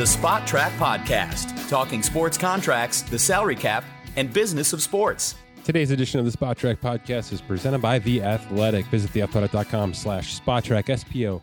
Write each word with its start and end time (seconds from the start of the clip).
the 0.00 0.06
Spotrac 0.06 0.70
Podcast, 0.78 1.68
talking 1.68 2.02
sports 2.02 2.38
contracts, 2.38 3.02
the 3.02 3.18
salary 3.18 3.54
cap, 3.54 3.84
and 4.16 4.32
business 4.32 4.72
of 4.72 4.80
sports. 4.80 5.34
Today's 5.62 5.90
edition 5.90 6.18
of 6.18 6.24
the 6.24 6.32
Spotrac 6.32 6.78
Podcast 6.78 7.34
is 7.34 7.42
presented 7.42 7.82
by 7.82 7.98
The 7.98 8.22
Athletic. 8.22 8.86
Visit 8.86 9.10
theathletic.com 9.10 9.92
slash 9.92 10.40
spotrac, 10.40 10.88
S 10.88 11.04
P 11.04 11.28
O 11.28 11.42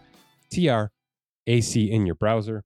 T 0.50 0.70
R 0.70 0.90
A 1.46 1.62
C 1.62 1.92
in 1.92 2.08
your 2.08 2.16
browser. 2.16 2.64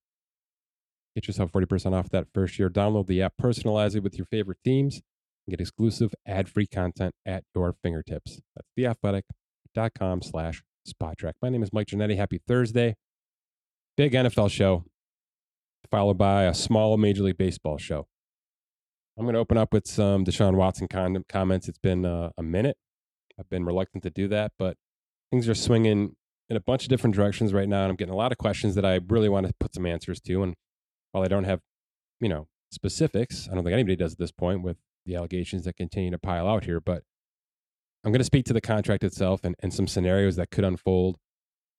Get 1.14 1.28
yourself 1.28 1.52
40% 1.52 1.92
off 1.92 2.10
that 2.12 2.28
first 2.34 2.58
year. 2.58 2.70
Download 2.70 3.06
the 3.06 3.22
app, 3.22 3.34
personalize 3.36 3.94
it 3.94 4.02
with 4.02 4.18
your 4.18 4.28
favorite 4.28 4.60
themes, 4.64 5.02
and 5.46 5.52
get 5.52 5.60
exclusive 5.60 6.16
ad 6.26 6.48
free 6.48 6.68
content 6.68 7.16
at 7.26 7.44
your 7.54 7.76
fingertips. 7.84 8.40
That's 8.56 8.70
theathletic.com 8.80 10.22
slash 10.22 10.64
spotrac. 10.88 11.34
My 11.42 11.50
name 11.50 11.64
is 11.64 11.74
Mike 11.74 11.88
Ginnitti. 11.88 12.16
Happy 12.16 12.40
Thursday. 12.48 12.96
Big 13.98 14.14
NFL 14.14 14.50
show, 14.52 14.86
followed 15.90 16.18
by 16.18 16.44
a 16.44 16.54
small 16.54 16.98
Major 16.98 17.24
League 17.24 17.38
Baseball 17.38 17.78
show. 17.78 18.08
I'm 19.18 19.26
going 19.26 19.34
to 19.34 19.40
open 19.40 19.58
up 19.58 19.74
with 19.74 19.88
some 19.88 20.24
Deshaun 20.24 20.56
Watson 20.56 20.88
con- 20.88 21.26
comments. 21.28 21.68
It's 21.68 21.78
been 21.78 22.06
uh, 22.06 22.32
a 22.38 22.44
minute. 22.44 22.78
I've 23.40 23.50
been 23.50 23.66
reluctant 23.66 24.04
to 24.04 24.10
do 24.10 24.28
that, 24.30 24.52
but 24.58 24.78
things 25.32 25.50
are 25.50 25.56
swinging 25.56 26.16
in 26.50 26.58
a 26.58 26.62
bunch 26.62 26.84
of 26.84 26.90
different 26.90 27.16
directions 27.16 27.54
right 27.54 27.68
now. 27.68 27.84
And 27.84 27.92
I'm 27.92 27.96
getting 27.96 28.14
a 28.14 28.18
lot 28.18 28.32
of 28.32 28.38
questions 28.38 28.76
that 28.76 28.86
I 28.86 29.00
really 29.08 29.30
want 29.30 29.48
to 29.48 29.54
put 29.60 29.74
some 29.74 29.86
answers 29.86 30.22
to. 30.22 30.44
And 30.44 30.56
while 31.12 31.24
I 31.24 31.28
don't 31.28 31.44
have, 31.44 31.60
you 32.20 32.30
know, 32.30 32.48
specifics, 32.72 33.48
I 33.52 33.56
don't 33.56 33.64
think 33.64 33.74
anybody 33.74 33.96
does 33.96 34.14
at 34.14 34.20
this 34.20 34.32
point 34.32 34.64
with 34.64 34.78
the 35.06 35.16
allegations 35.16 35.66
that 35.66 35.76
continue 35.76 36.12
to 36.12 36.18
pile 36.18 36.48
out 36.48 36.66
here, 36.66 36.80
but 36.80 37.04
I'm 38.04 38.12
going 38.12 38.20
to 38.20 38.26
speak 38.26 38.46
to 38.46 38.54
the 38.54 38.62
contract 38.62 39.04
itself 39.04 39.42
and, 39.44 39.56
and 39.60 39.74
some 39.74 39.88
scenarios 39.88 40.36
that 40.38 40.52
could 40.52 40.64
unfold. 40.64 41.18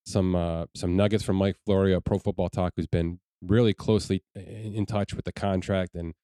Some 0.04 0.34
uh, 0.34 0.66
some 0.74 0.96
nuggets 0.96 1.22
from 1.22 1.36
Mike 1.36 1.56
Florio, 1.64 2.00
Pro 2.00 2.18
Football 2.18 2.48
Talk, 2.48 2.72
who's 2.74 2.88
been 2.88 3.20
really 3.44 3.74
closely 3.74 4.22
in, 4.34 4.74
in 4.74 4.86
touch 4.86 5.14
with 5.14 5.24
the 5.24 5.32
contract 5.32 5.94
and 5.94 6.14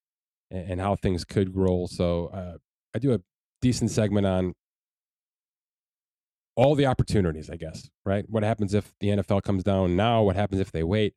and 0.50 0.80
how 0.80 0.96
things 0.96 1.24
could 1.24 1.54
roll. 1.54 1.88
So 1.88 2.28
uh, 2.28 2.56
I 2.94 2.98
do 2.98 3.12
a 3.12 3.20
decent 3.60 3.90
segment 3.90 4.26
on 4.26 4.54
all 6.56 6.74
the 6.74 6.86
opportunities, 6.86 7.50
I 7.50 7.56
guess. 7.56 7.90
Right? 8.06 8.24
What 8.28 8.42
happens 8.42 8.72
if 8.72 8.92
the 9.00 9.08
NFL 9.08 9.42
comes 9.42 9.62
down 9.62 9.94
now? 9.94 10.22
What 10.22 10.36
happens 10.36 10.60
if 10.60 10.72
they 10.72 10.82
wait? 10.82 11.14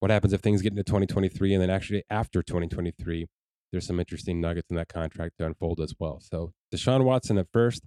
What 0.00 0.10
happens 0.10 0.32
if 0.32 0.40
things 0.40 0.62
get 0.62 0.72
into 0.72 0.84
2023 0.84 1.54
and 1.54 1.62
then 1.62 1.70
actually 1.70 2.04
after 2.10 2.42
2023? 2.42 3.26
There's 3.70 3.86
some 3.86 3.98
interesting 3.98 4.40
nuggets 4.40 4.70
in 4.70 4.76
that 4.76 4.88
contract 4.88 5.38
to 5.38 5.46
unfold 5.46 5.80
as 5.80 5.94
well. 5.98 6.20
So 6.20 6.52
Deshaun 6.72 7.04
Watson 7.04 7.38
at 7.38 7.48
first, 7.52 7.82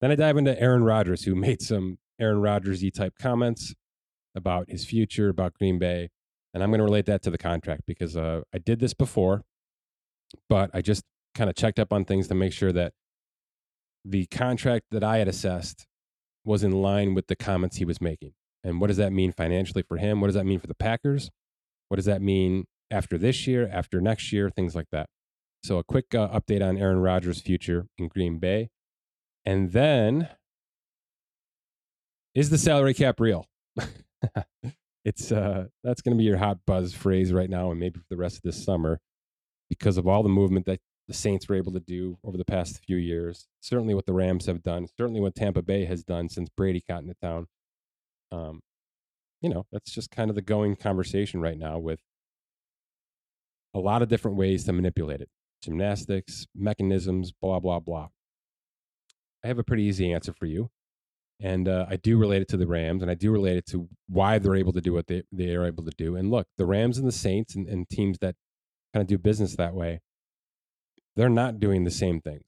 then 0.00 0.10
I 0.10 0.14
dive 0.14 0.36
into 0.36 0.60
Aaron 0.60 0.84
Rodgers, 0.84 1.24
who 1.24 1.34
made 1.36 1.62
some 1.62 1.98
Aaron 2.20 2.40
Rodgers 2.40 2.84
type 2.90 3.14
comments 3.18 3.74
about 4.34 4.70
his 4.70 4.84
future, 4.84 5.28
about 5.28 5.54
Green 5.54 5.78
Bay. 5.78 6.10
And 6.54 6.62
I'm 6.62 6.70
going 6.70 6.78
to 6.78 6.84
relate 6.84 7.06
that 7.06 7.22
to 7.22 7.30
the 7.30 7.38
contract 7.38 7.82
because 7.86 8.16
uh, 8.16 8.42
I 8.54 8.58
did 8.58 8.78
this 8.78 8.94
before, 8.94 9.42
but 10.48 10.70
I 10.74 10.82
just 10.82 11.02
kind 11.34 11.48
of 11.48 11.56
checked 11.56 11.78
up 11.78 11.92
on 11.92 12.04
things 12.04 12.28
to 12.28 12.34
make 12.34 12.52
sure 12.52 12.72
that 12.72 12.92
the 14.04 14.26
contract 14.26 14.86
that 14.90 15.02
I 15.02 15.18
had 15.18 15.28
assessed 15.28 15.86
was 16.44 16.62
in 16.62 16.72
line 16.72 17.14
with 17.14 17.28
the 17.28 17.36
comments 17.36 17.76
he 17.76 17.84
was 17.84 18.00
making. 18.00 18.32
And 18.64 18.80
what 18.80 18.88
does 18.88 18.96
that 18.98 19.12
mean 19.12 19.32
financially 19.32 19.82
for 19.82 19.96
him? 19.96 20.20
What 20.20 20.26
does 20.26 20.34
that 20.34 20.46
mean 20.46 20.58
for 20.58 20.66
the 20.66 20.74
Packers? 20.74 21.30
What 21.88 21.96
does 21.96 22.04
that 22.04 22.20
mean 22.20 22.66
after 22.92 23.16
this 23.16 23.46
year, 23.46 23.68
after 23.72 24.00
next 24.00 24.32
year, 24.32 24.50
things 24.50 24.74
like 24.74 24.88
that. 24.92 25.06
So, 25.64 25.78
a 25.78 25.84
quick 25.84 26.14
uh, 26.14 26.28
update 26.28 26.66
on 26.66 26.76
Aaron 26.76 26.98
Rodgers' 26.98 27.40
future 27.40 27.86
in 27.96 28.08
Green 28.08 28.38
Bay. 28.38 28.68
And 29.44 29.72
then 29.72 30.28
is 32.34 32.50
the 32.50 32.58
salary 32.58 32.94
cap 32.94 33.18
real? 33.18 33.46
it's 35.04 35.32
uh 35.32 35.64
that's 35.82 36.00
going 36.00 36.16
to 36.16 36.18
be 36.18 36.24
your 36.24 36.36
hot 36.36 36.58
buzz 36.66 36.94
phrase 36.94 37.32
right 37.32 37.50
now 37.50 37.70
and 37.70 37.80
maybe 37.80 37.98
for 37.98 38.06
the 38.10 38.16
rest 38.16 38.36
of 38.36 38.42
this 38.42 38.62
summer 38.62 39.00
because 39.68 39.96
of 39.96 40.06
all 40.06 40.22
the 40.22 40.28
movement 40.28 40.66
that 40.66 40.80
the 41.08 41.14
Saints 41.14 41.48
were 41.48 41.56
able 41.56 41.72
to 41.72 41.80
do 41.80 42.16
over 42.24 42.36
the 42.36 42.44
past 42.44 42.80
few 42.86 42.96
years. 42.96 43.48
Certainly 43.60 43.94
what 43.94 44.06
the 44.06 44.12
Rams 44.12 44.46
have 44.46 44.62
done, 44.62 44.86
certainly 44.96 45.20
what 45.20 45.34
Tampa 45.34 45.62
Bay 45.62 45.84
has 45.84 46.04
done 46.04 46.28
since 46.28 46.48
Brady 46.56 46.82
got 46.88 47.02
into 47.02 47.14
town. 47.22 47.46
Um 48.30 48.60
you 49.40 49.48
know, 49.48 49.66
that's 49.72 49.90
just 49.90 50.12
kind 50.12 50.30
of 50.30 50.36
the 50.36 50.42
going 50.42 50.76
conversation 50.76 51.40
right 51.40 51.58
now 51.58 51.78
with 51.78 52.00
a 53.74 53.80
lot 53.80 54.02
of 54.02 54.08
different 54.08 54.36
ways 54.36 54.64
to 54.64 54.72
manipulate 54.72 55.20
it. 55.20 55.28
Gymnastics, 55.62 56.46
mechanisms, 56.54 57.32
blah 57.32 57.58
blah 57.58 57.80
blah. 57.80 58.08
I 59.44 59.48
have 59.48 59.58
a 59.58 59.64
pretty 59.64 59.82
easy 59.82 60.12
answer 60.12 60.32
for 60.32 60.46
you 60.46 60.70
and 61.42 61.68
uh, 61.68 61.86
I 61.88 61.96
do 61.96 62.16
relate 62.16 62.40
it 62.40 62.48
to 62.48 62.56
the 62.56 62.68
Rams, 62.68 63.02
and 63.02 63.10
I 63.10 63.14
do 63.14 63.32
relate 63.32 63.56
it 63.56 63.66
to 63.66 63.88
why 64.08 64.38
they're 64.38 64.54
able 64.54 64.72
to 64.72 64.80
do 64.80 64.92
what 64.92 65.08
they 65.08 65.24
they 65.32 65.54
are 65.56 65.66
able 65.66 65.84
to 65.84 65.90
do. 65.90 66.14
And 66.14 66.30
look, 66.30 66.46
the 66.56 66.64
Rams 66.64 66.98
and 66.98 67.06
the 67.06 67.12
Saints 67.12 67.56
and, 67.56 67.68
and 67.68 67.88
teams 67.88 68.18
that 68.20 68.36
kind 68.94 69.02
of 69.02 69.08
do 69.08 69.18
business 69.18 69.56
that 69.56 69.74
way, 69.74 70.00
they're 71.16 71.28
not 71.28 71.58
doing 71.58 71.82
the 71.82 71.90
same 71.90 72.20
things. 72.20 72.44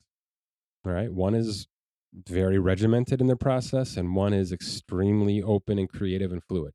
All 0.87 0.93
right, 0.93 1.13
one 1.13 1.35
is 1.35 1.67
very 2.15 2.59
regimented 2.59 3.21
in 3.21 3.27
their 3.27 3.37
process, 3.37 3.97
and 3.97 4.15
one 4.15 4.33
is 4.33 4.53
extremely 4.53 5.43
open 5.43 5.79
and 5.79 5.89
creative 5.89 6.31
and 6.31 6.43
fluid. 6.45 6.73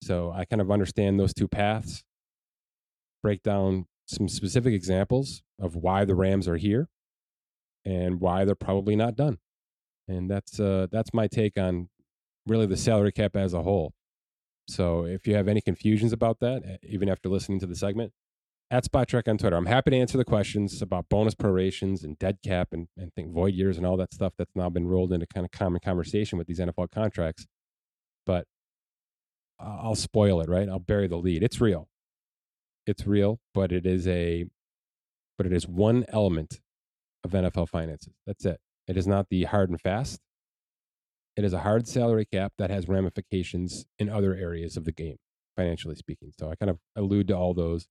So 0.00 0.30
I 0.30 0.44
kind 0.44 0.62
of 0.62 0.70
understand 0.70 1.18
those 1.18 1.34
two 1.34 1.48
paths. 1.48 2.04
Break 3.20 3.42
down 3.42 3.86
some 4.06 4.28
specific 4.28 4.74
examples 4.74 5.42
of 5.60 5.74
why 5.74 6.04
the 6.04 6.14
Rams 6.14 6.46
are 6.46 6.56
here 6.56 6.88
and 7.84 8.20
why 8.20 8.44
they're 8.44 8.54
probably 8.54 8.94
not 8.94 9.16
done 9.16 9.38
and 10.08 10.30
that's 10.30 10.58
uh, 10.60 10.86
that's 10.90 11.12
my 11.12 11.26
take 11.26 11.58
on 11.58 11.88
really 12.46 12.66
the 12.66 12.76
salary 12.76 13.12
cap 13.12 13.36
as 13.36 13.54
a 13.54 13.62
whole. 13.62 13.92
So 14.68 15.04
if 15.04 15.26
you 15.26 15.34
have 15.34 15.48
any 15.48 15.60
confusions 15.60 16.12
about 16.12 16.40
that, 16.40 16.78
even 16.82 17.08
after 17.08 17.28
listening 17.28 17.60
to 17.60 17.66
the 17.66 17.76
segment, 17.76 18.12
at 18.70 18.84
Spotrac 18.84 19.28
on 19.28 19.36
Twitter, 19.36 19.56
I'm 19.56 19.66
happy 19.66 19.90
to 19.90 19.98
answer 19.98 20.16
the 20.16 20.24
questions 20.24 20.80
about 20.80 21.08
bonus 21.10 21.34
prorations 21.34 22.04
and 22.04 22.18
dead 22.18 22.38
cap 22.42 22.68
and, 22.72 22.88
and 22.96 23.12
think 23.12 23.32
void 23.32 23.54
years 23.54 23.76
and 23.76 23.84
all 23.84 23.98
that 23.98 24.14
stuff 24.14 24.32
that's 24.38 24.54
now 24.54 24.70
been 24.70 24.86
rolled 24.86 25.12
into 25.12 25.26
kind 25.26 25.44
of 25.44 25.50
common 25.50 25.80
conversation 25.84 26.38
with 26.38 26.46
these 26.46 26.58
NFL 26.58 26.90
contracts. 26.90 27.46
But 28.24 28.46
I'll 29.60 29.94
spoil 29.94 30.40
it, 30.40 30.48
right? 30.48 30.68
I'll 30.68 30.78
bury 30.78 31.06
the 31.06 31.16
lead. 31.16 31.42
It's 31.42 31.60
real. 31.60 31.88
It's 32.86 33.06
real, 33.06 33.40
but 33.52 33.72
it 33.72 33.86
is 33.86 34.08
a 34.08 34.46
but 35.36 35.46
it 35.46 35.52
is 35.52 35.66
one 35.66 36.04
element 36.08 36.60
of 37.24 37.32
NFL 37.32 37.68
finances. 37.68 38.14
That's 38.26 38.44
it. 38.44 38.60
It 38.88 38.96
is 38.96 39.06
not 39.06 39.28
the 39.30 39.44
hard 39.44 39.70
and 39.70 39.80
fast. 39.80 40.20
It 41.36 41.44
is 41.44 41.52
a 41.52 41.60
hard 41.60 41.88
salary 41.88 42.26
cap 42.30 42.52
that 42.58 42.70
has 42.70 42.88
ramifications 42.88 43.86
in 43.98 44.08
other 44.08 44.34
areas 44.34 44.76
of 44.76 44.84
the 44.84 44.92
game, 44.92 45.16
financially 45.56 45.94
speaking. 45.94 46.32
So 46.38 46.50
I 46.50 46.56
kind 46.56 46.70
of 46.70 46.78
allude 46.94 47.28
to 47.28 47.36
all 47.36 47.54
those 47.54 47.86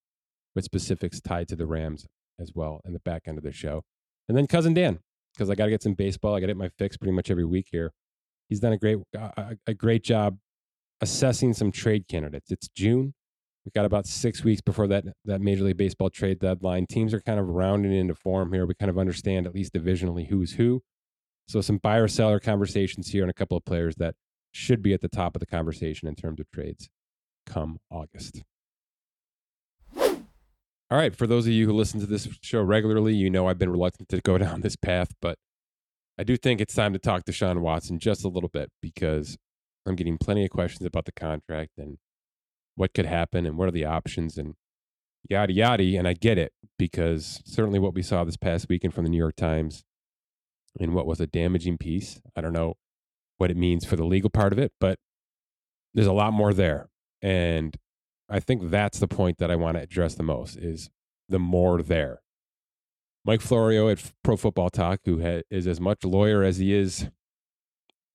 with 0.53 0.65
specifics 0.65 1.19
tied 1.21 1.47
to 1.47 1.55
the 1.55 1.65
Rams 1.65 2.05
as 2.39 2.51
well 2.53 2.81
in 2.85 2.93
the 2.93 2.99
back 2.99 3.23
end 3.27 3.37
of 3.37 3.43
the 3.43 3.51
show. 3.51 3.83
And 4.27 4.37
then 4.37 4.47
cousin 4.47 4.73
Dan, 4.73 4.99
because 5.33 5.49
I 5.49 5.55
got 5.55 5.65
to 5.65 5.71
get 5.71 5.81
some 5.81 5.93
baseball. 5.93 6.35
I 6.35 6.39
got 6.39 6.47
to 6.47 6.53
get 6.53 6.57
my 6.57 6.69
fix 6.77 6.97
pretty 6.97 7.13
much 7.13 7.31
every 7.31 7.45
week 7.45 7.67
here. 7.71 7.93
He's 8.47 8.59
done 8.59 8.73
a 8.73 8.77
great 8.77 8.97
a, 9.15 9.55
a 9.65 9.73
great 9.73 10.03
job 10.03 10.37
assessing 10.99 11.53
some 11.53 11.71
trade 11.71 12.07
candidates. 12.07 12.51
It's 12.51 12.67
June. 12.67 13.13
We've 13.65 13.73
got 13.73 13.85
about 13.85 14.07
six 14.07 14.43
weeks 14.43 14.61
before 14.61 14.87
that 14.87 15.05
that 15.25 15.41
Major 15.41 15.63
League 15.63 15.77
Baseball 15.77 16.09
trade 16.09 16.39
deadline. 16.39 16.87
Teams 16.87 17.13
are 17.13 17.21
kind 17.21 17.39
of 17.39 17.47
rounding 17.47 17.93
into 17.93 18.15
form 18.15 18.53
here. 18.53 18.65
We 18.65 18.73
kind 18.73 18.89
of 18.89 18.97
understand 18.97 19.45
at 19.45 19.53
least 19.53 19.73
divisionally 19.73 20.27
who's 20.27 20.53
who. 20.53 20.81
So 21.47 21.61
some 21.61 21.77
buyer 21.77 22.07
seller 22.07 22.39
conversations 22.39 23.09
here 23.09 23.23
and 23.23 23.29
a 23.29 23.33
couple 23.33 23.57
of 23.57 23.65
players 23.65 23.95
that 23.97 24.15
should 24.51 24.81
be 24.81 24.93
at 24.93 25.01
the 25.01 25.09
top 25.09 25.35
of 25.35 25.39
the 25.39 25.45
conversation 25.45 26.07
in 26.07 26.15
terms 26.15 26.39
of 26.39 26.49
trades 26.51 26.89
come 27.45 27.77
August. 27.89 28.43
All 29.95 30.97
right, 30.97 31.15
for 31.15 31.25
those 31.25 31.47
of 31.47 31.53
you 31.53 31.67
who 31.67 31.73
listen 31.73 32.01
to 32.01 32.05
this 32.05 32.27
show 32.41 32.61
regularly, 32.61 33.13
you 33.13 33.29
know 33.29 33.47
I've 33.47 33.57
been 33.57 33.69
reluctant 33.69 34.09
to 34.09 34.21
go 34.21 34.37
down 34.39 34.61
this 34.61 34.75
path, 34.75 35.13
but 35.21 35.37
I 36.17 36.23
do 36.23 36.35
think 36.35 36.59
it's 36.59 36.73
time 36.73 36.93
to 36.93 36.99
talk 36.99 37.25
Deshaun 37.25 37.61
Watson 37.61 37.99
just 37.99 38.25
a 38.25 38.27
little 38.27 38.49
bit 38.49 38.69
because 38.81 39.37
I'm 39.85 39.95
getting 39.95 40.17
plenty 40.17 40.43
of 40.43 40.51
questions 40.51 40.85
about 40.85 41.05
the 41.05 41.11
contract 41.11 41.71
and 41.77 41.97
what 42.81 42.95
could 42.95 43.05
happen 43.05 43.45
and 43.45 43.59
what 43.59 43.67
are 43.67 43.71
the 43.71 43.85
options 43.85 44.39
and 44.39 44.55
yada 45.29 45.53
yada. 45.53 45.83
And 45.83 46.07
I 46.07 46.13
get 46.13 46.39
it 46.39 46.51
because 46.79 47.39
certainly 47.45 47.77
what 47.77 47.93
we 47.93 48.01
saw 48.01 48.23
this 48.23 48.37
past 48.37 48.69
weekend 48.69 48.95
from 48.95 49.03
the 49.03 49.11
New 49.11 49.19
York 49.19 49.35
Times 49.35 49.83
and 50.79 50.95
what 50.95 51.05
was 51.05 51.21
a 51.21 51.27
damaging 51.27 51.77
piece. 51.77 52.19
I 52.35 52.41
don't 52.41 52.53
know 52.53 52.77
what 53.37 53.51
it 53.51 53.55
means 53.57 53.85
for 53.85 53.97
the 53.97 54.03
legal 54.03 54.31
part 54.31 54.51
of 54.51 54.57
it, 54.57 54.71
but 54.79 54.97
there's 55.93 56.07
a 56.07 56.11
lot 56.11 56.33
more 56.33 56.55
there. 56.55 56.89
And 57.21 57.77
I 58.27 58.39
think 58.39 58.71
that's 58.71 58.97
the 58.97 59.07
point 59.07 59.37
that 59.37 59.51
I 59.51 59.55
want 59.55 59.77
to 59.77 59.83
address 59.83 60.15
the 60.15 60.23
most 60.23 60.57
is 60.57 60.89
the 61.29 61.37
more 61.37 61.83
there. 61.83 62.21
Mike 63.23 63.41
Florio 63.41 63.89
at 63.89 64.11
Pro 64.23 64.35
Football 64.37 64.71
Talk, 64.71 65.01
who 65.05 65.21
ha- 65.21 65.43
is 65.51 65.67
as 65.67 65.79
much 65.79 66.03
lawyer 66.03 66.41
as 66.41 66.57
he 66.57 66.73
is, 66.73 67.11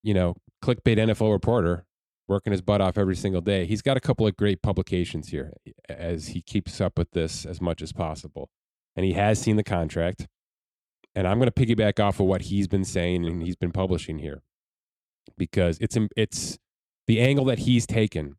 you 0.02 0.12
know, 0.12 0.34
clickbait 0.60 0.98
NFL 0.98 1.30
reporter, 1.30 1.85
working 2.28 2.50
his 2.50 2.62
butt 2.62 2.80
off 2.80 2.98
every 2.98 3.16
single 3.16 3.40
day. 3.40 3.66
He's 3.66 3.82
got 3.82 3.96
a 3.96 4.00
couple 4.00 4.26
of 4.26 4.36
great 4.36 4.62
publications 4.62 5.28
here 5.28 5.52
as 5.88 6.28
he 6.28 6.42
keeps 6.42 6.80
up 6.80 6.98
with 6.98 7.10
this 7.12 7.46
as 7.46 7.60
much 7.60 7.82
as 7.82 7.92
possible. 7.92 8.50
And 8.96 9.04
he 9.04 9.12
has 9.12 9.40
seen 9.40 9.56
the 9.56 9.64
contract. 9.64 10.26
And 11.14 11.26
I'm 11.26 11.38
going 11.38 11.50
to 11.50 11.66
piggyback 11.66 12.02
off 12.02 12.20
of 12.20 12.26
what 12.26 12.42
he's 12.42 12.68
been 12.68 12.84
saying 12.84 13.24
and 13.24 13.42
he's 13.42 13.56
been 13.56 13.72
publishing 13.72 14.18
here 14.18 14.42
because 15.38 15.78
it's 15.80 15.96
it's 16.16 16.58
the 17.06 17.20
angle 17.20 17.44
that 17.46 17.60
he's 17.60 17.86
taken 17.86 18.36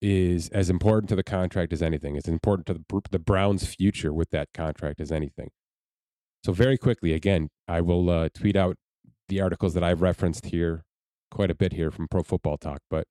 is 0.00 0.48
as 0.50 0.70
important 0.70 1.08
to 1.08 1.16
the 1.16 1.22
contract 1.22 1.72
as 1.72 1.82
anything. 1.82 2.16
It's 2.16 2.28
important 2.28 2.66
to 2.66 2.74
the, 2.74 3.02
the 3.10 3.18
Browns' 3.18 3.66
future 3.66 4.12
with 4.12 4.30
that 4.30 4.48
contract 4.52 5.00
as 5.00 5.10
anything. 5.10 5.50
So, 6.44 6.52
very 6.52 6.76
quickly, 6.76 7.14
again, 7.14 7.48
I 7.66 7.80
will 7.80 8.10
uh, 8.10 8.28
tweet 8.34 8.54
out 8.54 8.76
the 9.28 9.40
articles 9.40 9.72
that 9.74 9.82
I've 9.82 10.02
referenced 10.02 10.46
here 10.46 10.84
quite 11.34 11.50
a 11.50 11.54
bit 11.54 11.72
here 11.72 11.90
from 11.90 12.08
Pro 12.08 12.22
Football 12.22 12.56
Talk, 12.56 12.80
but 12.88 13.06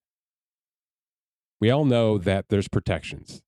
we 1.60 1.70
all 1.70 1.86
know 1.86 2.18
that 2.18 2.46
there's 2.50 2.68
protections 2.68 3.42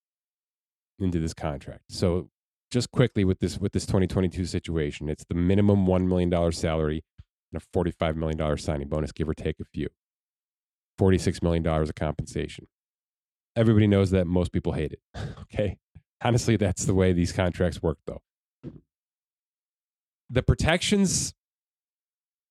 into 1.00 1.20
this 1.20 1.34
contract. 1.34 1.84
So, 1.90 2.30
just 2.72 2.92
quickly 2.92 3.24
with 3.24 3.40
this 3.40 3.58
with 3.58 3.72
this 3.72 3.86
2022 3.86 4.46
situation, 4.46 5.10
it's 5.10 5.26
the 5.28 5.36
minimum 5.36 5.88
one 5.88 6.08
million 6.08 6.30
dollar 6.30 6.52
salary 6.52 7.04
and 7.52 7.62
a 7.62 7.66
45 7.74 8.18
million 8.18 8.38
dollar 8.38 8.58
signing 8.58 8.88
bonus, 8.88 9.12
give 9.12 9.30
or 9.30 9.34
take 9.34 9.60
a 9.60 9.66
few. 9.66 9.88
46 10.98 11.42
million 11.42 11.64
dollars 11.64 11.90
of 11.90 11.96
compensation. 11.96 12.68
Everybody 13.56 13.88
knows 13.88 14.12
that 14.12 14.28
most 14.28 14.52
people 14.52 14.74
hate 14.74 14.92
it. 14.94 15.00
okay, 15.42 15.78
honestly, 16.22 16.58
that's 16.58 16.86
the 16.86 16.94
way 16.94 17.14
these 17.14 17.32
contracts 17.32 17.82
work, 17.82 17.98
though. 18.06 18.22
The 20.30 20.44
protections 20.44 21.34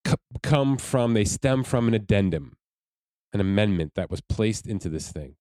c- 0.07 0.15
come 0.43 0.77
from 0.77 1.15
they 1.15 1.25
stem 1.25 1.65
from 1.65 1.89
an 1.89 1.95
addendum, 1.95 2.57
an 3.33 3.41
amendment 3.41 3.93
that 3.95 4.11
was 4.11 4.21
placed 4.21 4.67
into 4.67 4.89
this 4.89 5.11
thing. 5.11 5.37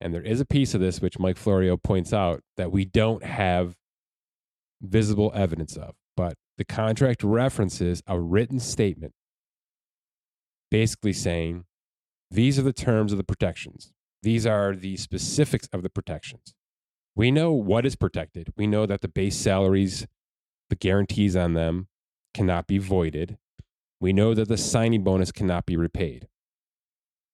And 0.00 0.12
there 0.12 0.22
is 0.22 0.40
a 0.40 0.46
piece 0.46 0.74
of 0.74 0.80
this 0.80 1.00
which 1.00 1.18
Mike 1.18 1.38
Florio 1.38 1.76
points 1.76 2.12
out 2.12 2.42
that 2.56 2.70
we 2.70 2.84
don't 2.84 3.24
have 3.24 3.76
visible 4.82 5.32
evidence 5.34 5.76
of. 5.76 5.94
But 6.16 6.34
the 6.58 6.64
contract 6.64 7.22
references 7.22 8.02
a 8.06 8.20
written 8.20 8.60
statement 8.60 9.12
basically 10.70 11.12
saying 11.12 11.64
these 12.30 12.58
are 12.58 12.62
the 12.62 12.72
terms 12.72 13.12
of 13.12 13.18
the 13.18 13.24
protections. 13.24 13.92
These 14.22 14.46
are 14.46 14.74
the 14.74 14.96
specifics 14.96 15.68
of 15.72 15.82
the 15.82 15.90
protections. 15.90 16.54
We 17.14 17.30
know 17.30 17.52
what 17.52 17.86
is 17.86 17.96
protected. 17.96 18.52
We 18.56 18.66
know 18.66 18.84
that 18.86 19.00
the 19.00 19.08
base 19.08 19.36
salaries, 19.36 20.06
the 20.68 20.76
guarantees 20.76 21.36
on 21.36 21.54
them 21.54 21.88
cannot 22.34 22.66
be 22.66 22.78
voided. 22.78 23.38
We 24.00 24.12
know 24.12 24.34
that 24.34 24.48
the 24.48 24.56
signing 24.56 25.02
bonus 25.02 25.32
cannot 25.32 25.66
be 25.66 25.76
repaid. 25.76 26.28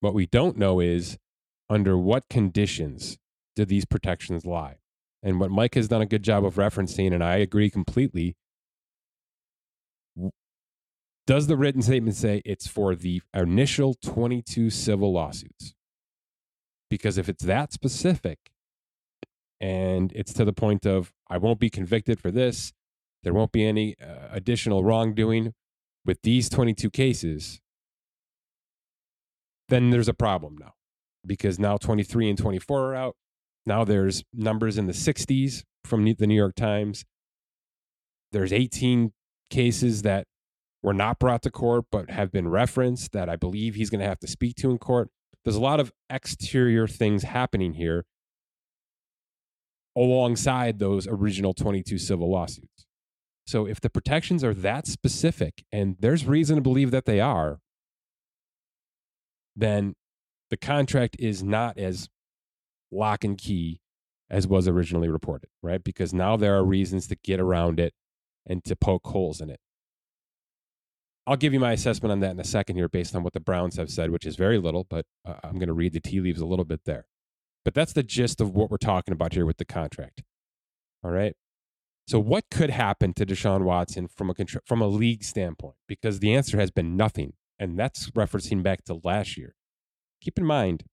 What 0.01 0.15
we 0.15 0.27
don't 0.27 0.57
know 0.57 0.81
is 0.81 1.19
under 1.69 1.97
what 1.97 2.29
conditions 2.29 3.19
do 3.57 3.65
these 3.65 3.85
protections 3.85 4.45
lie? 4.45 4.77
And 5.23 5.39
what 5.39 5.51
Mike 5.51 5.75
has 5.75 5.89
done 5.89 6.03
a 6.03 6.07
good 6.07 6.23
job 6.23 6.45
of 6.45 6.57
referencing, 6.57 7.13
and 7.13 7.23
I 7.23 7.37
agree 7.37 7.71
completely, 7.71 8.37
does 11.27 11.47
the 11.47 11.57
written 11.57 11.83
statement 11.83 12.17
say 12.17 12.43
it's 12.45 12.67
for 12.67 12.95
the 12.95 13.23
initial 13.33 13.95
22 13.95 14.71
civil 14.71 15.13
lawsuits? 15.13 15.75
Because 16.91 17.17
if 17.17 17.29
it's 17.29 17.45
that 17.45 17.73
specific 17.73 18.51
and 19.61 20.13
it's 20.15 20.33
to 20.35 20.45
the 20.45 20.53
point 20.53 20.85
of, 20.85 21.13
I 21.31 21.39
won't 21.39 21.61
be 21.61 21.71
convicted 21.71 22.19
for 22.21 22.31
this, 22.31 22.73
there 23.23 23.33
won't 23.33 23.53
be 23.53 23.65
any 23.65 23.95
uh, 24.01 24.29
additional 24.33 24.83
wrongdoing 24.83 25.55
with 26.05 26.21
these 26.23 26.49
22 26.49 26.91
cases, 26.91 27.61
then 29.69 29.91
there's 29.91 30.09
a 30.09 30.15
problem 30.15 30.57
now 30.59 30.75
because 31.25 31.59
now 31.59 31.77
23 31.77 32.29
and 32.29 32.39
24 32.39 32.91
are 32.91 32.95
out. 32.95 33.17
Now 33.65 33.85
there's 33.85 34.25
numbers 34.33 34.77
in 34.77 34.87
the 34.87 34.93
60s 34.93 35.63
from 35.85 36.05
the 36.05 36.27
New 36.27 36.35
York 36.35 36.55
Times. 36.57 37.05
There's 38.33 38.53
18 38.53 39.13
cases 39.51 40.03
that 40.03 40.27
were 40.83 40.95
not 40.95 41.19
brought 41.19 41.43
to 41.43 41.51
court 41.51 41.85
but 41.93 42.11
have 42.11 42.33
been 42.33 42.49
referenced 42.49 43.13
that 43.13 43.29
I 43.29 43.37
believe 43.37 43.75
he's 43.75 43.91
going 43.91 44.01
to 44.01 44.07
have 44.07 44.19
to 44.21 44.27
speak 44.27 44.57
to 44.57 44.71
in 44.71 44.79
court. 44.79 45.11
There's 45.45 45.57
a 45.57 45.61
lot 45.61 45.81
of 45.81 45.93
exterior 46.11 46.89
things 46.89 47.23
happening 47.23 47.75
here 47.75 48.05
alongside 49.97 50.79
those 50.79 51.07
original 51.07 51.53
22 51.55 51.99
civil 51.99 52.31
lawsuits. 52.31 52.87
So 53.47 53.67
if 53.67 53.81
the 53.81 53.91
protections 53.91 54.45
are 54.45 54.55
that 54.55 54.87
specific, 54.87 55.65
and 55.73 55.97
there's 55.99 56.27
reason 56.27 56.57
to 56.57 56.63
believe 56.63 56.91
that 56.93 57.07
they 57.07 57.21
are, 57.21 57.59
then 59.57 59.95
the 60.51 60.57
contract 60.57 61.17
is 61.19 61.43
not 61.43 61.79
as 61.79 62.09
lock 62.91 63.25
and 63.25 63.37
key 63.37 63.81
as 64.31 64.47
was 64.47 64.67
originally 64.67 65.09
reported, 65.09 65.51
right? 65.63 65.83
Because 65.83 66.15
now 66.15 66.37
there 66.37 66.57
are 66.57 66.65
reasons 66.65 67.07
to 67.09 67.17
get 67.17 67.41
around 67.41 67.79
it 67.79 67.93
and 68.47 68.65
to 68.65 68.75
poke 68.75 69.07
holes 69.09 69.41
in 69.41 69.51
it. 69.51 69.61
I'll 71.27 71.37
give 71.37 71.53
you 71.53 71.61
my 71.61 71.73
assessment 71.73 72.11
on 72.11 72.21
that 72.21 72.33
in 72.33 72.41
a 72.41 72.45
second 72.45 72.77
here 72.77 72.89
based 72.89 73.15
on 73.15 73.23
what 73.23 73.33
the 73.33 73.41
Browns 73.41 73.77
have 73.77 73.91
said, 73.91 74.11
which 74.11 74.27
is 74.27 74.35
very 74.37 74.59
little, 74.59 74.85
but 74.89 75.05
uh, 75.25 75.35
I'm 75.45 75.55
going 75.55 75.69
to 75.69 75.73
read 75.73 75.93
the 75.93 76.01
tea 76.01 76.21
leaves 76.21 76.41
a 76.41 76.47
little 76.47 76.65
bit 76.65 76.81
there. 76.85 77.07
But 77.65 77.75
that's 77.75 77.93
the 77.93 78.03
gist 78.03 78.41
of 78.41 78.55
what 78.55 78.71
we're 78.71 78.77
talking 78.79 79.13
about 79.13 79.35
here 79.35 79.47
with 79.47 79.59
the 79.59 79.65
contract. 79.65 80.23
All 81.05 81.13
right. 81.13 81.35
So, 82.07 82.19
what 82.19 82.45
could 82.51 82.71
happen 82.71 83.15
to 83.15 83.27
Deshaun 83.27 83.63
Watson 83.63 84.09
from 84.09 84.31
a 84.31 84.35
from 84.67 84.81
a 84.81 84.89
league 84.89 85.25
standpoint? 85.25 85.77
Because 85.87 86.19
the 86.19 86.35
answer 86.35 86.59
has 86.59 86.71
been 86.71 86.97
nothing, 86.97 87.35
and 87.59 87.79
that's 87.79 88.11
referencing 88.11 88.63
back 88.63 88.85
to 88.85 89.01
last 89.03 89.37
year. 89.37 89.55
Keep 90.21 90.39
in 90.39 90.45
mind, 90.45 90.85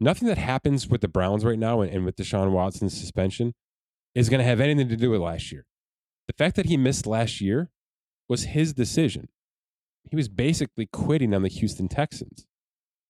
nothing 0.00 0.28
that 0.28 0.38
happens 0.38 0.88
with 0.88 1.00
the 1.00 1.08
Browns 1.08 1.44
right 1.44 1.58
now 1.58 1.80
and, 1.80 1.92
and 1.92 2.04
with 2.04 2.16
Deshaun 2.16 2.50
Watson's 2.50 2.98
suspension 2.98 3.54
is 4.14 4.28
going 4.28 4.38
to 4.38 4.44
have 4.44 4.60
anything 4.60 4.88
to 4.88 4.96
do 4.96 5.10
with 5.10 5.20
last 5.20 5.52
year. 5.52 5.66
The 6.26 6.32
fact 6.32 6.56
that 6.56 6.66
he 6.66 6.76
missed 6.76 7.06
last 7.06 7.40
year 7.40 7.70
was 8.28 8.44
his 8.44 8.72
decision. 8.72 9.28
He 10.10 10.16
was 10.16 10.28
basically 10.28 10.86
quitting 10.86 11.34
on 11.34 11.42
the 11.42 11.48
Houston 11.48 11.88
Texans. 11.88 12.46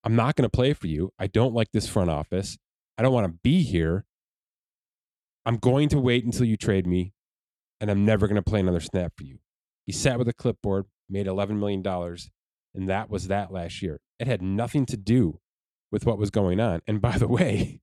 I'm 0.04 0.16
not 0.16 0.36
going 0.36 0.48
to 0.48 0.54
play 0.54 0.72
for 0.72 0.86
you. 0.86 1.12
I 1.18 1.26
don't 1.26 1.54
like 1.54 1.72
this 1.72 1.88
front 1.88 2.10
office. 2.10 2.58
I 2.96 3.02
don't 3.02 3.12
want 3.12 3.26
to 3.26 3.38
be 3.42 3.62
here. 3.62 4.04
I'm 5.46 5.58
going 5.58 5.88
to 5.90 6.00
wait 6.00 6.24
until 6.24 6.44
you 6.44 6.56
trade 6.56 6.88
me, 6.88 7.12
and 7.80 7.88
I'm 7.88 8.04
never 8.04 8.26
going 8.26 8.36
to 8.36 8.42
play 8.42 8.58
another 8.58 8.80
snap 8.80 9.12
for 9.16 9.22
you. 9.22 9.38
He 9.86 9.92
sat 9.92 10.18
with 10.18 10.28
a 10.28 10.32
clipboard, 10.32 10.86
made 11.08 11.26
$11 11.26 11.58
million, 11.60 11.86
and 12.74 12.88
that 12.88 13.08
was 13.08 13.28
that 13.28 13.52
last 13.52 13.80
year. 13.80 14.00
It 14.18 14.26
had 14.26 14.42
nothing 14.42 14.86
to 14.86 14.96
do 14.96 15.38
with 15.92 16.04
what 16.04 16.18
was 16.18 16.30
going 16.30 16.58
on. 16.58 16.80
And 16.88 17.00
by 17.00 17.16
the 17.16 17.28
way, 17.28 17.80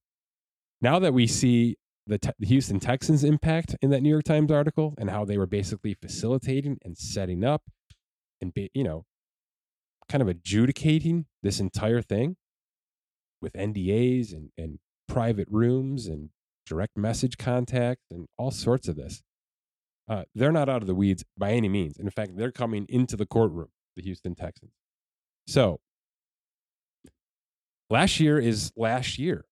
now 0.81 0.99
that 0.99 1.13
we 1.13 1.25
see 1.25 1.77
the, 2.05 2.17
te- 2.17 2.31
the, 2.37 2.47
Houston 2.47 2.81
Texans' 2.81 3.23
impact 3.23 3.77
in 3.81 3.91
that 3.91 4.01
New 4.01 4.09
York 4.09 4.25
Times 4.25 4.51
article 4.51 4.93
and 4.97 5.09
how 5.09 5.23
they 5.23 5.37
were 5.37 5.47
basically 5.47 5.93
facilitating 5.93 6.79
and 6.83 6.97
setting 6.97 7.45
up 7.45 7.61
and, 8.41 8.53
be, 8.53 8.69
you 8.73 8.83
know, 8.83 9.05
kind 10.09 10.21
of 10.21 10.27
adjudicating 10.27 11.27
this 11.41 11.61
entire 11.61 12.01
thing 12.01 12.35
with 13.41 13.53
NDAs 13.53 14.33
and, 14.33 14.49
and 14.57 14.79
private 15.07 15.47
rooms 15.49 16.07
and 16.07 16.29
direct 16.65 16.97
message 16.97 17.37
contact 17.37 18.01
and 18.11 18.27
all 18.37 18.51
sorts 18.51 18.87
of 18.87 18.95
this. 18.95 19.21
Uh, 20.07 20.23
they're 20.35 20.51
not 20.51 20.69
out 20.69 20.81
of 20.81 20.87
the 20.87 20.95
weeds 20.95 21.23
by 21.37 21.51
any 21.51 21.69
means. 21.69 21.97
And 21.97 22.07
In 22.07 22.11
fact, 22.11 22.35
they're 22.35 22.51
coming 22.51 22.85
into 22.89 23.15
the 23.15 23.25
courtroom, 23.25 23.69
the 23.95 24.01
Houston 24.01 24.35
Texans. 24.35 24.71
So 25.47 25.79
last 27.89 28.19
year 28.19 28.39
is 28.39 28.71
last 28.75 29.17
year 29.17 29.45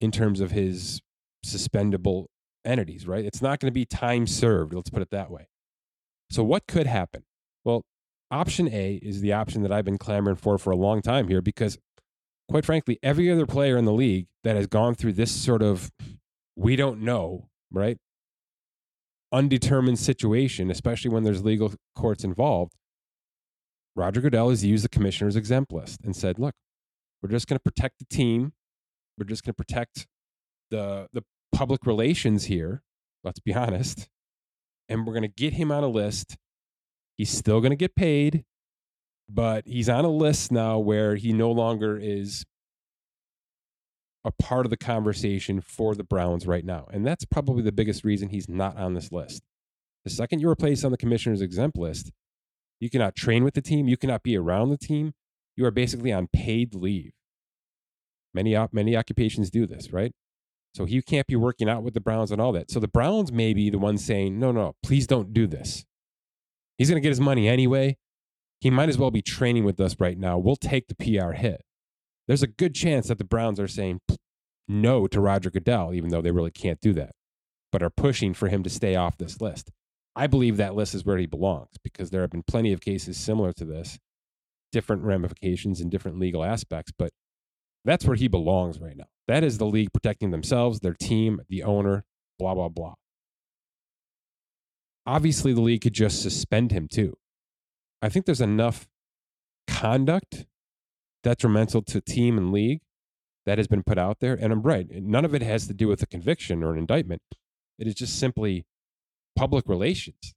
in 0.00 0.10
terms 0.10 0.40
of 0.40 0.50
his 0.50 1.00
suspendable 1.44 2.26
entities, 2.64 3.06
right? 3.06 3.24
It's 3.24 3.42
not 3.42 3.60
going 3.60 3.70
to 3.70 3.74
be 3.74 3.84
time 3.84 4.26
served. 4.26 4.74
Let's 4.74 4.90
put 4.90 5.02
it 5.02 5.10
that 5.10 5.30
way. 5.30 5.48
So, 6.30 6.42
what 6.42 6.66
could 6.66 6.86
happen? 6.86 7.24
Well, 7.64 7.84
option 8.30 8.68
A 8.72 8.94
is 9.02 9.20
the 9.20 9.32
option 9.32 9.62
that 9.62 9.72
I've 9.72 9.84
been 9.84 9.98
clamoring 9.98 10.36
for 10.36 10.58
for 10.58 10.70
a 10.70 10.76
long 10.76 11.02
time 11.02 11.28
here 11.28 11.42
because, 11.42 11.78
quite 12.48 12.64
frankly, 12.64 12.98
every 13.02 13.30
other 13.30 13.46
player 13.46 13.76
in 13.76 13.84
the 13.84 13.92
league 13.92 14.26
that 14.42 14.56
has 14.56 14.66
gone 14.66 14.94
through 14.94 15.12
this 15.12 15.30
sort 15.30 15.62
of 15.62 15.90
we 16.56 16.76
don't 16.76 17.00
know, 17.00 17.48
right? 17.70 17.98
Undetermined 19.32 19.98
situation, 19.98 20.70
especially 20.70 21.10
when 21.10 21.24
there's 21.24 21.44
legal 21.44 21.72
courts 21.96 22.24
involved. 22.24 22.72
Roger 23.96 24.20
Goodell 24.20 24.50
has 24.50 24.64
used 24.64 24.84
the 24.84 24.88
commissioner's 24.88 25.36
exempt 25.36 25.72
list 25.72 26.00
and 26.04 26.14
said, 26.14 26.38
look, 26.38 26.54
we're 27.22 27.30
just 27.30 27.46
going 27.46 27.56
to 27.56 27.62
protect 27.62 27.98
the 27.98 28.04
team. 28.04 28.52
We're 29.18 29.26
just 29.26 29.44
going 29.44 29.54
to 29.54 29.56
protect 29.56 30.06
the 30.70 31.08
the 31.12 31.22
public 31.52 31.86
relations 31.86 32.44
here. 32.44 32.82
Let's 33.22 33.40
be 33.40 33.54
honest. 33.54 34.08
And 34.88 35.06
we're 35.06 35.14
going 35.14 35.22
to 35.22 35.28
get 35.28 35.54
him 35.54 35.72
on 35.72 35.82
a 35.82 35.88
list. 35.88 36.36
He's 37.16 37.30
still 37.30 37.60
going 37.60 37.70
to 37.70 37.76
get 37.76 37.94
paid, 37.94 38.44
but 39.28 39.66
he's 39.66 39.88
on 39.88 40.04
a 40.04 40.10
list 40.10 40.52
now 40.52 40.78
where 40.78 41.14
he 41.16 41.32
no 41.32 41.50
longer 41.50 41.96
is 41.96 42.44
a 44.24 44.32
part 44.32 44.66
of 44.66 44.70
the 44.70 44.76
conversation 44.76 45.60
for 45.60 45.94
the 45.94 46.04
Browns 46.04 46.46
right 46.46 46.64
now. 46.64 46.86
And 46.90 47.06
that's 47.06 47.24
probably 47.24 47.62
the 47.62 47.72
biggest 47.72 48.04
reason 48.04 48.30
he's 48.30 48.48
not 48.48 48.76
on 48.76 48.94
this 48.94 49.12
list. 49.12 49.42
The 50.04 50.10
second 50.10 50.40
you 50.40 50.48
are 50.48 50.56
placed 50.56 50.84
on 50.84 50.90
the 50.90 50.96
commissioner's 50.96 51.42
exempt 51.42 51.76
list, 51.76 52.12
you 52.80 52.90
cannot 52.90 53.14
train 53.14 53.44
with 53.44 53.54
the 53.54 53.62
team, 53.62 53.88
you 53.88 53.96
cannot 53.96 54.22
be 54.22 54.36
around 54.36 54.70
the 54.70 54.78
team. 54.78 55.14
You 55.56 55.64
are 55.66 55.70
basically 55.70 56.12
on 56.12 56.28
paid 56.32 56.74
leave. 56.74 57.12
Many 58.32 58.56
many 58.72 58.96
occupations 58.96 59.50
do 59.50 59.66
this, 59.66 59.92
right? 59.92 60.12
So 60.74 60.84
he 60.84 61.00
can't 61.02 61.28
be 61.28 61.36
working 61.36 61.68
out 61.68 61.84
with 61.84 61.94
the 61.94 62.00
Browns 62.00 62.32
and 62.32 62.40
all 62.40 62.50
that. 62.52 62.70
So 62.70 62.80
the 62.80 62.88
Browns 62.88 63.30
may 63.30 63.54
be 63.54 63.70
the 63.70 63.78
ones 63.78 64.04
saying, 64.04 64.38
no, 64.40 64.50
no, 64.50 64.74
please 64.82 65.06
don't 65.06 65.32
do 65.32 65.46
this. 65.46 65.84
He's 66.76 66.90
going 66.90 67.00
to 67.00 67.02
get 67.02 67.10
his 67.10 67.20
money 67.20 67.48
anyway. 67.48 67.96
He 68.60 68.70
might 68.70 68.88
as 68.88 68.98
well 68.98 69.12
be 69.12 69.22
training 69.22 69.64
with 69.64 69.78
us 69.78 69.96
right 70.00 70.18
now. 70.18 70.36
We'll 70.36 70.56
take 70.56 70.88
the 70.88 70.96
PR 70.96 71.32
hit. 71.32 71.62
There's 72.26 72.42
a 72.42 72.48
good 72.48 72.74
chance 72.74 73.08
that 73.08 73.18
the 73.18 73.24
Browns 73.24 73.60
are 73.60 73.68
saying 73.68 74.00
no 74.66 75.06
to 75.06 75.20
Roger 75.20 75.50
Goodell, 75.50 75.92
even 75.92 76.10
though 76.10 76.22
they 76.22 76.30
really 76.30 76.50
can't 76.50 76.80
do 76.80 76.92
that, 76.94 77.12
but 77.70 77.82
are 77.82 77.90
pushing 77.90 78.34
for 78.34 78.48
him 78.48 78.62
to 78.62 78.70
stay 78.70 78.96
off 78.96 79.18
this 79.18 79.40
list. 79.40 79.70
I 80.16 80.26
believe 80.26 80.56
that 80.56 80.74
list 80.74 80.94
is 80.94 81.04
where 81.04 81.18
he 81.18 81.26
belongs 81.26 81.76
because 81.82 82.10
there 82.10 82.20
have 82.20 82.30
been 82.30 82.44
plenty 82.44 82.72
of 82.72 82.80
cases 82.80 83.16
similar 83.16 83.52
to 83.54 83.64
this, 83.64 83.98
different 84.72 85.02
ramifications 85.02 85.80
and 85.80 85.90
different 85.90 86.18
legal 86.18 86.44
aspects, 86.44 86.92
but 86.96 87.10
that's 87.84 88.06
where 88.06 88.16
he 88.16 88.28
belongs 88.28 88.80
right 88.80 88.96
now. 88.96 89.06
That 89.28 89.44
is 89.44 89.58
the 89.58 89.66
league 89.66 89.92
protecting 89.92 90.30
themselves, 90.30 90.80
their 90.80 90.94
team, 90.94 91.40
the 91.48 91.62
owner, 91.62 92.04
blah, 92.38 92.54
blah, 92.54 92.68
blah. 92.68 92.94
Obviously, 95.06 95.52
the 95.52 95.60
league 95.60 95.82
could 95.82 95.92
just 95.92 96.22
suspend 96.22 96.72
him 96.72 96.88
too. 96.88 97.14
I 98.00 98.08
think 98.08 98.24
there's 98.24 98.40
enough 98.40 98.86
conduct 99.66 100.46
detrimental 101.24 101.82
to 101.82 102.00
team 102.00 102.38
and 102.38 102.52
league 102.52 102.82
that 103.46 103.58
has 103.58 103.66
been 103.66 103.82
put 103.82 103.98
out 103.98 104.20
there. 104.20 104.34
And 104.34 104.52
I'm 104.52 104.62
right. 104.62 104.86
None 104.88 105.24
of 105.24 105.34
it 105.34 105.42
has 105.42 105.66
to 105.66 105.74
do 105.74 105.88
with 105.88 106.02
a 106.02 106.06
conviction 106.06 106.62
or 106.62 106.72
an 106.72 106.78
indictment. 106.78 107.22
It 107.78 107.88
is 107.88 107.94
just 107.94 108.18
simply 108.18 108.64
public 109.34 109.64
relations. 109.66 110.34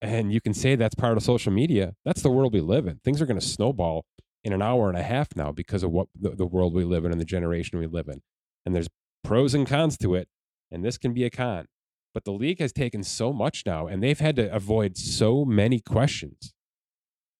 And 0.00 0.32
you 0.32 0.40
can 0.40 0.54
say 0.54 0.76
that's 0.76 0.94
part 0.94 1.16
of 1.16 1.22
social 1.22 1.52
media. 1.52 1.94
That's 2.04 2.22
the 2.22 2.30
world 2.30 2.54
we 2.54 2.60
live 2.60 2.86
in. 2.86 3.00
Things 3.04 3.20
are 3.20 3.26
going 3.26 3.38
to 3.38 3.46
snowball 3.46 4.06
in 4.44 4.52
an 4.52 4.62
hour 4.62 4.88
and 4.88 4.96
a 4.96 5.02
half 5.02 5.28
now 5.36 5.52
because 5.52 5.82
of 5.82 5.90
what 5.90 6.08
the, 6.18 6.30
the 6.30 6.46
world 6.46 6.72
we 6.72 6.84
live 6.84 7.04
in 7.04 7.12
and 7.12 7.20
the 7.20 7.26
generation 7.26 7.78
we 7.78 7.86
live 7.86 8.08
in. 8.08 8.22
And 8.64 8.74
there's 8.74 8.88
pros 9.24 9.54
and 9.54 9.66
cons 9.66 9.98
to 9.98 10.14
it. 10.14 10.28
And 10.70 10.84
this 10.84 10.98
can 10.98 11.12
be 11.12 11.24
a 11.24 11.30
con. 11.30 11.66
But 12.14 12.24
the 12.24 12.32
league 12.32 12.60
has 12.60 12.72
taken 12.72 13.02
so 13.02 13.32
much 13.32 13.64
now, 13.66 13.86
and 13.86 14.02
they've 14.02 14.18
had 14.18 14.36
to 14.36 14.52
avoid 14.52 14.96
so 14.96 15.44
many 15.44 15.80
questions. 15.80 16.54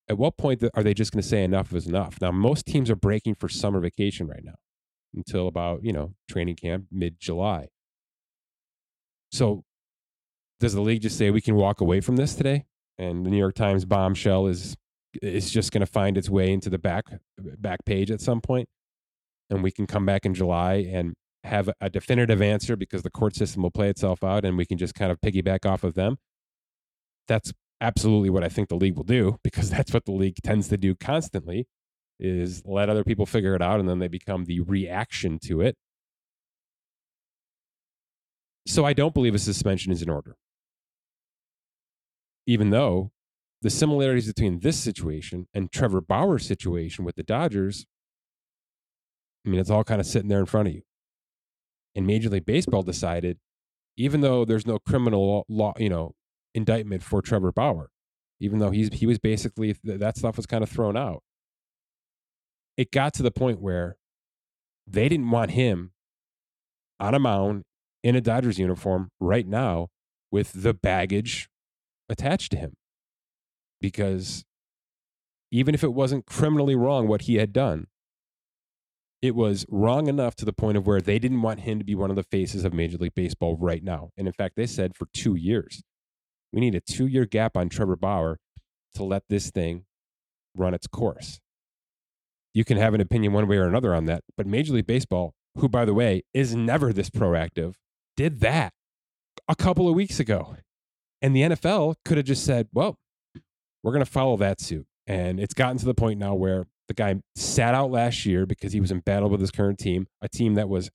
At 0.09 0.17
what 0.17 0.37
point 0.39 0.65
are 0.75 0.83
they 0.83 0.95
just 0.95 1.13
going 1.13 1.23
to 1.23 1.29
say 1.29 1.45
enough 1.45 1.73
is 1.75 1.87
enough? 1.87 2.19
Now, 2.21 2.33
most 2.33 2.67
teams 2.67 2.91
are 2.91 2.97
breaking 2.97 3.35
for 3.35 3.49
summer 3.49 3.81
vacation 3.81 4.27
right 4.27 4.43
now 4.43 4.55
until 5.15 5.49
about, 5.49 5.85
you 5.85 5.93
know, 5.93 6.15
training 6.29 6.57
camp 6.57 6.87
mid 6.91 7.21
July. 7.21 7.69
So 9.31 9.65
does 10.61 10.75
the 10.75 10.81
league 10.81 11.03
just 11.03 11.19
say 11.19 11.31
we 11.31 11.41
can 11.41 11.57
walk 11.57 11.81
away 11.81 12.01
from 12.01 12.17
this 12.17 12.35
today? 12.35 12.65
And 12.99 13.25
the 13.25 13.31
New 13.31 13.39
York 13.39 13.55
Times 13.55 13.85
bombshell 13.85 14.47
is 14.47 14.77
is 15.23 15.51
just 15.51 15.73
going 15.73 15.81
to 15.81 15.87
find 15.87 16.19
its 16.19 16.29
way 16.29 16.53
into 16.53 16.69
the 16.69 16.79
back 16.79 17.05
back 17.39 17.85
page 17.85 18.11
at 18.11 18.21
some 18.21 18.41
point, 18.41 18.69
and 19.51 19.63
we 19.63 19.71
can 19.71 19.87
come 19.87 20.05
back 20.05 20.27
in 20.27 20.35
July 20.35 20.87
and 20.91 21.15
have 21.45 21.71
a 21.81 21.89
definitive 21.89 22.43
answer 22.43 22.77
because 22.77 23.03
the 23.03 23.11
court 23.11 23.37
system 23.37 23.63
will 23.63 23.71
play 23.71 23.89
itself 23.89 24.25
out, 24.25 24.45
and 24.45 24.57
we 24.57 24.67
can 24.67 24.79
just 24.79 24.95
kind 24.95 25.13
of 25.13 25.21
piggyback 25.21 25.65
off 25.65 25.85
of 25.85 25.95
them. 25.95 26.17
That's 27.29 27.53
absolutely 27.81 28.31
what 28.31 28.45
I 28.45 28.49
think 28.49 28.69
the 28.69 28.77
league 28.77 28.97
will 28.97 29.05
do 29.05 29.39
because 29.45 29.71
that's 29.71 29.93
what 29.93 30.05
the 30.05 30.13
league 30.13 30.37
tends 30.43 30.69
to 30.69 30.77
do 30.77 30.95
constantly 30.95 31.67
is 32.21 32.63
let 32.65 32.89
other 32.89 33.05
people 33.05 33.27
figure 33.27 33.55
it 33.55 33.63
out 33.63 33.79
and 33.79 33.89
then 33.89 34.01
they 34.01 34.09
become 34.09 34.45
the 34.45 34.61
reaction 34.61 35.39
to 35.45 35.61
it. 35.61 35.77
So 38.67 38.85
I 38.85 38.93
don't 38.93 39.15
believe 39.15 39.35
a 39.35 39.39
suspension 39.39 39.93
is 39.93 40.03
in 40.03 40.11
order. 40.11 40.37
Even 42.47 42.71
though 42.71 43.13
the 43.63 43.71
similarities 43.71 44.27
between 44.27 44.61
this 44.61 44.79
situation 44.79 45.47
and 45.55 45.73
Trevor 45.73 46.01
Bauer's 46.01 46.47
situation 46.47 47.05
with 47.05 47.17
the 47.17 47.23
Dodgers, 47.23 47.87
I 49.47 49.51
mean, 49.51 49.61
it's 49.61 49.71
all 49.71 49.85
kind 49.85 50.01
of 50.01 50.07
sitting 50.07 50.29
there 50.29 50.41
in 50.41 50.47
front 50.47 50.69
of 50.69 50.75
you. 50.75 50.83
And 51.95 52.07
Major 52.07 52.29
League 52.29 52.47
Baseball 52.47 52.83
decided, 52.83 53.39
even 53.97 54.21
though 54.21 54.45
there's 54.45 54.67
no 54.67 54.79
criminal 54.79 55.45
law, 55.49 55.73
you 55.79 55.89
know, 55.89 56.13
indictment 56.59 57.03
for 57.03 57.23
Trevor 57.23 57.53
Bauer, 57.53 57.89
even 58.39 58.59
though 58.59 58.71
he's 58.71 58.91
he 58.93 59.07
was 59.07 59.19
basically 59.19 59.75
that 59.83 60.19
stuff 60.19 60.37
was 60.37 60.45
kind 60.45 60.63
of 60.63 60.69
thrown 60.69 60.97
out 60.97 61.23
it 62.79 62.93
got 62.93 63.13
to 63.13 63.25
the 63.25 63.33
point 63.33 63.61
where 63.61 63.97
they 64.87 65.09
didn't 65.09 65.31
want 65.31 65.51
him 65.51 65.91
on 67.01 67.13
a 67.13 67.19
mound 67.19 67.65
in 68.05 68.15
a 68.15 68.21
Dodgers 68.21 68.59
uniform 68.59 69.11
right 69.21 69.47
now 69.47 69.89
with 70.31 70.63
the 70.63 70.73
baggage 70.73 71.49
attached 72.09 72.53
to 72.53 72.57
him. 72.57 72.75
Because 73.81 74.45
even 75.51 75.75
if 75.75 75.83
it 75.83 75.93
wasn't 75.93 76.25
criminally 76.25 76.77
wrong 76.77 77.09
what 77.09 77.23
he 77.23 77.35
had 77.35 77.53
done, 77.53 77.89
it 79.21 79.35
was 79.35 79.67
wrong 79.69 80.07
enough 80.07 80.37
to 80.37 80.45
the 80.45 80.53
point 80.53 80.77
of 80.77 80.87
where 80.87 81.01
they 81.01 81.19
didn't 81.19 81.43
want 81.43 81.61
him 81.61 81.81
to 81.81 81.85
be 81.85 81.97
one 81.97 82.11
of 82.11 82.17
the 82.17 82.23
faces 82.23 82.65
of 82.65 82.73
Major 82.73 82.99
League 82.99 83.17
Baseball 83.17 83.57
right 83.57 83.83
now. 83.83 84.11
And 84.17 84.29
in 84.29 84.33
fact, 84.33 84.55
they 84.55 84.67
said 84.67 84.97
for 84.97 85.09
two 85.13 85.35
years, 85.35 85.83
we 86.53 86.61
need 86.61 86.75
a 86.75 86.81
two 86.81 87.07
year 87.07 87.27
gap 87.27 87.57
on 87.57 87.69
Trevor 87.69 87.97
Bauer 87.97 88.39
to 88.95 89.05
let 89.05 89.25
this 89.29 89.51
thing 89.51 89.85
run 90.55 90.75
its 90.75 90.87
course 90.87 91.41
you 92.59 92.65
can 92.65 92.77
have 92.77 92.93
an 92.93 93.01
opinion 93.01 93.33
one 93.33 93.47
way 93.47 93.57
or 93.57 93.67
another 93.67 93.95
on 93.95 94.07
that. 94.07 94.25
But 94.37 94.47
Major 94.47 94.73
League 94.73 94.87
Baseball, 94.87 95.33
who, 95.57 95.69
by 95.69 95.85
the 95.85 95.95
way, 95.95 96.25
is 96.35 96.57
never 96.57 96.93
this 96.93 97.09
proactive, 97.09 97.75
did 98.17 98.41
that 98.41 98.73
a 99.47 99.55
couple 99.55 99.89
of 99.89 99.95
weeks 99.95 100.19
ago. 100.19 100.57
And 101.23 101.35
the 101.37 101.43
NFL 101.43 101.95
could 102.05 102.17
have 102.17 102.27
just 102.27 102.45
said, 102.45 102.69
well, 102.73 102.97
we're 103.85 103.93
going 103.93 104.05
to 104.05 104.11
follow 104.11 104.37
that 104.39 104.61
suit. 104.61 104.87
And 105.07 105.39
it's 105.39 105.55
gotten 105.55 105.79
to 105.79 105.85
the 105.85 105.95
point 105.95 106.19
now 106.19 106.35
where 106.35 106.67
the 106.89 106.95
guy 106.95 107.21
sat 107.37 107.75
out 107.75 107.93
last 107.93 108.27
year 108.27 108.45
because 108.45 108.73
he 108.73 108.81
was 108.81 108.91
in 108.91 109.01
battle 109.01 109.29
with 109.29 109.41
his 109.41 109.53
current 109.53 109.79
team, 109.79 110.09
a 110.21 110.29
team 110.29 110.55
that 110.55 110.69
was 110.69 110.91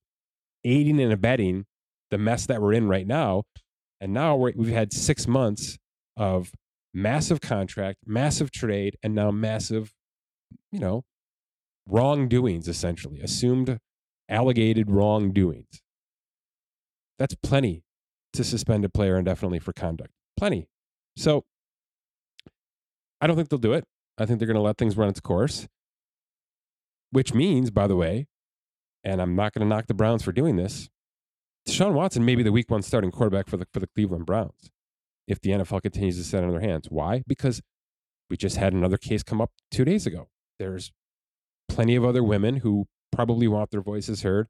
aiding 0.64 1.00
and 1.00 1.12
abetting 1.14 1.64
the 2.10 2.18
mess 2.18 2.44
that 2.46 2.60
we're 2.60 2.74
in 2.74 2.88
right 2.88 3.06
now. 3.06 3.44
And 4.04 4.12
now 4.12 4.36
we 4.36 4.52
have 4.52 4.68
had 4.68 4.92
six 4.92 5.26
months 5.26 5.78
of 6.14 6.52
massive 6.92 7.40
contract, 7.40 8.00
massive 8.04 8.50
trade, 8.50 8.98
and 9.02 9.14
now 9.14 9.30
massive, 9.30 9.94
you 10.70 10.78
know, 10.78 11.04
wrongdoings, 11.88 12.68
essentially, 12.68 13.22
assumed 13.22 13.78
allegated 14.28 14.90
wrongdoings. 14.90 15.80
That's 17.18 17.34
plenty 17.42 17.82
to 18.34 18.44
suspend 18.44 18.84
a 18.84 18.90
player 18.90 19.16
indefinitely 19.16 19.58
for 19.58 19.72
conduct. 19.72 20.10
Plenty. 20.36 20.68
So 21.16 21.46
I 23.22 23.26
don't 23.26 23.36
think 23.36 23.48
they'll 23.48 23.58
do 23.58 23.72
it. 23.72 23.86
I 24.18 24.26
think 24.26 24.38
they're 24.38 24.46
going 24.46 24.56
to 24.56 24.60
let 24.60 24.76
things 24.76 24.98
run 24.98 25.08
its 25.08 25.20
course, 25.20 25.66
which 27.10 27.32
means, 27.32 27.70
by 27.70 27.86
the 27.86 27.96
way, 27.96 28.26
and 29.02 29.22
I'm 29.22 29.34
not 29.34 29.54
going 29.54 29.66
to 29.66 29.74
knock 29.74 29.86
the 29.86 29.94
Browns 29.94 30.22
for 30.22 30.32
doing 30.32 30.56
this, 30.56 30.90
Deshaun 31.66 31.92
Watson 31.92 32.24
may 32.24 32.34
be 32.34 32.42
the 32.42 32.52
week 32.52 32.70
one 32.70 32.82
starting 32.82 33.10
quarterback 33.10 33.48
for 33.48 33.56
the, 33.56 33.66
for 33.72 33.80
the 33.80 33.86
Cleveland 33.86 34.26
Browns 34.26 34.70
if 35.26 35.40
the 35.40 35.50
NFL 35.50 35.82
continues 35.82 36.16
to 36.18 36.24
sit 36.24 36.44
on 36.44 36.50
their 36.50 36.60
hands. 36.60 36.88
Why? 36.90 37.24
Because 37.26 37.62
we 38.28 38.36
just 38.36 38.56
had 38.56 38.72
another 38.72 38.98
case 38.98 39.22
come 39.22 39.40
up 39.40 39.50
two 39.70 39.84
days 39.84 40.06
ago. 40.06 40.28
There's 40.58 40.92
plenty 41.68 41.96
of 41.96 42.04
other 42.04 42.22
women 42.22 42.56
who 42.56 42.86
probably 43.10 43.48
want 43.48 43.70
their 43.70 43.80
voices 43.80 44.22
heard, 44.22 44.48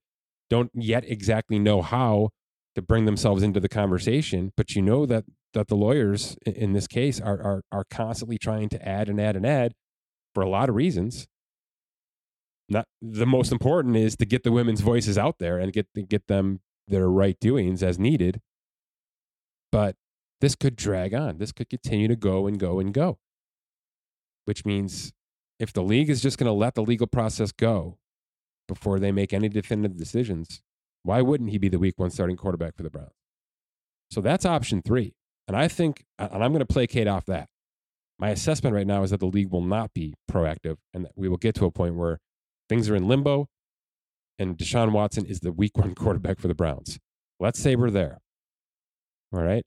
don't 0.51 0.71
yet 0.75 1.05
exactly 1.07 1.59
know 1.59 1.83
how 1.83 2.31
to 2.75 2.83
bring 2.83 3.05
themselves 3.05 3.43
into 3.43 3.61
the 3.61 3.69
conversation, 3.69 4.53
but 4.57 4.75
you 4.75 4.83
know 4.83 5.07
that 5.07 5.25
that 5.53 5.69
the 5.69 5.77
lawyers 5.77 6.37
in 6.45 6.73
this 6.73 6.89
case 6.89 7.21
are 7.21 7.41
are 7.41 7.63
are 7.71 7.85
constantly 7.89 8.39
trying 8.39 8.69
to 8.69 8.89
add 8.89 9.09
and 9.09 9.21
add 9.21 9.37
and 9.37 9.47
add 9.47 9.73
for 10.35 10.43
a 10.43 10.49
lot 10.49 10.69
of 10.69 10.75
reasons. 10.75 11.29
Not 12.69 12.87
the 13.01 13.27
most 13.27 13.53
important 13.53 13.97
is 13.97 14.17
to 14.17 14.27
get 14.27 14.43
the 14.43 14.51
women's 14.51 14.81
voices 14.81 15.17
out 15.17 15.39
there 15.39 15.59
and 15.59 15.73
get 15.73 15.87
get 16.09 16.27
them 16.27 16.61
their 16.89 17.09
right 17.09 17.39
doings 17.41 17.83
as 17.83 17.99
needed. 17.99 18.41
But 19.73 19.97
this 20.41 20.55
could 20.55 20.77
drag 20.77 21.15
on. 21.15 21.39
This 21.39 21.53
could 21.53 21.69
continue 21.69 22.09
to 22.09 22.17
go 22.17 22.47
and 22.47 22.59
go 22.59 22.79
and 22.79 22.93
go. 22.93 23.19
Which 24.45 24.65
means 24.65 25.13
if 25.59 25.73
the 25.73 25.83
league 25.83 26.11
is 26.11 26.21
just 26.21 26.39
going 26.39 26.47
to 26.47 26.53
let 26.53 26.75
the 26.75 26.83
legal 26.83 27.07
process 27.07 27.53
go 27.53 27.99
before 28.69 28.99
they 28.99 29.13
make 29.13 29.33
any 29.33 29.49
definitive 29.49 29.97
decisions, 29.97 30.63
why 31.03 31.23
wouldn't 31.23 31.51
he 31.51 31.59
be 31.59 31.69
the 31.69 31.79
week 31.79 31.95
one 31.97 32.11
starting 32.11 32.37
quarterback 32.37 32.77
for 32.77 32.83
the 32.83 32.91
Browns? 32.91 33.13
So 34.11 34.21
that's 34.21 34.45
option 34.45 34.83
three. 34.83 35.15
And 35.47 35.57
I 35.57 35.69
think, 35.69 36.05
and 36.19 36.43
I'm 36.43 36.53
going 36.53 36.61
to 36.61 36.67
placate 36.67 37.09
off 37.09 37.27
that. 37.27 37.49
My 38.19 38.31
assessment 38.31 38.75
right 38.75 38.87
now 38.87 39.03
is 39.03 39.11
that 39.11 39.21
the 39.21 39.27
league 39.27 39.51
will 39.51 39.61
not 39.61 39.93
be 39.93 40.15
proactive 40.31 40.77
and 40.93 41.05
that 41.05 41.13
we 41.17 41.29
will 41.29 41.37
get 41.37 41.55
to 41.57 41.67
a 41.67 41.71
point 41.71 41.97
where 41.97 42.21
things 42.69 42.89
are 42.89 42.97
in 42.97 43.09
limbo 43.09 43.49
and 44.39 44.57
Deshaun 44.57 44.93
Watson 44.93 45.27
is 45.27 45.41
the 45.41 45.53
week 45.53 45.77
one 45.77 45.95
quarterback 45.97 46.39
for 46.39 46.49
the 46.49 46.55
Browns. 46.55 46.99
Let's 47.41 47.59
say 47.59 47.77
we're 47.77 47.91
there. 47.91 48.21
All 49.33 49.43
right. 49.43 49.65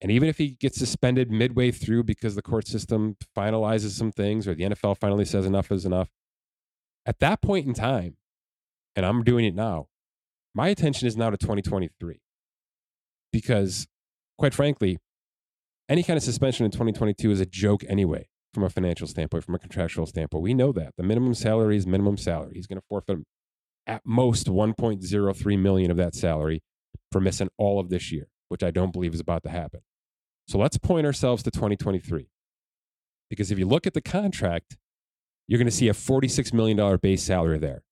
And 0.00 0.12
even 0.12 0.28
if 0.28 0.38
he 0.38 0.50
gets 0.50 0.78
suspended 0.78 1.30
midway 1.30 1.70
through 1.70 2.04
because 2.04 2.34
the 2.34 2.42
court 2.42 2.66
system 2.66 3.16
finalizes 3.36 3.90
some 3.90 4.12
things 4.12 4.46
or 4.46 4.54
the 4.54 4.64
NFL 4.64 4.98
finally 4.98 5.24
says 5.24 5.46
enough 5.46 5.72
is 5.72 5.86
enough, 5.86 6.08
at 7.06 7.18
that 7.20 7.40
point 7.40 7.66
in 7.66 7.72
time, 7.72 8.16
and 8.94 9.06
I'm 9.06 9.22
doing 9.22 9.44
it 9.44 9.54
now, 9.54 9.86
my 10.54 10.68
attention 10.68 11.06
is 11.06 11.16
now 11.16 11.30
to 11.30 11.36
2023. 11.36 12.20
Because, 13.32 13.86
quite 14.38 14.54
frankly, 14.54 14.98
any 15.88 16.02
kind 16.02 16.16
of 16.16 16.22
suspension 16.22 16.64
in 16.64 16.72
2022 16.72 17.30
is 17.30 17.40
a 17.40 17.46
joke 17.46 17.82
anyway, 17.88 18.28
from 18.52 18.64
a 18.64 18.70
financial 18.70 19.06
standpoint, 19.06 19.44
from 19.44 19.54
a 19.54 19.58
contractual 19.58 20.06
standpoint. 20.06 20.42
We 20.42 20.54
know 20.54 20.72
that. 20.72 20.94
The 20.96 21.02
minimum 21.02 21.34
salary 21.34 21.76
is 21.76 21.86
minimum 21.86 22.16
salary. 22.16 22.52
He's 22.54 22.66
going 22.66 22.80
to 22.80 22.86
forfeit 22.88 23.18
at 23.86 24.02
most 24.04 24.46
1.03 24.46 25.58
million 25.58 25.90
of 25.90 25.96
that 25.96 26.14
salary 26.14 26.62
for 27.12 27.20
missing 27.20 27.48
all 27.58 27.78
of 27.78 27.88
this 27.88 28.10
year 28.10 28.28
which 28.48 28.62
I 28.62 28.70
don't 28.70 28.92
believe 28.92 29.14
is 29.14 29.20
about 29.20 29.42
to 29.44 29.50
happen. 29.50 29.80
So 30.48 30.58
let's 30.58 30.78
point 30.78 31.06
ourselves 31.06 31.42
to 31.44 31.50
2023. 31.50 32.28
Because 33.28 33.50
if 33.50 33.58
you 33.58 33.66
look 33.66 33.86
at 33.86 33.94
the 33.94 34.00
contract, 34.00 34.76
you're 35.48 35.58
going 35.58 35.66
to 35.66 35.72
see 35.72 35.88
a 35.88 35.92
$46 35.92 36.52
million 36.52 36.98
base 36.98 37.22
salary 37.22 37.58
there. 37.58 37.82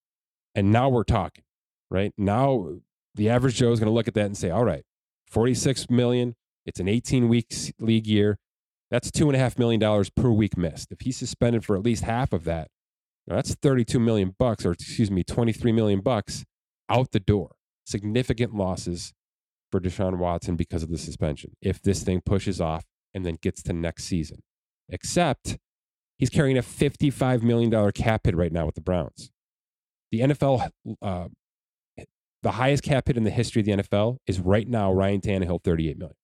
And 0.53 0.71
now 0.71 0.87
we're 0.87 1.03
talking, 1.03 1.43
right? 1.91 2.13
Now 2.17 2.75
the 3.15 3.29
average 3.29 3.55
Joe 3.55 3.71
is 3.71 3.79
going 3.79 3.89
to 3.89 3.93
look 3.93 4.07
at 4.07 4.13
that 4.13 4.25
and 4.25 4.37
say, 4.37 4.49
all 4.49 4.63
right, 4.63 4.83
46 5.27 5.89
million. 5.89 6.35
It's 6.65 6.79
an 6.79 6.87
18 6.87 7.27
weeks 7.27 7.71
league 7.79 8.07
year. 8.07 8.39
That's 8.89 9.11
two 9.11 9.27
and 9.27 9.35
a 9.35 9.39
half 9.39 9.59
million 9.59 9.79
dollars 9.79 10.09
per 10.09 10.29
week 10.29 10.57
missed. 10.57 10.91
If 10.91 11.01
he's 11.01 11.17
suspended 11.17 11.65
for 11.65 11.75
at 11.75 11.83
least 11.83 12.03
half 12.03 12.31
of 12.31 12.45
that, 12.45 12.69
that's 13.27 13.55
32 13.55 13.99
million 13.99 14.35
bucks, 14.37 14.65
or 14.65 14.71
excuse 14.71 15.09
me, 15.09 15.23
23 15.23 15.71
million 15.71 16.01
bucks 16.01 16.45
out 16.89 17.11
the 17.11 17.19
door. 17.19 17.55
Significant 17.85 18.55
losses 18.55 19.13
for 19.71 19.79
Deshaun 19.79 20.17
Watson 20.17 20.55
because 20.55 20.83
of 20.83 20.89
the 20.89 20.97
suspension. 20.97 21.51
If 21.61 21.81
this 21.81 22.03
thing 22.03 22.21
pushes 22.21 22.61
off 22.61 22.85
and 23.13 23.25
then 23.25 23.37
gets 23.41 23.63
to 23.63 23.73
next 23.73 24.05
season, 24.05 24.41
except 24.89 25.57
he's 26.17 26.29
carrying 26.29 26.57
a 26.57 26.61
$55 26.61 27.41
million 27.41 27.91
cap 27.91 28.21
hit 28.25 28.35
right 28.35 28.51
now 28.51 28.65
with 28.65 28.75
the 28.75 28.81
Browns. 28.81 29.31
The 30.11 30.21
NFL, 30.21 30.69
uh, 31.01 31.27
the 32.43 32.51
highest 32.51 32.83
cap 32.83 33.07
hit 33.07 33.17
in 33.17 33.23
the 33.23 33.31
history 33.31 33.61
of 33.61 33.65
the 33.65 33.71
NFL 33.71 34.17
is 34.27 34.39
right 34.39 34.67
now 34.67 34.93
Ryan 34.93 35.21
Tannehill, 35.21 35.63
38 35.63 35.97
million. 35.97 36.15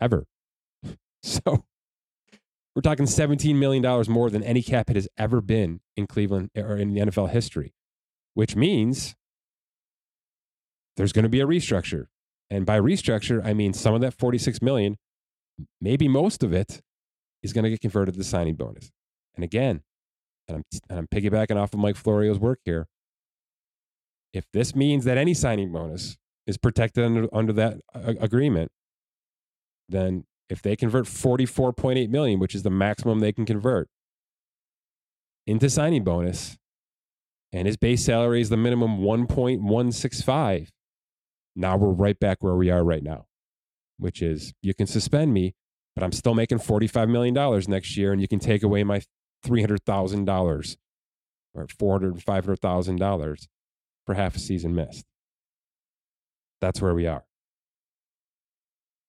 Ever. 0.00 0.24
So 1.20 1.64
we're 2.78 2.82
talking 2.82 3.06
$17 3.06 3.56
million 3.56 3.82
more 4.08 4.30
than 4.30 4.44
any 4.44 4.62
cap 4.62 4.86
hit 4.86 4.94
has 4.94 5.08
ever 5.18 5.40
been 5.40 5.80
in 5.96 6.06
Cleveland 6.06 6.48
or 6.56 6.76
in 6.76 6.94
the 6.94 7.00
NFL 7.00 7.30
history, 7.30 7.74
which 8.34 8.54
means 8.54 9.16
there's 10.96 11.12
going 11.12 11.24
to 11.24 11.28
be 11.28 11.40
a 11.40 11.44
restructure. 11.44 12.04
And 12.48 12.64
by 12.64 12.78
restructure, 12.78 13.44
I 13.44 13.52
mean 13.52 13.72
some 13.72 13.94
of 13.94 14.00
that 14.02 14.14
46 14.14 14.62
million, 14.62 14.96
maybe 15.80 16.06
most 16.06 16.44
of 16.44 16.52
it 16.52 16.80
is 17.42 17.52
going 17.52 17.64
to 17.64 17.70
get 17.70 17.80
converted 17.80 18.14
to 18.14 18.18
the 18.18 18.22
signing 18.22 18.54
bonus. 18.54 18.92
And 19.34 19.42
again, 19.42 19.82
and 20.46 20.58
I'm, 20.58 20.62
and 20.88 20.98
I'm 21.00 21.08
piggybacking 21.08 21.56
off 21.56 21.74
of 21.74 21.80
Mike 21.80 21.96
Florio's 21.96 22.38
work 22.38 22.60
here. 22.64 22.86
If 24.32 24.44
this 24.52 24.76
means 24.76 25.04
that 25.04 25.18
any 25.18 25.34
signing 25.34 25.72
bonus 25.72 26.16
is 26.46 26.56
protected 26.56 27.04
under, 27.04 27.28
under 27.32 27.52
that 27.54 27.80
uh, 27.92 28.14
agreement, 28.20 28.70
then 29.88 30.26
if 30.48 30.62
they 30.62 30.76
convert 30.76 31.06
44.8 31.06 32.08
million, 32.08 32.38
which 32.38 32.54
is 32.54 32.62
the 32.62 32.70
maximum 32.70 33.20
they 33.20 33.32
can 33.32 33.44
convert 33.44 33.88
into 35.46 35.68
signing 35.70 36.04
bonus, 36.04 36.56
and 37.52 37.66
his 37.66 37.76
base 37.76 38.04
salary 38.04 38.40
is 38.40 38.48
the 38.48 38.56
minimum 38.56 38.98
1.165, 38.98 40.68
now 41.56 41.76
we're 41.76 41.90
right 41.90 42.18
back 42.18 42.38
where 42.40 42.54
we 42.54 42.70
are 42.70 42.84
right 42.84 43.02
now, 43.02 43.26
which 43.98 44.22
is 44.22 44.52
you 44.62 44.74
can 44.74 44.86
suspend 44.86 45.32
me, 45.32 45.54
but 45.94 46.04
I'm 46.04 46.12
still 46.12 46.34
making 46.34 46.58
$45 46.58 47.08
million 47.08 47.34
next 47.68 47.96
year, 47.96 48.12
and 48.12 48.20
you 48.20 48.28
can 48.28 48.38
take 48.38 48.62
away 48.62 48.84
my 48.84 49.02
$300,000 49.46 50.76
or 51.54 51.66
$400,000, 51.66 52.24
$500,000 52.24 53.46
for 54.06 54.14
half 54.14 54.36
a 54.36 54.38
season 54.38 54.74
missed. 54.74 55.04
That's 56.60 56.80
where 56.80 56.94
we 56.94 57.06
are. 57.06 57.24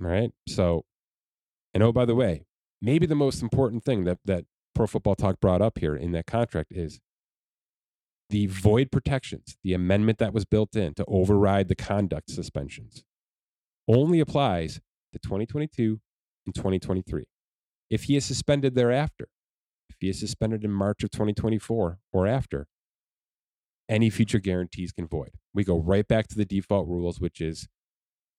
All 0.02 0.10
right. 0.10 0.32
So 0.48 0.86
and 1.74 1.84
oh, 1.84 1.92
by 1.92 2.06
the 2.06 2.16
way, 2.16 2.46
maybe 2.82 3.06
the 3.06 3.16
most 3.16 3.42
important 3.42 3.84
thing 3.84 4.04
that, 4.06 4.20
that 4.26 4.46
Pro 4.74 4.88
Football 4.88 5.16
Talk 5.16 5.40
brought 5.40 5.62
up 5.62 5.80
here 5.80 5.96
in 5.96 6.12
that 6.14 6.26
contract 6.26 6.72
is 6.72 7.00
the 8.30 8.46
void 8.48 8.92
protections, 8.92 9.58
the 9.64 9.74
amendment 9.74 10.20
that 10.20 10.34
was 10.34 10.46
built 10.46 10.76
in 10.76 10.94
to 10.96 11.06
override 11.08 11.68
the 11.68 11.76
conduct 11.76 12.30
suspensions, 12.30 13.04
only 13.88 14.20
applies 14.20 14.80
to 15.14 15.20
2022 15.20 16.00
and 16.46 16.56
2023. 16.56 17.26
If 17.90 18.04
he 18.04 18.16
is 18.16 18.26
suspended 18.26 18.76
thereafter, 18.76 19.28
if 19.90 19.98
he 20.00 20.10
is 20.10 20.20
suspended 20.20 20.64
in 20.64 20.72
March 20.72 21.04
of 21.04 21.10
2024 21.10 22.00
or 22.14 22.28
after, 22.28 22.68
any 23.90 24.12
future 24.12 24.38
guarantees 24.38 24.92
can 24.92 25.08
void. 25.08 25.32
We 25.54 25.64
go 25.64 25.80
right 25.80 26.08
back 26.08 26.28
to 26.28 26.36
the 26.36 26.46
default 26.46 26.88
rules, 26.88 27.20
which 27.20 27.42
is 27.42 27.68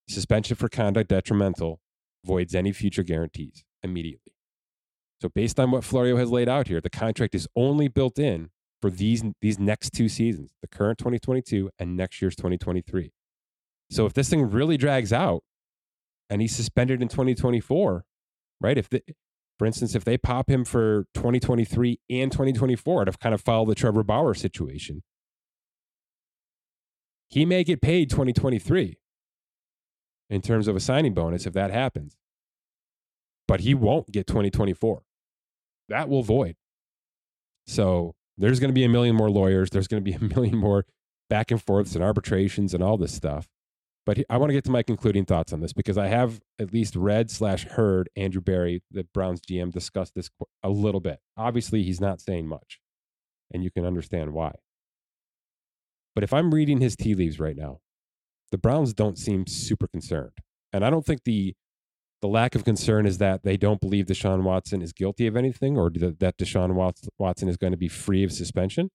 suspension 0.09 0.57
for 0.57 0.69
conduct 0.69 1.09
detrimental 1.09 1.81
voids 2.25 2.55
any 2.55 2.73
future 2.73 3.03
guarantees 3.03 3.65
immediately. 3.83 4.33
So, 5.21 5.29
based 5.29 5.61
on 5.61 5.71
what 5.71 5.85
Florio 5.85 6.17
has 6.17 6.31
laid 6.31 6.49
out 6.49 6.69
here, 6.69 6.81
the 6.81 6.91
contract 6.91 7.35
is 7.35 7.47
only 7.55 7.89
built 7.89 8.19
in 8.19 8.51
for 8.81 8.91
these, 8.91 9.23
these 9.43 9.59
next 9.59 9.91
two 9.91 10.09
seasons, 10.09 10.53
the 10.63 10.69
current 10.69 10.99
2022 10.99 11.71
and 11.79 11.97
next 11.97 12.23
year's 12.23 12.37
2023. 12.37 13.13
So, 13.91 14.07
if 14.07 14.15
this 14.15 14.31
thing 14.31 14.51
really 14.51 14.77
drags 14.77 15.13
out 15.13 15.43
and 16.31 16.41
he's 16.41 16.57
suspended 16.57 17.03
in 17.03 17.09
2024, 17.09 18.05
right? 18.61 18.79
If 18.79 18.89
the, 18.89 19.03
for 19.59 19.67
instance, 19.67 19.95
if 19.95 20.05
they 20.05 20.17
pop 20.17 20.49
him 20.49 20.65
for 20.65 21.05
2023 21.15 22.01
and 22.09 22.33
2024 22.33 23.05
to 23.05 23.13
kind 23.13 23.35
of 23.35 23.43
follow 23.43 23.67
the 23.67 23.75
Trevor 23.75 24.03
Bauer 24.03 24.33
situation, 24.33 25.03
he 27.29 27.45
may 27.45 27.63
get 27.63 27.83
paid 27.83 28.09
2023 28.09 28.97
in 30.31 30.41
terms 30.41 30.69
of 30.69 30.77
a 30.77 30.81
signing 30.81 31.13
bonus 31.13 31.47
if 31.47 31.53
that 31.53 31.71
happens. 31.71 32.17
But 33.47 33.61
he 33.61 33.75
won't 33.75 34.11
get 34.13 34.27
2024. 34.27 35.03
That 35.89 36.09
will 36.09 36.23
void. 36.23 36.57
So 37.67 38.15
there's 38.39 38.61
going 38.61 38.71
to 38.71 38.75
be 38.75 38.85
a 38.85 38.89
million 38.89 39.17
more 39.17 39.29
lawyers. 39.29 39.71
There's 39.71 39.89
going 39.89 40.03
to 40.03 40.11
be 40.11 40.17
a 40.27 40.29
million 40.35 40.57
more 40.57 40.87
back 41.29 41.51
and 41.51 41.63
forths 41.63 41.95
and 41.95 42.03
arbitrations 42.03 42.73
and 42.73 42.83
all 42.83 42.97
this 42.97 43.13
stuff. 43.13 43.49
But 44.07 44.19
I 44.31 44.39
want 44.39 44.51
to 44.51 44.55
get 44.55 44.65
to 44.65 44.71
my 44.71 44.83
concluding 44.83 45.27
thoughts 45.27 45.53
on 45.53 45.61
this 45.61 45.73
because 45.73 45.99
I 45.99 46.07
have 46.07 46.41
at 46.59 46.73
least 46.73 46.97
read 46.97 47.31
slash 47.31 47.67
heard 47.67 48.09
Andrew 48.17 48.41
Berry, 48.41 48.83
the 48.91 49.05
Browns 49.13 49.41
GM, 49.43 49.71
discuss 49.71 50.11
this 50.11 50.31
a 50.63 50.71
little 50.71 51.01
bit. 51.01 51.19
Obviously, 51.37 51.83
he's 51.83 52.01
not 52.01 52.21
saying 52.21 52.49
much, 52.49 52.81
and 53.53 53.63
you 53.63 53.71
can 53.71 53.85
understand 53.85 54.33
why. 54.33 54.55
But 56.15 56.25
if 56.25 56.33
I'm 56.33 56.53
reading 56.53 56.81
his 56.81 56.97
tea 56.97 57.15
leaves 57.15 57.39
right 57.39 57.57
now, 57.57 57.81
the 58.51 58.59
Browns 58.59 58.93
don't 58.93 59.19
seem 59.19 59.47
super 59.47 59.87
concerned. 59.87 60.33
And 60.73 60.85
I 60.85 60.91
don't 60.91 61.05
think 61.05 61.25
the 61.25 61.55
the 62.21 62.29
lack 62.29 62.55
of 62.55 62.65
concern 62.65 63.07
is 63.07 63.19
that 63.19 63.45
they 63.45 63.57
don't 63.57 63.81
believe 63.81 64.05
Deshaun 64.05 64.43
Watson 64.43 64.83
is 64.83 64.93
guilty 64.93 65.27
of 65.27 65.37
anything 65.37 65.79
or 65.79 65.91
that 65.91 66.37
Deshaun 66.37 66.75
Watson 67.19 67.49
is 67.49 67.57
going 67.57 67.71
to 67.71 67.79
be 67.79 67.89
free 67.89 68.23
of 68.25 68.31
suspension. 68.31 68.91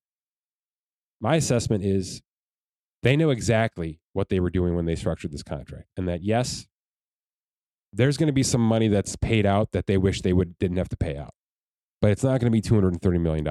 My 1.19 1.37
assessment 1.37 1.83
is 1.83 2.21
they 3.01 3.15
know 3.15 3.31
exactly 3.31 3.99
what 4.13 4.29
they 4.29 4.39
were 4.39 4.51
doing 4.51 4.75
when 4.75 4.85
they 4.85 4.95
structured 4.95 5.31
this 5.31 5.41
contract. 5.41 5.87
And 5.97 6.07
that, 6.07 6.23
yes, 6.23 6.67
there's 7.91 8.17
going 8.17 8.27
to 8.27 8.33
be 8.33 8.43
some 8.43 8.61
money 8.61 8.89
that's 8.89 9.15
paid 9.15 9.45
out 9.45 9.71
that 9.71 9.87
they 9.87 9.97
wish 9.97 10.21
they 10.21 10.33
would 10.33 10.57
didn't 10.59 10.77
have 10.77 10.89
to 10.89 10.97
pay 10.97 11.17
out. 11.17 11.33
But 12.01 12.11
it's 12.11 12.23
not 12.23 12.39
going 12.39 12.51
to 12.51 12.51
be 12.51 12.61
$230 12.61 13.19
million. 13.19 13.47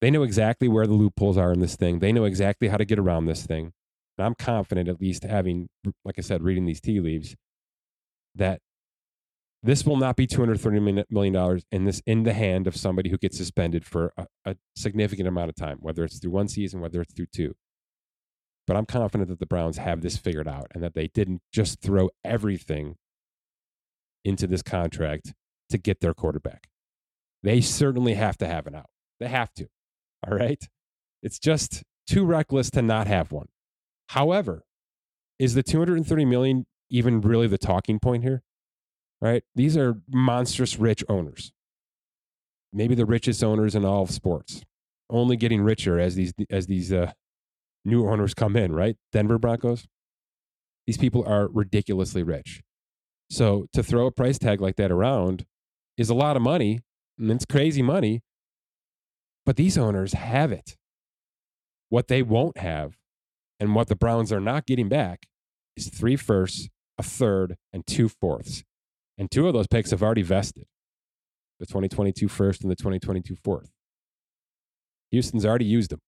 They 0.00 0.10
know 0.10 0.22
exactly 0.22 0.66
where 0.66 0.86
the 0.86 0.94
loopholes 0.94 1.36
are 1.36 1.52
in 1.52 1.60
this 1.60 1.76
thing. 1.76 1.98
They 1.98 2.12
know 2.12 2.24
exactly 2.24 2.68
how 2.68 2.78
to 2.78 2.84
get 2.84 2.98
around 2.98 3.26
this 3.26 3.46
thing. 3.46 3.72
And 4.20 4.26
I'm 4.26 4.34
confident, 4.34 4.86
at 4.86 5.00
least 5.00 5.24
having, 5.24 5.70
like 6.04 6.16
I 6.18 6.20
said, 6.20 6.42
reading 6.42 6.66
these 6.66 6.82
tea 6.82 7.00
leaves, 7.00 7.34
that 8.34 8.60
this 9.62 9.86
will 9.86 9.96
not 9.96 10.14
be 10.14 10.26
$230 10.26 11.04
million 11.08 11.60
in 11.72 11.84
this 11.86 12.02
in 12.04 12.24
the 12.24 12.34
hand 12.34 12.66
of 12.66 12.76
somebody 12.76 13.08
who 13.08 13.16
gets 13.16 13.38
suspended 13.38 13.86
for 13.86 14.12
a, 14.18 14.26
a 14.44 14.56
significant 14.76 15.26
amount 15.26 15.48
of 15.48 15.54
time, 15.54 15.78
whether 15.80 16.04
it's 16.04 16.18
through 16.18 16.32
one 16.32 16.48
season, 16.48 16.82
whether 16.82 17.00
it's 17.00 17.14
through 17.14 17.28
two. 17.32 17.54
But 18.66 18.76
I'm 18.76 18.84
confident 18.84 19.30
that 19.30 19.38
the 19.40 19.46
Browns 19.46 19.78
have 19.78 20.02
this 20.02 20.18
figured 20.18 20.46
out 20.46 20.66
and 20.74 20.82
that 20.82 20.92
they 20.92 21.08
didn't 21.08 21.40
just 21.50 21.80
throw 21.80 22.10
everything 22.22 22.96
into 24.22 24.46
this 24.46 24.60
contract 24.60 25.32
to 25.70 25.78
get 25.78 26.00
their 26.00 26.12
quarterback. 26.12 26.68
They 27.42 27.62
certainly 27.62 28.12
have 28.14 28.36
to 28.36 28.46
have 28.46 28.66
an 28.66 28.74
out. 28.74 28.90
They 29.18 29.28
have 29.28 29.54
to. 29.54 29.68
All 30.28 30.36
right. 30.36 30.62
It's 31.22 31.38
just 31.38 31.84
too 32.06 32.26
reckless 32.26 32.68
to 32.72 32.82
not 32.82 33.06
have 33.06 33.32
one. 33.32 33.48
However, 34.10 34.64
is 35.38 35.54
the 35.54 35.62
230 35.62 36.24
million 36.24 36.66
even 36.90 37.20
really 37.20 37.46
the 37.46 37.58
talking 37.58 38.00
point 38.00 38.24
here? 38.24 38.42
Right? 39.20 39.44
These 39.54 39.76
are 39.76 40.02
monstrous 40.08 40.80
rich 40.80 41.04
owners. 41.08 41.52
Maybe 42.72 42.96
the 42.96 43.06
richest 43.06 43.44
owners 43.44 43.76
in 43.76 43.84
all 43.84 44.02
of 44.02 44.10
sports. 44.10 44.62
Only 45.08 45.36
getting 45.36 45.62
richer 45.62 46.00
as 46.00 46.16
these 46.16 46.32
as 46.50 46.66
these 46.66 46.92
uh, 46.92 47.12
new 47.84 48.08
owners 48.08 48.34
come 48.34 48.56
in, 48.56 48.72
right? 48.72 48.96
Denver 49.12 49.38
Broncos. 49.38 49.86
These 50.88 50.98
people 50.98 51.24
are 51.24 51.46
ridiculously 51.46 52.24
rich. 52.24 52.62
So 53.30 53.66
to 53.72 53.82
throw 53.82 54.06
a 54.06 54.12
price 54.12 54.38
tag 54.38 54.60
like 54.60 54.74
that 54.74 54.90
around 54.90 55.46
is 55.96 56.10
a 56.10 56.14
lot 56.14 56.36
of 56.36 56.42
money, 56.42 56.80
and 57.16 57.30
it's 57.30 57.46
crazy 57.46 57.82
money. 57.82 58.22
But 59.46 59.54
these 59.54 59.78
owners 59.78 60.14
have 60.14 60.50
it. 60.50 60.76
What 61.90 62.08
they 62.08 62.22
won't 62.22 62.58
have 62.58 62.96
and 63.60 63.74
what 63.74 63.88
the 63.88 63.96
Browns 63.96 64.32
are 64.32 64.40
not 64.40 64.66
getting 64.66 64.88
back 64.88 65.26
is 65.76 65.88
three 65.88 66.16
firsts, 66.16 66.68
a 66.98 67.02
third, 67.02 67.56
and 67.72 67.86
two 67.86 68.08
fourths. 68.08 68.64
And 69.18 69.30
two 69.30 69.46
of 69.46 69.52
those 69.52 69.66
picks 69.66 69.90
have 69.90 70.02
already 70.02 70.22
vested 70.22 70.64
the 71.60 71.66
2022 71.66 72.26
first 72.26 72.62
and 72.62 72.70
the 72.70 72.76
2022 72.76 73.36
fourth. 73.44 73.70
Houston's 75.10 75.44
already 75.44 75.66
used 75.66 75.90
them. 75.90 76.00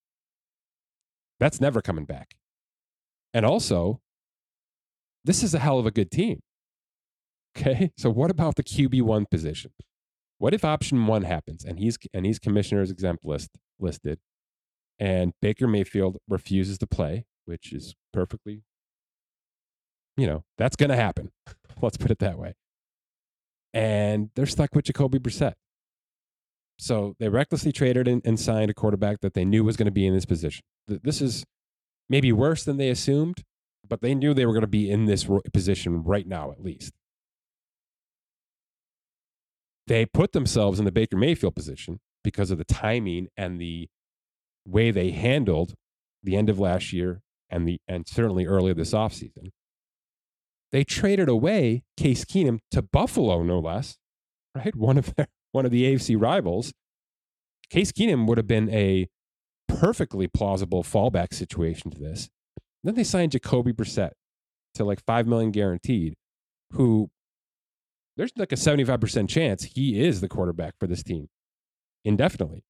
That's 1.38 1.60
never 1.60 1.82
coming 1.82 2.06
back. 2.06 2.34
And 3.34 3.44
also, 3.44 4.00
this 5.24 5.42
is 5.42 5.54
a 5.54 5.58
hell 5.58 5.78
of 5.78 5.86
a 5.86 5.90
good 5.90 6.10
team. 6.10 6.40
Okay. 7.56 7.90
So 7.98 8.10
what 8.10 8.30
about 8.30 8.56
the 8.56 8.62
QB1 8.62 9.30
position? 9.30 9.72
What 10.38 10.54
if 10.54 10.64
option 10.64 11.06
one 11.06 11.22
happens 11.22 11.64
and 11.64 11.78
he's 11.78 11.98
and 12.14 12.24
he's 12.24 12.38
commissioner's 12.38 12.90
exempt 12.90 13.24
list 13.24 13.50
listed 13.78 14.18
And 14.98 15.34
Baker 15.42 15.68
Mayfield 15.68 16.16
refuses 16.28 16.78
to 16.78 16.86
play, 16.86 17.26
which 17.44 17.72
is 17.72 17.94
perfectly, 18.12 18.62
you 20.16 20.26
know, 20.26 20.44
that's 20.58 20.76
going 20.76 20.90
to 20.90 20.96
happen. 20.96 21.30
Let's 21.82 21.96
put 21.96 22.10
it 22.10 22.18
that 22.20 22.38
way. 22.38 22.54
And 23.74 24.30
they're 24.34 24.46
stuck 24.46 24.74
with 24.74 24.84
Jacoby 24.84 25.18
Brissett. 25.18 25.54
So 26.78 27.14
they 27.18 27.28
recklessly 27.28 27.72
traded 27.72 28.08
and, 28.08 28.22
and 28.24 28.38
signed 28.38 28.70
a 28.70 28.74
quarterback 28.74 29.20
that 29.20 29.34
they 29.34 29.44
knew 29.44 29.64
was 29.64 29.76
going 29.76 29.86
to 29.86 29.92
be 29.92 30.06
in 30.06 30.14
this 30.14 30.26
position. 30.26 30.62
This 30.88 31.20
is 31.20 31.44
maybe 32.08 32.32
worse 32.32 32.64
than 32.64 32.76
they 32.76 32.90
assumed, 32.90 33.42
but 33.88 34.00
they 34.00 34.14
knew 34.14 34.34
they 34.34 34.46
were 34.46 34.52
going 34.52 34.62
to 34.62 34.66
be 34.66 34.90
in 34.90 35.06
this 35.06 35.26
position 35.52 36.02
right 36.02 36.26
now, 36.26 36.50
at 36.50 36.62
least. 36.62 36.92
They 39.86 40.06
put 40.06 40.32
themselves 40.32 40.78
in 40.78 40.84
the 40.84 40.92
Baker 40.92 41.16
Mayfield 41.16 41.54
position 41.54 42.00
because 42.22 42.50
of 42.50 42.58
the 42.58 42.64
timing 42.64 43.28
and 43.36 43.60
the 43.60 43.88
way 44.66 44.90
they 44.90 45.10
handled 45.10 45.74
the 46.22 46.36
end 46.36 46.48
of 46.48 46.58
last 46.58 46.92
year 46.92 47.20
and 47.52 47.68
the 47.68 47.78
and 47.86 48.08
certainly 48.08 48.46
earlier 48.46 48.74
this 48.74 48.92
offseason. 48.92 49.50
They 50.72 50.84
traded 50.84 51.28
away 51.28 51.84
Case 51.96 52.24
Keenum 52.24 52.58
to 52.70 52.80
Buffalo, 52.82 53.42
no 53.42 53.60
less, 53.60 53.98
right? 54.56 54.74
One 54.74 54.98
of 54.98 55.14
their 55.14 55.28
one 55.52 55.66
of 55.66 55.70
the 55.70 55.84
AFC 55.84 56.20
rivals. 56.20 56.72
Case 57.70 57.92
Keenum 57.92 58.26
would 58.26 58.38
have 58.38 58.46
been 58.46 58.70
a 58.70 59.08
perfectly 59.68 60.26
plausible 60.26 60.82
fallback 60.82 61.32
situation 61.32 61.90
to 61.90 61.98
this. 61.98 62.28
Then 62.82 62.94
they 62.94 63.04
signed 63.04 63.32
Jacoby 63.32 63.72
Brissett 63.72 64.12
to 64.74 64.84
like 64.84 65.04
five 65.04 65.26
million 65.26 65.50
guaranteed, 65.50 66.14
who 66.72 67.10
there's 68.16 68.32
like 68.36 68.52
a 68.52 68.56
75% 68.56 69.28
chance 69.28 69.64
he 69.64 70.00
is 70.02 70.20
the 70.20 70.28
quarterback 70.28 70.74
for 70.78 70.86
this 70.86 71.02
team 71.02 71.28
indefinitely. 72.04 72.64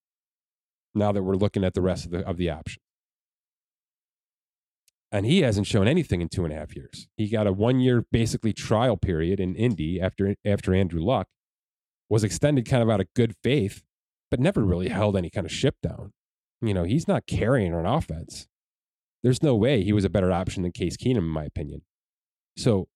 Now 0.95 1.12
that 1.12 1.23
we're 1.23 1.37
looking 1.37 1.64
at 1.64 1.75
the 1.75 1.81
rest 1.81 2.05
of 2.05 2.11
the 2.11 2.27
of 2.27 2.37
the 2.37 2.51
options. 2.51 2.82
And 5.14 5.27
he 5.27 5.42
hasn't 5.42 5.66
shown 5.66 5.87
anything 5.87 6.22
in 6.22 6.29
two 6.29 6.44
and 6.44 6.53
a 6.53 6.57
half 6.57 6.75
years. 6.75 7.07
He 7.18 7.29
got 7.29 7.46
a 7.46 7.53
one 7.53 7.81
year 7.81 8.07
basically 8.11 8.55
trial 8.55 8.96
period 8.96 9.38
in 9.38 9.55
Indy 9.55 10.01
after 10.01 10.35
after 10.44 10.75
Andrew 10.75 11.03
Luck 11.03 11.29
was 12.09 12.25
extended 12.25 12.66
kind 12.66 12.83
of 12.83 12.88
out 12.88 13.01
of 13.01 13.12
good 13.14 13.35
faith, 13.44 13.83
but 14.31 14.40
never 14.40 14.64
really 14.64 14.88
held 14.88 15.16
any 15.16 15.29
kind 15.29 15.46
of 15.46 15.53
ship 15.53 15.77
down. 15.83 16.12
You 16.62 16.72
know, 16.72 16.85
he's 16.85 17.07
not 17.07 17.27
carrying 17.27 17.75
an 17.75 17.87
offense. 17.87 18.48
There's 19.22 19.42
no 19.42 19.55
way 19.55 19.83
he 19.83 19.92
was 19.92 20.05
a 20.05 20.11
better 20.11 20.33
option 20.33 20.62
than 20.62 20.72
Case 20.72 20.96
Keenum, 20.96 21.18
in 21.18 21.25
my 21.25 21.44
opinion. 21.44 21.83
So, 22.57 22.88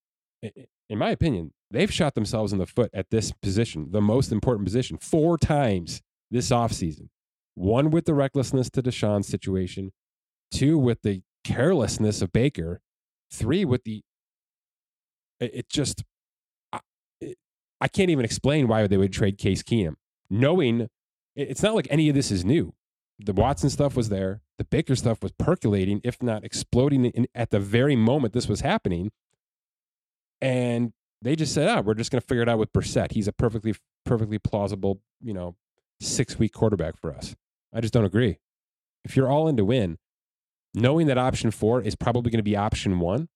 in 0.42 0.98
my 0.98 1.10
opinion, 1.10 1.52
they've 1.70 1.92
shot 1.92 2.14
themselves 2.14 2.52
in 2.52 2.58
the 2.58 2.66
foot 2.66 2.90
at 2.94 3.10
this 3.10 3.32
position, 3.42 3.88
the 3.90 4.00
most 4.00 4.32
important 4.32 4.66
position, 4.66 4.98
four 4.98 5.38
times 5.38 6.02
this 6.30 6.50
offseason. 6.50 7.08
One 7.54 7.90
with 7.90 8.04
the 8.04 8.14
recklessness 8.14 8.70
to 8.70 8.82
Deshaun's 8.82 9.28
situation, 9.28 9.92
two 10.50 10.78
with 10.78 11.02
the 11.02 11.22
carelessness 11.46 12.22
of 12.22 12.32
Baker, 12.32 12.80
three 13.30 13.64
with 13.64 13.84
the 13.84 14.02
it 15.38 15.68
just 15.68 16.02
I 17.78 17.88
can't 17.88 18.10
even 18.10 18.24
explain 18.24 18.68
why 18.68 18.86
they 18.86 18.96
would 18.96 19.12
trade 19.12 19.38
Case 19.38 19.62
Keenum, 19.62 19.96
knowing 20.30 20.88
it's 21.34 21.62
not 21.62 21.74
like 21.74 21.86
any 21.90 22.08
of 22.08 22.14
this 22.14 22.30
is 22.30 22.44
new. 22.44 22.74
The 23.18 23.34
Watson 23.34 23.70
stuff 23.70 23.96
was 23.96 24.08
there. 24.08 24.40
The 24.58 24.64
Baker 24.64 24.96
stuff 24.96 25.22
was 25.22 25.32
percolating, 25.32 26.00
if 26.02 26.22
not 26.22 26.44
exploding 26.44 27.04
in, 27.06 27.26
at 27.34 27.50
the 27.50 27.60
very 27.60 27.96
moment 27.96 28.32
this 28.32 28.48
was 28.48 28.60
happening. 28.60 29.10
And 30.40 30.92
they 31.20 31.36
just 31.36 31.52
said, 31.52 31.68
"Ah, 31.68 31.78
oh, 31.78 31.82
we're 31.82 31.94
just 31.94 32.10
going 32.10 32.20
to 32.20 32.26
figure 32.26 32.42
it 32.42 32.48
out 32.48 32.58
with 32.58 32.72
Brissett. 32.72 33.12
He's 33.12 33.28
a 33.28 33.32
perfectly, 33.32 33.74
perfectly 34.04 34.38
plausible, 34.38 35.00
you 35.22 35.34
know, 35.34 35.56
six 36.00 36.38
week 36.38 36.52
quarterback 36.52 36.96
for 36.96 37.14
us." 37.14 37.34
I 37.72 37.80
just 37.80 37.92
don't 37.92 38.04
agree. 38.04 38.38
If 39.04 39.16
you're 39.16 39.28
all 39.28 39.48
in 39.48 39.56
to 39.58 39.64
win, 39.64 39.98
knowing 40.76 41.08
that 41.08 41.18
option 41.18 41.50
four 41.50 41.82
is 41.82 41.96
probably 41.96 42.30
going 42.30 42.38
to 42.38 42.44
be 42.44 42.54
option 42.54 43.00
one, 43.00 43.28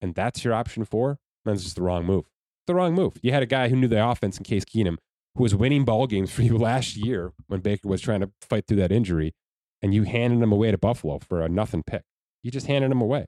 and 0.00 0.14
that's 0.14 0.44
your 0.44 0.54
option 0.54 0.86
four, 0.86 1.18
that's 1.44 1.64
just 1.64 1.76
the 1.76 1.82
wrong 1.82 2.06
move 2.06 2.24
the 2.66 2.74
wrong 2.74 2.94
move. 2.94 3.14
You 3.22 3.32
had 3.32 3.42
a 3.42 3.46
guy 3.46 3.68
who 3.68 3.76
knew 3.76 3.88
the 3.88 4.04
offense 4.06 4.38
in 4.38 4.44
Case 4.44 4.64
Keenum, 4.64 4.96
who 5.36 5.42
was 5.42 5.54
winning 5.54 5.84
ball 5.84 6.06
games 6.06 6.30
for 6.30 6.42
you 6.42 6.56
last 6.58 6.96
year 6.96 7.32
when 7.46 7.60
Baker 7.60 7.88
was 7.88 8.00
trying 8.00 8.20
to 8.20 8.30
fight 8.40 8.66
through 8.66 8.78
that 8.78 8.92
injury, 8.92 9.34
and 9.82 9.94
you 9.94 10.04
handed 10.04 10.42
him 10.42 10.52
away 10.52 10.70
to 10.70 10.78
Buffalo 10.78 11.18
for 11.18 11.42
a 11.42 11.48
nothing 11.48 11.82
pick. 11.82 12.02
You 12.42 12.50
just 12.50 12.66
handed 12.66 12.90
him 12.90 13.00
away. 13.00 13.26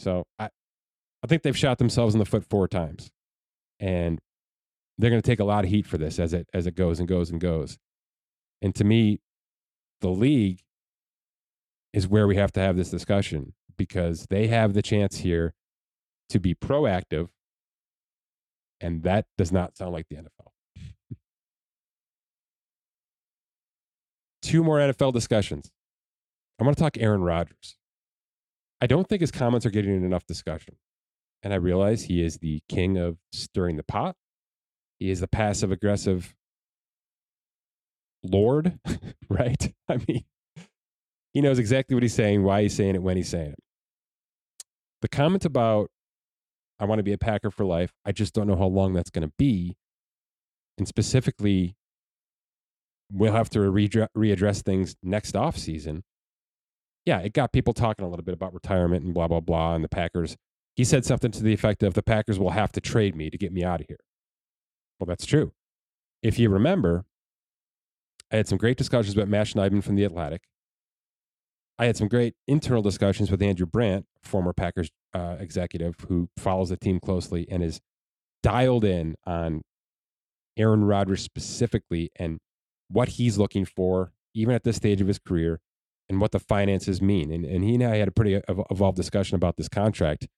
So 0.00 0.24
I, 0.38 0.50
I 1.22 1.26
think 1.26 1.42
they've 1.42 1.56
shot 1.56 1.78
themselves 1.78 2.14
in 2.14 2.18
the 2.18 2.24
foot 2.24 2.44
four 2.44 2.68
times, 2.68 3.10
and 3.80 4.20
they're 4.98 5.10
going 5.10 5.22
to 5.22 5.26
take 5.26 5.40
a 5.40 5.44
lot 5.44 5.64
of 5.64 5.70
heat 5.70 5.86
for 5.86 5.98
this 5.98 6.18
as 6.18 6.32
it 6.32 6.48
as 6.52 6.66
it 6.66 6.74
goes 6.74 6.98
and 6.98 7.08
goes 7.08 7.30
and 7.30 7.40
goes. 7.40 7.78
And 8.62 8.74
to 8.74 8.84
me, 8.84 9.20
the 10.00 10.08
league 10.08 10.60
is 11.96 12.06
where 12.06 12.28
we 12.28 12.36
have 12.36 12.52
to 12.52 12.60
have 12.60 12.76
this 12.76 12.90
discussion 12.90 13.54
because 13.78 14.26
they 14.28 14.48
have 14.48 14.74
the 14.74 14.82
chance 14.82 15.16
here 15.18 15.54
to 16.28 16.38
be 16.38 16.54
proactive 16.54 17.28
and 18.82 19.02
that 19.04 19.24
does 19.38 19.50
not 19.50 19.78
sound 19.78 19.92
like 19.92 20.06
the 20.10 20.16
NFL. 20.16 21.16
Two 24.42 24.62
more 24.62 24.76
NFL 24.76 25.14
discussions. 25.14 25.70
I 26.60 26.64
want 26.64 26.76
to 26.76 26.82
talk 26.82 26.98
Aaron 26.98 27.22
Rodgers. 27.22 27.76
I 28.82 28.86
don't 28.86 29.08
think 29.08 29.22
his 29.22 29.30
comments 29.30 29.64
are 29.64 29.70
getting 29.70 30.04
enough 30.04 30.26
discussion. 30.26 30.76
And 31.42 31.54
I 31.54 31.56
realize 31.56 32.02
he 32.02 32.22
is 32.22 32.38
the 32.38 32.60
king 32.68 32.98
of 32.98 33.16
stirring 33.32 33.76
the 33.76 33.82
pot. 33.82 34.16
He 34.98 35.10
is 35.10 35.20
the 35.20 35.28
passive 35.28 35.72
aggressive 35.72 36.34
lord, 38.22 38.78
right? 39.30 39.72
I 39.88 39.96
mean, 40.06 40.24
he 41.36 41.42
knows 41.42 41.58
exactly 41.58 41.92
what 41.92 42.02
he's 42.02 42.14
saying, 42.14 42.44
why 42.44 42.62
he's 42.62 42.74
saying 42.74 42.94
it, 42.94 43.02
when 43.02 43.18
he's 43.18 43.28
saying 43.28 43.50
it. 43.50 43.58
The 45.02 45.08
comment 45.08 45.44
about 45.44 45.90
I 46.80 46.86
want 46.86 46.98
to 46.98 47.02
be 47.02 47.12
a 47.12 47.18
Packer 47.18 47.50
for 47.50 47.66
life. 47.66 47.92
I 48.06 48.12
just 48.12 48.32
don't 48.32 48.46
know 48.46 48.56
how 48.56 48.64
long 48.64 48.94
that's 48.94 49.10
going 49.10 49.28
to 49.28 49.34
be. 49.36 49.76
And 50.78 50.88
specifically, 50.88 51.76
we'll 53.12 53.34
have 53.34 53.50
to 53.50 53.58
readdress 53.58 54.62
things 54.62 54.96
next 55.02 55.36
off 55.36 55.58
season. 55.58 56.04
Yeah, 57.04 57.18
it 57.18 57.34
got 57.34 57.52
people 57.52 57.74
talking 57.74 58.06
a 58.06 58.08
little 58.08 58.24
bit 58.24 58.32
about 58.32 58.54
retirement 58.54 59.04
and 59.04 59.12
blah 59.12 59.28
blah 59.28 59.40
blah. 59.40 59.74
And 59.74 59.84
the 59.84 59.90
Packers. 59.90 60.38
He 60.74 60.84
said 60.84 61.04
something 61.04 61.32
to 61.32 61.42
the 61.42 61.52
effect 61.52 61.82
of 61.82 61.92
the 61.92 62.02
Packers 62.02 62.38
will 62.38 62.52
have 62.52 62.72
to 62.72 62.80
trade 62.80 63.14
me 63.14 63.28
to 63.28 63.36
get 63.36 63.52
me 63.52 63.62
out 63.62 63.82
of 63.82 63.88
here. 63.88 64.00
Well, 64.98 65.06
that's 65.06 65.26
true. 65.26 65.52
If 66.22 66.38
you 66.38 66.48
remember, 66.48 67.04
I 68.32 68.36
had 68.36 68.48
some 68.48 68.56
great 68.56 68.78
discussions 68.78 69.14
about 69.14 69.28
Matt 69.28 69.48
Schneidman 69.48 69.84
from 69.84 69.96
the 69.96 70.06
Athletic. 70.06 70.40
I 71.78 71.86
had 71.86 71.96
some 71.96 72.08
great 72.08 72.34
internal 72.46 72.82
discussions 72.82 73.30
with 73.30 73.42
Andrew 73.42 73.66
Brandt, 73.66 74.06
former 74.22 74.52
Packers 74.52 74.90
uh, 75.14 75.36
executive 75.38 75.94
who 76.08 76.28
follows 76.38 76.70
the 76.70 76.76
team 76.76 77.00
closely 77.00 77.46
and 77.50 77.62
is 77.62 77.80
dialed 78.42 78.84
in 78.84 79.16
on 79.26 79.62
Aaron 80.56 80.84
Rodgers 80.84 81.22
specifically 81.22 82.10
and 82.16 82.38
what 82.88 83.10
he's 83.10 83.36
looking 83.36 83.64
for, 83.64 84.12
even 84.34 84.54
at 84.54 84.64
this 84.64 84.76
stage 84.76 85.00
of 85.00 85.08
his 85.08 85.18
career, 85.18 85.60
and 86.08 86.20
what 86.20 86.32
the 86.32 86.38
finances 86.38 87.02
mean. 87.02 87.32
And, 87.32 87.44
and 87.44 87.64
he 87.64 87.74
and 87.74 87.84
I 87.84 87.96
had 87.96 88.08
a 88.08 88.12
pretty 88.12 88.40
evolved 88.48 88.96
discussion 88.96 89.34
about 89.34 89.56
this 89.56 89.68
contract. 89.68 90.28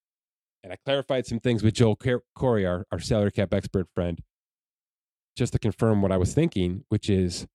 And 0.64 0.72
I 0.72 0.76
clarified 0.84 1.26
some 1.26 1.38
things 1.38 1.62
with 1.62 1.74
Joel 1.74 1.96
Corry, 1.96 2.68
our, 2.68 2.84
our 2.90 2.98
salary 2.98 3.30
cap 3.30 3.54
expert 3.54 3.86
friend, 3.94 4.20
just 5.36 5.52
to 5.52 5.58
confirm 5.58 6.02
what 6.02 6.10
I 6.10 6.16
was 6.16 6.34
thinking, 6.34 6.84
which 6.88 7.08
is 7.08 7.46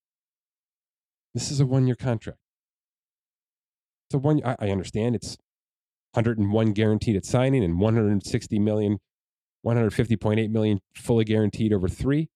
this 1.34 1.50
is 1.50 1.60
a 1.60 1.66
one 1.66 1.86
year 1.86 1.96
contract. 1.96 2.38
So 4.14 4.18
one, 4.18 4.40
I, 4.44 4.54
I 4.60 4.68
understand 4.70 5.16
it's 5.16 5.36
101 6.12 6.72
guaranteed 6.72 7.16
at 7.16 7.24
signing 7.24 7.64
and 7.64 7.80
160 7.80 8.58
million, 8.60 9.00
150.8 9.66 10.50
million 10.50 10.78
fully 10.94 11.24
guaranteed 11.24 11.72
over 11.72 11.88
three. 11.88 12.28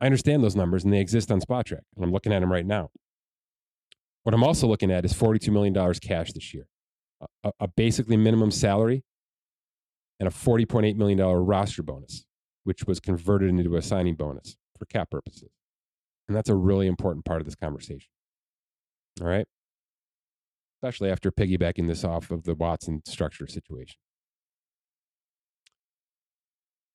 I 0.00 0.06
understand 0.06 0.44
those 0.44 0.54
numbers 0.54 0.84
and 0.84 0.92
they 0.92 1.00
exist 1.00 1.32
on 1.32 1.40
Spotrac, 1.40 1.80
and 1.96 2.04
I'm 2.04 2.12
looking 2.12 2.32
at 2.32 2.38
them 2.38 2.52
right 2.52 2.64
now. 2.64 2.90
What 4.22 4.32
I'm 4.32 4.44
also 4.44 4.68
looking 4.68 4.92
at 4.92 5.04
is 5.04 5.12
$42 5.12 5.50
million 5.50 5.74
cash 5.94 6.32
this 6.32 6.54
year, 6.54 6.68
a, 7.42 7.50
a 7.58 7.66
basically 7.66 8.16
minimum 8.16 8.52
salary, 8.52 9.02
and 10.20 10.28
a 10.28 10.30
$40.8 10.30 10.94
million 10.94 11.18
roster 11.18 11.82
bonus, 11.82 12.26
which 12.62 12.84
was 12.86 13.00
converted 13.00 13.48
into 13.48 13.74
a 13.74 13.82
signing 13.82 14.14
bonus 14.14 14.56
for 14.78 14.84
cap 14.84 15.10
purposes. 15.10 15.50
And 16.28 16.36
that's 16.36 16.48
a 16.48 16.54
really 16.54 16.86
important 16.86 17.24
part 17.24 17.40
of 17.40 17.44
this 17.44 17.56
conversation. 17.56 18.08
All 19.20 19.26
right 19.26 19.48
especially 20.78 21.10
after 21.10 21.32
piggybacking 21.32 21.88
this 21.88 22.04
off 22.04 22.30
of 22.30 22.44
the 22.44 22.54
Watson 22.54 23.02
structure 23.04 23.46
situation. 23.48 23.96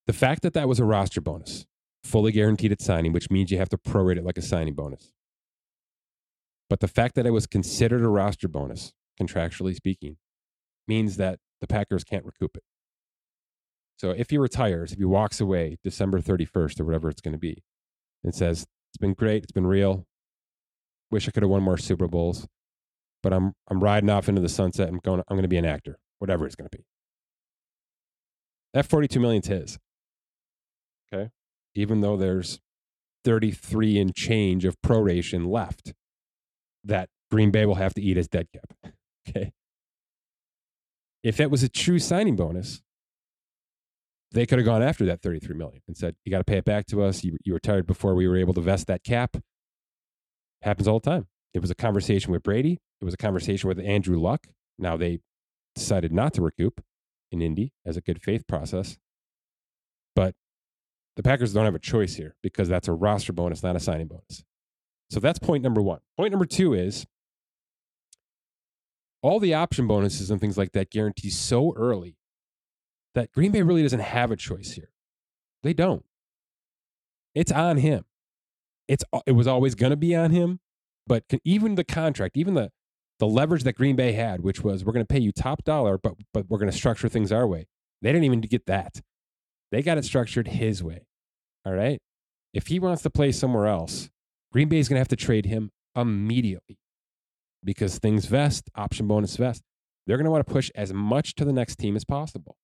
The 0.08 0.14
fact 0.14 0.42
that 0.44 0.54
that 0.54 0.68
was 0.68 0.80
a 0.80 0.86
roster 0.86 1.22
bonus, 1.22 1.66
fully 2.04 2.32
guaranteed 2.32 2.72
at 2.72 2.82
signing, 2.82 3.14
which 3.14 3.30
means 3.30 3.52
you 3.52 3.58
have 3.58 3.70
to 3.70 3.78
prorate 3.78 4.18
it 4.18 4.26
like 4.26 4.38
a 4.38 4.42
signing 4.42 4.74
bonus. 4.74 5.14
But 6.70 6.80
the 6.80 6.88
fact 6.88 7.16
that 7.16 7.26
it 7.26 7.32
was 7.32 7.46
considered 7.46 8.02
a 8.02 8.08
roster 8.08 8.48
bonus, 8.48 8.94
contractually 9.22 9.76
speaking, 9.76 10.18
means 10.88 11.18
that 11.18 11.40
the 11.62 11.68
Packers 11.68 12.04
can't 12.04 12.26
recoup 12.26 12.56
it. 12.56 12.64
So 13.98 14.12
if 14.12 14.30
he 14.30 14.38
retires, 14.38 14.92
if 14.92 14.98
he 14.98 15.06
walks 15.06 15.40
away 15.40 15.78
December 15.84 16.20
31st 16.20 16.80
or 16.80 16.86
whatever 16.86 17.10
it's 17.10 17.22
going 17.22 17.34
to 17.34 17.38
be, 17.38 17.64
and 18.24 18.34
says, 18.34 18.66
It's 18.92 18.98
been 19.00 19.14
great, 19.14 19.44
it's 19.44 19.52
been 19.52 19.68
real, 19.68 20.06
wish 21.12 21.28
I 21.28 21.32
could 21.32 21.44
have 21.44 21.50
won 21.50 21.64
more 21.64 21.78
Super 21.78 22.08
Bowls, 22.08 22.48
but 23.24 23.34
I'm 23.34 23.54
I'm 23.70 23.80
riding 23.80 24.10
off 24.10 24.30
into 24.30 24.42
the 24.42 24.50
sunset. 24.50 24.90
I'm 24.90 25.00
going. 25.00 25.22
I'm 25.28 25.36
going 25.36 25.44
to 25.44 25.48
be 25.48 25.58
an 25.58 25.66
actor, 25.66 25.98
whatever 26.20 26.46
it's 26.46 26.56
going 26.56 26.70
to 26.70 26.78
be. 26.78 26.84
That 28.74 28.86
42 28.86 29.20
million's 29.20 29.48
his. 29.48 29.80
Okay, 31.12 31.30
even 31.74 32.02
though 32.02 32.18
there's 32.18 32.60
33 33.24 34.00
and 34.00 34.14
change 34.14 34.66
of 34.66 34.80
proration 34.82 35.48
left, 35.48 35.94
that 36.84 37.10
Green 37.32 37.50
Bay 37.50 37.66
will 37.66 37.76
have 37.76 37.94
to 37.96 38.02
eat 38.02 38.18
as 38.18 38.28
dead 38.28 38.48
cap. 38.54 38.94
Okay. 39.30 39.54
If 41.24 41.40
it 41.40 41.50
was 41.50 41.64
a 41.64 41.70
true 41.70 41.98
signing 41.98 42.36
bonus, 42.36 42.82
they 44.34 44.46
could 44.46 44.58
have 44.58 44.66
gone 44.66 44.84
after 44.84 45.06
that 45.06 45.22
33 45.22 45.56
million 45.56 45.82
and 45.88 45.96
said, 45.96 46.18
"You 46.26 46.30
got 46.30 46.40
to 46.40 46.44
pay 46.44 46.58
it 46.58 46.66
back 46.66 46.88
to 46.88 47.02
us. 47.02 47.24
You, 47.24 47.38
you 47.46 47.54
retired 47.54 47.88
before 47.88 48.16
we 48.16 48.28
were 48.28 48.36
able 48.36 48.54
to 48.56 48.60
vest 48.60 48.88
that 48.88 49.06
cap." 49.06 49.38
Happens 50.62 50.90
all 50.90 51.00
the 51.00 51.10
time. 51.10 51.28
It 51.54 51.60
was 51.60 51.72
a 51.72 51.76
conversation 51.76 52.32
with 52.32 52.44
Brady. 52.44 52.80
It 53.02 53.06
was 53.06 53.14
a 53.14 53.18
conversation 53.18 53.68
with 53.68 53.80
Andrew 53.80 54.20
Luck. 54.20 54.48
Now 54.80 54.98
they 54.98 55.20
decided 55.76 56.12
not 56.12 56.34
to 56.34 56.42
recoup 56.42 56.82
in 57.32 57.42
Indy 57.42 57.74
as 57.86 57.98
a 57.98 58.02
good 58.02 58.22
faith 58.22 58.48
process, 58.48 58.98
but 60.16 60.36
the 61.16 61.24
Packers 61.24 61.54
don't 61.54 61.66
have 61.66 61.76
a 61.76 61.80
choice 61.80 62.16
here 62.16 62.36
because 62.42 62.70
that's 62.70 62.88
a 62.88 62.94
roster 62.94 63.34
bonus, 63.34 63.64
not 63.64 63.76
a 63.76 63.80
signing 63.80 64.08
bonus. 64.08 64.44
So 65.10 65.20
that's 65.20 65.40
point 65.40 65.64
number 65.64 65.82
one. 65.82 66.00
Point 66.18 66.32
number 66.32 66.46
two 66.46 66.74
is 66.74 67.06
all 69.22 69.40
the 69.40 69.54
option 69.54 69.88
bonuses 69.88 70.32
and 70.32 70.42
things 70.42 70.58
like 70.58 70.72
that 70.74 70.92
guarantee 70.92 71.30
so 71.30 71.74
early 71.76 72.18
that 73.16 73.32
Green 73.32 73.52
Bay 73.52 73.62
really 73.62 73.84
doesn't 73.84 74.00
have 74.00 74.32
a 74.32 74.36
choice 74.36 74.72
here. 74.72 74.90
They 75.62 75.74
don't. 75.74 76.04
It's 77.36 77.52
on 77.52 77.78
him. 77.78 78.06
It's 78.88 79.04
it 79.26 79.32
was 79.32 79.48
always 79.48 79.76
going 79.76 79.92
to 79.92 79.98
be 79.98 80.16
on 80.16 80.32
him, 80.32 80.60
but 81.08 81.24
even 81.44 81.76
the 81.76 81.84
contract, 81.84 82.38
even 82.38 82.54
the 82.54 82.72
the 83.20 83.28
leverage 83.28 83.64
that 83.64 83.74
Green 83.74 83.96
Bay 83.96 84.14
had, 84.14 84.42
which 84.42 84.64
was 84.64 84.84
we're 84.84 84.94
going 84.94 85.06
to 85.06 85.14
pay 85.14 85.20
you 85.20 85.32
top 85.32 85.64
dollar, 85.64 85.98
but 85.98 86.14
but 86.34 86.50
we're 86.50 86.58
going 86.58 86.72
to 86.72 86.78
structure 86.78 87.10
things 87.10 87.32
our 87.32 87.48
way. 87.48 87.68
They 88.02 88.12
didn't 88.12 88.26
even 88.26 88.42
get 88.42 88.66
that. 88.66 89.02
They 89.72 89.82
got 89.82 89.98
it 89.98 90.06
structured 90.06 90.50
his 90.50 90.84
way. 90.84 91.08
All 91.66 91.74
right. 91.74 92.00
If 92.54 92.68
he 92.68 92.80
wants 92.80 93.02
to 93.04 93.10
play 93.10 93.32
somewhere 93.32 93.68
else, 93.68 94.10
Green 94.52 94.70
Bay 94.70 94.78
is 94.78 94.88
going 94.88 94.98
to 94.98 95.02
have 95.02 95.08
to 95.08 95.16
trade 95.16 95.46
him 95.46 95.72
immediately 95.96 96.78
because 97.64 97.98
things 97.98 98.26
vest, 98.26 98.70
option 98.76 99.08
bonus 99.08 99.36
vest. 99.38 99.64
They're 100.06 100.18
going 100.18 100.26
to 100.26 100.32
want 100.32 100.46
to 100.46 100.54
push 100.54 100.70
as 100.76 100.94
much 100.94 101.36
to 101.36 101.46
the 101.46 101.54
next 101.54 101.78
team 101.78 101.96
as 101.96 102.04
possible. 102.04 102.58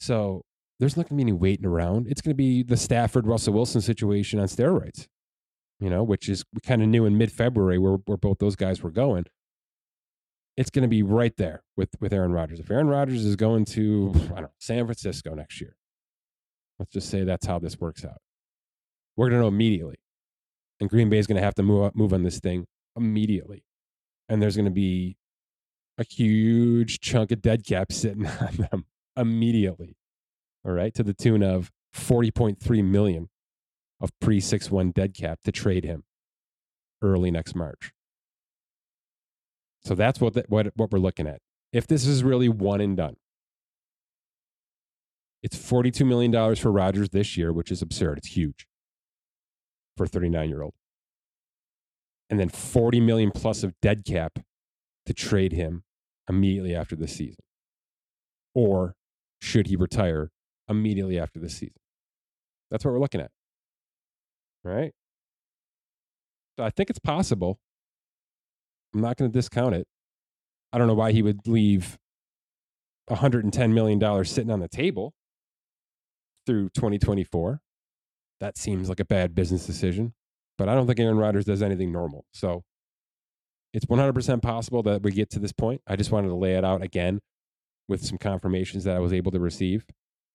So 0.00 0.42
there's 0.78 0.96
not 0.96 1.08
going 1.08 1.18
to 1.18 1.24
be 1.24 1.30
any 1.30 1.32
waiting 1.32 1.66
around. 1.66 2.06
It's 2.08 2.20
going 2.20 2.30
to 2.30 2.36
be 2.36 2.62
the 2.62 2.76
Stafford 2.76 3.26
Russell 3.26 3.54
Wilson 3.54 3.80
situation 3.80 4.38
on 4.38 4.46
steroids, 4.46 5.06
you 5.80 5.88
know, 5.90 6.02
which 6.02 6.28
is 6.28 6.44
we 6.52 6.60
kind 6.60 6.82
of 6.82 6.88
knew 6.88 7.04
in 7.04 7.16
mid 7.16 7.32
February 7.32 7.78
where, 7.78 7.98
where 8.06 8.16
both 8.16 8.38
those 8.38 8.56
guys 8.56 8.82
were 8.82 8.90
going. 8.90 9.26
It's 10.56 10.70
going 10.70 10.82
to 10.82 10.88
be 10.88 11.04
right 11.04 11.36
there 11.36 11.62
with, 11.76 11.90
with 12.00 12.12
Aaron 12.12 12.32
Rodgers. 12.32 12.58
If 12.58 12.70
Aaron 12.70 12.88
Rodgers 12.88 13.24
is 13.24 13.36
going 13.36 13.64
to, 13.66 14.10
I 14.14 14.18
don't 14.18 14.42
know, 14.42 14.52
San 14.58 14.84
Francisco 14.86 15.34
next 15.34 15.60
year, 15.60 15.76
let's 16.80 16.92
just 16.92 17.08
say 17.08 17.22
that's 17.22 17.46
how 17.46 17.60
this 17.60 17.78
works 17.78 18.04
out. 18.04 18.18
We're 19.16 19.28
going 19.28 19.40
to 19.40 19.42
know 19.42 19.48
immediately. 19.48 19.96
And 20.80 20.90
Green 20.90 21.10
Bay 21.10 21.18
is 21.18 21.28
going 21.28 21.36
to 21.36 21.44
have 21.44 21.54
to 21.56 21.62
move, 21.62 21.94
move 21.94 22.12
on 22.12 22.24
this 22.24 22.40
thing 22.40 22.66
immediately. 22.96 23.62
And 24.28 24.42
there's 24.42 24.56
going 24.56 24.64
to 24.64 24.72
be 24.72 25.16
a 25.96 26.04
huge 26.04 27.00
chunk 27.00 27.30
of 27.30 27.40
dead 27.40 27.64
cap 27.64 27.92
sitting 27.92 28.26
on 28.40 28.68
them 28.70 28.86
immediately. 29.16 29.96
All 30.64 30.72
right. 30.72 30.92
To 30.94 31.04
the 31.04 31.14
tune 31.14 31.42
of 31.44 31.70
40.3 31.94 32.84
million 32.84 33.28
of 34.00 34.10
pre 34.20 34.40
6 34.40 34.70
1 34.70 34.90
dead 34.90 35.14
cap 35.14 35.40
to 35.44 35.52
trade 35.52 35.84
him 35.84 36.04
early 37.02 37.30
next 37.30 37.54
March. 37.54 37.92
So 39.84 39.94
that's 39.94 40.20
what, 40.20 40.34
the, 40.34 40.44
what, 40.48 40.68
what 40.74 40.90
we're 40.90 40.98
looking 40.98 41.26
at. 41.26 41.40
If 41.72 41.86
this 41.86 42.06
is 42.06 42.24
really 42.24 42.48
one 42.48 42.80
and 42.80 42.96
done, 42.96 43.16
it's 45.42 45.56
$42 45.56 46.06
million 46.06 46.56
for 46.56 46.72
Rodgers 46.72 47.10
this 47.10 47.36
year, 47.36 47.52
which 47.52 47.70
is 47.70 47.80
absurd. 47.80 48.18
It's 48.18 48.28
huge 48.28 48.66
for 49.96 50.04
a 50.04 50.08
39 50.08 50.48
year 50.48 50.62
old. 50.62 50.74
And 52.30 52.38
then 52.38 52.48
40 52.48 53.00
million 53.00 53.30
plus 53.30 53.62
of 53.62 53.72
dead 53.80 54.04
cap 54.04 54.40
to 55.06 55.14
trade 55.14 55.52
him 55.52 55.84
immediately 56.28 56.74
after 56.74 56.96
the 56.96 57.08
season. 57.08 57.42
Or 58.54 58.94
should 59.40 59.68
he 59.68 59.76
retire 59.76 60.30
immediately 60.68 61.18
after 61.18 61.38
the 61.38 61.48
season? 61.48 61.80
That's 62.70 62.84
what 62.84 62.92
we're 62.92 63.00
looking 63.00 63.20
at. 63.20 63.30
Right? 64.68 64.92
So 66.58 66.64
I 66.64 66.70
think 66.70 66.90
it's 66.90 66.98
possible. 66.98 67.58
I'm 68.94 69.00
not 69.00 69.16
going 69.16 69.30
to 69.30 69.36
discount 69.36 69.74
it. 69.74 69.86
I 70.72 70.78
don't 70.78 70.86
know 70.86 70.94
why 70.94 71.12
he 71.12 71.22
would 71.22 71.46
leave 71.46 71.98
$110 73.08 73.72
million 73.72 74.24
sitting 74.24 74.50
on 74.50 74.60
the 74.60 74.68
table 74.68 75.14
through 76.46 76.70
2024. 76.70 77.60
That 78.40 78.56
seems 78.56 78.88
like 78.88 79.00
a 79.00 79.04
bad 79.04 79.34
business 79.34 79.66
decision, 79.66 80.14
but 80.56 80.68
I 80.68 80.74
don't 80.74 80.86
think 80.86 81.00
Aaron 81.00 81.18
Rodgers 81.18 81.44
does 81.44 81.62
anything 81.62 81.90
normal. 81.90 82.24
So 82.32 82.64
it's 83.72 83.86
100% 83.86 84.42
possible 84.42 84.82
that 84.84 85.02
we 85.02 85.10
get 85.10 85.30
to 85.30 85.38
this 85.38 85.52
point. 85.52 85.80
I 85.86 85.96
just 85.96 86.10
wanted 86.10 86.28
to 86.28 86.34
lay 86.34 86.54
it 86.54 86.64
out 86.64 86.82
again 86.82 87.20
with 87.88 88.04
some 88.04 88.18
confirmations 88.18 88.84
that 88.84 88.96
I 88.96 89.00
was 89.00 89.12
able 89.12 89.32
to 89.32 89.40
receive 89.40 89.84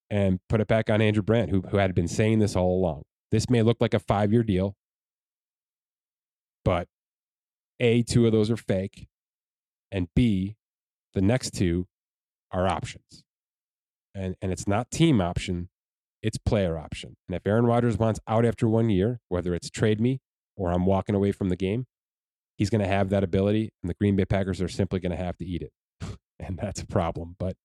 and 0.10 0.40
put 0.50 0.62
it 0.62 0.68
back 0.68 0.90
on 0.90 1.02
Andrew 1.02 1.24
Brandt, 1.24 1.50
who, 1.50 1.62
who 1.62 1.78
had 1.78 1.96
been 1.96 2.08
saying 2.08 2.40
this 2.40 2.56
all 2.56 2.78
along. 2.80 3.04
This 3.34 3.50
may 3.50 3.64
look 3.64 3.78
like 3.82 3.96
a 3.96 4.00
five 4.00 4.32
year 4.32 4.44
deal, 4.44 4.76
but 6.64 6.88
A, 7.80 8.04
two 8.04 8.28
of 8.28 8.32
those 8.32 8.52
are 8.52 8.56
fake, 8.56 9.08
and 9.92 10.08
B, 10.16 10.56
the 11.16 11.22
next 11.22 11.56
two 11.56 11.88
are 12.52 12.68
options. 12.68 13.24
And, 14.14 14.36
and 14.40 14.52
it's 14.52 14.68
not 14.68 14.92
team 14.92 15.20
option, 15.20 15.70
it's 16.22 16.38
player 16.38 16.78
option. 16.78 17.16
And 17.28 17.36
if 17.36 17.48
Aaron 17.48 17.66
Rodgers 17.66 17.98
wants 17.98 18.20
out 18.28 18.46
after 18.46 18.68
one 18.68 18.92
year, 18.92 19.20
whether 19.30 19.56
it's 19.56 19.72
trade 19.72 20.00
me 20.00 20.22
or 20.56 20.72
I'm 20.72 20.86
walking 20.86 21.16
away 21.16 21.32
from 21.32 21.50
the 21.50 21.56
game, 21.56 21.88
he's 22.60 22.70
going 22.70 22.82
to 22.82 22.88
have 22.88 23.10
that 23.10 23.24
ability, 23.24 23.72
and 23.82 23.90
the 23.90 23.96
Green 23.96 24.16
Bay 24.16 24.26
Packers 24.26 24.62
are 24.62 24.70
simply 24.70 25.00
going 25.00 25.10
to 25.12 25.18
have 25.18 25.38
to 25.38 25.46
eat 25.46 25.64
it 25.64 25.72
and 26.40 26.60
that's 26.60 26.84
a 26.84 26.86
problem. 26.86 27.36
But 27.40 27.56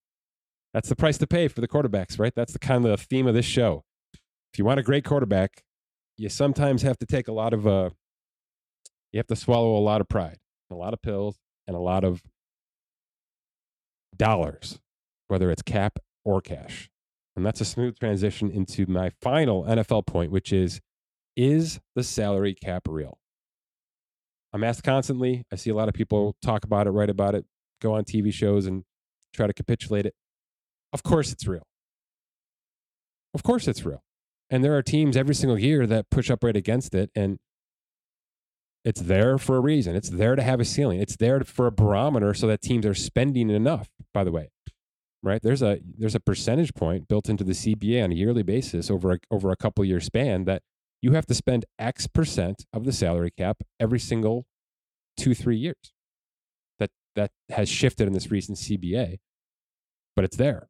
that's 0.73 0.89
the 0.89 0.97
price 0.97 1.19
to 1.19 1.27
pay 1.27 1.47
for 1.47 1.61
the 1.61 1.69
quarterbacks, 1.69 2.19
right? 2.19 2.33
That's 2.35 2.55
the 2.55 2.59
kind 2.59 2.87
of 2.87 2.91
the 2.91 3.05
theme 3.05 3.27
of 3.27 3.35
this 3.35 3.45
show. 3.45 3.85
If 4.53 4.59
you 4.59 4.65
want 4.65 4.81
a 4.81 4.83
great 4.83 5.05
quarterback, 5.05 5.63
you 6.17 6.29
sometimes 6.29 6.83
have 6.83 6.99
to 6.99 7.07
take 7.07 7.29
a 7.29 7.33
lot 7.33 7.53
of 7.53 7.67
uh, 7.67 7.91
you 9.13 9.19
have 9.19 9.27
to 9.29 9.37
swallow 9.37 9.77
a 9.77 9.81
lot 9.81 10.01
of 10.01 10.09
pride, 10.09 10.39
a 10.71 10.75
lot 10.75 10.93
of 10.93 11.03
pills, 11.03 11.39
and 11.67 11.77
a 11.77 11.81
lot 11.81 12.05
of 12.05 12.23
dollars, 14.17 14.79
whether 15.29 15.51
it's 15.51 15.63
cap 15.63 15.99
or 16.25 16.41
cash. 16.41 16.91
And 17.37 17.47
that's 17.47 17.61
a 17.61 17.65
smooth 17.65 17.99
transition 17.99 18.51
into 18.51 18.87
my 18.87 19.11
final 19.23 19.65
NFL 19.65 20.07
point, 20.07 20.33
which 20.33 20.53
is 20.53 20.81
is 21.37 21.79
the 21.95 22.03
salary 22.03 22.55
cap 22.55 22.83
real? 22.89 23.19
I'm 24.53 24.65
asked 24.65 24.83
constantly. 24.83 25.45
I 25.53 25.57
see 25.57 25.71
a 25.71 25.75
lot 25.75 25.89
of 25.89 25.95
people 25.95 26.35
talk 26.43 26.65
about 26.65 26.89
it, 26.89 26.91
write 26.91 27.11
about 27.11 27.37
it, 27.37 27.45
go 27.81 27.95
on 27.95 28.05
TV 28.05 28.33
shows 28.33 28.67
and 28.67 28.83
try 29.33 29.47
to 29.47 29.53
capitulate 29.53 30.05
it. 30.05 30.15
Of 30.93 31.03
course, 31.05 31.33
it's 31.33 31.47
real. 31.47 31.67
Of 33.35 33.43
course, 33.43 33.69
it's 33.69 33.85
real. 33.85 34.03
And 34.51 34.65
there 34.65 34.77
are 34.77 34.83
teams 34.83 35.17
every 35.17 35.35
single 35.35 35.59
year 35.59 35.87
that 35.87 36.11
push 36.11 36.31
up 36.31 36.43
right 36.43 36.57
against 36.57 36.95
it. 36.95 37.11
And 37.15 37.39
it's 38.85 39.01
there 39.01 39.39
for 39.39 39.57
a 39.57 39.61
reason. 39.61 39.95
It's 39.95 40.09
there 40.09 40.37
to 40.37 40.43
have 40.43 40.61
a 40.61 40.65
ceiling. 40.65 41.01
It's 41.01 41.17
there 41.17 41.41
for 41.41 41.67
a 41.67 41.73
barometer 41.73 42.33
so 42.33 42.47
that 42.47 42.63
teams 42.63 42.87
are 42.87 42.95
spending 42.95 43.51
enough, 43.51 43.89
by 44.15 44.25
the 44.25 44.33
way. 44.33 44.51
Right? 45.23 45.43
There's 45.43 45.63
a 45.63 45.81
there's 45.99 46.15
a 46.15 46.21
percentage 46.21 46.75
point 46.75 47.09
built 47.09 47.29
into 47.29 47.43
the 47.43 47.53
CBA 47.53 48.05
on 48.05 48.13
a 48.13 48.15
yearly 48.15 48.45
basis 48.45 48.89
over 48.89 49.13
a, 49.13 49.19
over 49.33 49.51
a 49.51 49.57
couple 49.57 49.85
year 49.85 50.01
span 50.01 50.45
that 50.45 50.63
you 51.03 51.13
have 51.13 51.27
to 51.27 51.35
spend 51.35 51.67
X 51.79 52.07
percent 52.07 52.65
of 52.73 52.85
the 52.85 52.93
salary 52.93 53.33
cap 53.37 53.59
every 53.81 53.99
single 53.99 54.47
two, 55.17 55.35
three 55.35 55.57
years 55.57 55.93
that 56.79 56.91
that 57.17 57.33
has 57.51 57.69
shifted 57.69 58.07
in 58.07 58.13
this 58.13 58.31
recent 58.31 58.59
CBA, 58.59 59.19
but 60.15 60.25
it's 60.25 60.37
there. 60.37 60.69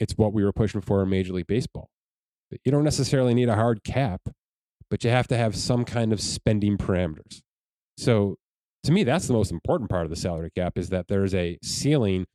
It's 0.00 0.14
what 0.16 0.32
we 0.32 0.42
were 0.42 0.52
pushing 0.52 0.80
for 0.80 1.02
in 1.02 1.10
Major 1.10 1.34
League 1.34 1.46
Baseball. 1.46 1.90
You 2.64 2.72
don't 2.72 2.84
necessarily 2.84 3.34
need 3.34 3.48
a 3.48 3.54
hard 3.54 3.84
cap, 3.84 4.20
but 4.90 5.04
you 5.04 5.10
have 5.10 5.28
to 5.28 5.36
have 5.36 5.56
some 5.56 5.84
kind 5.84 6.12
of 6.12 6.20
spending 6.20 6.76
parameters. 6.76 7.40
So 7.96 8.36
to 8.84 8.92
me, 8.92 9.04
that's 9.04 9.26
the 9.26 9.32
most 9.32 9.52
important 9.52 9.90
part 9.90 10.04
of 10.04 10.10
the 10.10 10.16
salary 10.16 10.50
cap 10.54 10.76
is 10.76 10.88
that 10.88 11.08
there's 11.08 11.34
a 11.34 11.58
ceiling 11.62 12.26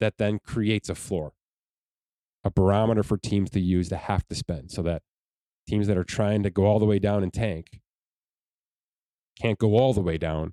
that 0.00 0.14
then 0.18 0.38
creates 0.44 0.88
a 0.88 0.94
floor, 0.94 1.32
a 2.44 2.50
barometer 2.50 3.02
for 3.02 3.16
teams 3.16 3.50
to 3.50 3.60
use 3.60 3.88
to 3.88 3.96
have 3.96 4.26
to 4.28 4.34
spend 4.34 4.70
so 4.70 4.82
that 4.82 5.02
teams 5.68 5.86
that 5.88 5.98
are 5.98 6.04
trying 6.04 6.42
to 6.44 6.50
go 6.50 6.64
all 6.64 6.78
the 6.78 6.86
way 6.86 6.98
down 6.98 7.22
and 7.22 7.32
tank 7.32 7.80
can't 9.40 9.58
go 9.58 9.76
all 9.76 9.92
the 9.92 10.00
way 10.00 10.18
down. 10.18 10.52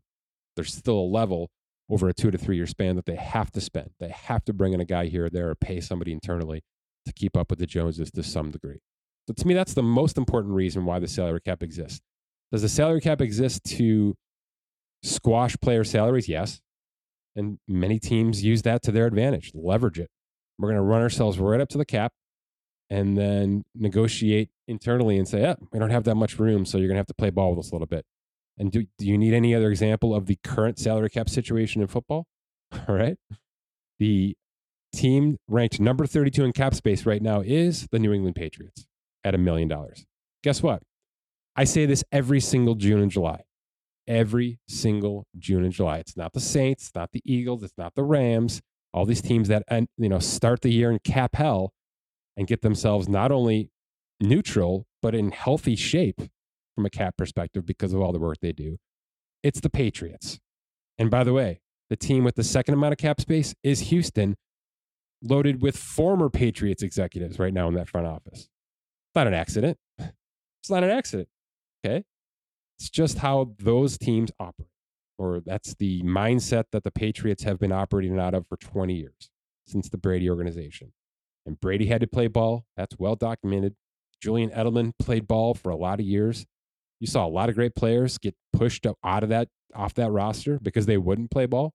There's 0.55 0.73
still 0.73 0.99
a 0.99 1.11
level 1.11 1.49
over 1.89 2.09
a 2.09 2.13
two 2.13 2.31
to 2.31 2.37
three 2.37 2.55
year 2.55 2.67
span 2.67 2.95
that 2.95 3.05
they 3.05 3.15
have 3.15 3.51
to 3.51 3.61
spend. 3.61 3.91
They 3.99 4.09
have 4.09 4.43
to 4.45 4.53
bring 4.53 4.73
in 4.73 4.81
a 4.81 4.85
guy 4.85 5.05
here 5.05 5.25
or 5.25 5.29
there 5.29 5.49
or 5.49 5.55
pay 5.55 5.79
somebody 5.79 6.11
internally 6.11 6.63
to 7.05 7.13
keep 7.13 7.37
up 7.37 7.49
with 7.49 7.59
the 7.59 7.67
Joneses 7.67 8.11
to 8.11 8.23
some 8.23 8.51
degree. 8.51 8.79
So 9.27 9.33
to 9.33 9.47
me, 9.47 9.53
that's 9.53 9.73
the 9.73 9.83
most 9.83 10.17
important 10.17 10.53
reason 10.53 10.85
why 10.85 10.99
the 10.99 11.07
salary 11.07 11.41
cap 11.41 11.63
exists. 11.63 12.01
Does 12.51 12.61
the 12.61 12.69
salary 12.69 13.01
cap 13.01 13.21
exist 13.21 13.63
to 13.65 14.15
squash 15.03 15.55
player 15.61 15.83
salaries? 15.83 16.29
Yes. 16.29 16.61
And 17.35 17.57
many 17.67 17.99
teams 17.99 18.43
use 18.43 18.61
that 18.61 18.81
to 18.83 18.91
their 18.91 19.07
advantage, 19.07 19.51
leverage 19.53 19.99
it. 19.99 20.09
We're 20.57 20.69
going 20.69 20.77
to 20.77 20.83
run 20.83 21.01
ourselves 21.01 21.37
right 21.37 21.59
up 21.59 21.69
to 21.69 21.77
the 21.77 21.85
cap 21.85 22.13
and 22.89 23.17
then 23.17 23.63
negotiate 23.73 24.49
internally 24.67 25.17
and 25.17 25.27
say, 25.27 25.41
yeah, 25.41 25.55
we 25.73 25.79
don't 25.79 25.89
have 25.89 26.05
that 26.05 26.15
much 26.15 26.39
room, 26.39 26.65
so 26.65 26.77
you're 26.77 26.87
going 26.87 26.95
to 26.95 26.99
have 26.99 27.07
to 27.07 27.15
play 27.15 27.29
ball 27.31 27.49
with 27.49 27.65
us 27.65 27.71
a 27.71 27.75
little 27.75 27.87
bit. 27.87 28.05
And 28.57 28.71
do, 28.71 28.85
do 28.97 29.05
you 29.05 29.17
need 29.17 29.33
any 29.33 29.53
other 29.53 29.69
example 29.69 30.15
of 30.15 30.27
the 30.27 30.37
current 30.43 30.79
salary 30.79 31.09
cap 31.09 31.29
situation 31.29 31.81
in 31.81 31.87
football? 31.87 32.25
All 32.87 32.95
right. 32.95 33.17
The 33.99 34.35
team 34.93 35.37
ranked 35.49 35.79
number 35.79 36.05
32 36.05 36.45
in 36.45 36.53
cap 36.53 36.73
space 36.73 37.05
right 37.05 37.21
now 37.21 37.41
is 37.41 37.87
the 37.91 37.99
New 37.99 38.13
England 38.13 38.35
Patriots 38.35 38.85
at 39.25 39.35
a 39.35 39.37
million 39.37 39.67
dollars. 39.67 40.05
Guess 40.43 40.63
what? 40.63 40.81
I 41.55 41.63
say 41.63 41.85
this 41.85 42.03
every 42.11 42.39
single 42.39 42.75
June 42.75 43.01
and 43.01 43.11
July. 43.11 43.41
Every 44.07 44.59
single 44.67 45.25
June 45.37 45.63
and 45.63 45.73
July. 45.73 45.97
It's 45.97 46.15
not 46.15 46.33
the 46.33 46.39
Saints, 46.39 46.83
it's 46.83 46.95
not 46.95 47.11
the 47.11 47.21
Eagles, 47.25 47.63
it's 47.63 47.77
not 47.77 47.95
the 47.95 48.03
Rams. 48.03 48.61
All 48.93 49.05
these 49.05 49.21
teams 49.21 49.49
that 49.49 49.63
you 49.97 50.07
know 50.07 50.19
start 50.19 50.61
the 50.61 50.71
year 50.71 50.91
in 50.91 50.99
cap 50.99 51.35
hell 51.35 51.73
and 52.37 52.47
get 52.47 52.61
themselves 52.61 53.09
not 53.09 53.31
only 53.31 53.71
neutral 54.21 54.85
but 55.01 55.13
in 55.13 55.31
healthy 55.31 55.75
shape 55.75 56.21
from 56.75 56.85
a 56.85 56.89
cap 56.89 57.15
perspective 57.17 57.65
because 57.65 57.93
of 57.93 58.01
all 58.01 58.13
the 58.13 58.19
work 58.19 58.37
they 58.41 58.53
do. 58.53 58.77
It's 59.43 59.59
the 59.59 59.69
Patriots. 59.69 60.39
And 60.97 61.11
by 61.11 61.23
the 61.23 61.33
way, 61.33 61.59
the 61.89 61.95
team 61.95 62.23
with 62.23 62.35
the 62.35 62.43
second 62.43 62.73
amount 62.73 62.93
of 62.93 62.97
cap 62.97 63.21
space 63.21 63.53
is 63.63 63.81
Houston, 63.81 64.35
loaded 65.21 65.61
with 65.61 65.77
former 65.77 66.29
Patriots 66.29 66.83
executives 66.83 67.37
right 67.37 67.53
now 67.53 67.67
in 67.67 67.73
that 67.75 67.89
front 67.89 68.07
office. 68.07 68.49
Not 69.15 69.27
an 69.27 69.33
accident. 69.33 69.77
It's 69.97 70.69
not 70.69 70.83
an 70.83 70.89
accident. 70.89 71.29
Okay. 71.85 72.03
It's 72.77 72.89
just 72.89 73.19
how 73.19 73.53
those 73.59 73.97
teams 73.97 74.31
operate, 74.39 74.67
or 75.17 75.41
that's 75.45 75.73
the 75.75 76.01
mindset 76.03 76.65
that 76.73 76.83
the 76.83 76.91
Patriots 76.91 77.43
have 77.43 77.57
been 77.57 77.71
operating 77.71 78.19
out 78.19 78.33
of 78.33 78.45
for 78.47 78.57
20 78.57 78.93
years 78.93 79.29
since 79.65 79.87
the 79.87 79.97
Brady 79.97 80.29
organization. 80.29 80.91
And 81.45 81.59
Brady 81.59 81.85
had 81.85 82.01
to 82.01 82.07
play 82.07 82.27
ball. 82.27 82.65
That's 82.75 82.97
well 82.99 83.15
documented. 83.15 83.75
Julian 84.21 84.49
Edelman 84.49 84.91
played 84.99 85.27
ball 85.27 85.53
for 85.53 85.69
a 85.69 85.77
lot 85.77 85.99
of 86.01 86.05
years. 86.05 86.45
You 86.99 87.07
saw 87.07 87.25
a 87.25 87.29
lot 87.29 87.47
of 87.47 87.55
great 87.55 87.75
players 87.75 88.17
get 88.17 88.35
pushed 88.51 88.85
out 89.03 89.23
of 89.23 89.29
that 89.29 89.47
off 89.73 89.93
that 89.93 90.11
roster 90.11 90.59
because 90.59 90.87
they 90.87 90.97
wouldn't 90.97 91.31
play 91.31 91.45
ball. 91.45 91.73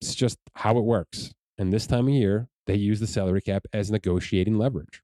It's 0.00 0.14
just 0.14 0.38
how 0.54 0.78
it 0.78 0.84
works. 0.84 1.32
And 1.58 1.72
this 1.72 1.86
time 1.86 2.08
of 2.08 2.14
year, 2.14 2.48
they 2.66 2.76
use 2.76 3.00
the 3.00 3.06
salary 3.06 3.40
cap 3.42 3.66
as 3.72 3.90
negotiating 3.90 4.56
leverage 4.56 5.02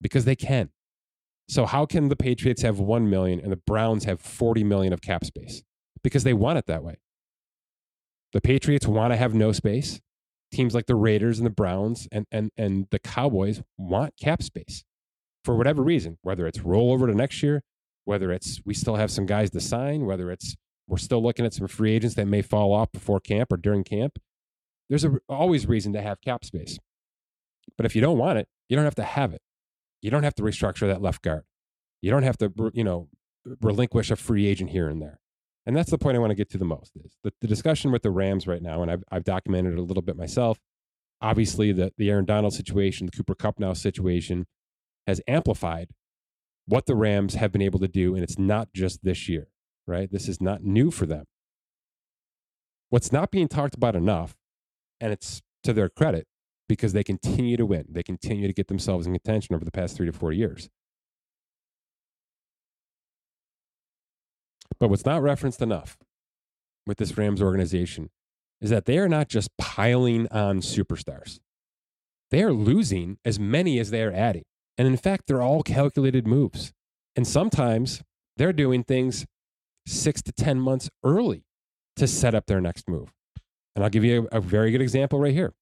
because 0.00 0.24
they 0.24 0.36
can. 0.36 0.70
So 1.48 1.66
how 1.66 1.84
can 1.84 2.08
the 2.08 2.16
Patriots 2.16 2.62
have 2.62 2.78
1 2.78 3.10
million 3.10 3.40
and 3.40 3.50
the 3.50 3.56
Browns 3.56 4.04
have 4.04 4.20
40 4.20 4.62
million 4.64 4.92
of 4.92 5.00
cap 5.00 5.24
space? 5.24 5.62
Because 6.02 6.24
they 6.24 6.32
want 6.32 6.58
it 6.58 6.66
that 6.66 6.84
way. 6.84 6.98
The 8.32 8.40
Patriots 8.40 8.86
want 8.86 9.12
to 9.12 9.16
have 9.16 9.34
no 9.34 9.52
space. 9.52 10.00
Teams 10.52 10.74
like 10.74 10.86
the 10.86 10.94
Raiders 10.94 11.38
and 11.38 11.46
the 11.46 11.50
Browns 11.50 12.08
and, 12.12 12.26
and, 12.30 12.50
and 12.56 12.86
the 12.90 12.98
Cowboys 12.98 13.62
want 13.76 14.14
cap 14.20 14.42
space 14.42 14.84
for 15.44 15.56
whatever 15.56 15.82
reason, 15.82 16.18
whether 16.22 16.46
it's 16.46 16.58
rollover 16.58 17.06
to 17.06 17.14
next 17.14 17.42
year, 17.42 17.62
whether 18.04 18.30
it's 18.32 18.60
we 18.64 18.74
still 18.74 18.96
have 18.96 19.10
some 19.10 19.26
guys 19.26 19.50
to 19.50 19.60
sign, 19.60 20.06
whether 20.06 20.30
it's 20.30 20.56
we're 20.86 20.98
still 20.98 21.22
looking 21.22 21.46
at 21.46 21.54
some 21.54 21.68
free 21.68 21.92
agents 21.92 22.16
that 22.16 22.26
may 22.26 22.42
fall 22.42 22.72
off 22.72 22.90
before 22.92 23.20
camp 23.20 23.52
or 23.52 23.56
during 23.56 23.84
camp. 23.84 24.18
There's 24.88 25.04
a, 25.04 25.18
always 25.28 25.66
reason 25.66 25.92
to 25.92 26.02
have 26.02 26.20
cap 26.20 26.44
space. 26.44 26.78
But 27.76 27.86
if 27.86 27.94
you 27.94 28.02
don't 28.02 28.18
want 28.18 28.38
it, 28.38 28.48
you 28.68 28.76
don't 28.76 28.84
have 28.84 28.96
to 28.96 29.04
have 29.04 29.32
it. 29.32 29.40
You 30.02 30.10
don't 30.10 30.22
have 30.22 30.34
to 30.36 30.42
restructure 30.42 30.86
that 30.86 31.02
left 31.02 31.22
guard. 31.22 31.44
You 32.00 32.10
don't 32.10 32.22
have 32.22 32.38
to, 32.38 32.52
you 32.72 32.84
know, 32.84 33.08
relinquish 33.60 34.10
a 34.10 34.16
free 34.16 34.46
agent 34.46 34.70
here 34.70 34.88
and 34.88 35.00
there. 35.00 35.20
And 35.66 35.76
that's 35.76 35.90
the 35.90 35.98
point 35.98 36.16
I 36.16 36.20
want 36.20 36.30
to 36.30 36.36
get 36.36 36.50
to 36.50 36.58
the 36.58 36.64
most 36.64 36.92
is 37.04 37.16
the, 37.22 37.32
the 37.40 37.46
discussion 37.46 37.92
with 37.92 38.02
the 38.02 38.10
Rams 38.10 38.46
right 38.46 38.62
now, 38.62 38.82
and 38.82 38.90
I've, 38.90 39.04
I've 39.10 39.24
documented 39.24 39.74
it 39.74 39.78
a 39.78 39.82
little 39.82 40.02
bit 40.02 40.16
myself. 40.16 40.58
Obviously, 41.20 41.70
the, 41.72 41.92
the 41.98 42.10
Aaron 42.10 42.24
Donald 42.24 42.54
situation, 42.54 43.06
the 43.06 43.12
Cooper 43.12 43.34
Kupp 43.34 43.60
now 43.60 43.74
situation 43.74 44.46
has 45.06 45.20
amplified 45.28 45.90
what 46.66 46.86
the 46.86 46.96
Rams 46.96 47.34
have 47.34 47.52
been 47.52 47.62
able 47.62 47.78
to 47.80 47.88
do. 47.88 48.14
And 48.14 48.24
it's 48.24 48.38
not 48.38 48.72
just 48.72 49.04
this 49.04 49.28
year 49.28 49.48
right? 49.90 50.10
This 50.10 50.28
is 50.28 50.40
not 50.40 50.62
new 50.62 50.90
for 50.90 51.04
them. 51.04 51.24
What's 52.88 53.12
not 53.12 53.30
being 53.30 53.48
talked 53.48 53.74
about 53.74 53.96
enough, 53.96 54.36
and 55.00 55.12
it's 55.12 55.42
to 55.64 55.72
their 55.72 55.88
credit, 55.88 56.26
because 56.70 56.92
they 56.92 57.02
continue 57.02 57.56
to 57.56 57.66
win. 57.66 57.84
They 57.90 58.04
continue 58.04 58.46
to 58.46 58.52
get 58.52 58.68
themselves 58.68 59.04
in 59.04 59.12
contention 59.12 59.56
over 59.56 59.64
the 59.64 59.72
past 59.72 59.96
three 59.96 60.06
to 60.06 60.12
four 60.12 60.30
years. 60.32 60.70
But 64.78 64.88
what's 64.88 65.04
not 65.04 65.20
referenced 65.20 65.60
enough 65.60 65.98
with 66.86 66.98
this 66.98 67.18
Rams 67.18 67.42
organization 67.42 68.08
is 68.60 68.70
that 68.70 68.84
they 68.84 68.98
are 68.98 69.08
not 69.08 69.28
just 69.28 69.50
piling 69.58 70.28
on 70.28 70.60
superstars. 70.60 71.40
They 72.30 72.44
are 72.44 72.52
losing 72.52 73.18
as 73.24 73.40
many 73.40 73.80
as 73.80 73.90
they 73.90 74.04
are 74.04 74.12
adding. 74.12 74.44
And 74.78 74.86
in 74.86 74.96
fact, 74.96 75.24
they're 75.26 75.42
all 75.42 75.64
calculated 75.64 76.24
moves. 76.24 76.72
And 77.16 77.26
sometimes 77.26 78.00
they're 78.36 78.52
doing 78.52 78.84
things 78.84 79.26
six 79.86 80.22
to 80.22 80.32
10 80.32 80.60
months 80.60 80.88
early 81.02 81.42
to 81.96 82.06
set 82.06 82.32
up 82.32 82.46
their 82.46 82.60
next 82.60 82.88
move. 82.88 83.12
And 83.74 83.82
I'll 83.82 83.90
give 83.90 84.04
you 84.04 84.28
a, 84.30 84.38
a 84.38 84.40
very 84.40 84.70
good 84.70 84.80
example 84.80 85.18
right 85.18 85.34
here. 85.34 85.52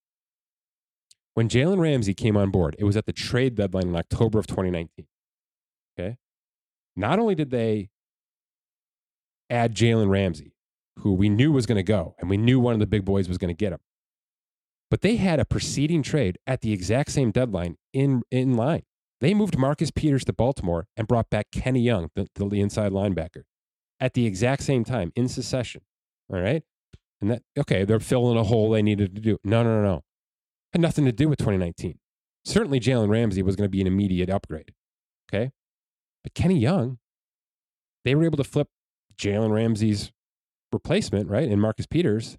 When 1.38 1.48
Jalen 1.48 1.78
Ramsey 1.78 2.14
came 2.14 2.36
on 2.36 2.50
board, 2.50 2.74
it 2.80 2.84
was 2.84 2.96
at 2.96 3.06
the 3.06 3.12
trade 3.12 3.54
deadline 3.54 3.86
in 3.86 3.94
October 3.94 4.40
of 4.40 4.48
2019. 4.48 5.06
Okay. 5.96 6.16
Not 6.96 7.20
only 7.20 7.36
did 7.36 7.50
they 7.50 7.90
add 9.48 9.72
Jalen 9.72 10.10
Ramsey, 10.10 10.56
who 10.96 11.12
we 11.12 11.28
knew 11.28 11.52
was 11.52 11.64
going 11.64 11.76
to 11.76 11.84
go, 11.84 12.16
and 12.18 12.28
we 12.28 12.36
knew 12.36 12.58
one 12.58 12.74
of 12.74 12.80
the 12.80 12.88
big 12.88 13.04
boys 13.04 13.28
was 13.28 13.38
going 13.38 13.54
to 13.54 13.56
get 13.56 13.72
him, 13.72 13.78
but 14.90 15.02
they 15.02 15.14
had 15.14 15.38
a 15.38 15.44
preceding 15.44 16.02
trade 16.02 16.38
at 16.44 16.62
the 16.62 16.72
exact 16.72 17.12
same 17.12 17.30
deadline 17.30 17.76
in, 17.92 18.22
in 18.32 18.56
line. 18.56 18.82
They 19.20 19.32
moved 19.32 19.56
Marcus 19.56 19.92
Peters 19.92 20.24
to 20.24 20.32
Baltimore 20.32 20.88
and 20.96 21.06
brought 21.06 21.30
back 21.30 21.52
Kenny 21.52 21.82
Young, 21.82 22.10
the, 22.16 22.26
the 22.34 22.60
inside 22.60 22.90
linebacker 22.90 23.44
at 24.00 24.14
the 24.14 24.26
exact 24.26 24.64
same 24.64 24.82
time 24.82 25.12
in 25.14 25.28
succession. 25.28 25.82
All 26.28 26.40
right. 26.40 26.64
And 27.20 27.30
that, 27.30 27.42
okay, 27.56 27.84
they're 27.84 28.00
filling 28.00 28.36
a 28.36 28.42
hole 28.42 28.70
they 28.70 28.82
needed 28.82 29.14
to 29.14 29.20
do. 29.20 29.38
No, 29.44 29.62
no, 29.62 29.80
no, 29.80 29.82
no. 29.84 30.02
Had 30.72 30.82
nothing 30.82 31.04
to 31.04 31.12
do 31.12 31.28
with 31.28 31.38
2019. 31.38 31.98
Certainly 32.44 32.80
Jalen 32.80 33.08
Ramsey 33.08 33.42
was 33.42 33.56
going 33.56 33.66
to 33.66 33.70
be 33.70 33.80
an 33.80 33.86
immediate 33.86 34.30
upgrade. 34.30 34.72
Okay. 35.28 35.50
But 36.22 36.34
Kenny 36.34 36.58
Young, 36.58 36.98
they 38.04 38.14
were 38.14 38.24
able 38.24 38.36
to 38.36 38.44
flip 38.44 38.68
Jalen 39.16 39.52
Ramsey's 39.52 40.12
replacement, 40.72 41.28
right, 41.28 41.48
in 41.48 41.60
Marcus 41.60 41.86
Peters 41.86 42.38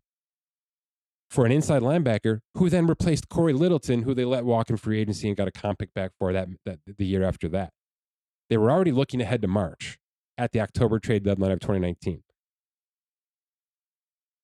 for 1.30 1.46
an 1.46 1.52
inside 1.52 1.82
linebacker 1.82 2.40
who 2.56 2.70
then 2.70 2.88
replaced 2.88 3.30
Cory 3.30 3.54
Littleton, 3.54 4.04
who 4.04 4.14
they 4.14 4.26
let 4.26 4.46
walk 4.46 4.70
in 4.70 4.78
free 4.78 5.00
agency 5.00 5.28
and 5.28 5.38
got 5.38 5.48
a 5.48 5.52
comp 5.52 5.80
pick 5.80 5.94
back 5.94 6.12
for 6.18 6.34
that, 6.34 6.48
that 6.66 6.80
the 6.98 7.06
year 7.06 7.24
after 7.24 7.48
that. 7.50 7.72
They 8.50 8.58
were 8.58 8.72
already 8.72 8.92
looking 8.92 9.22
ahead 9.22 9.42
to 9.44 9.48
March 9.48 10.00
at 10.38 10.52
the 10.52 10.62
October 10.62 11.00
trade 11.00 11.24
deadline 11.24 11.52
of 11.52 11.60
2019. 11.60 12.24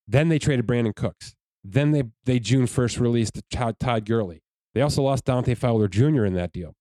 Then 0.08 0.30
they 0.30 0.38
traded 0.38 0.68
Brandon 0.68 0.94
Cooks. 0.94 1.35
Then 1.68 1.92
they, 1.92 2.04
they 2.26 2.40
June 2.40 2.68
1st 2.68 3.00
released 3.00 3.42
Todd, 3.52 3.80
Todd 3.80 4.06
Gurley. 4.06 4.44
They 4.76 4.82
also 4.82 5.02
lost 5.02 5.26
Dante 5.26 5.56
Fowler 5.56 5.88
Jr. 5.88 6.24
in 6.24 6.36
that 6.36 6.54
deal, 6.54 6.76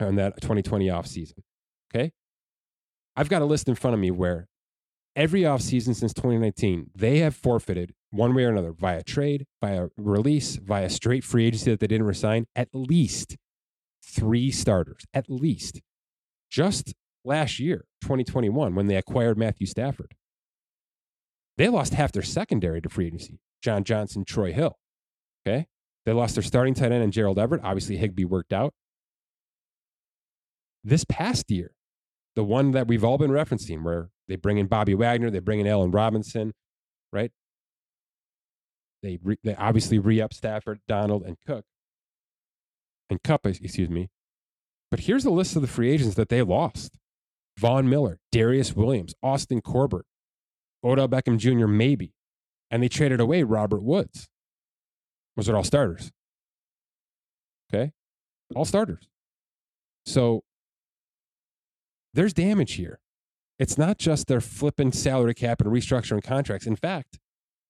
in 0.00 0.14
that 0.16 0.40
2020 0.40 0.86
offseason. 0.86 1.40
Okay. 1.94 2.12
I've 3.16 3.28
got 3.28 3.42
a 3.42 3.44
list 3.44 3.68
in 3.68 3.74
front 3.74 3.92
of 3.92 4.00
me 4.00 4.10
where 4.10 4.48
every 5.14 5.42
offseason 5.42 5.94
since 5.94 6.14
2019, 6.14 6.90
they 6.94 7.18
have 7.18 7.36
forfeited 7.36 7.92
one 8.10 8.34
way 8.34 8.44
or 8.44 8.50
another 8.50 8.72
via 8.72 9.02
trade, 9.02 9.44
via 9.60 9.88
release, 9.98 10.56
via 10.56 10.88
straight 10.88 11.22
free 11.22 11.46
agency 11.46 11.70
that 11.70 11.80
they 11.80 11.86
didn't 11.86 12.06
resign, 12.06 12.46
at 12.56 12.68
least 12.72 13.36
three 14.02 14.50
starters, 14.50 15.04
at 15.12 15.28
least. 15.28 15.82
Just 16.50 16.94
last 17.26 17.58
year, 17.58 17.84
2021, 18.00 18.74
when 18.74 18.86
they 18.86 18.96
acquired 18.96 19.36
Matthew 19.36 19.66
Stafford. 19.66 20.14
They 21.58 21.68
lost 21.68 21.92
half 21.92 22.12
their 22.12 22.22
secondary 22.22 22.80
to 22.80 22.88
free 22.88 23.08
agency 23.08 23.38
John 23.66 23.82
Johnson, 23.82 24.24
Troy 24.24 24.52
Hill. 24.52 24.78
Okay. 25.44 25.66
They 26.04 26.12
lost 26.12 26.36
their 26.36 26.42
starting 26.44 26.72
tight 26.72 26.92
end 26.92 27.02
and 27.02 27.12
Gerald 27.12 27.36
Everett. 27.36 27.64
Obviously, 27.64 27.96
Higbee 27.96 28.24
worked 28.24 28.52
out. 28.52 28.72
This 30.84 31.04
past 31.04 31.50
year, 31.50 31.72
the 32.36 32.44
one 32.44 32.70
that 32.70 32.86
we've 32.86 33.02
all 33.02 33.18
been 33.18 33.32
referencing, 33.32 33.82
where 33.82 34.10
they 34.28 34.36
bring 34.36 34.58
in 34.58 34.68
Bobby 34.68 34.94
Wagner, 34.94 35.30
they 35.30 35.40
bring 35.40 35.58
in 35.58 35.66
Allen 35.66 35.90
Robinson, 35.90 36.52
right? 37.12 37.32
They, 39.02 39.18
re, 39.20 39.36
they 39.42 39.56
obviously 39.56 39.98
re 39.98 40.20
up 40.20 40.32
Stafford, 40.32 40.78
Donald, 40.86 41.24
and 41.24 41.36
Cook, 41.44 41.64
and 43.10 43.20
Kupp, 43.24 43.44
excuse 43.46 43.90
me. 43.90 44.10
But 44.92 45.00
here's 45.00 45.24
a 45.24 45.30
list 45.30 45.56
of 45.56 45.62
the 45.62 45.68
free 45.68 45.90
agents 45.90 46.14
that 46.14 46.28
they 46.28 46.42
lost 46.42 46.98
Von 47.58 47.88
Miller, 47.88 48.20
Darious 48.32 48.76
Williams, 48.76 49.12
Austin 49.24 49.60
Corbett, 49.60 50.06
Odell 50.84 51.08
Beckham 51.08 51.36
Jr., 51.36 51.66
maybe. 51.66 52.12
And 52.70 52.82
they 52.82 52.88
traded 52.88 53.20
away 53.20 53.42
Robert 53.42 53.82
Woods. 53.82 54.28
Was 55.36 55.48
it 55.48 55.54
all 55.54 55.64
starters? 55.64 56.10
Okay. 57.72 57.92
All 58.54 58.64
starters. 58.64 59.08
So 60.04 60.42
there's 62.14 62.32
damage 62.32 62.74
here. 62.74 63.00
It's 63.58 63.78
not 63.78 63.98
just 63.98 64.26
their 64.26 64.40
flipping 64.40 64.92
salary 64.92 65.34
cap 65.34 65.60
and 65.60 65.70
restructuring 65.70 66.22
contracts. 66.22 66.66
In 66.66 66.76
fact, 66.76 67.18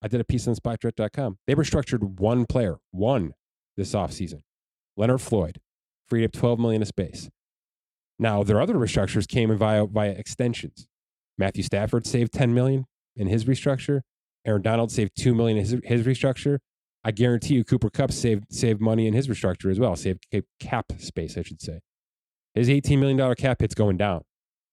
I 0.02 0.08
did 0.08 0.20
a 0.20 0.24
piece 0.24 0.46
on 0.46 0.54
Spotrac.com. 0.54 1.38
They 1.46 1.54
restructured 1.54 2.20
one 2.20 2.46
player, 2.46 2.76
one 2.90 3.34
this 3.76 3.92
offseason. 3.92 4.42
Leonard 4.96 5.20
Floyd 5.20 5.60
freed 6.08 6.24
up 6.24 6.32
12 6.32 6.58
million 6.58 6.82
of 6.82 6.88
space. 6.88 7.28
Now, 8.18 8.42
their 8.42 8.60
other 8.60 8.74
restructures 8.74 9.28
came 9.28 9.56
via 9.56 9.86
via 9.86 10.10
extensions. 10.10 10.86
Matthew 11.38 11.62
Stafford 11.62 12.06
saved 12.06 12.32
10 12.32 12.54
million 12.54 12.86
in 13.14 13.26
his 13.28 13.44
restructure. 13.44 14.00
Aaron 14.46 14.62
Donald 14.62 14.92
saved 14.92 15.12
2 15.16 15.34
million 15.34 15.58
in 15.58 15.64
his, 15.64 15.76
his 15.84 16.06
restructure. 16.06 16.58
I 17.04 17.10
guarantee 17.10 17.54
you 17.54 17.64
Cooper 17.64 17.90
Kupp 17.90 18.12
saved 18.12 18.52
saved 18.52 18.80
money 18.80 19.06
in 19.06 19.14
his 19.14 19.28
restructure 19.28 19.70
as 19.70 19.78
well, 19.78 19.94
saved 19.96 20.26
cap 20.58 20.86
space, 20.98 21.36
I 21.36 21.42
should 21.42 21.60
say. 21.60 21.80
His 22.54 22.68
$18 22.68 22.98
million 22.98 23.34
cap 23.34 23.60
hit's 23.60 23.74
going 23.74 23.96
down. 23.96 24.22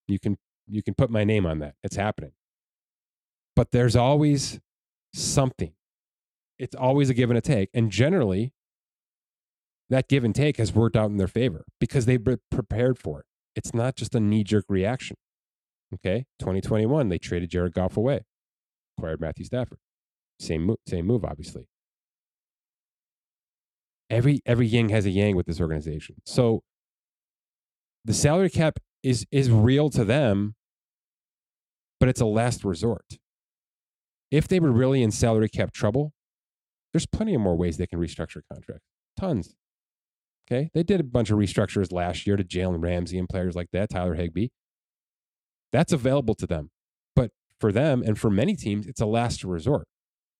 You 0.08 0.18
can 0.18 0.36
you 0.66 0.82
can 0.82 0.94
put 0.94 1.10
my 1.10 1.24
name 1.24 1.46
on 1.46 1.58
that. 1.58 1.74
It's 1.82 1.96
happening. 1.96 2.32
But 3.54 3.70
there's 3.70 3.94
always 3.94 4.60
something. 5.12 5.74
It's 6.58 6.74
always 6.74 7.10
a 7.10 7.14
give 7.14 7.30
and 7.30 7.38
a 7.38 7.40
take. 7.40 7.70
And 7.74 7.90
generally, 7.90 8.52
that 9.90 10.08
give 10.08 10.24
and 10.24 10.34
take 10.34 10.56
has 10.56 10.72
worked 10.72 10.96
out 10.96 11.10
in 11.10 11.18
their 11.18 11.28
favor 11.28 11.64
because 11.78 12.06
they've 12.06 12.22
been 12.22 12.40
prepared 12.50 12.98
for 12.98 13.20
it. 13.20 13.26
It's 13.54 13.74
not 13.74 13.96
just 13.96 14.14
a 14.14 14.20
knee 14.20 14.44
jerk 14.44 14.64
reaction. 14.68 15.16
Okay. 15.94 16.26
2021, 16.40 17.08
they 17.08 17.18
traded 17.18 17.50
Jared 17.50 17.74
Goff 17.74 17.96
away, 17.96 18.24
acquired 18.96 19.20
Matthew 19.20 19.44
Stafford. 19.44 19.78
Same 20.40 20.62
move, 20.62 20.78
same 20.86 21.06
move, 21.06 21.24
obviously. 21.24 21.66
Every 24.10 24.40
every 24.44 24.66
yin 24.66 24.90
has 24.90 25.06
a 25.06 25.10
yang 25.10 25.36
with 25.36 25.46
this 25.46 25.60
organization. 25.60 26.16
So 26.24 26.62
the 28.04 28.14
salary 28.14 28.50
cap 28.50 28.78
is 29.02 29.26
is 29.30 29.50
real 29.50 29.90
to 29.90 30.04
them, 30.04 30.54
but 32.00 32.08
it's 32.08 32.20
a 32.20 32.26
last 32.26 32.64
resort. 32.64 33.18
If 34.30 34.48
they 34.48 34.60
were 34.60 34.72
really 34.72 35.02
in 35.02 35.10
salary 35.10 35.48
cap 35.48 35.72
trouble, 35.72 36.12
there's 36.92 37.06
plenty 37.06 37.34
of 37.34 37.40
more 37.40 37.56
ways 37.56 37.76
they 37.76 37.86
can 37.86 37.98
restructure 37.98 38.42
contracts. 38.52 38.86
Tons. 39.18 39.54
Okay. 40.46 40.70
They 40.74 40.82
did 40.82 41.00
a 41.00 41.04
bunch 41.04 41.30
of 41.30 41.38
restructures 41.38 41.92
last 41.92 42.26
year 42.26 42.36
to 42.36 42.44
Jalen 42.44 42.82
Ramsey 42.82 43.18
and 43.18 43.28
players 43.28 43.54
like 43.54 43.68
that, 43.72 43.90
Tyler 43.90 44.14
Higbee. 44.14 44.48
That's 45.72 45.92
available 45.92 46.34
to 46.36 46.46
them. 46.46 46.70
For 47.60 47.72
them 47.72 48.02
and 48.04 48.18
for 48.18 48.30
many 48.30 48.56
teams, 48.56 48.86
it's 48.86 49.00
a 49.00 49.06
last 49.06 49.44
resort, 49.44 49.86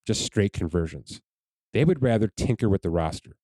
just 0.06 0.24
straight 0.24 0.52
conversions. 0.52 1.20
They 1.72 1.84
would 1.84 2.02
rather 2.02 2.30
tinker 2.36 2.68
with 2.68 2.82
the 2.82 2.90
roster. 2.90 3.36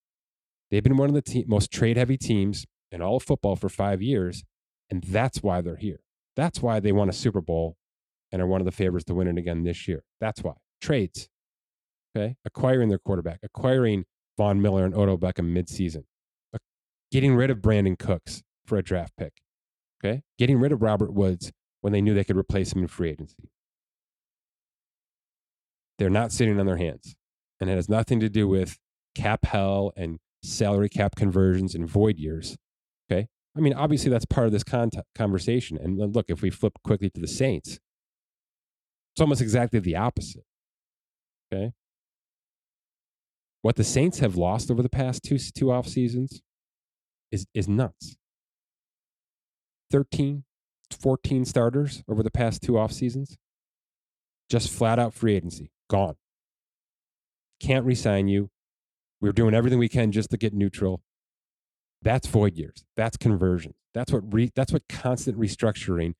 They've 0.70 0.82
been 0.82 0.96
one 0.96 1.08
of 1.08 1.14
the 1.14 1.22
te- 1.22 1.44
most 1.48 1.70
trade 1.70 1.96
heavy 1.96 2.16
teams 2.16 2.66
in 2.92 3.02
all 3.02 3.16
of 3.16 3.22
football 3.22 3.56
for 3.56 3.68
five 3.68 4.02
years. 4.02 4.44
And 4.90 5.02
that's 5.04 5.42
why 5.42 5.60
they're 5.60 5.76
here. 5.76 6.00
That's 6.36 6.60
why 6.62 6.80
they 6.80 6.92
won 6.92 7.08
a 7.08 7.12
Super 7.12 7.40
Bowl 7.40 7.76
and 8.32 8.40
are 8.40 8.46
one 8.46 8.60
of 8.60 8.64
the 8.64 8.72
favorites 8.72 9.04
to 9.06 9.14
win 9.14 9.28
it 9.28 9.38
again 9.38 9.62
this 9.64 9.86
year. 9.88 10.04
That's 10.20 10.42
why. 10.42 10.54
Trades. 10.80 11.28
Okay. 12.16 12.36
Acquiring 12.44 12.88
their 12.88 12.98
quarterback, 12.98 13.40
acquiring 13.42 14.04
Von 14.36 14.60
Miller 14.60 14.84
and 14.84 14.94
Odell 14.94 15.18
Beckham 15.18 15.54
midseason, 15.54 16.04
uh, 16.54 16.58
getting 17.12 17.34
rid 17.34 17.50
of 17.50 17.62
Brandon 17.62 17.96
Cooks 17.96 18.42
for 18.66 18.78
a 18.78 18.82
draft 18.82 19.12
pick. 19.16 19.34
Okay. 20.02 20.22
Getting 20.38 20.58
rid 20.58 20.72
of 20.72 20.82
Robert 20.82 21.12
Woods 21.12 21.52
when 21.82 21.92
they 21.92 22.00
knew 22.00 22.14
they 22.14 22.24
could 22.24 22.36
replace 22.36 22.72
him 22.72 22.82
in 22.82 22.88
free 22.88 23.10
agency. 23.10 23.50
They're 26.00 26.08
not 26.08 26.32
sitting 26.32 26.58
on 26.58 26.64
their 26.64 26.78
hands. 26.78 27.14
And 27.60 27.68
it 27.68 27.74
has 27.74 27.90
nothing 27.90 28.20
to 28.20 28.30
do 28.30 28.48
with 28.48 28.78
cap 29.14 29.44
hell 29.44 29.92
and 29.98 30.18
salary 30.42 30.88
cap 30.88 31.14
conversions 31.14 31.74
and 31.74 31.86
void 31.86 32.18
years. 32.18 32.56
Okay. 33.12 33.28
I 33.54 33.60
mean, 33.60 33.74
obviously, 33.74 34.10
that's 34.10 34.24
part 34.24 34.46
of 34.46 34.52
this 34.52 34.64
con- 34.64 34.90
conversation. 35.14 35.76
And 35.76 35.98
look, 36.16 36.24
if 36.30 36.40
we 36.40 36.48
flip 36.48 36.72
quickly 36.82 37.10
to 37.10 37.20
the 37.20 37.28
Saints, 37.28 37.78
it's 39.12 39.20
almost 39.20 39.42
exactly 39.42 39.78
the 39.78 39.96
opposite. 39.96 40.44
Okay. 41.52 41.72
What 43.60 43.76
the 43.76 43.84
Saints 43.84 44.20
have 44.20 44.36
lost 44.36 44.70
over 44.70 44.82
the 44.82 44.88
past 44.88 45.22
two, 45.22 45.36
two 45.36 45.70
off 45.70 45.86
seasons 45.86 46.40
is, 47.30 47.46
is 47.52 47.68
nuts. 47.68 48.16
13, 49.90 50.44
14 50.98 51.44
starters 51.44 52.02
over 52.08 52.22
the 52.22 52.30
past 52.30 52.62
two 52.62 52.78
off 52.78 52.90
seasons. 52.90 53.36
Just 54.48 54.70
flat 54.70 54.98
out 54.98 55.12
free 55.12 55.36
agency. 55.36 55.70
Gone. 55.90 56.14
Can't 57.60 57.84
resign 57.84 58.28
you. 58.28 58.48
We're 59.20 59.32
doing 59.32 59.54
everything 59.54 59.80
we 59.80 59.88
can 59.88 60.12
just 60.12 60.30
to 60.30 60.36
get 60.36 60.54
neutral. 60.54 61.02
That's 62.00 62.28
void 62.28 62.56
years. 62.56 62.84
That's 62.96 63.16
conversion. 63.16 63.74
That's 63.92 64.12
what 64.12 64.32
re, 64.32 64.50
that's 64.54 64.72
what 64.72 64.88
constant 64.88 65.36
restructuring 65.38 66.14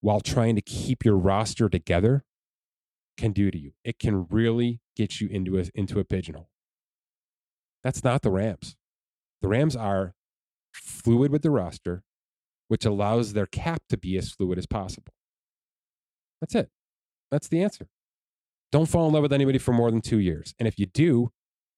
while 0.00 0.20
trying 0.20 0.56
to 0.56 0.60
keep 0.60 1.04
your 1.04 1.16
roster 1.16 1.68
together 1.68 2.24
can 3.16 3.32
do 3.32 3.50
to 3.50 3.58
you. 3.58 3.72
It 3.84 4.00
can 4.00 4.26
really 4.28 4.80
get 4.96 5.20
you 5.20 5.28
into 5.28 5.58
a 5.58 5.64
into 5.72 6.00
a 6.00 6.04
pigeonhole. 6.04 6.50
That's 7.84 8.02
not 8.02 8.22
the 8.22 8.30
Rams. 8.30 8.76
The 9.40 9.48
Rams 9.48 9.76
are 9.76 10.14
fluid 10.74 11.30
with 11.30 11.42
the 11.42 11.50
roster, 11.50 12.02
which 12.66 12.84
allows 12.84 13.34
their 13.34 13.46
cap 13.46 13.82
to 13.88 13.96
be 13.96 14.18
as 14.18 14.32
fluid 14.32 14.58
as 14.58 14.66
possible. 14.66 15.14
That's 16.40 16.56
it. 16.56 16.70
That's 17.30 17.46
the 17.48 17.62
answer. 17.62 17.86
Don't 18.72 18.86
fall 18.86 19.06
in 19.06 19.12
love 19.12 19.22
with 19.22 19.32
anybody 19.32 19.58
for 19.58 19.72
more 19.72 19.90
than 19.90 20.00
two 20.00 20.18
years. 20.18 20.54
And 20.58 20.68
if 20.68 20.78
you 20.78 20.86
do, 20.86 21.32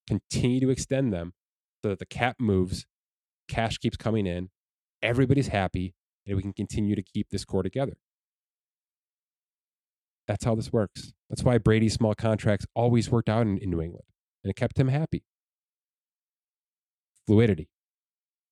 continue 0.07 0.61
to 0.61 0.70
extend 0.70 1.12
them 1.12 1.32
so 1.82 1.90
that 1.90 1.99
the 1.99 2.07
cap 2.07 2.36
moves, 2.38 2.86
cash 3.49 3.78
keeps 3.78 3.97
coming 3.97 4.26
in, 4.26 4.51
everybody's 5.03 5.49
happy, 5.49 5.95
and 6.26 6.36
we 6.36 6.43
can 6.43 6.53
continue 6.53 6.95
to 6.95 7.03
keep 7.03 7.30
this 7.30 7.45
core 7.45 7.62
together. 7.62 7.95
That's 10.28 10.45
how 10.45 10.55
this 10.55 10.72
works. 10.72 11.12
That's 11.28 11.43
why 11.43 11.59
Brady's 11.59 11.95
small 11.95 12.14
contracts 12.14 12.66
always 12.74 13.11
worked 13.11 13.28
out 13.28 13.43
in, 13.43 13.59
in 13.59 13.70
New 13.70 13.80
England, 13.80 14.05
and 14.45 14.51
it 14.51 14.57
kept 14.57 14.78
him 14.78 14.88
happy. 14.88 15.24
Fluidity. 17.26 17.68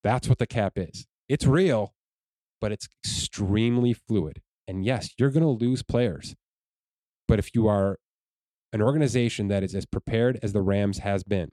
That's 0.03 0.28
what 0.28 0.38
the 0.38 0.47
cap 0.47 0.72
is. 0.76 1.07
It's 1.28 1.47
real, 1.47 1.95
but 2.61 2.72
it's 2.72 2.88
extremely 3.05 3.93
fluid. 3.93 4.41
And 4.66 4.84
yes, 4.84 5.11
you're 5.18 5.30
going 5.30 5.43
to 5.43 5.64
lose 5.64 5.82
players. 5.82 6.34
But 7.28 7.38
if 7.38 7.55
you 7.55 7.68
are 7.68 7.99
an 8.73 8.83
organization 8.83 9.49
that 9.49 9.62
is 9.62 9.75
as 9.75 9.87
prepared 9.87 10.39
as 10.43 10.53
the 10.53 10.62
Rams 10.62 10.99
has 10.99 11.25
been, 11.25 11.51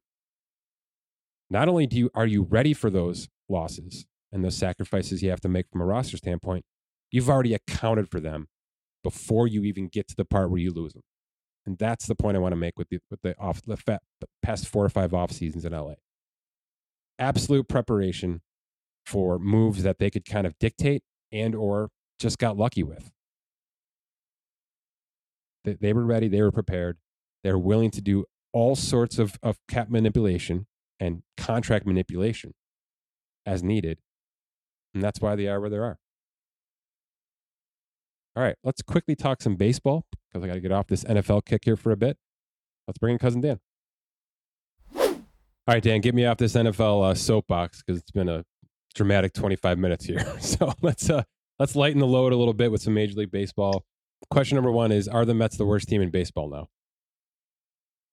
not 1.50 1.68
only 1.68 1.88
do 1.88 1.98
you 1.98 2.10
are 2.14 2.26
you 2.26 2.44
ready 2.44 2.74
for 2.74 2.90
those 2.90 3.30
losses 3.50 4.06
and 4.32 4.44
those 4.44 4.58
sacrifices 4.58 5.24
you 5.24 5.30
have 5.30 5.42
to 5.42 5.50
make 5.50 5.68
from 5.72 5.82
a 5.82 5.86
roster 5.86 6.18
standpoint, 6.18 6.66
you've 7.12 7.30
already 7.30 7.54
accounted 7.54 8.10
for 8.10 8.20
them 8.20 8.48
before 9.04 9.48
you 9.48 9.64
even 9.64 9.88
get 9.88 10.08
to 10.10 10.16
the 10.16 10.26
part 10.26 10.50
where 10.50 10.60
you 10.60 10.72
lose 10.72 10.94
them. 10.94 11.04
And 11.66 11.78
that's 11.78 12.06
the 12.06 12.16
point 12.16 12.38
I 12.38 12.40
want 12.40 12.54
to 12.54 12.58
make 12.58 12.78
with 12.78 12.90
the 12.90 13.00
with 13.10 13.22
the 13.22 13.38
off 13.38 13.62
the 13.62 14.00
past 14.42 14.68
four 14.68 14.86
or 14.86 14.90
five 14.90 15.14
off 15.14 15.32
seasons 15.32 15.66
in 15.66 15.74
LA. 15.74 15.96
Absolute 17.20 17.68
preparation 17.68 18.42
for 19.06 19.40
moves 19.40 19.84
that 19.84 20.00
they 20.00 20.10
could 20.10 20.26
kind 20.26 20.46
of 20.46 20.58
dictate 20.60 21.02
and 21.32 21.56
or 21.56 21.90
just 22.20 22.38
got 22.38 22.58
lucky 22.58 22.84
with. 22.84 23.12
They, 25.64 25.74
they 25.74 25.94
were 25.94 26.06
ready, 26.06 26.28
they 26.28 26.42
were 26.42 26.52
prepared. 26.52 26.98
They're 27.48 27.58
willing 27.58 27.92
to 27.92 28.02
do 28.02 28.26
all 28.52 28.76
sorts 28.76 29.20
of, 29.20 29.40
of 29.42 29.58
cap 29.70 29.90
manipulation 29.90 30.68
and 31.00 31.24
contract 31.38 31.86
manipulation 31.86 32.54
as 33.46 33.64
needed. 33.64 34.00
And 34.94 35.02
that's 35.02 35.22
why 35.22 35.38
they 35.38 35.48
are 35.48 35.62
where 35.62 35.70
they 35.70 35.78
are. 35.78 35.98
All 38.36 38.44
right, 38.44 38.58
let's 38.66 38.82
quickly 38.82 39.16
talk 39.16 39.42
some 39.42 39.56
baseball 39.56 40.04
because 40.12 40.44
I 40.44 40.48
got 40.48 40.56
to 40.56 40.60
get 40.60 40.74
off 40.74 40.88
this 40.88 41.06
NFL 41.06 41.46
kick 41.46 41.62
here 41.64 41.78
for 41.78 41.94
a 41.94 41.96
bit. 41.96 42.18
Let's 42.86 42.98
bring 42.98 43.14
in 43.14 43.18
Cousin 43.18 43.40
Dan. 43.40 43.62
All 44.94 45.16
right, 45.70 45.82
Dan, 45.82 46.02
get 46.02 46.14
me 46.14 46.26
off 46.26 46.36
this 46.36 46.52
NFL 46.52 47.12
uh, 47.12 47.16
soapbox 47.16 47.82
because 47.82 47.98
it's 47.98 48.12
been 48.12 48.28
a 48.28 48.44
dramatic 48.94 49.32
25 49.32 49.78
minutes 49.78 50.04
here. 50.04 50.38
so 50.42 50.74
let's 50.82 51.10
uh, 51.10 51.24
let's 51.60 51.78
lighten 51.78 52.02
the 52.02 52.08
load 52.08 52.34
a 52.34 52.38
little 52.38 52.54
bit 52.54 52.74
with 52.74 52.82
some 52.82 52.94
Major 52.94 53.16
League 53.16 53.32
Baseball. 53.32 53.86
Question 54.30 54.58
number 54.58 54.72
one 54.72 54.92
is: 54.92 55.08
Are 55.08 55.24
the 55.24 55.34
Mets 55.34 55.56
the 55.56 55.66
worst 55.66 55.88
team 55.88 56.02
in 56.02 56.10
baseball 56.10 56.50
now? 56.50 56.68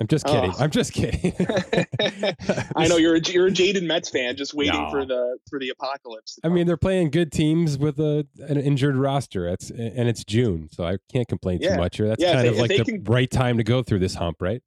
I'm 0.00 0.08
just 0.08 0.26
kidding. 0.26 0.50
Oh. 0.50 0.56
I'm 0.58 0.70
just 0.70 0.92
kidding. 0.92 1.32
I 2.76 2.88
know 2.88 2.96
you're 2.96 3.14
a, 3.14 3.20
you're 3.20 3.46
a 3.46 3.50
jaded 3.50 3.84
Mets 3.84 4.10
fan, 4.10 4.36
just 4.36 4.52
waiting 4.52 4.82
no. 4.82 4.90
for 4.90 5.06
the 5.06 5.38
for 5.48 5.60
the 5.60 5.70
apocalypse. 5.70 6.38
I 6.42 6.48
mean, 6.48 6.66
they're 6.66 6.76
playing 6.76 7.10
good 7.10 7.30
teams 7.30 7.78
with 7.78 8.00
a 8.00 8.26
an 8.40 8.58
injured 8.58 8.96
roster. 8.96 9.46
It's 9.48 9.70
and 9.70 10.08
it's 10.08 10.24
June, 10.24 10.68
so 10.72 10.84
I 10.84 10.96
can't 11.12 11.28
complain 11.28 11.60
yeah. 11.60 11.74
too 11.74 11.80
much 11.80 11.96
here. 11.96 12.08
That's 12.08 12.20
yeah, 12.20 12.32
kind 12.32 12.44
they, 12.44 12.48
of 12.48 12.56
like 12.56 12.70
the 12.70 12.84
can, 12.84 13.04
right 13.04 13.30
time 13.30 13.56
to 13.58 13.64
go 13.64 13.82
through 13.82 14.00
this 14.00 14.14
hump, 14.14 14.38
right? 14.40 14.62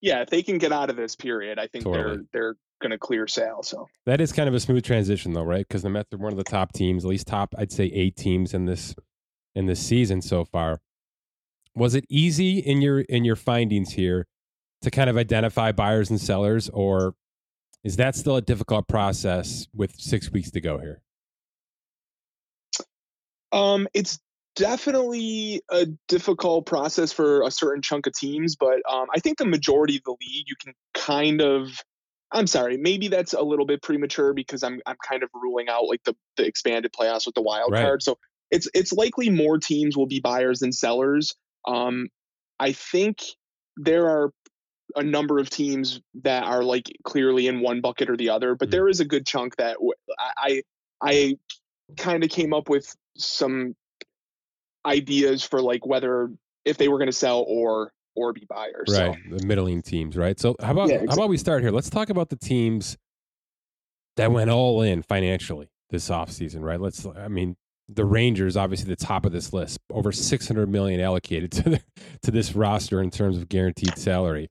Yeah, 0.00 0.22
if 0.22 0.30
they 0.30 0.42
can 0.42 0.58
get 0.58 0.72
out 0.72 0.90
of 0.90 0.96
this 0.96 1.14
period, 1.14 1.58
I 1.60 1.68
think 1.68 1.84
totally. 1.84 2.02
they're 2.04 2.24
they're 2.32 2.54
going 2.80 2.90
to 2.90 2.98
clear 2.98 3.26
sail. 3.26 3.62
So 3.62 3.88
that 4.04 4.20
is 4.20 4.32
kind 4.32 4.48
of 4.48 4.54
a 4.54 4.60
smooth 4.60 4.84
transition, 4.84 5.32
though, 5.32 5.44
right? 5.44 5.66
Because 5.66 5.82
the 5.82 5.90
Mets 5.90 6.12
are 6.12 6.18
one 6.18 6.32
of 6.32 6.38
the 6.38 6.44
top 6.44 6.72
teams, 6.72 7.04
at 7.04 7.08
least 7.08 7.26
top, 7.26 7.54
I'd 7.56 7.72
say 7.72 7.84
eight 7.86 8.16
teams 8.16 8.52
in 8.52 8.66
this 8.66 8.94
in 9.54 9.66
this 9.66 9.80
season 9.80 10.22
so 10.22 10.44
far. 10.44 10.80
Was 11.74 11.94
it 11.94 12.04
easy 12.08 12.58
in 12.58 12.82
your 12.82 13.00
in 13.00 13.24
your 13.24 13.36
findings 13.36 13.92
here? 13.92 14.26
To 14.86 14.90
kind 14.92 15.10
of 15.10 15.16
identify 15.16 15.72
buyers 15.72 16.10
and 16.10 16.20
sellers, 16.20 16.68
or 16.68 17.16
is 17.82 17.96
that 17.96 18.14
still 18.14 18.36
a 18.36 18.40
difficult 18.40 18.86
process 18.86 19.66
with 19.74 19.92
six 19.96 20.30
weeks 20.30 20.52
to 20.52 20.60
go 20.60 20.78
here? 20.78 21.02
Um, 23.50 23.88
it's 23.94 24.20
definitely 24.54 25.60
a 25.68 25.86
difficult 26.06 26.66
process 26.66 27.12
for 27.12 27.42
a 27.42 27.50
certain 27.50 27.82
chunk 27.82 28.06
of 28.06 28.12
teams, 28.12 28.54
but 28.54 28.80
um, 28.88 29.06
I 29.12 29.18
think 29.18 29.38
the 29.38 29.44
majority 29.44 29.96
of 29.96 30.04
the 30.04 30.12
league, 30.12 30.46
you 30.46 30.54
can 30.62 30.72
kind 30.94 31.42
of. 31.42 31.68
I'm 32.32 32.48
sorry, 32.48 32.76
maybe 32.76 33.08
that's 33.08 33.34
a 33.34 33.42
little 33.42 33.66
bit 33.66 33.82
premature 33.82 34.34
because 34.34 34.62
I'm 34.62 34.80
I'm 34.86 34.96
kind 35.08 35.24
of 35.24 35.30
ruling 35.34 35.68
out 35.68 35.86
like 35.88 36.02
the, 36.04 36.14
the 36.36 36.46
expanded 36.46 36.92
playoffs 36.92 37.26
with 37.26 37.34
the 37.34 37.42
wild 37.42 37.72
right. 37.72 37.82
card. 37.82 38.02
So 38.02 38.18
it's 38.52 38.68
it's 38.72 38.92
likely 38.92 39.30
more 39.30 39.58
teams 39.58 39.96
will 39.96 40.06
be 40.06 40.20
buyers 40.20 40.60
than 40.60 40.72
sellers. 40.72 41.34
Um, 41.66 42.08
I 42.58 42.72
think 42.72 43.22
there 43.76 44.08
are 44.08 44.32
a 44.96 45.02
number 45.02 45.38
of 45.38 45.50
teams 45.50 46.00
that 46.22 46.44
are 46.44 46.64
like 46.64 46.90
clearly 47.04 47.46
in 47.46 47.60
one 47.60 47.80
bucket 47.80 48.10
or 48.10 48.16
the 48.16 48.30
other, 48.30 48.54
but 48.54 48.66
mm-hmm. 48.66 48.72
there 48.72 48.88
is 48.88 49.00
a 49.00 49.04
good 49.04 49.26
chunk 49.26 49.56
that 49.56 49.76
I 50.18 50.62
I 51.00 51.38
kind 51.96 52.24
of 52.24 52.30
came 52.30 52.52
up 52.52 52.68
with 52.68 52.92
some 53.16 53.76
ideas 54.84 55.44
for 55.44 55.60
like 55.60 55.86
whether 55.86 56.30
if 56.64 56.78
they 56.78 56.88
were 56.88 56.98
going 56.98 57.06
to 57.06 57.12
sell 57.12 57.44
or 57.46 57.92
or 58.16 58.32
be 58.32 58.46
buyers. 58.48 58.88
Right, 58.88 59.14
so. 59.28 59.36
the 59.36 59.46
middling 59.46 59.82
teams, 59.82 60.16
right? 60.16 60.40
So 60.40 60.56
how 60.60 60.72
about 60.72 60.88
yeah, 60.88 60.94
exactly. 60.94 61.08
how 61.08 61.14
about 61.14 61.28
we 61.28 61.36
start 61.36 61.62
here? 61.62 61.70
Let's 61.70 61.90
talk 61.90 62.08
about 62.08 62.30
the 62.30 62.36
teams 62.36 62.96
that 64.16 64.32
went 64.32 64.50
all 64.50 64.82
in 64.82 65.02
financially 65.02 65.68
this 65.90 66.08
offseason, 66.08 66.62
right? 66.62 66.80
Let's 66.80 67.06
I 67.06 67.28
mean, 67.28 67.56
the 67.88 68.04
Rangers, 68.04 68.56
obviously 68.56 68.88
the 68.88 68.96
top 68.96 69.26
of 69.26 69.32
this 69.32 69.52
list, 69.52 69.78
over 69.90 70.10
600 70.10 70.68
million 70.68 71.00
allocated 71.00 71.52
to 71.52 71.62
the, 71.70 71.82
to 72.22 72.30
this 72.30 72.54
roster 72.54 73.02
in 73.02 73.10
terms 73.10 73.36
of 73.36 73.48
guaranteed 73.48 73.96
salary. 73.98 74.48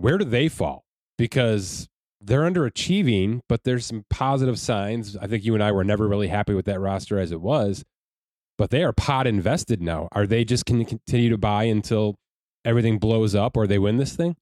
Where 0.00 0.18
do 0.18 0.24
they 0.24 0.48
fall? 0.48 0.84
Because 1.18 1.88
they're 2.20 2.42
underachieving, 2.42 3.40
but 3.48 3.64
there's 3.64 3.86
some 3.86 4.04
positive 4.08 4.58
signs. 4.58 5.16
I 5.16 5.26
think 5.26 5.44
you 5.44 5.54
and 5.54 5.62
I 5.62 5.72
were 5.72 5.84
never 5.84 6.08
really 6.08 6.28
happy 6.28 6.54
with 6.54 6.66
that 6.66 6.80
roster 6.80 7.18
as 7.18 7.32
it 7.32 7.40
was, 7.40 7.84
but 8.56 8.70
they 8.70 8.82
are 8.82 8.92
pot 8.92 9.26
invested 9.26 9.82
now. 9.82 10.08
Are 10.12 10.26
they 10.26 10.44
just 10.44 10.64
going 10.64 10.84
to 10.84 10.88
continue 10.88 11.30
to 11.30 11.38
buy 11.38 11.64
until 11.64 12.16
everything 12.64 12.98
blows 12.98 13.34
up 13.34 13.56
or 13.56 13.66
they 13.66 13.78
win 13.78 13.98
this 13.98 14.16
thing? 14.16 14.36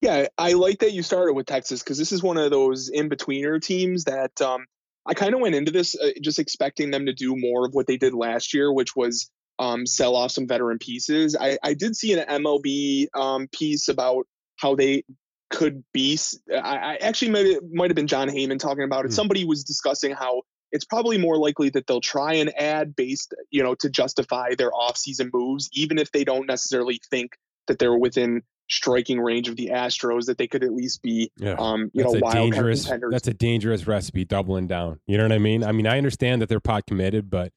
Yeah, 0.00 0.26
I 0.38 0.54
like 0.54 0.78
that 0.78 0.92
you 0.92 1.02
started 1.02 1.34
with 1.34 1.46
Texas 1.46 1.82
because 1.82 1.98
this 1.98 2.12
is 2.12 2.22
one 2.22 2.38
of 2.38 2.50
those 2.50 2.88
in 2.88 3.10
betweener 3.10 3.62
teams 3.62 4.04
that 4.04 4.40
um, 4.40 4.64
I 5.06 5.12
kind 5.12 5.34
of 5.34 5.40
went 5.40 5.54
into 5.54 5.70
this 5.70 5.94
uh, 5.94 6.10
just 6.22 6.38
expecting 6.38 6.90
them 6.90 7.06
to 7.06 7.12
do 7.12 7.36
more 7.36 7.66
of 7.66 7.74
what 7.74 7.86
they 7.86 7.98
did 7.98 8.14
last 8.14 8.54
year, 8.54 8.72
which 8.72 8.96
was 8.96 9.30
um, 9.58 9.86
sell 9.86 10.16
off 10.16 10.30
some 10.30 10.46
veteran 10.46 10.78
pieces. 10.78 11.36
I, 11.38 11.58
I 11.62 11.74
did 11.74 11.96
see 11.96 12.14
an 12.14 12.26
MLB 12.26 13.08
um, 13.14 13.48
piece 13.48 13.88
about 13.88 14.26
how 14.60 14.74
they 14.74 15.04
could 15.50 15.82
be. 15.92 16.18
I, 16.52 16.76
I 16.76 16.94
actually 16.96 17.30
might 17.30 17.56
might 17.72 17.90
have 17.90 17.96
been 17.96 18.06
Jon 18.06 18.28
Heyman 18.28 18.58
talking 18.58 18.84
about 18.84 19.04
it. 19.04 19.08
Mm. 19.08 19.14
Somebody 19.14 19.44
was 19.44 19.64
discussing 19.64 20.12
how 20.12 20.42
it's 20.72 20.84
probably 20.84 21.18
more 21.18 21.36
likely 21.36 21.70
that 21.70 21.86
they'll 21.86 22.00
try 22.00 22.34
and 22.34 22.56
add 22.56 22.94
based, 22.94 23.34
you 23.50 23.62
know, 23.62 23.74
to 23.76 23.90
justify 23.90 24.54
their 24.56 24.70
offseason 24.70 25.30
moves, 25.32 25.68
even 25.72 25.98
if 25.98 26.12
they 26.12 26.24
don't 26.24 26.46
necessarily 26.46 27.00
think 27.10 27.32
that 27.66 27.78
they're 27.78 27.98
within 27.98 28.42
striking 28.68 29.20
range 29.20 29.48
of 29.48 29.56
the 29.56 29.70
Astros 29.72 30.26
that 30.26 30.38
they 30.38 30.46
could 30.46 30.62
at 30.62 30.72
least 30.72 31.02
be, 31.02 31.32
yeah. 31.38 31.56
um, 31.58 31.90
you 31.92 32.04
that's 32.04 32.14
know, 32.14 32.20
wild 32.22 32.52
dangerous, 32.52 32.82
contenders. 32.82 33.10
That's 33.10 33.26
a 33.26 33.34
dangerous 33.34 33.86
recipe, 33.88 34.24
doubling 34.24 34.68
down. 34.68 35.00
You 35.08 35.16
know 35.16 35.24
what 35.24 35.32
I 35.32 35.38
mean? 35.38 35.64
I 35.64 35.72
mean, 35.72 35.88
I 35.88 35.98
understand 35.98 36.40
that 36.40 36.48
they're 36.48 36.60
pot 36.60 36.86
committed, 36.86 37.28
but 37.28 37.50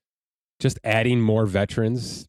just 0.59 0.79
adding 0.83 1.21
more 1.21 1.45
veterans 1.45 2.27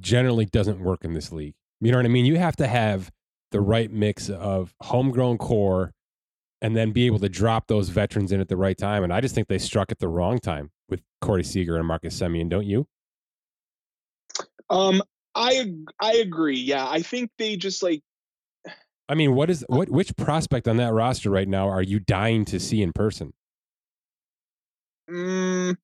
generally 0.00 0.46
doesn't 0.46 0.80
work 0.80 1.04
in 1.04 1.12
this 1.12 1.30
league. 1.30 1.54
You 1.82 1.92
know 1.92 1.98
what 1.98 2.06
I 2.06 2.08
mean? 2.08 2.24
You 2.24 2.38
have 2.38 2.56
to 2.56 2.66
have 2.66 3.10
the 3.54 3.60
right 3.60 3.92
mix 3.92 4.28
of 4.28 4.74
homegrown 4.82 5.38
core 5.38 5.92
and 6.60 6.76
then 6.76 6.90
be 6.90 7.06
able 7.06 7.20
to 7.20 7.28
drop 7.28 7.68
those 7.68 7.88
veterans 7.88 8.32
in 8.32 8.40
at 8.40 8.48
the 8.48 8.56
right 8.56 8.76
time. 8.76 9.04
And 9.04 9.12
I 9.12 9.20
just 9.20 9.32
think 9.32 9.46
they 9.46 9.58
struck 9.58 9.92
at 9.92 10.00
the 10.00 10.08
wrong 10.08 10.40
time 10.40 10.72
with 10.88 11.02
Corey 11.20 11.44
Seager 11.44 11.76
and 11.76 11.86
Marcus 11.86 12.18
Semien, 12.18 12.48
don't 12.48 12.66
you? 12.66 12.88
Um, 14.70 15.00
I 15.36 15.72
I 16.00 16.14
agree. 16.14 16.58
Yeah, 16.58 16.84
I 16.88 17.02
think 17.02 17.30
they 17.38 17.56
just 17.56 17.80
like. 17.80 18.02
I 19.08 19.14
mean, 19.14 19.36
what 19.36 19.50
is 19.50 19.64
what? 19.68 19.88
Which 19.88 20.16
prospect 20.16 20.66
on 20.66 20.76
that 20.78 20.92
roster 20.92 21.30
right 21.30 21.46
now 21.46 21.68
are 21.68 21.82
you 21.82 22.00
dying 22.00 22.44
to 22.46 22.58
see 22.58 22.82
in 22.82 22.92
person? 22.92 23.34
Mm, 25.08 25.76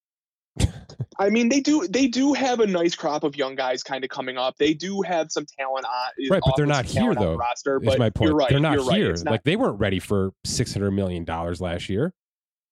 I 1.18 1.28
mean, 1.28 1.48
they 1.50 1.60
do 1.60 1.86
they 1.86 2.06
do 2.06 2.32
have 2.32 2.60
a 2.60 2.66
nice 2.66 2.94
crop 2.94 3.24
of 3.24 3.36
young 3.36 3.54
guys 3.54 3.82
kind 3.82 4.04
of 4.04 4.10
coming 4.10 4.38
up. 4.38 4.56
They 4.56 4.72
do 4.72 5.02
have 5.02 5.30
some 5.30 5.44
talent 5.58 5.84
on 5.84 6.28
right, 6.30 6.40
but 6.44 6.56
they're 6.56 6.66
not 6.66 6.86
here 6.86 7.14
though. 7.14 7.36
Roster, 7.36 7.78
is 7.78 7.84
but 7.84 7.98
my 7.98 8.10
point. 8.10 8.32
Right, 8.32 8.48
they're 8.48 8.60
not 8.60 8.80
here. 8.92 9.10
Right. 9.10 9.24
Not, 9.24 9.30
like 9.30 9.44
they 9.44 9.56
weren't 9.56 9.78
ready 9.78 9.98
for 9.98 10.32
six 10.44 10.72
hundred 10.72 10.92
million 10.92 11.24
dollars 11.24 11.60
last 11.60 11.88
year. 11.88 12.14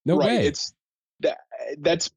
No 0.06 0.16
right, 0.16 0.28
way. 0.28 0.46
It's 0.46 0.72
that 1.20 1.40
that's 1.78 2.10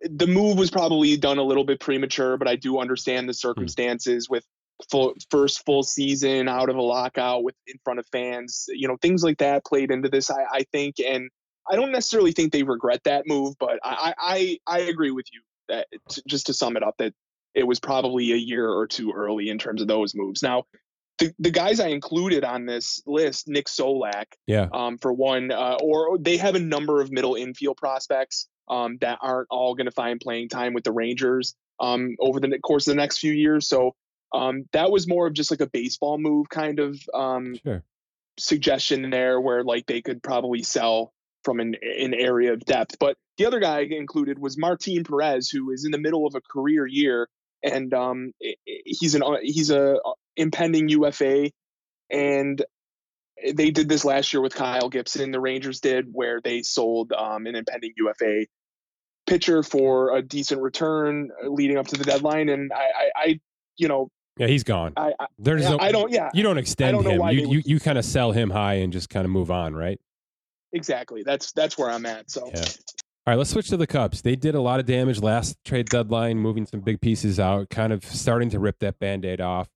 the 0.00 0.26
move 0.26 0.58
was 0.58 0.70
probably 0.70 1.16
done 1.16 1.38
a 1.38 1.42
little 1.42 1.64
bit 1.64 1.80
premature, 1.80 2.36
but 2.36 2.48
I 2.48 2.56
do 2.56 2.78
understand 2.78 3.28
the 3.28 3.32
hmm. 3.32 3.48
circumstances 3.48 4.28
with 4.28 4.44
full 4.90 5.14
first 5.30 5.64
full 5.64 5.82
season 5.82 6.48
out 6.48 6.68
of 6.68 6.76
a 6.76 6.82
lockout 6.82 7.44
with 7.44 7.54
in 7.66 7.78
front 7.84 7.98
of 7.98 8.06
fans. 8.06 8.66
You 8.68 8.88
know, 8.88 8.96
things 9.00 9.22
like 9.22 9.38
that 9.38 9.64
played 9.64 9.90
into 9.90 10.08
this. 10.08 10.30
I, 10.30 10.44
I 10.50 10.64
think, 10.72 10.96
and 10.98 11.30
I 11.70 11.76
don't 11.76 11.92
necessarily 11.92 12.32
think 12.32 12.52
they 12.52 12.62
regret 12.62 13.04
that 13.04 13.26
move, 13.26 13.54
but 13.58 13.78
I 13.82 14.14
I, 14.18 14.58
I 14.66 14.78
agree 14.80 15.10
with 15.10 15.26
you 15.32 15.40
that 15.68 15.86
just 16.26 16.46
to 16.46 16.54
sum 16.54 16.76
it 16.76 16.82
up 16.82 16.96
that 16.98 17.14
it 17.54 17.66
was 17.66 17.80
probably 17.80 18.32
a 18.32 18.36
year 18.36 18.68
or 18.68 18.86
two 18.86 19.12
early 19.12 19.48
in 19.48 19.58
terms 19.58 19.80
of 19.80 19.88
those 19.88 20.14
moves. 20.14 20.42
Now, 20.42 20.64
the, 21.18 21.32
the 21.38 21.50
guys 21.50 21.78
I 21.78 21.88
included 21.88 22.44
on 22.44 22.66
this 22.66 23.00
list, 23.06 23.46
Nick 23.46 23.66
Solak, 23.66 24.26
yeah, 24.46 24.68
um, 24.72 24.98
for 24.98 25.12
one, 25.12 25.52
uh, 25.52 25.78
or 25.80 26.18
they 26.18 26.36
have 26.36 26.56
a 26.56 26.60
number 26.60 27.00
of 27.00 27.12
middle 27.12 27.36
infield 27.36 27.76
prospects 27.76 28.48
um, 28.68 28.98
that 29.00 29.18
aren't 29.22 29.48
all 29.50 29.74
going 29.74 29.86
to 29.86 29.92
find 29.92 30.20
playing 30.20 30.48
time 30.48 30.74
with 30.74 30.84
the 30.84 30.92
Rangers 30.92 31.54
um, 31.80 32.16
over 32.18 32.40
the 32.40 32.58
course 32.58 32.86
of 32.86 32.92
the 32.92 33.00
next 33.00 33.18
few 33.18 33.32
years. 33.32 33.68
So 33.68 33.94
um, 34.32 34.64
that 34.72 34.90
was 34.90 35.06
more 35.06 35.28
of 35.28 35.34
just 35.34 35.50
like 35.50 35.60
a 35.60 35.68
baseball 35.68 36.18
move 36.18 36.48
kind 36.48 36.80
of 36.80 36.98
um, 37.14 37.54
sure. 37.64 37.84
suggestion 38.38 39.08
there, 39.10 39.40
where 39.40 39.62
like 39.62 39.86
they 39.86 40.02
could 40.02 40.22
probably 40.22 40.64
sell 40.64 41.12
from 41.44 41.60
an, 41.60 41.76
an 41.82 42.14
area 42.14 42.52
of 42.52 42.64
depth. 42.64 42.98
But 42.98 43.16
the 43.38 43.46
other 43.46 43.60
guy 43.60 43.80
included 43.80 44.38
was 44.38 44.58
Martin 44.58 45.04
Perez, 45.04 45.48
who 45.48 45.70
is 45.70 45.84
in 45.84 45.90
the 45.90 45.98
middle 45.98 46.26
of 46.26 46.34
a 46.34 46.40
career 46.40 46.86
year, 46.86 47.28
and 47.62 47.92
um, 47.94 48.32
he's 48.64 49.14
an 49.14 49.22
he's 49.42 49.70
a 49.70 49.98
impending 50.36 50.88
UFA, 50.88 51.50
and 52.10 52.64
they 53.52 53.70
did 53.70 53.88
this 53.88 54.04
last 54.04 54.32
year 54.32 54.40
with 54.40 54.54
Kyle 54.54 54.88
Gibson. 54.88 55.30
The 55.30 55.40
Rangers 55.40 55.80
did 55.80 56.06
where 56.12 56.40
they 56.40 56.62
sold 56.62 57.12
um, 57.12 57.46
an 57.46 57.56
impending 57.56 57.92
UFA 57.96 58.46
pitcher 59.26 59.62
for 59.62 60.16
a 60.16 60.22
decent 60.22 60.60
return 60.60 61.30
uh, 61.42 61.48
leading 61.48 61.76
up 61.76 61.86
to 61.88 61.96
the 61.96 62.04
deadline, 62.04 62.48
and 62.48 62.72
I, 62.72 62.76
I, 62.76 63.10
I 63.16 63.40
you 63.76 63.88
know. 63.88 64.08
Yeah, 64.36 64.48
he's 64.48 64.64
gone. 64.64 64.94
I, 64.96 65.12
I, 65.18 65.26
There's 65.38 65.62
no, 65.62 65.78
I 65.78 65.92
don't. 65.92 66.10
Yeah, 66.10 66.30
you 66.34 66.42
don't 66.42 66.58
extend 66.58 67.02
don't 67.02 67.20
him. 67.20 67.38
You 67.38 67.52
you, 67.52 67.62
you 67.64 67.80
kind 67.80 67.98
of 67.98 68.04
sell 68.04 68.32
him 68.32 68.50
high 68.50 68.74
and 68.74 68.92
just 68.92 69.08
kind 69.08 69.24
of 69.24 69.30
move 69.30 69.50
on, 69.50 69.74
right? 69.74 70.00
Exactly. 70.74 71.22
That's 71.22 71.52
that's 71.52 71.78
where 71.78 71.90
I'm 71.90 72.04
at. 72.04 72.30
So. 72.30 72.50
Yeah. 72.54 72.60
All 73.26 73.32
right, 73.32 73.38
let's 73.38 73.48
switch 73.48 73.68
to 73.68 73.78
the 73.78 73.86
Cubs. 73.86 74.20
They 74.20 74.36
did 74.36 74.54
a 74.54 74.60
lot 74.60 74.80
of 74.80 74.86
damage 74.86 75.22
last 75.22 75.56
trade 75.64 75.88
deadline, 75.88 76.36
moving 76.38 76.66
some 76.66 76.80
big 76.80 77.00
pieces 77.00 77.40
out, 77.40 77.70
kind 77.70 77.90
of 77.90 78.04
starting 78.04 78.50
to 78.50 78.58
rip 78.58 78.80
that 78.80 78.98
band-aid 78.98 79.40
off. 79.40 79.66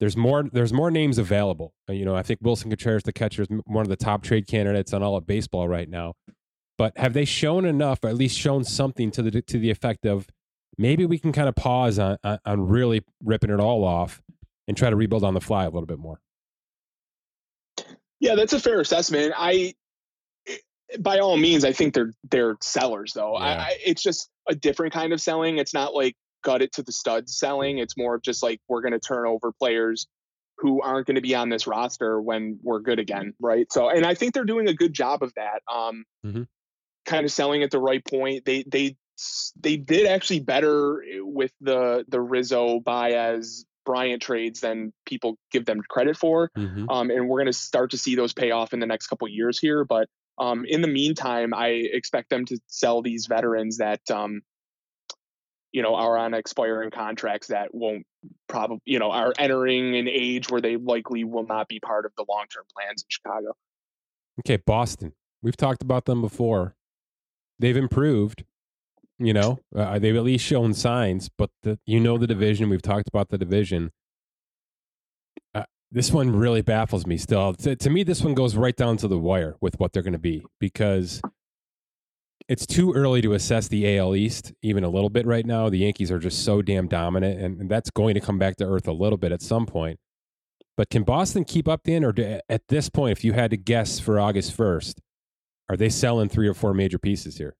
There's 0.00 0.16
more. 0.16 0.44
There's 0.50 0.72
more 0.72 0.90
names 0.90 1.18
available. 1.18 1.74
Uh, 1.88 1.92
you 1.92 2.06
know, 2.06 2.16
I 2.16 2.22
think 2.22 2.40
Willson 2.40 2.70
Contreras, 2.70 3.02
the 3.02 3.12
catcher, 3.12 3.42
is 3.42 3.48
one 3.66 3.82
of 3.82 3.88
the 3.88 3.96
top 3.96 4.22
trade 4.22 4.46
candidates 4.46 4.94
on 4.94 5.02
all 5.02 5.16
of 5.16 5.26
baseball 5.26 5.68
right 5.68 5.90
now. 5.90 6.14
But 6.78 6.96
have 6.96 7.12
they 7.12 7.26
shown 7.26 7.66
enough, 7.66 8.02
or 8.02 8.08
at 8.08 8.16
least 8.16 8.38
shown 8.38 8.64
something 8.64 9.10
to 9.10 9.22
the 9.22 9.42
to 9.42 9.58
the 9.58 9.70
effect 9.70 10.06
of 10.06 10.26
maybe 10.78 11.04
we 11.04 11.18
can 11.18 11.32
kind 11.32 11.48
of 11.48 11.54
pause 11.54 11.98
on 11.98 12.16
on 12.22 12.68
really 12.68 13.02
ripping 13.22 13.50
it 13.50 13.60
all 13.60 13.84
off 13.84 14.22
and 14.68 14.76
try 14.76 14.90
to 14.90 14.96
rebuild 14.96 15.24
on 15.24 15.34
the 15.34 15.40
fly 15.40 15.64
a 15.64 15.70
little 15.70 15.86
bit 15.86 15.98
more? 15.98 16.20
Yeah, 18.20 18.34
that's 18.34 18.52
a 18.52 18.60
fair 18.60 18.80
assessment. 18.80 19.34
I, 19.36 19.74
by 20.98 21.18
all 21.18 21.36
means, 21.36 21.64
I 21.64 21.72
think 21.72 21.94
they're 21.94 22.12
they're 22.30 22.56
sellers 22.60 23.12
though. 23.12 23.38
Yeah. 23.38 23.44
I, 23.44 23.76
it's 23.84 24.02
just 24.02 24.28
a 24.48 24.54
different 24.54 24.92
kind 24.92 25.12
of 25.12 25.20
selling. 25.20 25.58
It's 25.58 25.74
not 25.74 25.94
like 25.94 26.14
gut 26.44 26.62
it 26.62 26.72
to 26.74 26.82
the 26.82 26.92
studs 26.92 27.38
selling. 27.38 27.78
It's 27.78 27.96
more 27.96 28.14
of 28.14 28.22
just 28.22 28.42
like 28.42 28.60
we're 28.68 28.82
going 28.82 28.92
to 28.92 29.00
turn 29.00 29.26
over 29.26 29.52
players 29.52 30.06
who 30.58 30.80
aren't 30.80 31.06
going 31.06 31.16
to 31.16 31.20
be 31.20 31.34
on 31.34 31.48
this 31.48 31.66
roster 31.66 32.20
when 32.20 32.58
we're 32.62 32.80
good 32.80 32.98
again, 32.98 33.34
right? 33.40 33.70
So, 33.70 33.90
and 33.90 34.06
I 34.06 34.14
think 34.14 34.32
they're 34.32 34.44
doing 34.44 34.68
a 34.68 34.74
good 34.74 34.94
job 34.94 35.22
of 35.22 35.32
that. 35.36 35.60
Um, 35.72 36.04
mm-hmm. 36.24 36.42
kind 37.04 37.24
of 37.24 37.32
selling 37.32 37.62
at 37.62 37.70
the 37.70 37.80
right 37.80 38.04
point. 38.04 38.44
They 38.44 38.64
they 38.66 38.96
they 39.60 39.76
did 39.76 40.06
actually 40.06 40.40
better 40.40 41.02
with 41.20 41.52
the 41.60 42.04
the 42.08 42.20
Rizzo 42.20 42.80
Baez 42.80 43.64
Bryant 43.84 44.22
trades 44.22 44.60
than 44.60 44.92
people 45.04 45.38
give 45.50 45.64
them 45.64 45.80
credit 45.88 46.16
for. 46.16 46.50
Mm-hmm. 46.56 46.88
Um, 46.88 47.10
and 47.10 47.28
we're 47.28 47.38
going 47.38 47.46
to 47.46 47.52
start 47.52 47.92
to 47.92 47.98
see 47.98 48.16
those 48.16 48.32
pay 48.32 48.50
off 48.50 48.72
in 48.72 48.80
the 48.80 48.86
next 48.86 49.06
couple 49.06 49.28
years 49.28 49.58
here. 49.58 49.84
But 49.84 50.08
um, 50.38 50.64
in 50.66 50.82
the 50.82 50.88
meantime, 50.88 51.54
I 51.54 51.68
expect 51.68 52.30
them 52.30 52.44
to 52.46 52.58
sell 52.66 53.02
these 53.02 53.26
veterans 53.26 53.78
that 53.78 54.10
um, 54.10 54.42
you 55.72 55.82
know 55.82 55.94
are 55.94 56.16
on 56.16 56.34
expiring 56.34 56.90
contracts 56.90 57.48
that 57.48 57.74
won't 57.74 58.06
probably 58.48 58.80
you 58.84 58.98
know 58.98 59.10
are 59.10 59.32
entering 59.38 59.96
an 59.96 60.08
age 60.08 60.50
where 60.50 60.60
they 60.60 60.76
likely 60.76 61.24
will 61.24 61.46
not 61.46 61.68
be 61.68 61.80
part 61.80 62.04
of 62.06 62.12
the 62.16 62.24
long 62.28 62.44
term 62.52 62.64
plans 62.74 63.02
in 63.02 63.06
Chicago. 63.08 63.54
Okay, 64.40 64.56
Boston. 64.56 65.12
We've 65.42 65.56
talked 65.56 65.82
about 65.82 66.04
them 66.04 66.20
before. 66.20 66.74
They've 67.58 67.76
improved. 67.76 68.44
You 69.18 69.32
know, 69.32 69.60
uh, 69.74 69.98
they've 69.98 70.14
at 70.14 70.24
least 70.24 70.44
shown 70.44 70.74
signs, 70.74 71.30
but 71.30 71.48
the, 71.62 71.78
you 71.86 72.00
know 72.00 72.18
the 72.18 72.26
division. 72.26 72.68
We've 72.68 72.82
talked 72.82 73.08
about 73.08 73.30
the 73.30 73.38
division. 73.38 73.90
This 75.92 76.12
one 76.12 76.34
really 76.34 76.62
baffles 76.62 77.06
me 77.06 77.16
still. 77.16 77.54
To, 77.54 77.76
to 77.76 77.90
me, 77.90 78.02
this 78.02 78.22
one 78.22 78.34
goes 78.34 78.56
right 78.56 78.76
down 78.76 78.96
to 78.98 79.08
the 79.08 79.18
wire 79.18 79.56
with 79.60 79.78
what 79.78 79.92
they're 79.92 80.02
going 80.02 80.12
to 80.12 80.18
be 80.18 80.44
because 80.58 81.22
it's 82.48 82.66
too 82.66 82.92
early 82.92 83.22
to 83.22 83.34
assess 83.34 83.68
the 83.68 83.98
AL 83.98 84.14
East 84.14 84.52
even 84.62 84.84
a 84.84 84.88
little 84.88 85.10
bit 85.10 85.26
right 85.26 85.46
now. 85.46 85.68
The 85.68 85.78
Yankees 85.78 86.10
are 86.10 86.18
just 86.18 86.44
so 86.44 86.62
damn 86.62 86.86
dominant, 86.86 87.40
and, 87.40 87.60
and 87.60 87.70
that's 87.70 87.90
going 87.90 88.14
to 88.14 88.20
come 88.20 88.38
back 88.38 88.56
to 88.56 88.64
earth 88.64 88.86
a 88.86 88.92
little 88.92 89.18
bit 89.18 89.32
at 89.32 89.42
some 89.42 89.66
point. 89.66 89.98
But 90.76 90.90
can 90.90 91.04
Boston 91.04 91.44
keep 91.44 91.68
up 91.68 91.82
then, 91.84 92.04
or 92.04 92.12
do, 92.12 92.40
at 92.48 92.68
this 92.68 92.90
point, 92.90 93.12
if 93.12 93.24
you 93.24 93.32
had 93.32 93.50
to 93.50 93.56
guess 93.56 93.98
for 93.98 94.20
August 94.20 94.52
first, 94.52 95.00
are 95.68 95.76
they 95.76 95.88
selling 95.88 96.28
three 96.28 96.46
or 96.46 96.54
four 96.54 96.74
major 96.74 96.98
pieces 96.98 97.38
here? 97.38 97.56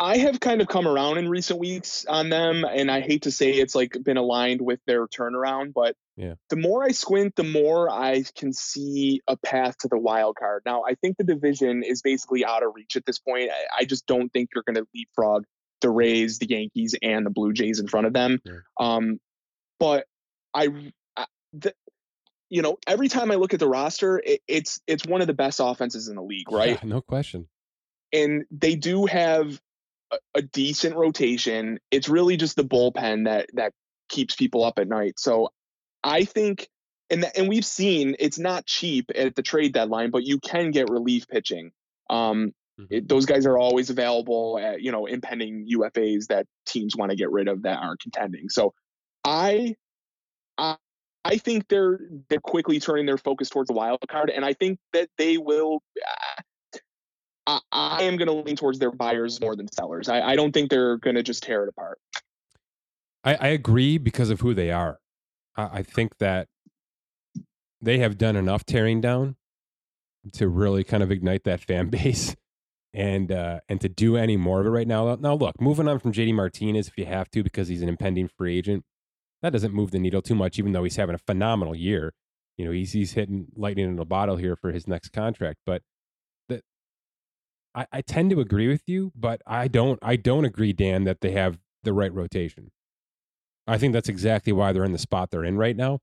I 0.00 0.18
have 0.18 0.38
kind 0.38 0.60
of 0.60 0.68
come 0.68 0.86
around 0.86 1.18
in 1.18 1.28
recent 1.28 1.58
weeks 1.58 2.04
on 2.06 2.28
them, 2.28 2.64
and 2.64 2.90
I 2.90 3.00
hate 3.00 3.22
to 3.22 3.32
say 3.32 3.50
it's 3.52 3.74
like 3.74 3.96
been 4.04 4.16
aligned 4.16 4.60
with 4.60 4.78
their 4.86 5.08
turnaround, 5.08 5.72
but 5.74 5.96
yeah. 6.16 6.34
the 6.50 6.56
more 6.56 6.84
I 6.84 6.92
squint, 6.92 7.34
the 7.34 7.42
more 7.42 7.90
I 7.90 8.22
can 8.36 8.52
see 8.52 9.22
a 9.26 9.36
path 9.36 9.76
to 9.78 9.88
the 9.88 9.98
wild 9.98 10.36
card. 10.36 10.62
Now, 10.64 10.84
I 10.84 10.94
think 10.94 11.16
the 11.16 11.24
division 11.24 11.82
is 11.82 12.02
basically 12.02 12.44
out 12.44 12.62
of 12.62 12.72
reach 12.74 12.94
at 12.94 13.06
this 13.06 13.18
point. 13.18 13.50
I, 13.50 13.82
I 13.82 13.84
just 13.84 14.06
don't 14.06 14.32
think 14.32 14.50
you're 14.54 14.62
going 14.64 14.76
to 14.76 14.86
leapfrog 14.94 15.44
the 15.80 15.90
Rays, 15.90 16.38
the 16.38 16.48
Yankees, 16.48 16.94
and 17.02 17.26
the 17.26 17.30
Blue 17.30 17.52
Jays 17.52 17.80
in 17.80 17.88
front 17.88 18.06
of 18.06 18.12
them. 18.12 18.40
Yeah. 18.44 18.52
Um, 18.78 19.18
but 19.80 20.06
I, 20.54 20.92
I 21.16 21.26
the, 21.54 21.74
you 22.50 22.62
know, 22.62 22.78
every 22.86 23.08
time 23.08 23.32
I 23.32 23.34
look 23.34 23.52
at 23.52 23.60
the 23.60 23.68
roster, 23.68 24.18
it, 24.24 24.40
it's 24.46 24.80
it's 24.86 25.04
one 25.04 25.22
of 25.22 25.26
the 25.26 25.34
best 25.34 25.60
offenses 25.62 26.08
in 26.08 26.14
the 26.14 26.22
league, 26.22 26.48
right? 26.52 26.78
Yeah, 26.82 26.88
no 26.88 27.00
question. 27.00 27.48
And 28.12 28.44
they 28.50 28.74
do 28.74 29.04
have 29.06 29.60
a, 30.10 30.18
a 30.36 30.42
decent 30.42 30.96
rotation. 30.96 31.78
It's 31.90 32.08
really 32.08 32.36
just 32.36 32.56
the 32.56 32.64
bullpen 32.64 33.26
that 33.26 33.48
that 33.54 33.72
keeps 34.08 34.34
people 34.34 34.64
up 34.64 34.78
at 34.78 34.88
night. 34.88 35.18
So 35.18 35.50
I 36.02 36.24
think 36.24 36.68
and 37.10 37.30
and 37.36 37.48
we've 37.48 37.64
seen 37.64 38.16
it's 38.18 38.38
not 38.38 38.66
cheap 38.66 39.10
at 39.14 39.34
the 39.34 39.42
trade 39.42 39.72
deadline, 39.72 40.10
but 40.10 40.24
you 40.24 40.38
can 40.38 40.70
get 40.70 40.90
relief 40.90 41.26
pitching. 41.28 41.72
Um, 42.10 42.52
mm-hmm. 42.78 42.84
it, 42.90 43.08
those 43.08 43.26
guys 43.26 43.46
are 43.46 43.58
always 43.58 43.90
available 43.90 44.58
at 44.58 44.82
you 44.82 44.92
know 44.92 45.06
impending 45.06 45.66
UFAs 45.74 46.26
that 46.28 46.46
teams 46.66 46.96
want 46.96 47.10
to 47.10 47.16
get 47.16 47.30
rid 47.30 47.48
of 47.48 47.62
that 47.62 47.78
aren't 47.78 48.00
contending. 48.00 48.48
So 48.48 48.74
I 49.24 49.74
I 50.56 50.76
I 51.24 51.38
think 51.38 51.68
they're 51.68 52.00
they're 52.28 52.40
quickly 52.40 52.80
turning 52.80 53.06
their 53.06 53.18
focus 53.18 53.50
towards 53.50 53.68
the 53.68 53.74
wild 53.74 54.00
card, 54.08 54.30
and 54.30 54.44
I 54.44 54.52
think 54.52 54.78
that 54.92 55.08
they 55.18 55.38
will. 55.38 55.82
I, 57.48 57.60
I 57.72 58.02
am 58.02 58.18
going 58.18 58.28
to 58.28 58.34
lean 58.34 58.56
towards 58.56 58.78
their 58.78 58.92
buyers 58.92 59.40
more 59.40 59.56
than 59.56 59.72
sellers. 59.72 60.08
I, 60.08 60.20
I 60.20 60.36
don't 60.36 60.52
think 60.52 60.68
they're 60.68 60.98
going 60.98 61.16
to 61.16 61.22
just 61.22 61.42
tear 61.42 61.64
it 61.64 61.70
apart. 61.70 61.98
I, 63.24 63.34
I, 63.34 63.46
agree 63.48 63.96
because 63.96 64.28
of 64.30 64.40
who 64.40 64.52
they 64.52 64.70
are. 64.70 64.98
I, 65.56 65.78
I 65.78 65.82
think 65.82 66.18
that 66.18 66.48
they 67.80 67.98
have 67.98 68.18
done 68.18 68.36
enough 68.36 68.64
tearing 68.64 69.00
down 69.00 69.36
to 70.34 70.48
really 70.48 70.84
kind 70.84 71.02
of 71.02 71.10
ignite 71.10 71.44
that 71.44 71.60
fan 71.60 71.88
base 71.90 72.36
and 72.92 73.32
uh, 73.32 73.60
and 73.68 73.80
to 73.80 73.88
do 73.88 74.16
any 74.16 74.36
more 74.36 74.60
of 74.60 74.66
it 74.66 74.70
right 74.70 74.86
now. 74.86 75.14
Now, 75.14 75.34
look, 75.34 75.60
moving 75.60 75.88
on 75.88 75.98
from 75.98 76.12
JD 76.12 76.34
Martinez 76.34 76.88
if 76.88 76.98
you 76.98 77.06
have 77.06 77.30
to 77.30 77.42
because 77.42 77.68
he's 77.68 77.82
an 77.82 77.88
impending 77.88 78.28
free 78.28 78.58
agent, 78.58 78.84
that 79.40 79.52
doesn't 79.52 79.72
move 79.72 79.90
the 79.90 79.98
needle 79.98 80.22
too 80.22 80.34
much. 80.34 80.58
Even 80.58 80.72
though 80.72 80.84
he's 80.84 80.96
having 80.96 81.14
a 81.14 81.18
phenomenal 81.18 81.74
year, 81.74 82.12
you 82.58 82.66
know 82.66 82.72
he's 82.72 82.92
he's 82.92 83.12
hitting 83.12 83.46
lightning 83.56 83.88
in 83.88 83.98
a 83.98 84.04
bottle 84.04 84.36
here 84.36 84.54
for 84.54 84.70
his 84.70 84.86
next 84.86 85.10
contract. 85.10 85.60
But 85.64 85.82
I, 87.78 87.86
I 87.92 88.00
tend 88.00 88.30
to 88.30 88.40
agree 88.40 88.66
with 88.66 88.82
you, 88.88 89.12
but 89.14 89.40
I 89.46 89.68
don't 89.68 90.00
I 90.02 90.16
don't 90.16 90.44
agree, 90.44 90.72
Dan, 90.72 91.04
that 91.04 91.20
they 91.20 91.30
have 91.30 91.58
the 91.84 91.92
right 91.92 92.12
rotation. 92.12 92.72
I 93.68 93.78
think 93.78 93.92
that's 93.92 94.08
exactly 94.08 94.52
why 94.52 94.72
they're 94.72 94.84
in 94.84 94.92
the 94.92 94.98
spot 94.98 95.30
they're 95.30 95.44
in 95.44 95.56
right 95.56 95.76
now. 95.76 96.00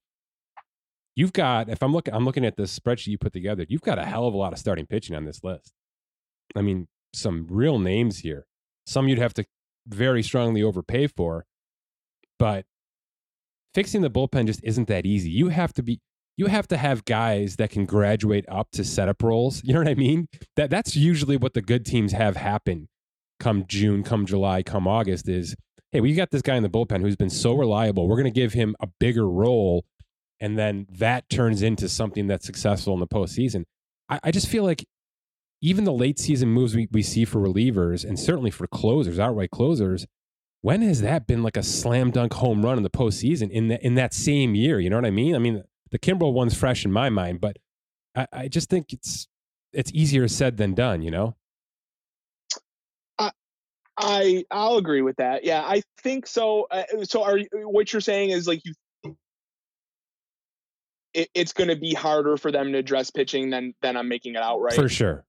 You've 1.15 1.33
got, 1.33 1.67
if 1.69 1.83
I'm 1.83 1.91
looking, 1.91 2.13
I'm 2.13 2.23
looking 2.23 2.45
at 2.45 2.55
this 2.55 2.77
spreadsheet 2.77 3.07
you 3.07 3.17
put 3.17 3.33
together. 3.33 3.65
You've 3.67 3.81
got 3.81 3.99
a 3.99 4.05
hell 4.05 4.27
of 4.27 4.33
a 4.33 4.37
lot 4.37 4.53
of 4.53 4.59
starting 4.59 4.85
pitching 4.85 5.15
on 5.15 5.25
this 5.25 5.43
list. 5.43 5.73
I 6.55 6.61
mean, 6.61 6.87
some 7.13 7.45
real 7.49 7.79
names 7.79 8.19
here. 8.19 8.45
Some 8.85 9.07
you'd 9.09 9.19
have 9.19 9.33
to 9.33 9.45
very 9.87 10.23
strongly 10.23 10.63
overpay 10.63 11.07
for, 11.07 11.45
but 12.39 12.65
fixing 13.73 14.01
the 14.01 14.09
bullpen 14.09 14.45
just 14.45 14.63
isn't 14.63 14.87
that 14.87 15.05
easy. 15.05 15.29
You 15.29 15.49
have 15.49 15.73
to 15.73 15.83
be 15.83 15.99
you 16.37 16.47
have 16.47 16.67
to 16.67 16.77
have 16.77 17.05
guys 17.05 17.55
that 17.57 17.69
can 17.69 17.85
graduate 17.85 18.45
up 18.49 18.71
to 18.71 18.83
setup 18.83 19.23
roles. 19.23 19.63
You 19.63 19.73
know 19.73 19.79
what 19.79 19.87
I 19.87 19.95
mean? 19.95 20.27
That 20.55 20.69
that's 20.69 20.95
usually 20.95 21.37
what 21.37 21.53
the 21.53 21.61
good 21.61 21.85
teams 21.85 22.11
have 22.11 22.35
happen 22.35 22.89
come 23.39 23.65
June, 23.67 24.03
come 24.03 24.25
July, 24.25 24.63
come 24.63 24.87
August 24.87 25.27
is, 25.27 25.55
hey, 25.91 26.01
we 26.01 26.13
got 26.13 26.31
this 26.31 26.41
guy 26.41 26.55
in 26.55 26.63
the 26.63 26.69
bullpen 26.69 27.01
who's 27.01 27.15
been 27.15 27.29
so 27.29 27.53
reliable. 27.53 28.07
We're 28.07 28.17
going 28.17 28.25
to 28.25 28.31
give 28.31 28.53
him 28.53 28.75
a 28.79 28.87
bigger 28.99 29.27
role. 29.27 29.85
And 30.39 30.57
then 30.57 30.87
that 30.89 31.29
turns 31.29 31.61
into 31.61 31.87
something 31.87 32.27
that's 32.27 32.45
successful 32.45 32.93
in 32.93 32.99
the 32.99 33.07
postseason. 33.07 33.63
I, 34.09 34.19
I 34.23 34.31
just 34.31 34.47
feel 34.47 34.63
like 34.63 34.85
even 35.61 35.83
the 35.83 35.93
late 35.93 36.19
season 36.19 36.49
moves 36.49 36.75
we, 36.75 36.87
we 36.91 37.01
see 37.01 37.25
for 37.25 37.39
relievers 37.39 38.03
and 38.03 38.19
certainly 38.19 38.51
for 38.51 38.67
closers, 38.67 39.19
outright 39.19 39.51
closers, 39.51 40.05
when 40.61 40.81
has 40.81 41.01
that 41.01 41.27
been 41.27 41.43
like 41.43 41.57
a 41.57 41.63
slam 41.63 42.11
dunk 42.11 42.33
home 42.33 42.65
run 42.65 42.77
in 42.77 42.83
the 42.83 42.89
postseason 42.89 43.49
in, 43.49 43.67
the, 43.67 43.83
in 43.85 43.95
that 43.95 44.13
same 44.13 44.55
year? 44.55 44.79
You 44.79 44.89
know 44.89 44.97
what 44.97 45.05
I 45.05 45.11
mean? 45.11 45.35
I 45.35 45.39
mean, 45.39 45.63
the 45.91 45.99
Kimbrel 45.99 46.33
one's 46.33 46.57
fresh 46.57 46.85
in 46.85 46.91
my 46.91 47.09
mind, 47.09 47.41
but 47.41 47.57
I, 48.15 48.27
I 48.31 48.47
just 48.47 48.69
think 48.69 48.93
it's 48.93 49.27
it's 49.73 49.91
easier 49.93 50.27
said 50.27 50.57
than 50.57 50.73
done. 50.73 51.01
You 51.01 51.11
know. 51.11 51.35
I 53.19 53.31
I 53.97 54.45
I'll 54.51 54.77
agree 54.77 55.01
with 55.01 55.17
that. 55.17 55.43
Yeah, 55.43 55.61
I 55.61 55.81
think 56.01 56.27
so. 56.27 56.67
Uh, 56.71 56.83
so 57.03 57.23
are 57.23 57.37
you, 57.37 57.47
what 57.53 57.93
you're 57.93 58.01
saying 58.01 58.31
is 58.31 58.47
like 58.47 58.61
you 58.65 58.73
it's 61.33 61.53
going 61.53 61.69
to 61.69 61.77
be 61.77 61.93
harder 61.93 62.35
for 62.35 62.51
them 62.51 62.73
to 62.73 62.77
address 62.77 63.09
pitching 63.09 63.49
than 63.49 63.73
than 63.81 63.95
I'm 63.95 64.07
making 64.07 64.35
it 64.35 64.41
out 64.41 64.59
right. 64.59 64.73
For 64.73 64.89
sure. 64.89 65.25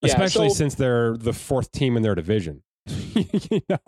Yeah, 0.00 0.08
Especially 0.08 0.48
so, 0.48 0.54
since 0.56 0.74
they're 0.74 1.16
the 1.16 1.32
fourth 1.32 1.70
team 1.70 1.96
in 1.96 2.02
their 2.02 2.16
division. 2.16 2.62
you 3.14 3.60
know, 3.68 3.78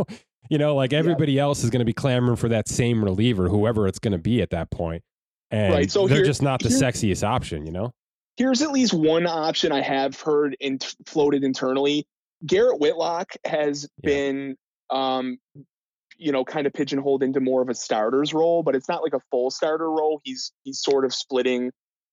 you 0.49 0.59
know, 0.59 0.77
like 0.77 0.93
everybody 0.93 1.33
yeah. 1.33 1.43
else 1.43 1.65
is 1.65 1.71
going 1.71 1.81
to 1.81 1.85
be 1.85 1.93
clamoring 1.93 2.37
for 2.37 2.49
that 2.51 2.69
same 2.69 3.03
reliever, 3.03 3.49
whoever 3.49 3.89
it's 3.89 3.99
going 3.99 4.13
to 4.13 4.19
be 4.19 4.41
at 4.41 4.51
that 4.51 4.71
point 4.71 5.03
and 5.51 5.73
right. 5.73 5.91
so 5.91 6.07
they're 6.07 6.19
here, 6.19 6.27
just 6.27 6.43
not 6.43 6.61
the 6.61 6.69
here, 6.69 6.79
sexiest 6.79 7.23
option, 7.23 7.67
you 7.67 7.73
know. 7.73 7.93
Here's 8.37 8.63
at 8.63 8.71
least 8.71 8.93
one 8.93 9.27
option 9.27 9.73
I 9.73 9.81
have 9.81 10.21
heard 10.21 10.57
and 10.61 10.85
floated 11.07 11.45
internally. 11.45 12.07
Garrett 12.45 12.81
Whitlock 12.81 13.33
has 13.45 13.89
yeah. 14.03 14.11
been, 14.11 14.57
um, 14.91 15.39
you 16.17 16.33
know, 16.33 16.45
kind 16.45 16.67
of 16.67 16.73
pigeonholed 16.73 17.23
into 17.23 17.41
more 17.41 17.63
of 17.63 17.69
a 17.69 17.75
starter's 17.75 18.35
role, 18.35 18.63
but 18.63 18.75
it's 18.75 18.89
not 18.89 19.03
like 19.03 19.15
a 19.15 19.21
full 19.31 19.51
starter 19.51 19.91
role. 19.91 20.21
He's 20.25 20.53
he's 20.65 20.81
sort 20.81 21.05
of 21.05 21.15
splitting, 21.15 21.71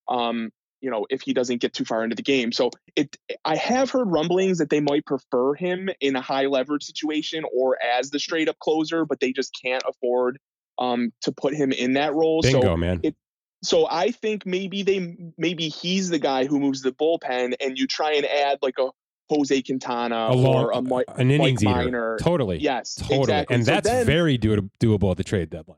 um, 0.08 0.52
you 0.80 0.92
know, 0.92 1.06
if 1.10 1.22
he 1.22 1.34
doesn't 1.34 1.62
get 1.62 1.74
too 1.74 1.86
far 1.86 2.04
into 2.04 2.16
the 2.16 2.22
game. 2.22 2.52
So 2.52 2.70
it, 2.96 3.18
I 3.44 3.56
have 3.56 3.90
heard 3.90 4.12
rumblings 4.12 4.60
that 4.60 4.70
they 4.70 4.80
might 4.80 5.06
prefer 5.06 5.56
him 5.56 5.90
in 6.00 6.16
a 6.16 6.22
high 6.22 6.46
leverage 6.46 6.84
situation 6.84 7.44
or 7.52 7.78
as 7.84 8.10
the 8.10 8.20
straight 8.20 8.50
up 8.50 8.60
closer, 8.60 9.06
but 9.06 9.20
they 9.20 9.32
just 9.32 9.58
can't 9.64 9.84
afford 9.88 10.38
um, 10.82 11.14
to 11.22 11.32
put 11.32 11.54
him 11.54 11.72
in 11.72 11.94
that 11.94 12.14
role. 12.14 12.42
Bingo, 12.42 12.62
so 12.62 12.78
man. 12.78 13.00
It, 13.04 13.16
so 13.64 13.88
I 13.90 14.10
think 14.10 14.46
maybe 14.46 14.82
they 14.82 15.16
maybe 15.38 15.70
he's 15.70 16.10
the 16.10 16.20
guy 16.20 16.46
who 16.46 16.60
moves 16.60 16.82
the 16.82 16.92
bullpen, 16.92 17.54
and 17.62 17.78
you 17.78 17.86
try 17.86 18.14
and 18.14 18.26
add 18.26 18.58
like 18.62 18.80
a 18.80 18.90
Jose 19.30 19.62
Quintana 19.62 20.30
a 20.32 20.34
long, 20.34 20.66
or 20.66 20.72
a 20.72 20.82
Mike, 20.82 21.06
an 21.16 21.30
innings 21.30 21.64
Mike 21.64 21.76
Minor. 21.76 22.18
Totally. 22.20 22.58
Yes. 22.58 22.96
Totally. 22.96 23.20
Exactly. 23.20 23.56
And 23.56 23.66
so 23.66 23.72
that's 23.72 23.88
then, 23.88 24.06
very 24.06 24.38
do- 24.38 24.70
doable 24.80 25.12
at 25.12 25.18
the 25.18 25.24
trade 25.24 25.52
deadline. 25.52 25.78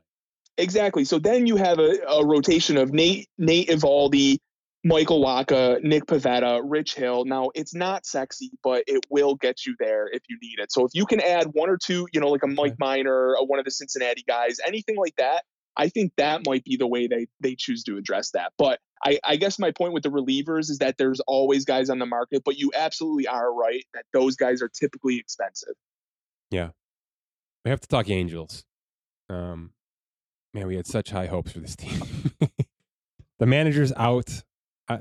Exactly. 0.56 1.04
So 1.04 1.18
then 1.18 1.46
you 1.46 1.56
have 1.56 1.78
a, 1.78 1.98
a 2.08 2.24
rotation 2.24 2.78
of 2.78 2.92
Nate 2.92 3.28
Nate 3.36 3.68
Eovaldi, 3.68 4.38
Michael 4.84 5.24
Wacha, 5.24 5.82
Nick 5.82 6.04
Pivetta, 6.04 6.60
Rich 6.62 6.94
Hill. 6.94 7.24
Now 7.24 7.50
it's 7.54 7.74
not 7.74 8.04
sexy, 8.04 8.50
but 8.62 8.84
it 8.86 9.06
will 9.08 9.34
get 9.34 9.64
you 9.64 9.74
there 9.78 10.08
if 10.08 10.22
you 10.28 10.36
need 10.42 10.58
it. 10.58 10.70
So 10.70 10.84
if 10.84 10.90
you 10.92 11.06
can 11.06 11.20
add 11.20 11.46
one 11.52 11.70
or 11.70 11.78
two, 11.78 12.06
you 12.12 12.20
know, 12.20 12.28
like 12.28 12.42
a 12.42 12.46
Mike 12.46 12.76
Minor, 12.78 13.34
one 13.40 13.58
of 13.58 13.64
the 13.64 13.70
Cincinnati 13.70 14.22
guys, 14.28 14.58
anything 14.64 14.96
like 14.96 15.16
that, 15.16 15.44
I 15.76 15.88
think 15.88 16.12
that 16.18 16.42
might 16.46 16.64
be 16.64 16.76
the 16.76 16.86
way 16.86 17.06
they 17.06 17.26
they 17.40 17.56
choose 17.56 17.82
to 17.84 17.96
address 17.96 18.32
that. 18.32 18.52
But 18.58 18.78
I, 19.02 19.18
I 19.24 19.36
guess 19.36 19.58
my 19.58 19.70
point 19.70 19.94
with 19.94 20.02
the 20.02 20.10
relievers 20.10 20.70
is 20.70 20.78
that 20.78 20.96
there's 20.98 21.20
always 21.20 21.64
guys 21.64 21.90
on 21.90 21.98
the 21.98 22.06
market, 22.06 22.42
but 22.44 22.58
you 22.58 22.70
absolutely 22.76 23.26
are 23.26 23.52
right 23.52 23.84
that 23.94 24.04
those 24.12 24.36
guys 24.36 24.62
are 24.62 24.68
typically 24.68 25.18
expensive. 25.18 25.74
Yeah, 26.50 26.70
we 27.64 27.70
have 27.70 27.80
to 27.80 27.88
talk 27.88 28.08
Angels. 28.10 28.64
Um, 29.30 29.72
man, 30.52 30.66
we 30.66 30.76
had 30.76 30.86
such 30.86 31.10
high 31.10 31.26
hopes 31.26 31.52
for 31.52 31.60
this 31.60 31.74
team. 31.74 32.02
the 33.38 33.46
manager's 33.46 33.92
out. 33.96 34.42
I, 34.88 35.00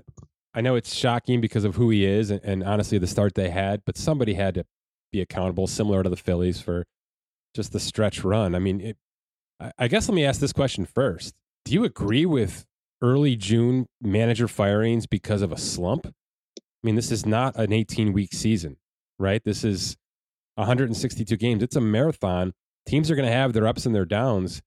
I 0.54 0.62
know 0.62 0.76
it's 0.76 0.94
shocking 0.94 1.42
because 1.42 1.64
of 1.64 1.76
who 1.76 1.90
he 1.90 2.06
is 2.06 2.30
and, 2.32 2.42
and, 2.44 2.64
honestly 2.64 2.98
the 2.98 3.08
start 3.08 3.34
they 3.34 3.50
had, 3.50 3.82
but 3.86 3.98
somebody 3.98 4.36
had 4.36 4.54
to 4.56 4.66
be 5.12 5.22
accountable, 5.22 5.68
similar 5.68 6.04
to 6.04 6.10
the 6.10 6.18
Phillies, 6.18 6.62
for 6.62 6.86
just 7.56 7.72
the 7.72 7.80
stretch 7.80 8.24
run. 8.24 8.56
I 8.56 8.60
mean, 8.60 8.82
it, 8.82 8.98
I 9.78 9.88
guess 9.88 10.10
let 10.10 10.16
me 10.16 10.26
ask 10.26 10.40
this 10.40 10.54
question 10.54 10.86
first. 10.86 11.34
Do 11.66 11.74
you 11.74 11.84
agree 11.84 12.26
with 12.26 12.66
early 13.02 13.36
June 13.36 13.88
manager 14.02 14.48
firings 14.48 15.06
because 15.08 15.42
of 15.42 15.52
a 15.52 15.58
slump? 15.58 16.08
I 16.08 16.12
mean, 16.84 16.96
this 16.96 17.12
is 17.12 17.26
not 17.26 17.56
an 17.56 17.72
18 17.72 18.12
week 18.12 18.34
season, 18.34 18.78
right? 19.18 19.42
This 19.44 19.64
is 19.64 19.96
162 20.56 21.38
games. 21.38 21.64
It's 21.64 21.76
a 21.76 21.82
marathon. 21.82 22.54
Teams 22.86 23.10
are 23.10 23.16
going 23.16 23.28
to 23.28 23.34
have 23.34 23.54
their 23.54 23.68
ups 23.68 23.86
and 23.86 23.96
their 23.96 24.06
downs. 24.06 24.62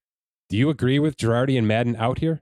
Do 0.48 0.56
you 0.56 0.70
agree 0.70 0.98
with 0.98 1.16
Girardi 1.16 1.58
and 1.58 1.68
Maddon 1.68 1.96
out 1.96 2.20
here? 2.20 2.40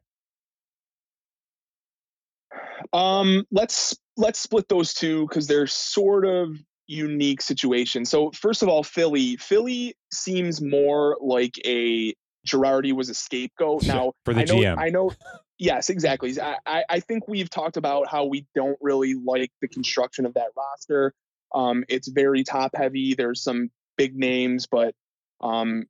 Um, 2.93 3.45
let's 3.51 3.97
let's 4.17 4.39
split 4.39 4.69
those 4.69 4.95
two 4.95 5.27
because 5.29 5.47
they're 5.47 5.67
sort 5.67 6.25
of 6.25 6.57
unique 6.87 7.41
situations. 7.41 8.11
So 8.11 8.31
first 8.33 8.63
of 8.63 8.69
all, 8.69 8.83
Philly, 8.83 9.37
Philly 9.37 9.97
seems 10.13 10.61
more 10.61 11.17
like 11.21 11.55
a 11.65 12.15
Girardi 12.47 12.93
was 12.93 13.09
a 13.09 13.15
scapegoat. 13.15 13.87
Now 13.87 14.13
for 14.25 14.35
the 14.35 14.41
I 14.41 14.45
know, 14.45 14.55
GM, 14.55 14.79
I 14.79 14.89
know. 14.91 15.13
Yes, 15.59 15.89
exactly. 15.89 16.37
I, 16.41 16.85
I 16.89 17.01
think 17.01 17.29
we've 17.29 17.49
talked 17.49 17.77
about 17.77 18.09
how 18.09 18.25
we 18.25 18.47
don't 18.55 18.77
really 18.81 19.15
like 19.15 19.51
the 19.61 19.69
construction 19.69 20.27
of 20.27 20.35
that 20.35 20.49
roster. 20.57 21.15
Um, 21.55 21.85
it's 21.89 22.09
very 22.09 22.43
top 22.43 22.73
heavy. 22.75 23.15
There's 23.15 23.43
some 23.43 23.71
big 23.97 24.17
names, 24.17 24.67
but 24.67 24.95
um, 25.41 25.85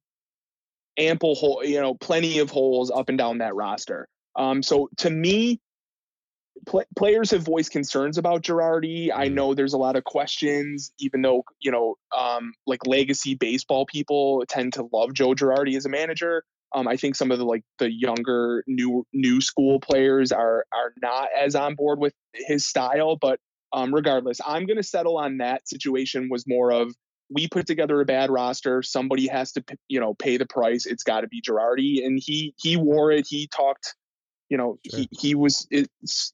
ample 0.99 1.35
hole, 1.35 1.65
you 1.65 1.81
know, 1.81 1.95
plenty 1.95 2.39
of 2.39 2.51
holes 2.51 2.91
up 2.91 3.09
and 3.09 3.17
down 3.17 3.39
that 3.39 3.55
roster. 3.55 4.07
Um, 4.37 4.63
so 4.63 4.91
to 4.99 5.11
me, 5.11 5.61
pl- 6.67 6.85
players 6.97 7.31
have 7.31 7.43
voiced 7.43 7.71
concerns 7.71 8.19
about 8.19 8.43
Girardi. 8.43 9.11
I 9.13 9.27
mm-hmm. 9.27 9.35
know 9.35 9.55
there's 9.55 9.75
a 9.75 9.79
lot 9.79 9.97
of 9.97 10.05
questions, 10.05 10.93
even 10.99 11.23
though 11.23 11.45
you 11.61 11.71
know, 11.71 11.97
um, 12.17 12.55
like 12.67 12.87
legacy 12.87 13.35
baseball 13.35 13.87
people 13.87 14.45
tend 14.49 14.75
to 14.75 14.89
love 14.93 15.13
Joe 15.13 15.35
Girardi 15.35 15.77
as 15.77 15.87
a 15.87 15.91
manager. 15.91 16.45
Um, 16.75 16.89
I 16.89 16.97
think 16.97 17.15
some 17.15 17.31
of 17.31 17.39
the 17.39 17.45
like 17.45 17.63
the 17.79 17.93
younger 17.93 18.65
new 18.67 19.07
new 19.13 19.41
school 19.41 19.81
players 19.81 20.33
are 20.33 20.65
are 20.73 20.93
not 21.01 21.29
as 21.39 21.55
on 21.55 21.75
board 21.75 21.99
with 21.99 22.15
his 22.35 22.67
style, 22.67 23.17
but 23.17 23.39
um, 23.73 23.93
regardless, 23.93 24.41
I'm 24.47 24.67
going 24.67 24.77
to 24.77 24.85
settle 24.85 25.19
on 25.19 25.39
that 25.39 25.69
situation 25.69 26.29
was 26.31 26.45
more 26.47 26.73
of 26.73 26.95
we 27.31 27.49
put 27.49 27.67
together 27.67 28.01
a 28.01 28.05
bad 28.05 28.31
roster. 28.31 28.83
Somebody 28.83 29.27
has 29.27 29.53
to, 29.53 29.65
you 29.89 29.99
know, 29.99 30.15
pay 30.15 30.37
the 30.37 30.47
price. 30.47 30.87
It's 30.87 31.03
got 31.03 31.23
to 31.23 31.29
be 31.29 31.43
Girardi, 31.43 32.05
and 32.05 32.21
he 32.23 32.55
he 32.59 32.77
wore 32.77 33.11
it. 33.11 33.27
He 33.29 33.49
talked, 33.49 33.95
you 34.49 34.57
know, 34.57 34.79
sure. 34.89 35.01
he 35.01 35.09
he 35.13 35.35
was 35.35 35.67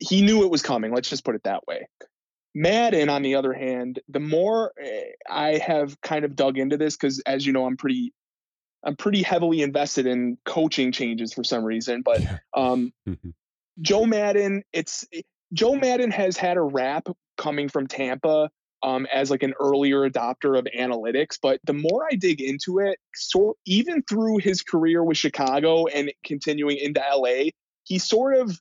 he 0.00 0.22
knew 0.22 0.44
it 0.44 0.50
was 0.50 0.62
coming. 0.62 0.92
Let's 0.92 1.08
just 1.08 1.24
put 1.24 1.34
it 1.34 1.42
that 1.44 1.66
way. 1.66 1.88
Maddon, 2.54 3.08
on 3.08 3.22
the 3.22 3.36
other 3.36 3.52
hand, 3.52 4.00
the 4.08 4.20
more 4.20 4.72
eh, 4.82 5.11
I 5.28 5.58
have 5.58 6.00
kind 6.00 6.24
of 6.24 6.34
dug 6.34 6.58
into 6.58 6.76
this 6.76 6.96
because, 6.96 7.20
as 7.20 7.46
you 7.46 7.52
know, 7.52 7.66
I'm 7.66 7.76
pretty 7.76 8.12
I'm 8.82 8.96
pretty 8.96 9.22
heavily 9.22 9.62
invested 9.62 10.06
in 10.06 10.38
coaching 10.44 10.92
changes 10.92 11.32
for 11.32 11.44
some 11.44 11.64
reason. 11.64 12.02
But 12.02 12.22
um, 12.56 12.92
mm-hmm. 13.08 13.30
Joe 13.80 14.06
Maddon, 14.06 14.64
it's 14.72 15.06
Joe 15.52 15.74
Maddon 15.74 16.11
has 16.11 16.36
had 16.36 16.56
a 16.56 16.62
rap 16.62 17.08
coming 17.36 17.68
from 17.68 17.86
Tampa 17.86 18.50
um, 18.82 19.06
as 19.12 19.30
like 19.30 19.42
an 19.42 19.54
earlier 19.61 20.08
adopter 20.08 20.58
of 20.58 20.66
analytics. 20.76 21.38
But 21.40 21.61
the 21.64 21.72
more 21.72 22.06
I 22.11 22.16
dig 22.16 22.40
into 22.40 22.78
it, 22.78 22.98
so 23.14 23.56
even 23.66 24.02
through 24.02 24.38
his 24.38 24.62
career 24.62 25.04
with 25.04 25.16
Chicago 25.16 25.86
and 25.86 26.12
continuing 26.24 26.78
into 26.78 27.00
LA, 27.00 27.50
he 27.91 27.99
sort 27.99 28.36
of 28.36 28.57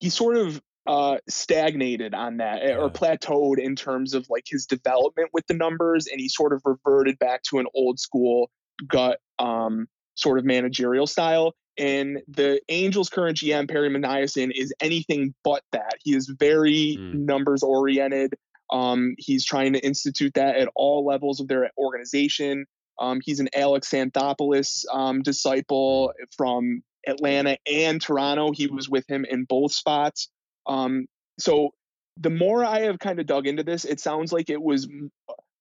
he 0.00 0.10
sort 0.10 0.36
of 0.36 0.60
uh, 0.86 1.18
stagnated 1.28 2.12
on 2.12 2.38
that 2.38 2.62
eh, 2.62 2.70
yeah. 2.70 2.76
or 2.76 2.90
plateaued 2.90 3.58
in 3.58 3.76
terms 3.76 4.14
of 4.14 4.26
like 4.28 4.44
his 4.48 4.66
development 4.66 5.30
with 5.32 5.46
the 5.46 5.54
numbers, 5.54 6.08
and 6.08 6.20
he 6.20 6.28
sort 6.28 6.52
of 6.52 6.60
reverted 6.64 7.18
back 7.20 7.42
to 7.44 7.58
an 7.58 7.66
old 7.74 8.00
school 8.00 8.50
gut 8.88 9.20
um, 9.38 9.86
sort 10.16 10.38
of 10.38 10.44
managerial 10.44 11.06
style. 11.06 11.54
And 11.78 12.20
the 12.26 12.60
Angels' 12.68 13.08
current 13.08 13.38
GM 13.38 13.70
Perry 13.70 13.90
Minasian 13.90 14.50
is 14.52 14.74
anything 14.80 15.34
but 15.44 15.62
that. 15.70 15.94
He 16.02 16.16
is 16.16 16.26
very 16.26 16.98
mm. 16.98 17.14
numbers 17.14 17.62
oriented. 17.62 18.34
Um, 18.72 19.14
he's 19.18 19.44
trying 19.44 19.74
to 19.74 19.78
institute 19.78 20.34
that 20.34 20.56
at 20.56 20.68
all 20.74 21.06
levels 21.06 21.38
of 21.38 21.46
their 21.46 21.70
organization. 21.78 22.66
Um, 22.98 23.20
he's 23.24 23.38
an 23.38 23.48
Alex 23.54 23.90
Anthopoulos 23.90 24.84
um, 24.92 25.22
disciple 25.22 26.12
from 26.36 26.82
Atlanta 27.08 27.56
and 27.66 28.00
Toronto. 28.00 28.52
He 28.52 28.66
was 28.66 28.88
with 28.88 29.08
him 29.08 29.24
in 29.24 29.44
both 29.44 29.72
spots. 29.72 30.28
Um, 30.66 31.06
so 31.38 31.70
the 32.16 32.30
more 32.30 32.64
I 32.64 32.80
have 32.80 32.98
kind 32.98 33.18
of 33.18 33.26
dug 33.26 33.46
into 33.46 33.64
this, 33.64 33.84
it 33.84 34.00
sounds 34.00 34.32
like 34.32 34.50
it 34.50 34.60
was 34.60 34.88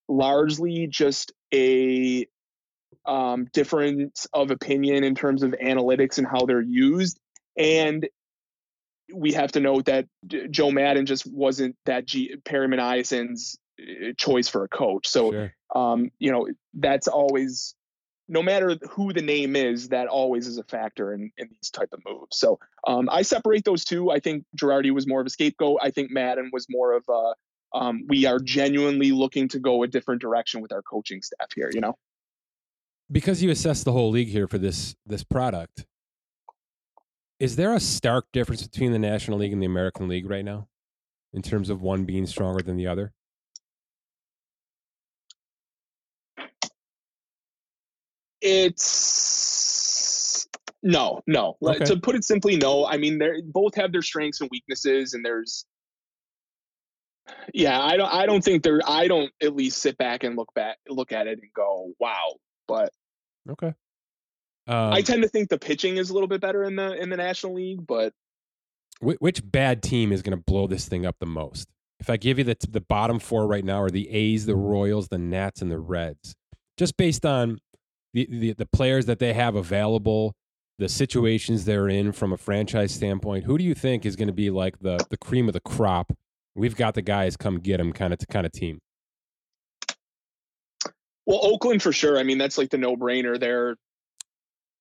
largely 0.09 0.87
just 0.87 1.31
a 1.53 2.27
um, 3.05 3.45
difference 3.53 4.27
of 4.33 4.51
opinion 4.51 5.03
in 5.03 5.15
terms 5.15 5.43
of 5.43 5.51
analytics 5.51 6.17
and 6.17 6.27
how 6.27 6.45
they're 6.45 6.61
used. 6.61 7.19
And 7.57 8.07
we 9.13 9.33
have 9.33 9.53
to 9.53 9.61
note 9.61 9.85
that 9.85 10.07
Joe 10.51 10.71
Maddon 10.71 11.05
just 11.05 11.25
wasn't 11.25 11.75
that 11.85 12.05
G- 12.05 12.35
Perry 12.43 12.67
Minasian's 12.67 13.57
uh, 13.79 14.11
choice 14.17 14.49
for 14.49 14.65
a 14.65 14.67
coach. 14.67 15.07
So, 15.07 15.31
sure. 15.31 15.53
um, 15.73 16.11
you 16.19 16.31
know, 16.31 16.49
that's 16.73 17.07
always, 17.07 17.75
no 18.27 18.43
matter 18.43 18.77
who 18.89 19.13
the 19.13 19.21
name 19.21 19.55
is, 19.55 19.89
that 19.89 20.07
always 20.07 20.47
is 20.47 20.57
a 20.57 20.63
factor 20.63 21.13
in, 21.13 21.31
in 21.37 21.47
these 21.49 21.69
type 21.71 21.89
of 21.93 22.01
moves. 22.05 22.37
So 22.37 22.59
um, 22.85 23.09
I 23.11 23.21
separate 23.21 23.63
those 23.63 23.85
two. 23.85 24.11
I 24.11 24.19
think 24.19 24.43
Girardi 24.59 24.91
was 24.91 25.07
more 25.07 25.21
of 25.21 25.27
a 25.27 25.29
scapegoat. 25.29 25.79
I 25.81 25.91
think 25.91 26.11
Maddon 26.11 26.49
was 26.51 26.67
more 26.69 26.93
of 26.93 27.03
a, 27.09 27.33
um, 27.77 28.03
we 28.07 28.25
are 28.25 28.39
genuinely 28.39 29.11
looking 29.11 29.47
to 29.49 29.59
go 29.59 29.83
a 29.83 29.87
different 29.87 30.21
direction 30.21 30.61
with 30.61 30.71
our 30.73 30.81
coaching 30.81 31.21
staff 31.21 31.47
here, 31.55 31.69
you 31.73 31.81
know? 31.81 31.95
Because 33.09 33.41
you 33.41 33.49
assess 33.49 33.83
the 33.83 33.93
whole 33.93 34.09
league 34.09 34.27
here 34.27 34.47
for 34.49 34.57
this 34.57 34.93
this 35.05 35.23
product, 35.23 35.85
is 37.39 37.55
there 37.55 37.73
a 37.73 37.79
stark 37.79 38.25
difference 38.33 38.63
between 38.63 38.91
the 38.91 38.99
National 38.99 39.37
League 39.37 39.53
and 39.53 39.61
the 39.61 39.65
American 39.65 40.09
League 40.09 40.29
right 40.29 40.43
now 40.43 40.67
in 41.31 41.41
terms 41.41 41.69
of 41.69 41.81
one 41.81 42.03
being 42.03 42.25
stronger 42.25 42.61
than 42.61 42.75
the 42.75 42.87
other? 42.87 43.13
It's 48.41 49.37
no, 50.83 51.21
no. 51.27 51.57
Okay. 51.61 51.83
To 51.85 51.97
put 51.97 52.15
it 52.15 52.23
simply, 52.23 52.55
no. 52.55 52.85
I 52.85 52.97
mean, 52.97 53.17
they 53.17 53.41
both 53.43 53.75
have 53.75 53.91
their 53.91 54.01
strengths 54.01 54.41
and 54.41 54.49
weaknesses, 54.51 55.13
and 55.13 55.25
there's 55.25 55.65
yeah, 57.53 57.81
I 57.81 57.97
don't 57.97 58.13
I 58.13 58.25
don't 58.25 58.43
think 58.43 58.63
they're 58.63 58.81
I 58.85 59.07
don't 59.07 59.31
at 59.41 59.55
least 59.55 59.81
sit 59.81 59.97
back 59.97 60.23
and 60.23 60.35
look 60.35 60.53
back 60.53 60.77
look 60.87 61.11
at 61.11 61.27
it 61.27 61.39
and 61.41 61.51
go, 61.53 61.91
wow. 61.99 62.35
But 62.67 62.91
okay. 63.49 63.73
Um, 64.67 64.93
I 64.93 65.01
tend 65.01 65.23
to 65.23 65.29
think 65.29 65.49
the 65.49 65.57
pitching 65.57 65.97
is 65.97 66.09
a 66.09 66.13
little 66.13 66.27
bit 66.27 66.41
better 66.41 66.63
in 66.63 66.75
the 66.75 66.93
in 67.01 67.09
the 67.09 67.17
National 67.17 67.53
League, 67.53 67.85
but 67.87 68.13
which 69.01 69.41
bad 69.43 69.83
team 69.83 70.11
is 70.11 70.21
going 70.21 70.37
to 70.37 70.43
blow 70.43 70.67
this 70.67 70.87
thing 70.87 71.05
up 71.05 71.15
the 71.19 71.25
most? 71.25 71.67
If 71.99 72.09
I 72.09 72.17
give 72.17 72.37
you 72.37 72.43
the 72.43 72.57
the 72.69 72.81
bottom 72.81 73.19
four 73.19 73.47
right 73.47 73.63
now 73.63 73.81
are 73.81 73.89
the 73.89 74.09
A's, 74.09 74.45
the 74.45 74.55
Royals, 74.55 75.07
the 75.07 75.17
Nats, 75.17 75.61
and 75.61 75.71
the 75.71 75.79
Reds, 75.79 76.35
just 76.77 76.97
based 76.97 77.25
on 77.25 77.59
the, 78.13 78.27
the, 78.29 78.53
the 78.53 78.65
players 78.65 79.05
that 79.05 79.19
they 79.19 79.33
have 79.33 79.55
available, 79.55 80.33
the 80.79 80.89
situations 80.89 81.65
they're 81.65 81.89
in 81.89 82.11
from 82.11 82.33
a 82.33 82.37
franchise 82.37 82.93
standpoint, 82.93 83.45
who 83.45 83.57
do 83.57 83.63
you 83.63 83.73
think 83.73 84.05
is 84.05 84.15
going 84.15 84.27
to 84.27 84.33
be 84.33 84.49
like 84.49 84.79
the 84.79 85.05
the 85.09 85.17
cream 85.17 85.47
of 85.47 85.53
the 85.53 85.59
crop? 85.59 86.13
We've 86.55 86.75
got 86.75 86.95
the 86.95 87.01
guys, 87.01 87.37
come 87.37 87.59
get 87.59 87.77
them, 87.77 87.93
kind 87.93 88.13
of 88.13 88.19
kind 88.29 88.45
of 88.45 88.51
team. 88.51 88.79
Well, 91.25 91.39
Oakland 91.41 91.83
for 91.83 91.91
sure. 91.91 92.17
I 92.17 92.23
mean, 92.23 92.37
that's 92.37 92.57
like 92.57 92.69
the 92.69 92.77
no 92.77 92.95
brainer. 92.95 93.39
They're 93.39 93.75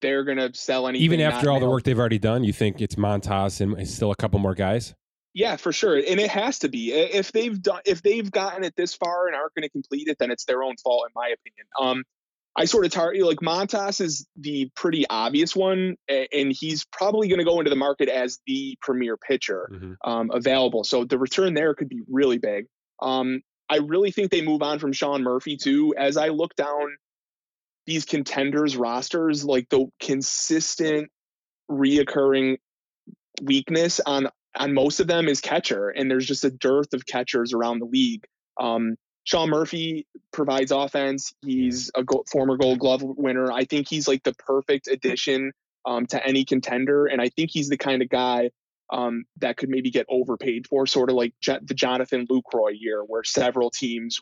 they're 0.03 0.25
going 0.25 0.39
to 0.39 0.53
sell 0.55 0.87
anything. 0.87 1.05
Even 1.05 1.21
after 1.21 1.51
all 1.51 1.59
the 1.59 1.69
work 1.69 1.83
they've 1.83 1.99
already 1.99 2.19
done, 2.19 2.45
you 2.45 2.53
think 2.53 2.81
it's 2.81 2.95
Montas 2.95 3.61
and 3.61 3.89
still 3.89 4.11
a 4.11 4.17
couple 4.17 4.39
more 4.39 4.55
guys? 4.55 4.95
Yeah, 5.35 5.57
for 5.57 5.73
sure, 5.73 5.97
and 5.97 6.19
it 6.19 6.31
has 6.31 6.59
to 6.61 6.69
be. 6.69 6.93
If 6.93 7.33
they've 7.33 7.61
done, 7.61 7.81
if 7.85 8.01
they've 8.01 8.31
gotten 8.31 8.65
it 8.65 8.75
this 8.77 8.95
far 8.95 9.27
and 9.27 9.37
aren't 9.37 9.55
going 9.55 9.65
to 9.65 9.69
complete 9.69 10.09
it, 10.09 10.17
then 10.19 10.31
it's 10.31 10.45
their 10.45 10.63
own 10.63 10.77
fault, 10.83 11.07
in 11.07 11.13
my 11.15 11.27
opinion. 11.27 11.67
Um, 11.79 12.05
I 12.57 12.65
sort 12.65 12.87
of 12.87 12.93
target 12.93 13.25
like 13.27 13.39
Montas 13.39 14.01
is 14.01 14.27
the 14.37 14.71
pretty 14.75 15.07
obvious 15.09 15.55
one, 15.55 15.97
and 16.09 16.53
he's 16.53 16.85
probably 16.87 17.29
going 17.29 17.39
to 17.39 17.45
go 17.45 17.59
into 17.61 17.69
the 17.69 17.77
market 17.77 18.09
as 18.09 18.39
the 18.47 18.79
premier 18.81 19.19
pitcher 19.19 19.69
mm-hmm. 19.71 19.93
um, 20.11 20.31
available. 20.33 20.83
So 20.83 21.05
the 21.05 21.19
return 21.19 21.53
there 21.53 21.75
could 21.75 21.91
be 21.91 22.01
really 22.09 22.39
big. 22.39 22.67
Um, 23.03 23.43
I 23.69 23.79
really 23.79 24.11
think 24.11 24.31
they 24.31 24.43
move 24.43 24.63
on 24.63 24.79
from 24.79 24.93
Sean 24.93 25.23
Murphy 25.23 25.57
too. 25.57 25.95
As 25.99 26.17
I 26.17 26.29
look 26.29 26.55
down 26.57 26.97
these 27.87 28.07
contenders 28.07 28.77
rosters, 28.77 29.45
like 29.45 29.69
the 29.69 29.87
consistent 30.01 31.11
reoccurring 31.71 32.57
weakness 33.43 34.01
on 34.05 34.29
on 34.55 34.73
most 34.73 35.01
of 35.01 35.07
them 35.07 35.29
is 35.29 35.43
catcher, 35.43 35.91
and 35.91 36.11
there's 36.11 36.27
just 36.27 36.45
a 36.45 36.51
dearth 36.51 36.95
of 36.95 37.05
catchers 37.05 37.53
around 37.53 37.81
the 37.81 37.87
league. 37.87 38.25
Um, 38.59 38.97
Sean 39.27 39.51
Murphy 39.51 40.07
provides 40.33 40.71
offense. 40.71 41.35
He's 41.45 41.91
a 41.97 42.05
go- 42.05 42.25
former 42.31 42.57
Gold 42.57 42.79
Glove 42.79 43.03
winner. 43.03 43.51
I 43.53 43.65
think 43.65 43.89
he's 43.89 44.07
like 44.07 44.23
the 44.23 44.33
perfect 44.35 44.87
addition 44.87 45.51
um, 45.85 46.07
to 46.07 46.25
any 46.25 46.45
contender, 46.45 47.07
and 47.07 47.21
I 47.21 47.29
think 47.29 47.51
he's 47.53 47.69
the 47.69 47.77
kind 47.77 48.03
of 48.03 48.09
guy 48.09 48.51
um, 48.93 49.25
that 49.39 49.57
could 49.57 49.69
maybe 49.69 49.91
get 49.91 50.07
overpaid 50.09 50.69
for, 50.69 50.87
sort 50.87 51.11
of 51.11 51.17
like 51.17 51.35
the 51.45 51.75
Jonathan 51.75 52.29
Lucroy 52.29 52.71
year, 52.79 53.01
where 53.01 53.25
several 53.25 53.71
teams 53.71 54.21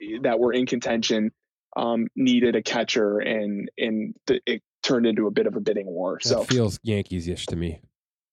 eh, 0.00 0.18
that 0.22 0.38
were 0.38 0.52
in 0.52 0.66
contention 0.66 1.32
um, 1.76 2.06
needed 2.14 2.54
a 2.54 2.62
catcher, 2.62 3.18
and 3.18 3.68
and 3.76 4.14
the, 4.28 4.40
it 4.46 4.62
turned 4.84 5.06
into 5.06 5.26
a 5.26 5.32
bit 5.32 5.48
of 5.48 5.56
a 5.56 5.60
bidding 5.60 5.86
war. 5.86 6.20
That 6.22 6.28
so 6.28 6.44
feels 6.44 6.78
Yankees-ish 6.84 7.46
to 7.46 7.56
me. 7.56 7.80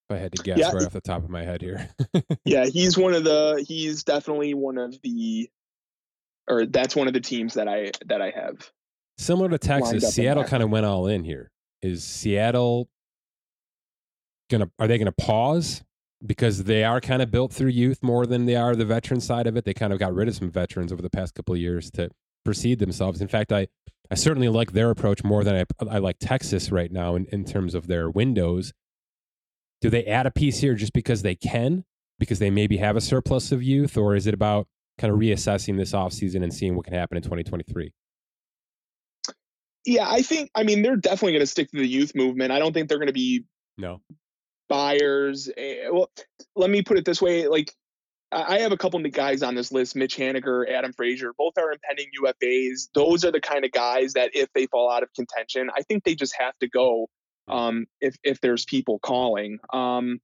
If 0.09 0.15
I 0.15 0.19
had 0.19 0.33
to 0.33 0.43
guess 0.43 0.59
yeah, 0.59 0.71
right 0.71 0.85
off 0.85 0.93
the 0.93 1.01
top 1.01 1.23
of 1.23 1.31
my 1.31 1.43
head 1.43 1.61
here. 1.61 1.89
yeah, 2.45 2.65
he's 2.65 2.95
one 2.95 3.15
of 3.15 3.23
the. 3.23 3.65
He's 3.67 4.03
definitely 4.03 4.53
one 4.53 4.77
of 4.77 5.01
the 5.01 5.49
or 6.47 6.65
that's 6.65 6.95
one 6.95 7.07
of 7.07 7.13
the 7.13 7.19
teams 7.19 7.53
that 7.53 7.67
I 7.67 7.91
that 8.05 8.21
I 8.21 8.31
have. 8.31 8.71
Similar 9.17 9.49
to 9.49 9.57
Texas, 9.57 10.13
Seattle 10.13 10.43
kind 10.43 10.63
of 10.63 10.69
went 10.69 10.85
all 10.85 11.07
in 11.07 11.23
here. 11.23 11.51
Is 11.81 12.03
Seattle 12.03 12.89
gonna 14.49 14.69
are 14.79 14.87
they 14.87 14.97
gonna 14.97 15.11
pause 15.11 15.83
because 16.25 16.63
they 16.63 16.83
are 16.83 17.01
kind 17.01 17.21
of 17.21 17.31
built 17.31 17.51
through 17.53 17.69
youth 17.69 18.03
more 18.03 18.25
than 18.25 18.45
they 18.45 18.55
are 18.55 18.75
the 18.75 18.85
veteran 18.85 19.21
side 19.21 19.47
of 19.47 19.57
it? 19.57 19.65
They 19.65 19.73
kind 19.73 19.93
of 19.93 19.99
got 19.99 20.13
rid 20.13 20.27
of 20.27 20.35
some 20.35 20.51
veterans 20.51 20.91
over 20.91 21.01
the 21.01 21.09
past 21.09 21.35
couple 21.35 21.53
of 21.53 21.59
years 21.59 21.91
to 21.91 22.09
precede 22.43 22.79
themselves. 22.79 23.21
In 23.21 23.27
fact, 23.27 23.51
I 23.51 23.67
I 24.09 24.15
certainly 24.15 24.49
like 24.49 24.73
their 24.73 24.89
approach 24.89 25.23
more 25.23 25.43
than 25.43 25.55
I 25.55 25.65
I 25.89 25.99
like 25.99 26.17
Texas 26.19 26.71
right 26.71 26.91
now 26.91 27.15
in, 27.15 27.25
in 27.27 27.45
terms 27.45 27.75
of 27.75 27.87
their 27.87 28.09
windows. 28.09 28.73
Do 29.81 29.89
they 29.89 30.05
add 30.05 30.25
a 30.25 30.31
piece 30.31 30.59
here 30.59 30.75
just 30.75 30.93
because 30.93 31.21
they 31.21 31.35
can? 31.35 31.85
Because 32.19 32.39
they 32.39 32.51
maybe 32.51 32.77
have 32.77 32.95
a 32.95 33.01
surplus 33.01 33.51
of 33.51 33.63
youth, 33.63 33.97
or 33.97 34.15
is 34.15 34.27
it 34.27 34.33
about 34.33 34.67
kind 35.01 35.11
of 35.11 35.19
reassessing 35.19 35.77
this 35.77 35.93
offseason 35.93 36.43
and 36.43 36.53
seeing 36.53 36.75
what 36.75 36.85
can 36.85 36.93
happen 36.93 37.17
in 37.17 37.23
2023? 37.23 37.91
Yeah, 39.85 40.07
I 40.07 40.21
think 40.21 40.51
I 40.53 40.63
mean 40.63 40.83
they're 40.83 40.95
definitely 40.95 41.33
going 41.33 41.41
to 41.41 41.47
stick 41.47 41.71
to 41.71 41.77
the 41.77 41.87
youth 41.87 42.13
movement. 42.13 42.51
I 42.51 42.59
don't 42.59 42.71
think 42.71 42.87
they're 42.87 42.99
going 42.99 43.07
to 43.07 43.13
be 43.13 43.45
no 43.77 44.01
buyers. 44.69 45.49
Eh, 45.57 45.89
well, 45.91 46.11
let 46.55 46.69
me 46.69 46.83
put 46.83 46.99
it 46.99 47.05
this 47.05 47.19
way: 47.19 47.47
like 47.47 47.73
I 48.31 48.59
have 48.59 48.71
a 48.71 48.77
couple 48.77 49.03
of 49.03 49.11
guys 49.11 49.41
on 49.41 49.55
this 49.55 49.71
list: 49.71 49.95
Mitch 49.95 50.17
Haniger, 50.17 50.69
Adam 50.69 50.93
Frazier. 50.93 51.33
Both 51.35 51.57
are 51.57 51.71
impending 51.71 52.07
UFAs. 52.23 52.89
Those 52.93 53.25
are 53.25 53.31
the 53.31 53.41
kind 53.41 53.65
of 53.65 53.71
guys 53.71 54.13
that, 54.13 54.31
if 54.35 54.49
they 54.53 54.67
fall 54.67 54.91
out 54.91 55.01
of 55.01 55.11
contention, 55.13 55.69
I 55.75 55.81
think 55.81 56.03
they 56.03 56.13
just 56.13 56.35
have 56.39 56.57
to 56.59 56.69
go. 56.69 57.07
Um, 57.47 57.87
if 57.99 58.15
if 58.23 58.39
there's 58.39 58.65
people 58.65 58.99
calling. 58.99 59.57
Um, 59.73 60.19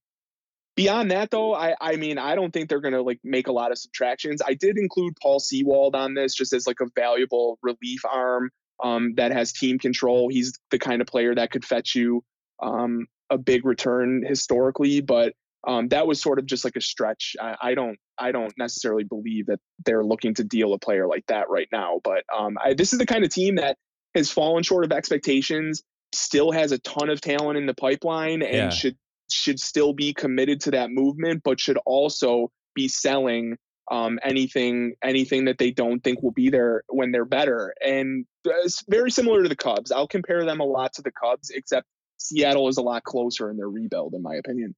beyond 0.78 1.12
that, 1.12 1.30
though, 1.32 1.54
I 1.54 1.76
I 1.82 1.98
mean 1.98 2.18
I 2.18 2.36
don't 2.36 2.52
think 2.54 2.70
they're 2.70 2.80
going 2.80 2.94
to 2.94 3.02
like 3.02 3.20
make 3.24 3.48
a 3.48 3.52
lot 3.52 3.74
of 3.74 3.78
subtractions. 3.78 4.42
I 4.46 4.54
did 4.54 4.78
include 4.78 5.16
Paul 5.22 5.42
Sewald 5.42 5.96
on 5.96 6.14
this 6.14 6.34
just 6.34 6.54
as 6.54 6.66
like 6.66 6.80
a 6.80 6.86
valuable 6.96 7.60
relief 7.62 8.06
arm 8.06 8.52
um, 8.82 9.16
that 9.16 9.34
has 9.34 9.52
team 9.52 9.80
control. 9.80 10.30
He's 10.30 10.54
the 10.72 10.80
kind 10.80 11.02
of 11.02 11.08
player 11.08 11.36
that 11.36 11.52
could 11.52 11.66
fetch 11.66 11.96
you 11.96 12.24
um, 12.62 13.08
a 13.30 13.38
big 13.38 13.66
return 13.66 14.24
historically, 14.26 15.02
but 15.02 15.34
um, 15.68 15.90
that 15.90 16.08
was 16.08 16.22
sort 16.22 16.40
of 16.40 16.46
just 16.46 16.64
like 16.64 16.78
a 16.78 16.82
stretch. 16.82 17.36
I, 17.42 17.56
I, 17.62 17.76
don't 17.76 17.98
I 18.18 18.32
don't 18.32 18.54
necessarily 18.58 19.04
believe 19.04 19.48
that 19.48 19.60
they're 19.84 20.04
looking 20.04 20.36
to 20.36 20.44
deal 20.44 20.74
a 20.74 20.80
player 20.80 21.08
like 21.08 21.26
that 21.28 21.50
right 21.50 21.68
now. 21.72 22.00
But 22.04 22.24
um, 22.34 22.58
I, 22.64 22.74
this 22.74 22.94
is 22.94 23.00
the 23.00 23.06
kind 23.06 23.26
of 23.26 23.32
team 23.32 23.56
that 23.56 23.78
has 24.16 24.32
fallen 24.32 24.64
short 24.64 24.86
of 24.86 24.92
expectations, 24.92 25.84
still 26.14 26.52
has 26.52 26.72
a 26.72 26.78
ton 26.78 27.10
of 27.10 27.20
talent 27.20 27.58
in 27.58 27.66
the 27.66 27.74
pipeline, 27.74 28.44
and 28.44 28.56
yeah. 28.56 28.70
should 28.70 28.96
should 29.30 29.60
still 29.60 29.94
be 29.94 30.14
committed 30.14 30.62
to 30.62 30.72
that 30.72 30.90
movement, 30.92 31.42
but 31.44 31.60
should 31.60 31.78
also 31.86 32.52
be 32.76 32.88
selling 32.88 33.58
um, 33.90 34.20
anything 34.24 34.94
anything 35.04 35.46
that 35.46 35.58
they 35.58 35.72
don't 35.72 36.04
think 36.04 36.22
will 36.22 36.32
be 36.32 36.50
there 36.50 36.84
when 36.90 37.12
they're 37.12 37.26
better. 37.26 37.74
And 37.84 38.26
it's 38.46 38.84
very 38.88 39.12
similar 39.12 39.44
to 39.44 39.50
the 39.50 39.56
Cubs. 39.56 39.92
I'll 39.92 40.08
compare 40.08 40.46
them 40.46 40.60
a 40.60 40.66
lot 40.66 40.94
to 40.94 41.02
the 41.02 41.12
Cubs, 41.12 41.50
except 41.50 41.88
Seattle 42.18 42.68
is 42.68 42.78
a 42.78 42.82
lot 42.82 43.04
closer 43.04 43.50
in 43.50 43.58
their 43.58 43.70
rebuild, 43.70 44.14
in 44.14 44.22
my 44.22 44.36
opinion. 44.36 44.76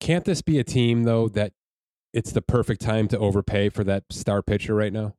Can't 0.00 0.24
this 0.24 0.42
be 0.42 0.58
a 0.58 0.64
team 0.64 1.04
though 1.04 1.28
that 1.28 1.52
it's 2.14 2.32
the 2.32 2.42
perfect 2.42 2.80
time 2.80 3.08
to 3.08 3.18
overpay 3.18 3.68
for 3.68 3.84
that 3.84 4.04
star 4.10 4.42
pitcher 4.42 4.74
right 4.74 4.92
now? 4.92 5.14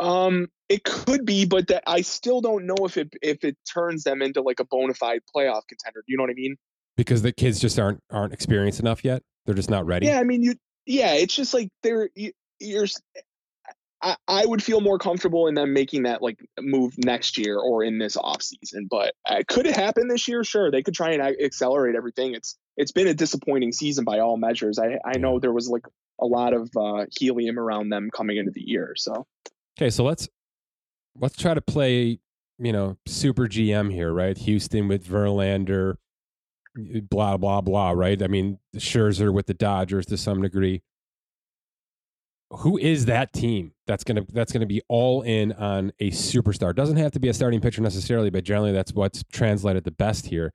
Um, 0.00 0.48
it 0.68 0.84
could 0.84 1.26
be, 1.26 1.44
but 1.44 1.68
that 1.68 1.82
I 1.86 2.00
still 2.00 2.40
don't 2.40 2.66
know 2.66 2.76
if 2.84 2.96
it 2.96 3.12
if 3.22 3.44
it 3.44 3.56
turns 3.72 4.04
them 4.04 4.22
into 4.22 4.40
like 4.40 4.60
a 4.60 4.64
bona 4.64 4.94
fide 4.94 5.20
playoff 5.34 5.62
contender. 5.68 6.00
Do 6.06 6.12
you 6.12 6.16
know 6.16 6.22
what 6.22 6.30
I 6.30 6.34
mean? 6.34 6.56
Because 6.96 7.22
the 7.22 7.32
kids 7.32 7.60
just 7.60 7.78
aren't 7.78 8.00
aren't 8.10 8.32
experienced 8.32 8.80
enough 8.80 9.04
yet. 9.04 9.22
They're 9.46 9.54
just 9.54 9.70
not 9.70 9.86
ready. 9.86 10.06
Yeah, 10.06 10.20
I 10.20 10.24
mean, 10.24 10.42
you. 10.42 10.54
Yeah, 10.86 11.12
it's 11.12 11.34
just 11.34 11.52
like 11.52 11.68
they're 11.82 12.08
you, 12.14 12.32
you're 12.58 12.86
I, 14.02 14.16
I 14.26 14.46
would 14.46 14.62
feel 14.62 14.80
more 14.80 14.98
comfortable 14.98 15.46
in 15.46 15.54
them 15.54 15.72
making 15.72 16.04
that 16.04 16.22
like 16.22 16.38
move 16.58 16.94
next 16.98 17.36
year 17.36 17.58
or 17.58 17.84
in 17.84 17.98
this 17.98 18.16
off 18.16 18.42
season. 18.42 18.86
But 18.90 19.14
uh, 19.28 19.42
could 19.46 19.66
it 19.66 19.76
happen 19.76 20.08
this 20.08 20.26
year? 20.26 20.42
Sure, 20.44 20.70
they 20.70 20.82
could 20.82 20.94
try 20.94 21.10
and 21.10 21.22
accelerate 21.22 21.96
everything. 21.96 22.34
It's 22.34 22.56
it's 22.76 22.92
been 22.92 23.08
a 23.08 23.14
disappointing 23.14 23.72
season 23.72 24.04
by 24.04 24.20
all 24.20 24.36
measures. 24.36 24.78
I 24.78 24.98
I 25.04 25.18
know 25.18 25.38
there 25.38 25.52
was 25.52 25.68
like 25.68 25.84
a 26.20 26.26
lot 26.26 26.54
of 26.54 26.70
uh, 26.76 27.06
helium 27.14 27.58
around 27.58 27.90
them 27.90 28.10
coming 28.14 28.36
into 28.36 28.52
the 28.52 28.62
year. 28.62 28.94
So 28.96 29.26
okay, 29.80 29.90
so 29.90 30.04
let's 30.04 30.28
let's 31.18 31.36
try 31.36 31.54
to 31.54 31.60
play 31.60 32.18
you 32.58 32.72
know 32.72 32.96
super 33.06 33.46
GM 33.46 33.92
here, 33.92 34.12
right? 34.12 34.36
Houston 34.36 34.88
with 34.88 35.06
Verlander, 35.06 35.94
blah 36.76 37.36
blah 37.36 37.60
blah, 37.60 37.90
right? 37.92 38.22
I 38.22 38.26
mean 38.28 38.58
Scherzer 38.76 39.32
with 39.32 39.46
the 39.46 39.54
Dodgers 39.54 40.06
to 40.06 40.16
some 40.16 40.42
degree 40.42 40.82
who 42.50 42.76
is 42.78 43.06
that 43.06 43.32
team 43.32 43.72
that's 43.86 44.02
gonna 44.04 44.22
that's 44.32 44.52
gonna 44.52 44.66
be 44.66 44.82
all 44.88 45.22
in 45.22 45.52
on 45.52 45.92
a 46.00 46.10
superstar? 46.10 46.74
Doesn't 46.74 46.96
have 46.96 47.12
to 47.12 47.20
be 47.20 47.28
a 47.28 47.34
starting 47.34 47.60
pitcher 47.60 47.80
necessarily, 47.80 48.30
but 48.30 48.44
generally 48.44 48.72
that's 48.72 48.92
what's 48.92 49.22
translated 49.32 49.84
the 49.84 49.92
best 49.92 50.26
here. 50.26 50.52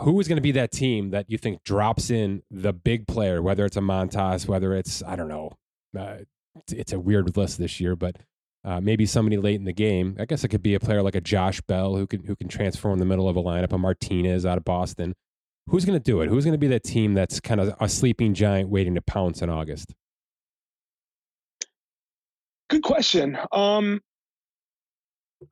Who 0.00 0.20
is 0.20 0.28
going 0.28 0.36
to 0.36 0.42
be 0.42 0.52
that 0.52 0.72
team 0.72 1.10
that 1.10 1.30
you 1.30 1.38
think 1.38 1.64
drops 1.64 2.10
in 2.10 2.42
the 2.50 2.74
big 2.74 3.06
player, 3.06 3.40
whether 3.40 3.64
it's 3.64 3.78
a 3.78 3.80
Montas, 3.80 4.46
whether 4.46 4.74
it's 4.74 5.02
I 5.02 5.16
don't 5.16 5.28
know, 5.28 5.52
uh, 5.98 6.18
it's, 6.58 6.72
it's, 6.72 6.92
a 6.92 7.00
weird 7.00 7.36
list 7.36 7.58
this 7.58 7.80
year, 7.80 7.96
but 7.96 8.16
uh, 8.64 8.80
maybe 8.80 9.06
somebody 9.06 9.36
late 9.36 9.56
in 9.56 9.64
the 9.64 9.72
game. 9.72 10.16
I 10.18 10.24
guess 10.24 10.44
it 10.44 10.48
could 10.48 10.62
be 10.62 10.74
a 10.74 10.80
player 10.80 11.02
like 11.02 11.14
a 11.14 11.20
Josh 11.20 11.60
Bell 11.62 11.96
who 11.96 12.06
can 12.06 12.24
who 12.24 12.36
can 12.36 12.48
transform 12.48 12.98
the 12.98 13.04
middle 13.04 13.28
of 13.28 13.36
a 13.36 13.42
lineup, 13.42 13.72
a 13.72 13.78
Martinez 13.78 14.44
out 14.44 14.58
of 14.58 14.64
Boston. 14.64 15.14
Who's 15.68 15.84
going 15.84 15.98
to 15.98 16.02
do 16.02 16.20
it? 16.20 16.28
Who's 16.28 16.44
going 16.44 16.52
to 16.52 16.58
be 16.58 16.68
that 16.68 16.84
team 16.84 17.14
that's 17.14 17.40
kind 17.40 17.60
of 17.60 17.74
a 17.80 17.88
sleeping 17.88 18.34
giant 18.34 18.68
waiting 18.68 18.94
to 18.94 19.02
pounce 19.02 19.42
in 19.42 19.50
August? 19.50 19.94
Good 22.68 22.82
question. 22.82 23.38
Um, 23.52 24.00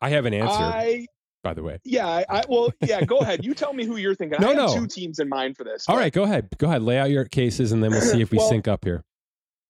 I 0.00 0.10
have 0.10 0.24
an 0.24 0.34
answer. 0.34 0.50
I, 0.50 1.06
by 1.42 1.54
the 1.54 1.62
way. 1.62 1.78
Yeah, 1.84 2.06
I, 2.06 2.24
I, 2.28 2.44
well, 2.48 2.70
yeah. 2.80 3.04
Go 3.04 3.18
ahead. 3.18 3.44
You 3.44 3.54
tell 3.54 3.72
me 3.72 3.84
who 3.84 3.96
you're 3.96 4.14
thinking. 4.14 4.38
No, 4.40 4.48
I 4.48 4.54
have 4.54 4.56
no. 4.56 4.74
two 4.74 4.86
teams 4.86 5.18
in 5.18 5.28
mind 5.28 5.56
for 5.56 5.64
this. 5.64 5.84
All 5.88 5.96
right, 5.96 6.12
go 6.12 6.24
ahead. 6.24 6.48
Go 6.58 6.66
ahead. 6.66 6.82
Lay 6.82 6.98
out 6.98 7.10
your 7.10 7.26
cases, 7.26 7.72
and 7.72 7.82
then 7.82 7.90
we'll 7.90 8.00
see 8.00 8.20
if 8.20 8.30
we 8.30 8.38
well, 8.38 8.48
sync 8.48 8.66
up 8.66 8.84
here. 8.84 9.04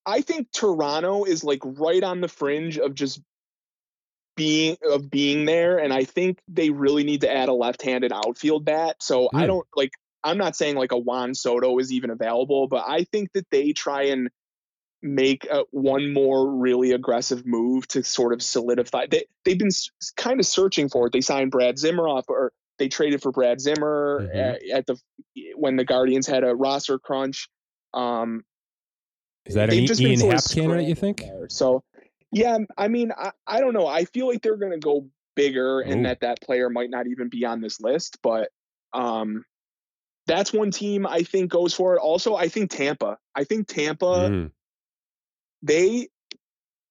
I 0.06 0.20
think 0.20 0.50
Toronto 0.52 1.24
is 1.24 1.44
like 1.44 1.60
right 1.62 2.02
on 2.02 2.20
the 2.20 2.28
fringe 2.28 2.78
of 2.78 2.94
just 2.94 3.20
being 4.36 4.76
of 4.84 5.10
being 5.10 5.44
there, 5.44 5.78
and 5.78 5.92
I 5.92 6.04
think 6.04 6.38
they 6.48 6.70
really 6.70 7.04
need 7.04 7.22
to 7.22 7.32
add 7.32 7.48
a 7.48 7.52
left-handed 7.52 8.12
outfield 8.12 8.64
bat. 8.64 8.96
So 9.00 9.24
mm. 9.24 9.28
I 9.34 9.46
don't 9.46 9.66
like. 9.76 9.92
I'm 10.22 10.38
not 10.38 10.56
saying 10.56 10.76
like 10.76 10.92
a 10.92 10.98
Juan 10.98 11.34
Soto 11.34 11.78
is 11.78 11.92
even 11.92 12.10
available, 12.10 12.66
but 12.66 12.84
I 12.86 13.04
think 13.04 13.32
that 13.34 13.46
they 13.50 13.72
try 13.72 14.04
and 14.04 14.30
make 15.02 15.46
a, 15.50 15.64
one 15.70 16.14
more 16.14 16.50
really 16.50 16.92
aggressive 16.92 17.44
move 17.44 17.86
to 17.88 18.02
sort 18.02 18.32
of 18.32 18.42
solidify. 18.42 19.06
They 19.10 19.26
they've 19.44 19.58
been 19.58 19.68
s- 19.68 19.90
kind 20.16 20.40
of 20.40 20.46
searching 20.46 20.88
for 20.88 21.06
it. 21.06 21.12
They 21.12 21.20
signed 21.20 21.50
Brad 21.50 21.78
Zimmer 21.78 22.08
off, 22.08 22.24
or 22.28 22.52
they 22.78 22.88
traded 22.88 23.22
for 23.22 23.30
Brad 23.30 23.60
Zimmer 23.60 24.20
mm-hmm. 24.22 24.38
at, 24.38 24.78
at, 24.78 24.86
the 24.86 24.98
when 25.56 25.76
the 25.76 25.84
Guardians 25.84 26.26
had 26.26 26.42
a 26.42 26.54
roster 26.54 26.98
crunch. 26.98 27.48
Um, 27.92 28.44
Is 29.46 29.54
that 29.54 29.72
an 29.72 29.78
Ian 29.78 30.30
Happ 30.30 30.44
candidate? 30.50 30.88
You 30.88 30.94
think? 30.94 31.20
There. 31.20 31.48
So, 31.48 31.82
yeah, 32.32 32.58
I 32.78 32.88
mean, 32.88 33.12
I, 33.16 33.32
I 33.46 33.60
don't 33.60 33.74
know. 33.74 33.86
I 33.86 34.04
feel 34.06 34.26
like 34.26 34.42
they're 34.42 34.56
going 34.56 34.72
to 34.72 34.78
go 34.78 35.06
bigger, 35.36 35.80
Ooh. 35.80 35.84
and 35.84 36.06
that 36.06 36.20
that 36.20 36.40
player 36.40 36.70
might 36.70 36.90
not 36.90 37.06
even 37.06 37.28
be 37.28 37.44
on 37.44 37.60
this 37.60 37.80
list, 37.80 38.18
but. 38.22 38.48
Um, 38.92 39.44
that's 40.26 40.54
one 40.54 40.70
team 40.70 41.06
I 41.06 41.22
think 41.22 41.50
goes 41.50 41.74
for 41.74 41.96
it. 41.96 41.98
Also, 41.98 42.34
I 42.34 42.48
think 42.48 42.70
Tampa. 42.70 43.18
I 43.34 43.44
think 43.44 43.66
Tampa 43.66 44.04
mm 44.04 44.50
they 45.64 46.08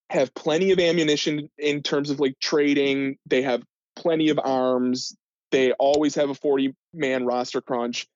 have 0.09 0.33
plenty 0.33 0.71
of 0.71 0.79
ammunition 0.79 1.49
in 1.57 1.81
terms 1.81 2.09
of 2.09 2.19
like 2.19 2.37
trading. 2.39 3.17
They 3.25 3.43
have 3.43 3.63
plenty 3.95 4.29
of 4.29 4.39
arms. 4.43 5.15
They 5.51 5.71
always 5.73 6.15
have 6.15 6.29
a 6.29 6.35
40 6.35 6.75
man 6.93 7.25
roster 7.25 7.61
crunch. 7.61 8.07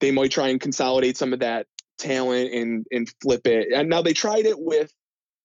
They 0.00 0.12
might 0.12 0.30
try 0.30 0.48
and 0.48 0.60
consolidate 0.60 1.16
some 1.16 1.32
of 1.32 1.40
that 1.40 1.66
talent 1.98 2.52
and 2.52 2.86
and 2.90 3.12
flip 3.22 3.46
it. 3.46 3.68
And 3.74 3.88
now 3.88 4.02
they 4.02 4.12
tried 4.12 4.46
it 4.46 4.58
with 4.58 4.92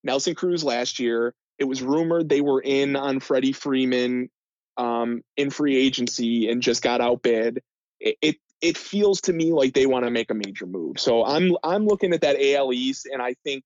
Nelson 0.03 0.35
Cruz 0.35 0.63
last 0.63 0.99
year. 0.99 1.33
It 1.59 1.65
was 1.65 1.81
rumored 1.81 2.29
they 2.29 2.41
were 2.41 2.61
in 2.61 2.95
on 2.95 3.19
Freddie 3.19 3.51
Freeman 3.51 4.29
um, 4.77 5.21
in 5.35 5.49
free 5.49 5.75
agency 5.75 6.49
and 6.49 6.61
just 6.61 6.83
got 6.83 7.01
outbid. 7.01 7.61
It, 7.99 8.17
it 8.21 8.35
it 8.61 8.77
feels 8.77 9.21
to 9.21 9.33
me 9.33 9.51
like 9.51 9.73
they 9.73 9.85
want 9.85 10.05
to 10.05 10.11
make 10.11 10.31
a 10.31 10.33
major 10.33 10.65
move. 10.65 10.99
So 10.99 11.25
I'm 11.25 11.55
I'm 11.63 11.85
looking 11.85 12.13
at 12.13 12.21
that 12.21 12.37
AL 12.41 12.73
East, 12.73 13.07
and 13.11 13.21
I 13.21 13.35
think 13.43 13.63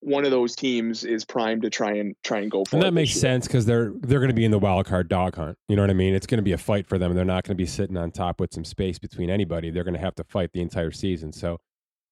one 0.00 0.24
of 0.24 0.30
those 0.30 0.56
teams 0.56 1.04
is 1.04 1.24
primed 1.24 1.62
to 1.62 1.70
try 1.70 1.92
and 1.92 2.16
try 2.24 2.38
and 2.38 2.50
go 2.50 2.64
for. 2.64 2.76
And 2.76 2.82
that 2.82 2.94
makes 2.94 3.12
sense 3.12 3.46
because 3.46 3.66
they're 3.66 3.92
they're 4.00 4.18
going 4.18 4.30
to 4.30 4.34
be 4.34 4.44
in 4.44 4.50
the 4.50 4.58
wild 4.58 4.86
card 4.86 5.08
dog 5.08 5.36
hunt. 5.36 5.58
You 5.68 5.76
know 5.76 5.82
what 5.82 5.90
I 5.90 5.94
mean? 5.94 6.14
It's 6.14 6.26
going 6.26 6.38
to 6.38 6.42
be 6.42 6.52
a 6.52 6.58
fight 6.58 6.86
for 6.86 6.98
them. 6.98 7.14
They're 7.14 7.24
not 7.24 7.44
going 7.44 7.56
to 7.56 7.62
be 7.62 7.66
sitting 7.66 7.96
on 7.96 8.10
top 8.10 8.40
with 8.40 8.52
some 8.52 8.64
space 8.64 8.98
between 8.98 9.30
anybody. 9.30 9.70
They're 9.70 9.84
going 9.84 9.94
to 9.94 10.00
have 10.00 10.14
to 10.16 10.24
fight 10.24 10.52
the 10.52 10.60
entire 10.60 10.90
season. 10.90 11.32
So 11.32 11.58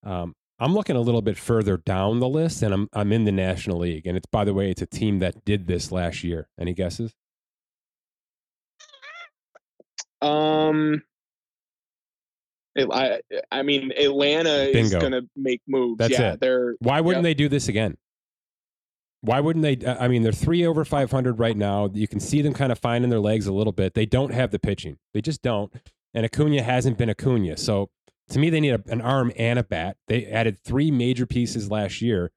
um, 0.04 0.34
I'm 0.58 0.74
looking 0.74 0.96
a 0.96 1.00
little 1.00 1.22
bit 1.22 1.38
further 1.38 1.76
down 1.76 2.20
the 2.20 2.28
list, 2.28 2.62
and 2.62 2.74
I'm 2.74 2.88
I'm 2.92 3.12
in 3.12 3.24
the 3.24 3.32
National 3.32 3.78
League, 3.78 4.06
and 4.06 4.16
it's 4.16 4.26
by 4.26 4.44
the 4.44 4.54
way, 4.54 4.70
it's 4.70 4.82
a 4.82 4.86
team 4.86 5.20
that 5.20 5.44
did 5.44 5.66
this 5.66 5.92
last 5.92 6.24
year. 6.24 6.48
Any 6.58 6.74
guesses? 6.74 7.14
Um, 10.20 11.02
I, 12.76 13.20
I 13.50 13.62
mean, 13.62 13.92
Atlanta 13.92 14.70
Bingo. 14.72 14.78
is 14.78 14.94
going 14.94 15.12
to 15.12 15.22
make 15.36 15.62
moves. 15.66 15.98
That's 15.98 16.18
yeah, 16.18 16.32
it. 16.32 16.40
They're 16.40 16.74
why 16.80 17.00
wouldn't 17.00 17.24
yep. 17.24 17.30
they 17.30 17.34
do 17.34 17.48
this 17.48 17.68
again? 17.68 17.96
Why 19.20 19.40
wouldn't 19.40 19.62
they? 19.62 19.86
I 19.86 20.08
mean, 20.08 20.22
they're 20.22 20.32
three 20.32 20.64
over 20.64 20.84
500 20.84 21.38
right 21.38 21.56
now. 21.56 21.90
You 21.92 22.06
can 22.06 22.20
see 22.20 22.40
them 22.40 22.54
kind 22.54 22.70
of 22.70 22.78
finding 22.78 23.10
their 23.10 23.20
legs 23.20 23.46
a 23.46 23.52
little 23.52 23.72
bit. 23.72 23.94
They 23.94 24.06
don't 24.06 24.32
have 24.32 24.50
the 24.50 24.58
pitching. 24.58 24.98
They 25.12 25.20
just 25.20 25.42
don't. 25.42 25.72
And 26.14 26.24
Acuna 26.24 26.62
hasn't 26.62 26.98
been 26.98 27.10
Acuna. 27.10 27.56
So 27.56 27.90
to 28.30 28.38
me, 28.38 28.50
they 28.50 28.60
need 28.60 28.74
a, 28.74 28.82
an 28.88 29.00
arm 29.00 29.32
and 29.36 29.58
a 29.58 29.62
bat. 29.64 29.96
They 30.06 30.26
added 30.26 30.58
three 30.58 30.90
major 30.90 31.26
pieces 31.26 31.70
last 31.70 32.02
year. 32.02 32.30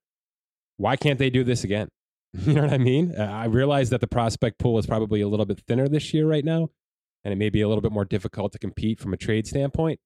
Why 0.77 0.95
can't 0.95 1.19
they 1.19 1.29
do 1.29 1.43
this 1.43 1.63
again? 1.63 1.89
You 2.45 2.53
know 2.53 2.61
what 2.61 2.73
I 2.73 2.77
mean? 2.77 3.13
Uh, 3.17 3.23
I 3.23 3.45
realize 3.45 3.89
that 3.89 3.99
the 3.99 4.07
prospect 4.07 4.57
pool 4.57 4.79
is 4.79 4.85
probably 4.85 5.19
a 5.19 5.27
little 5.27 5.45
bit 5.45 5.59
thinner 5.67 5.89
this 5.89 6.13
year 6.13 6.25
right 6.25 6.45
now, 6.45 6.69
and 7.25 7.33
it 7.33 7.35
may 7.35 7.49
be 7.49 7.59
a 7.59 7.67
little 7.67 7.81
bit 7.81 7.91
more 7.91 8.05
difficult 8.05 8.53
to 8.53 8.59
compete 8.59 9.01
from 9.01 9.13
a 9.13 9.17
trade 9.17 9.47
standpoint. 9.47 9.99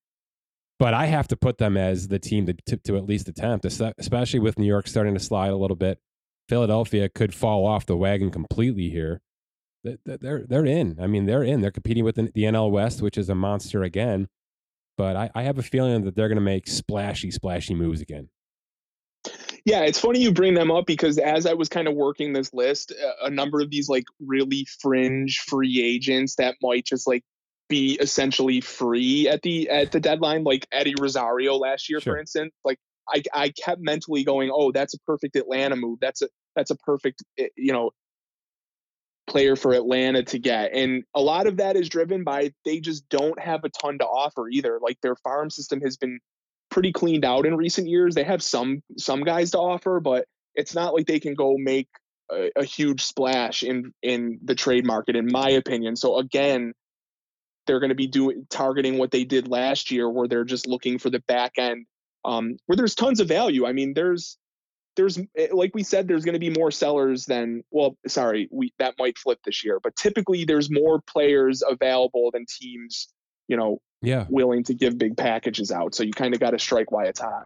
But 0.79 0.95
I 0.95 1.05
have 1.05 1.27
to 1.27 1.38
put 1.38 1.59
them 1.59 1.77
as 1.77 2.07
the 2.07 2.17
team 2.17 2.47
to, 2.47 2.53
to, 2.65 2.77
to 2.77 2.97
at 2.97 3.05
least 3.05 3.29
attempt, 3.29 3.63
especially 3.63 4.39
with 4.39 4.57
New 4.57 4.65
York 4.65 4.88
starting 4.88 5.13
to 5.13 5.19
slide 5.19 5.51
a 5.51 5.55
little 5.55 5.75
bit. 5.75 5.99
Philadelphia 6.49 7.09
could 7.09 7.33
fall 7.33 7.65
off 7.65 7.86
the 7.86 7.95
wagon 7.95 8.31
completely 8.31 8.89
here. 8.89 9.21
They're 9.83 10.45
they're 10.47 10.65
in. 10.65 10.97
I 10.99 11.05
mean, 11.05 11.27
they're 11.27 11.43
in. 11.43 11.61
They're 11.61 11.69
competing 11.69 12.03
with 12.03 12.15
the 12.15 12.43
NL 12.43 12.71
West, 12.71 13.03
which 13.03 13.19
is 13.19 13.29
a 13.29 13.36
monster 13.36 13.83
again. 13.83 14.27
But 14.98 15.16
I, 15.16 15.30
I 15.36 15.43
have 15.43 15.58
a 15.58 15.64
feeling 15.64 16.06
that 16.06 16.16
they're 16.16 16.30
going 16.30 16.38
to 16.38 16.41
make 16.41 16.68
splashy, 16.68 17.32
splashy 17.32 17.76
moves 17.76 18.02
again. 18.02 18.30
Yeah, 19.66 19.82
it's 19.82 20.00
funny 20.00 20.20
you 20.20 20.32
bring 20.32 20.54
them 20.54 20.70
up 20.70 20.86
because 20.86 21.18
as 21.18 21.48
I 21.48 21.54
was 21.54 21.70
kind 21.70 21.88
of 21.88 21.96
working 21.96 22.34
this 22.34 22.54
list, 22.54 22.93
a 23.22 23.30
number 23.30 23.62
of 23.62 23.72
these 23.72 23.89
like 23.89 24.06
really 24.20 24.68
fringe 24.80 25.39
free 25.39 25.84
agents 25.84 26.36
that 26.36 26.56
might 26.62 26.86
just 26.86 27.08
like 27.08 27.24
be 27.68 27.98
essentially 28.00 28.62
free 28.62 29.28
at 29.28 29.41
the 29.41 29.68
at 29.70 29.91
the 29.91 30.00
deadline, 30.00 30.43
like 30.43 30.68
Eddie 30.72 30.93
Rosario 31.00 31.56
last 31.56 31.89
year, 31.89 32.00
sure. 32.00 32.14
for 32.14 32.20
instance. 32.20 32.54
Like 32.64 32.78
I 33.10 33.24
I 33.34 33.50
kept 33.50 33.82
mentally 33.82 34.24
going, 34.24 34.52
oh, 34.54 34.72
that's 34.72 34.93
a 34.93 35.00
perfect 35.00 35.36
Atlanta 35.36 35.76
move. 35.76 35.98
That's 36.00 36.22
a 36.22 36.30
that's 36.56 36.70
a 36.70 36.76
perfect 36.76 37.24
eh, 37.39 37.48
you 37.56 37.74
know 37.74 37.89
player 39.28 39.55
for 39.55 39.73
Atlanta 39.73 40.23
to 40.23 40.39
get. 40.39 40.73
And 40.73 41.03
a 41.13 41.21
lot 41.21 41.47
of 41.47 41.57
that 41.57 41.76
is 41.76 41.89
driven 41.89 42.23
by 42.23 42.53
they 42.63 42.80
just 42.80 43.07
don't 43.09 43.39
have 43.39 43.63
a 43.63 43.69
ton 43.69 43.97
to 43.99 44.05
offer 44.05 44.47
either. 44.49 44.80
Like 44.82 44.99
their 45.01 45.15
farm 45.15 45.49
system 45.49 45.82
has 45.82 45.97
been 45.97 46.19
pretty 46.69 46.91
cleaned 46.91 47.26
out 47.26 47.45
in 47.45 47.55
recent 47.55 47.88
years. 47.88 48.15
They 48.15 48.23
have 48.23 48.43
some 48.43 48.82
some 48.97 49.23
guys 49.23 49.51
to 49.51 49.59
offer, 49.59 49.99
but 49.99 50.26
it's 50.53 50.76
not 50.76 50.93
like 50.93 51.07
they 51.07 51.19
can 51.19 51.34
go 51.34 51.55
make 51.57 51.89
a, 52.32 52.51
a 52.55 52.63
huge 52.63 53.03
splash 53.03 53.63
in 53.63 53.93
in 54.01 54.39
the 54.43 54.55
trade 54.55 54.86
market 54.86 55.15
in 55.15 55.28
my 55.32 55.49
opinion. 55.49 55.95
So 55.95 56.17
again, 56.17 56.73
they're 57.67 57.80
going 57.80 57.89
to 57.89 57.95
be 57.95 58.07
doing 58.07 58.45
targeting 58.49 58.97
what 58.97 59.11
they 59.11 59.23
did 59.23 59.47
last 59.47 59.91
year 59.91 60.09
where 60.09 60.28
they're 60.28 60.43
just 60.43 60.67
looking 60.67 60.99
for 60.99 61.09
the 61.09 61.19
back 61.28 61.53
end 61.57 61.88
um, 62.26 62.57
where 62.65 62.76
there's 62.76 62.95
tons 62.95 63.19
of 63.19 63.28
value. 63.28 63.65
I 63.65 63.71
mean, 63.71 63.93
there's 63.93 64.38
there's 64.96 65.20
eh, 65.38 65.48
like 65.52 65.74
we 65.74 65.84
said 65.84 66.08
there's 66.08 66.26
going 66.26 66.34
to 66.34 66.39
be 66.39 66.50
more 66.50 66.72
sellers 66.72 67.26
than 67.26 67.64
well 67.72 67.98
sorry 68.08 68.48
we 68.52 68.74
that 68.80 68.96
might 68.98 69.18
flip 69.18 69.39
this 69.46 69.64
year 69.64 69.80
but 69.82 69.96
typically 69.96 70.46
there's 70.46 70.70
more 70.72 71.02
players 71.02 71.64
available 71.68 72.32
than 72.32 72.46
teams 72.48 73.10
you 73.48 73.58
know 73.58 73.80
yeah. 74.02 74.26
willing 74.30 74.64
to 74.64 74.74
give 74.74 74.98
big 74.98 75.18
packages 75.18 75.72
out 75.72 75.96
so 75.96 76.04
you 76.04 76.12
kind 76.12 76.34
of 76.34 76.39
got 76.39 76.52
to 76.52 76.60
strike 76.60 76.91
while 76.91 77.08
it's 77.08 77.20
hot. 77.20 77.46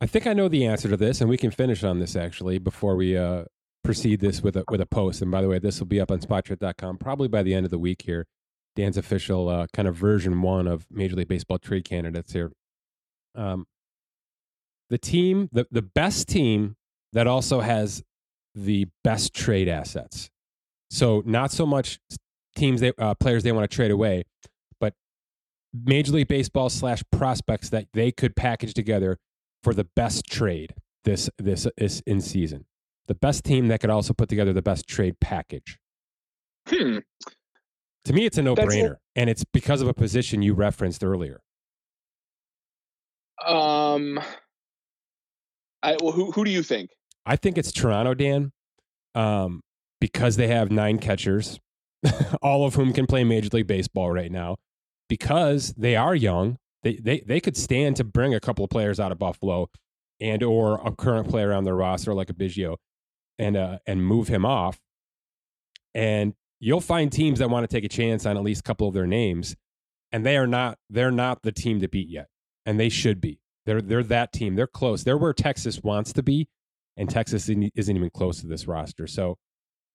I 0.00 0.06
think 0.06 0.26
i 0.26 0.32
know 0.32 0.48
the 0.48 0.66
answer 0.66 0.88
to 0.88 0.96
this 0.96 1.20
and 1.20 1.30
we 1.30 1.36
can 1.36 1.50
finish 1.50 1.82
on 1.82 1.98
this 1.98 2.16
actually 2.16 2.58
before 2.58 2.96
we 2.96 3.16
uh 3.16 3.44
proceed 3.82 4.20
this 4.20 4.42
with 4.42 4.56
a 4.56 4.64
with 4.68 4.80
a 4.80 4.86
post 4.86 5.22
and 5.22 5.30
by 5.30 5.42
the 5.42 5.48
way 5.48 5.58
this 5.58 5.78
will 5.78 5.86
be 5.86 6.00
up 6.00 6.10
on 6.10 6.18
spotrac.com 6.20 6.98
probably 6.98 7.28
by 7.28 7.42
the 7.42 7.54
end 7.54 7.64
of 7.64 7.70
the 7.70 7.78
week 7.78 8.02
here 8.02 8.26
dan's 8.76 8.96
official 8.96 9.48
uh, 9.48 9.66
kind 9.72 9.88
of 9.88 9.94
version 9.94 10.42
one 10.42 10.66
of 10.66 10.86
major 10.90 11.16
league 11.16 11.28
baseball 11.28 11.58
trade 11.58 11.84
candidates 11.84 12.32
here. 12.32 12.52
Um 13.34 13.66
the 14.90 14.98
team, 14.98 15.48
the, 15.52 15.66
the 15.70 15.82
best 15.82 16.28
team 16.28 16.76
that 17.12 17.26
also 17.26 17.60
has 17.60 18.02
the 18.54 18.86
best 19.02 19.34
trade 19.34 19.68
assets. 19.68 20.30
So 20.90 21.22
not 21.26 21.50
so 21.50 21.66
much 21.66 21.98
teams 22.54 22.80
they 22.80 22.92
uh, 22.98 23.14
players 23.14 23.42
they 23.42 23.52
want 23.52 23.68
to 23.68 23.74
trade 23.74 23.90
away, 23.90 24.24
but 24.78 24.94
Major 25.72 26.12
League 26.12 26.28
Baseball 26.28 26.70
slash 26.70 27.02
prospects 27.10 27.70
that 27.70 27.88
they 27.94 28.12
could 28.12 28.36
package 28.36 28.74
together 28.74 29.18
for 29.62 29.74
the 29.74 29.84
best 29.96 30.26
trade 30.26 30.74
this 31.04 31.30
this 31.38 31.66
is 31.76 32.02
in 32.06 32.20
season. 32.20 32.66
The 33.06 33.14
best 33.14 33.44
team 33.44 33.68
that 33.68 33.80
could 33.80 33.90
also 33.90 34.14
put 34.14 34.28
together 34.28 34.52
the 34.52 34.62
best 34.62 34.86
trade 34.86 35.20
package. 35.20 35.78
Hmm. 36.68 36.98
To 38.06 38.12
me, 38.12 38.26
it's 38.26 38.38
a 38.38 38.42
no 38.42 38.54
brainer, 38.54 38.96
and 39.16 39.30
it's 39.30 39.44
because 39.44 39.80
of 39.80 39.88
a 39.88 39.94
position 39.94 40.42
you 40.42 40.54
referenced 40.54 41.02
earlier. 41.02 41.40
Um, 43.46 44.20
I, 45.84 45.96
well, 46.00 46.12
who 46.12 46.32
who 46.32 46.44
do 46.44 46.50
you 46.50 46.62
think? 46.62 46.90
I 47.26 47.36
think 47.36 47.58
it's 47.58 47.70
Toronto, 47.70 48.14
Dan, 48.14 48.52
um, 49.14 49.60
because 50.00 50.36
they 50.36 50.48
have 50.48 50.70
nine 50.70 50.98
catchers, 50.98 51.60
all 52.42 52.66
of 52.66 52.74
whom 52.74 52.92
can 52.92 53.06
play 53.06 53.22
Major 53.22 53.50
League 53.52 53.66
Baseball 53.66 54.10
right 54.10 54.32
now. 54.32 54.56
Because 55.08 55.74
they 55.76 55.94
are 55.94 56.14
young, 56.14 56.56
they 56.82 56.96
they 56.96 57.20
they 57.20 57.40
could 57.40 57.56
stand 57.56 57.96
to 57.96 58.04
bring 58.04 58.34
a 58.34 58.40
couple 58.40 58.64
of 58.64 58.70
players 58.70 58.98
out 58.98 59.12
of 59.12 59.18
Buffalo, 59.18 59.68
and 60.20 60.42
or 60.42 60.80
a 60.84 60.90
current 60.90 61.28
player 61.28 61.52
on 61.52 61.64
their 61.64 61.76
roster 61.76 62.14
like 62.14 62.30
a 62.30 62.34
Biggio, 62.34 62.76
and 63.38 63.56
uh, 63.56 63.78
and 63.86 64.06
move 64.06 64.28
him 64.28 64.46
off. 64.46 64.80
And 65.94 66.32
you'll 66.60 66.80
find 66.80 67.12
teams 67.12 67.40
that 67.40 67.50
want 67.50 67.68
to 67.68 67.74
take 67.74 67.84
a 67.84 67.88
chance 67.88 68.24
on 68.24 68.38
at 68.38 68.42
least 68.42 68.60
a 68.60 68.64
couple 68.64 68.88
of 68.88 68.94
their 68.94 69.06
names, 69.06 69.54
and 70.10 70.24
they 70.24 70.38
are 70.38 70.46
not 70.46 70.78
they're 70.88 71.10
not 71.10 71.42
the 71.42 71.52
team 71.52 71.80
to 71.80 71.88
beat 71.88 72.08
yet, 72.08 72.28
and 72.64 72.80
they 72.80 72.88
should 72.88 73.20
be. 73.20 73.40
They're 73.66 73.82
they're 73.82 74.02
that 74.04 74.32
team. 74.32 74.56
They're 74.56 74.66
close. 74.66 75.04
They're 75.04 75.18
where 75.18 75.32
Texas 75.32 75.82
wants 75.82 76.12
to 76.14 76.22
be, 76.22 76.48
and 76.96 77.08
Texas 77.08 77.48
isn't 77.48 77.96
even 77.96 78.10
close 78.10 78.40
to 78.40 78.46
this 78.46 78.66
roster. 78.66 79.06
So 79.06 79.38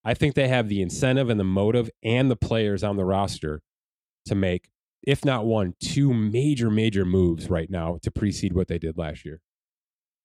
I 0.03 0.13
think 0.13 0.35
they 0.35 0.47
have 0.47 0.69
the 0.69 0.81
incentive 0.81 1.29
and 1.29 1.39
the 1.39 1.43
motive 1.43 1.89
and 2.03 2.31
the 2.31 2.35
players 2.35 2.83
on 2.83 2.97
the 2.97 3.05
roster 3.05 3.61
to 4.25 4.35
make, 4.35 4.69
if 5.03 5.25
not 5.25 5.45
one, 5.45 5.75
two 5.81 6.13
major 6.13 6.69
major 6.69 7.05
moves 7.05 7.49
right 7.49 7.69
now 7.69 7.99
to 8.01 8.11
precede 8.11 8.53
what 8.53 8.67
they 8.67 8.79
did 8.79 8.97
last 8.97 9.25
year. 9.25 9.41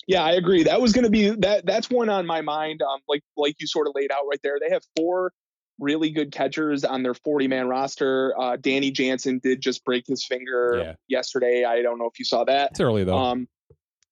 Yeah, 0.06 0.22
I 0.22 0.32
agree. 0.32 0.64
That 0.64 0.80
was 0.80 0.92
going 0.92 1.04
to 1.04 1.10
be 1.10 1.30
that. 1.30 1.64
That's 1.64 1.88
one 1.90 2.08
on 2.08 2.26
my 2.26 2.40
mind. 2.42 2.82
Um, 2.82 3.00
like 3.08 3.22
like 3.36 3.56
you 3.58 3.66
sort 3.66 3.86
of 3.86 3.94
laid 3.94 4.12
out 4.12 4.24
right 4.28 4.40
there. 4.42 4.58
They 4.60 4.72
have 4.72 4.82
four 4.96 5.32
really 5.78 6.10
good 6.10 6.32
catchers 6.32 6.84
on 6.84 7.02
their 7.02 7.14
40 7.14 7.48
man 7.48 7.68
roster. 7.68 8.34
Uh, 8.38 8.56
Danny 8.56 8.90
Jansen 8.90 9.38
did 9.38 9.60
just 9.60 9.84
break 9.84 10.06
his 10.06 10.24
finger 10.24 10.82
yeah. 10.82 10.94
yesterday. 11.08 11.64
I 11.64 11.82
don't 11.82 11.98
know 11.98 12.06
if 12.06 12.18
you 12.18 12.24
saw 12.24 12.44
that. 12.44 12.70
It's 12.72 12.80
early 12.80 13.04
though. 13.04 13.18
Um, 13.18 13.48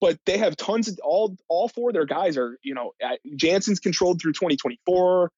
but 0.01 0.19
they 0.25 0.37
have 0.37 0.57
tons 0.57 0.89
of 0.89 0.99
all 1.03 1.37
all 1.47 1.69
four 1.69 1.89
of 1.89 1.93
their 1.93 2.05
guys 2.05 2.37
are 2.37 2.57
you 2.61 2.73
know 2.73 2.91
Jansen's 3.35 3.79
controlled 3.79 4.21
through 4.21 4.33
2024. 4.33 5.31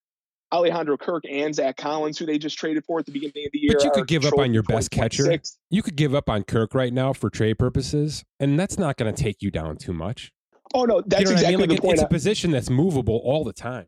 Alejandro 0.54 0.96
Kirk 0.96 1.24
and 1.30 1.54
Zack 1.54 1.76
Collins, 1.76 2.18
who 2.18 2.26
they 2.26 2.38
just 2.38 2.58
traded 2.58 2.86
for 2.86 3.00
at 3.00 3.06
the 3.06 3.12
beginning 3.12 3.46
of 3.46 3.52
the 3.52 3.60
year. 3.60 3.74
But 3.74 3.84
you 3.84 3.92
could 3.92 4.08
give 4.08 4.26
up 4.26 4.38
on 4.38 4.54
your 4.54 4.64
best 4.64 4.90
catcher. 4.92 5.40
You 5.70 5.82
could 5.82 5.96
give 5.96 6.16
up 6.16 6.30
on 6.30 6.44
Kirk 6.44 6.74
right 6.74 6.94
now 6.94 7.14
for 7.14 7.30
trade 7.30 7.56
purposes, 7.56 8.24
and 8.40 8.58
that's 8.58 8.78
not 8.78 8.96
going 8.96 9.14
to 9.14 9.24
take 9.24 9.42
you 9.42 9.52
down 9.52 9.76
too 9.78 9.92
much. 9.92 10.32
Oh 10.74 10.86
no, 10.86 11.02
that's 11.06 11.22
you 11.22 11.26
know 11.26 11.32
exactly 11.34 11.56
I 11.56 11.58
mean? 11.58 11.70
like 11.70 11.78
the 11.78 11.82
point. 11.82 11.94
It's 11.96 12.04
a 12.04 12.08
position 12.08 12.52
that's 12.52 12.70
movable 12.70 13.22
all 13.24 13.44
the 13.44 13.54
time 13.54 13.88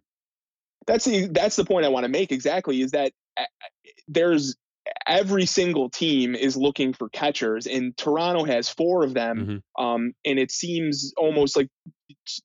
that's 0.88 1.05
the 1.05 1.27
that's 1.27 1.57
the 1.57 1.65
point 1.65 1.85
I 1.85 1.89
want 1.89 2.05
to 2.05 2.09
make 2.09 2.31
exactly 2.31 2.81
is 2.81 2.91
that 2.91 3.11
uh, 3.38 3.43
there's 4.07 4.55
every 5.05 5.45
single 5.45 5.89
team 5.89 6.33
is 6.33 6.55
looking 6.55 6.93
for 6.93 7.09
catchers 7.09 7.67
and 7.67 7.95
Toronto 7.97 8.45
has 8.45 8.69
four 8.69 9.03
of 9.03 9.13
them 9.13 9.38
mm-hmm. 9.38 9.85
um, 9.85 10.13
and 10.25 10.39
it 10.39 10.49
seems 10.49 11.13
almost 11.17 11.57
like 11.57 11.67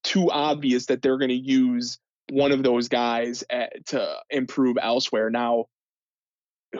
too 0.03 0.31
obvious 0.31 0.87
that 0.87 1.03
they're 1.03 1.19
going 1.19 1.29
to 1.29 1.35
use 1.35 1.99
one 2.31 2.53
of 2.53 2.63
those 2.63 2.89
guys 2.89 3.45
at, 3.51 3.87
to 3.87 4.15
improve 4.31 4.77
elsewhere. 4.81 5.31
Now 5.31 5.67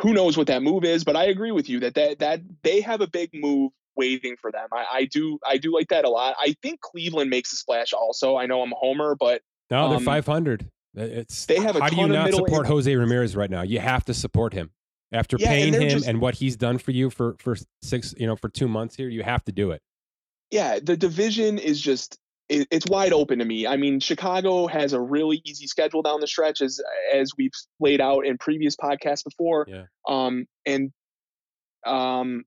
who 0.01 0.13
knows 0.13 0.37
what 0.37 0.49
that 0.49 0.63
move 0.63 0.85
is 0.85 1.05
but 1.05 1.17
I 1.17 1.27
agree 1.27 1.53
with 1.53 1.69
you 1.69 1.81
that 1.81 1.95
that, 1.95 2.19
that 2.19 2.41
they 2.63 2.81
have 2.81 3.01
a 3.01 3.07
big 3.07 3.31
move 3.33 3.71
waiting 3.95 4.37
for 4.41 4.51
them. 4.51 4.69
I, 4.73 4.87
I 4.93 5.05
do 5.05 5.39
I 5.47 5.59
do 5.59 5.73
like 5.73 5.89
that 5.89 6.05
a 6.05 6.11
lot. 6.11 6.35
I 6.41 6.57
think 6.61 6.81
Cleveland 6.81 7.31
makes 7.31 7.53
a 7.53 7.57
splash 7.57 7.93
also. 7.93 8.37
I 8.37 8.47
know 8.47 8.63
I'm 8.63 8.73
a 8.73 8.77
homer 8.77 9.15
but 9.15 9.43
no 9.71 9.91
they're 9.91 9.99
um, 9.99 10.05
500 10.05 10.69
it's 10.95 11.47
they 11.47 11.61
have. 11.61 11.77
how 11.77 11.89
do 11.89 11.97
you 11.97 12.09
not 12.09 12.33
support 12.33 12.67
Jose 12.67 12.95
Ramirez 12.95 13.35
right 13.35 13.51
now? 13.51 13.63
You 13.63 13.81
have 13.81 14.05
to 14.07 14.15
support 14.15 14.53
him 14.53 14.71
after 15.13 15.37
yeah, 15.39 15.49
paying 15.49 15.75
and 15.75 15.85
him 15.85 15.91
just, 15.91 16.07
and 16.07 16.21
what 16.21 16.35
he's 16.35 16.57
done 16.57 16.79
for 16.79 16.91
you 16.91 17.11
for 17.11 17.37
for 17.39 17.57
six, 17.83 18.15
you 18.19 18.27
know, 18.27 18.37
for 18.37 18.49
two 18.49 18.69
months 18.69 18.97
here. 18.97 19.09
You 19.09 19.23
have 19.23 19.45
to 19.45 19.53
do 19.53 19.71
it. 19.71 19.83
Yeah, 20.51 20.79
the 20.83 20.97
division 20.97 21.59
is 21.59 21.81
just 21.81 22.19
it, 22.49 22.69
it's 22.71 22.87
wide 22.89 23.13
open 23.13 23.39
to 23.39 23.45
me. 23.45 23.67
I 23.67 23.77
mean, 23.77 24.01
Chicago 24.01 24.67
has 24.67 24.93
a 24.93 25.01
really 25.01 25.41
easy 25.45 25.67
schedule 25.67 26.03
down 26.03 26.21
the 26.21 26.27
stretch, 26.27 26.61
as 26.61 26.81
as 27.15 27.33
we've 27.37 27.53
laid 27.81 28.01
out 28.01 28.27
in 28.27 28.37
previous 28.39 28.77
podcasts 28.77 29.25
before. 29.25 29.67
Yeah. 29.69 29.85
Um, 30.09 30.47
and 30.67 30.93
um, 31.87 32.45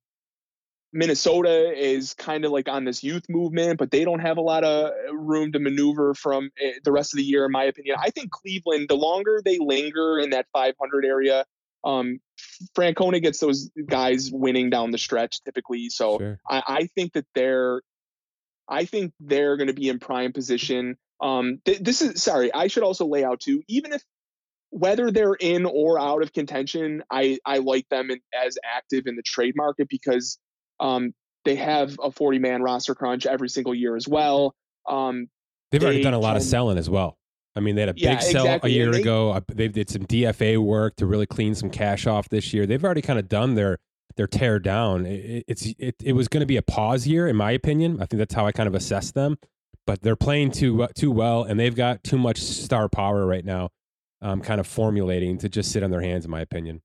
Minnesota 0.95 1.73
is 1.77 2.13
kind 2.13 2.45
of 2.45 2.51
like 2.51 2.69
on 2.69 2.85
this 2.85 3.03
youth 3.03 3.25
movement, 3.27 3.77
but 3.77 3.91
they 3.91 4.05
don't 4.05 4.21
have 4.21 4.37
a 4.37 4.41
lot 4.41 4.63
of 4.63 4.93
room 5.11 5.51
to 5.51 5.59
maneuver 5.59 6.13
from 6.13 6.49
eh, 6.59 6.71
the 6.83 6.91
rest 6.91 7.13
of 7.13 7.17
the 7.17 7.23
year, 7.23 7.45
in 7.45 7.51
my 7.51 7.65
opinion. 7.65 7.97
I 7.99 8.09
think 8.11 8.31
Cleveland, 8.31 8.87
the 8.87 8.95
longer 8.95 9.41
they 9.43 9.57
linger 9.59 10.17
in 10.19 10.29
that 10.31 10.47
500 10.53 11.05
area, 11.05 11.45
Um, 11.83 12.19
Francona 12.75 13.21
gets 13.21 13.39
those 13.39 13.69
guys 13.85 14.31
winning 14.31 14.71
down 14.71 14.89
the 14.91 14.97
stretch 14.97 15.43
typically. 15.43 15.89
So 15.89 16.17
Sure. 16.17 16.39
I, 16.49 16.63
I 16.67 16.87
think 16.95 17.13
that 17.13 17.25
they're, 17.35 17.81
I 18.67 18.85
think 18.85 19.13
they're 19.19 19.57
going 19.57 19.67
to 19.67 19.73
be 19.73 19.89
in 19.89 19.99
prime 19.99 20.33
position. 20.33 20.97
Um, 21.21 21.59
th- 21.65 21.79
this 21.81 22.01
is 22.01 22.23
sorry. 22.23 22.51
I 22.53 22.67
should 22.67 22.83
also 22.83 23.05
lay 23.05 23.23
out 23.23 23.39
too. 23.39 23.61
Even 23.67 23.93
if 23.93 24.01
whether 24.71 25.11
they're 25.11 25.35
in 25.35 25.65
or 25.65 25.99
out 25.99 26.23
of 26.23 26.33
contention, 26.33 27.03
I 27.11 27.37
I 27.45 27.59
like 27.59 27.87
them 27.89 28.09
in, 28.09 28.19
as 28.33 28.57
active 28.65 29.05
in 29.05 29.15
the 29.15 29.21
trade 29.21 29.53
market 29.55 29.87
because 29.87 30.39
um, 30.79 31.13
they 31.45 31.55
have 31.55 31.97
a 32.03 32.11
40 32.11 32.39
man 32.39 32.61
roster 32.61 32.95
crunch 32.95 33.25
every 33.25 33.49
single 33.49 33.73
year 33.75 33.95
as 33.95 34.07
well. 34.07 34.55
Um, 34.87 35.27
They've 35.71 35.81
already 35.83 35.97
they 35.99 36.03
done 36.03 36.13
a 36.13 36.19
lot 36.19 36.37
of 36.37 36.43
selling 36.43 36.77
as 36.77 36.89
well. 36.89 37.17
I 37.55 37.59
mean, 37.61 37.75
they 37.75 37.81
had 37.81 37.89
a 37.89 37.93
big 37.93 38.03
Yeah, 38.03 38.19
sell 38.19 38.45
exactly, 38.45 38.71
a 38.71 38.75
year 38.75 38.91
they- 38.91 39.01
ago. 39.01 39.39
They 39.53 39.67
did 39.67 39.89
some 39.89 40.05
DFA 40.05 40.57
work 40.57 40.95
to 40.97 41.05
really 41.05 41.25
clean 41.25 41.55
some 41.55 41.69
cash 41.69 42.05
off 42.07 42.27
this 42.29 42.53
year. 42.53 42.65
They've 42.65 42.83
already 42.83 43.01
kind 43.01 43.19
of 43.19 43.27
done 43.29 43.55
their 43.55 43.77
their 44.17 44.27
tear 44.27 44.59
down. 44.59 45.05
It, 45.05 45.43
it's 45.47 45.65
it, 45.77 45.95
it 46.03 46.13
was 46.13 46.27
going 46.27 46.39
to 46.41 46.45
be 46.45 46.57
a 46.57 46.61
pause 46.61 47.05
year, 47.07 47.27
in 47.27 47.35
my 47.35 47.51
opinion. 47.51 47.95
I 48.01 48.05
think 48.05 48.19
that's 48.19 48.33
how 48.33 48.45
I 48.45 48.51
kind 48.51 48.67
of 48.67 48.75
assess 48.75 49.11
them. 49.11 49.37
But 49.87 50.01
they're 50.01 50.15
playing 50.15 50.51
too 50.51 50.87
too 50.95 51.11
well, 51.11 51.43
and 51.43 51.59
they've 51.59 51.75
got 51.75 52.03
too 52.03 52.17
much 52.17 52.39
star 52.39 52.89
power 52.89 53.25
right 53.25 53.45
now, 53.45 53.69
um, 54.21 54.41
kind 54.41 54.59
of 54.59 54.67
formulating 54.67 55.37
to 55.39 55.49
just 55.49 55.71
sit 55.71 55.83
on 55.83 55.91
their 55.91 56.01
hands, 56.01 56.25
in 56.25 56.31
my 56.31 56.41
opinion. 56.41 56.81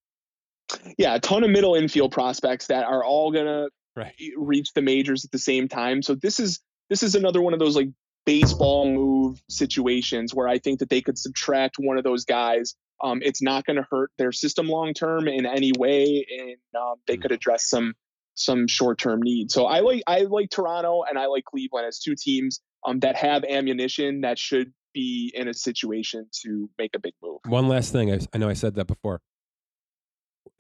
yeah, 0.99 1.15
a 1.15 1.21
ton 1.21 1.43
of 1.45 1.51
middle 1.51 1.75
infield 1.75 2.13
prospects 2.13 2.67
that 2.69 2.85
are 2.85 3.05
all 3.05 3.33
gonna 3.33 3.69
Right. 4.01 4.15
reach 4.37 4.73
the 4.73 4.83
majors 4.83 5.25
at 5.25 5.31
the 5.31 5.39
same 5.39 5.69
time. 5.69 6.03
So 6.03 6.15
this 6.15 6.41
is 6.41 6.61
this 6.89 7.03
is 7.03 7.15
another 7.15 7.41
one 7.43 7.53
of 7.53 7.61
those 7.61 7.77
like 7.77 7.89
baseball 8.27 8.87
move 8.87 9.43
situations 9.49 10.35
where 10.35 10.49
I 10.49 10.59
think 10.59 10.79
that 10.81 10.89
they 10.89 11.01
could 11.01 11.19
subtract 11.19 11.77
one 11.79 11.99
of 11.99 12.05
those 12.05 12.25
guys. 12.25 12.75
Um, 13.03 13.21
it's 13.23 13.43
not 13.43 13.65
going 13.65 13.77
to 13.77 13.87
hurt 13.91 14.11
their 14.19 14.33
system 14.33 14.69
long 14.69 14.95
term 14.95 15.29
in 15.29 15.47
any 15.47 15.73
way, 15.79 16.27
and 16.39 16.57
um, 16.81 16.97
they 17.07 17.17
Mm. 17.17 17.23
could 17.23 17.33
address 17.33 17.69
some 17.69 17.95
some 18.35 18.67
short 18.67 18.99
term 18.99 19.21
needs. 19.23 19.53
So 19.53 19.67
I 19.67 19.81
like 19.81 20.03
I 20.07 20.21
like 20.23 20.51
Toronto 20.51 21.03
and 21.09 21.19
I 21.19 21.27
like 21.27 21.45
Cleveland 21.45 21.87
as 21.87 21.99
two 21.99 22.15
teams 22.17 22.61
um, 22.87 23.01
that 23.01 23.17
have 23.17 23.45
ammunition 23.45 24.23
that 24.23 24.39
should 24.39 24.73
be 24.95 25.31
in 25.35 25.47
a 25.49 25.55
situation 25.55 26.27
to 26.43 26.69
make 26.79 26.93
a 26.95 26.99
big 26.99 27.15
move. 27.23 27.41
One 27.47 27.69
last 27.69 27.93
thing. 27.93 28.13
I, 28.13 28.19
I 28.33 28.39
know 28.39 28.49
I 28.49 28.55
said 28.55 28.75
that 28.77 28.87
before. 28.87 29.21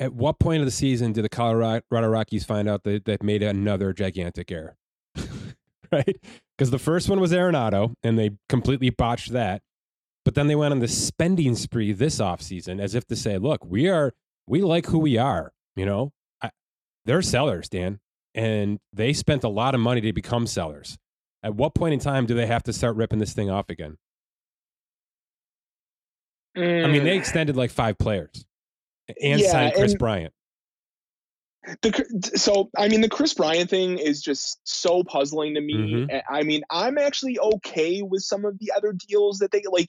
At 0.01 0.15
what 0.15 0.39
point 0.39 0.61
of 0.61 0.67
the 0.67 0.73
season 0.73 1.13
did 1.13 1.25
the 1.25 1.29
Colorado 1.29 1.83
Rockies 1.91 2.45
find 2.45 2.67
out 2.67 2.85
that 2.85 3.05
they've 3.05 3.23
made 3.23 3.43
another 3.43 3.93
gigantic 3.93 4.51
error? 4.51 4.79
right? 5.93 6.17
Because 6.57 6.71
the 6.71 6.79
first 6.79 7.11
one 7.11 7.21
was 7.21 7.33
Arenado, 7.33 7.93
and 8.03 8.19
they 8.19 8.31
completely 8.49 8.89
botched 8.89 9.33
that. 9.33 9.61
But 10.25 10.35
then 10.35 10.47
they 10.47 10.55
went 10.55 10.73
on 10.73 10.79
the 10.79 10.89
spending 10.89 11.55
spree 11.55 11.93
this 11.93 12.19
offseason 12.19 12.81
as 12.81 12.95
if 12.95 13.07
to 13.09 13.17
say, 13.17 13.37
look, 13.37 13.63
we 13.65 13.89
are, 13.91 14.15
we 14.47 14.63
like 14.63 14.87
who 14.87 14.99
we 14.99 15.19
are. 15.19 15.53
You 15.77 15.85
know, 15.85 16.13
I, 16.43 16.51
they're 17.05 17.21
sellers, 17.21 17.69
Dan, 17.69 18.01
and 18.35 18.79
they 18.95 19.13
spent 19.13 19.45
a 19.45 19.49
lot 19.49 19.75
of 19.75 19.83
money 19.83 20.01
to 20.01 20.13
become 20.15 20.47
sellers. 20.47 20.97
At 21.43 21.55
what 21.55 21.75
point 21.75 21.93
in 21.93 22.01
time 22.01 22.25
do 22.25 22.35
they 22.35 22.47
have 22.47 22.63
to 22.65 22.73
start 22.73 22.97
ripping 22.97 23.19
this 23.19 23.35
thing 23.35 23.51
off 23.51 23.69
again? 23.69 23.99
I 26.57 26.61
mean, 26.61 27.05
they 27.05 27.17
mm. 27.17 27.19
extended 27.19 27.57
like 27.57 27.71
five 27.71 27.99
players 27.99 28.47
and 29.23 29.41
Yeah, 29.41 29.51
signed 29.51 29.75
Kris 29.75 29.93
and- 29.93 29.99
Bryant. 29.99 30.33
the 31.83 32.33
so 32.37 32.71
I 32.77 32.89
mean 32.89 33.01
the 33.03 33.09
Kris 33.09 33.35
Bryant 33.35 33.69
thing 33.69 33.99
is 33.99 34.23
just 34.23 34.59
so 34.65 35.05
puzzling 35.05 35.55
to 35.55 35.61
me. 35.61 35.75
Mhm. 35.75 36.11
A- 36.13 36.33
I 36.33 36.43
mean, 36.43 36.63
I'm 36.71 36.97
actually 36.99 37.39
okay 37.39 38.03
with 38.03 38.23
some 38.23 38.45
of 38.45 38.59
the 38.59 38.73
other 38.75 38.93
deals 38.93 39.39
that 39.39 39.51
they 39.51 39.63
like. 39.71 39.89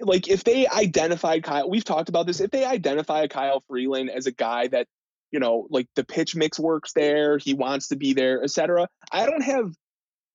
Like 0.00 0.28
if 0.28 0.42
they 0.44 0.66
identified 0.66 1.44
Kyle, 1.44 1.68
we've 1.70 1.84
talked 1.84 2.08
about 2.08 2.26
this. 2.26 2.40
If 2.40 2.50
they 2.50 2.64
identify 2.64 3.26
Kyle 3.28 3.62
Freeland 3.68 4.10
as 4.10 4.26
a 4.26 4.32
guy 4.32 4.66
that 4.68 4.86
you 5.32 5.40
know, 5.40 5.66
like 5.70 5.88
the 5.96 6.04
pitch 6.04 6.36
mix 6.36 6.58
works 6.58 6.92
there, 6.92 7.36
he 7.38 7.52
wants 7.52 7.88
to 7.88 7.96
be 7.96 8.12
there, 8.12 8.42
etc. 8.42 8.88
I 9.10 9.26
don't 9.26 9.42
have 9.42 9.72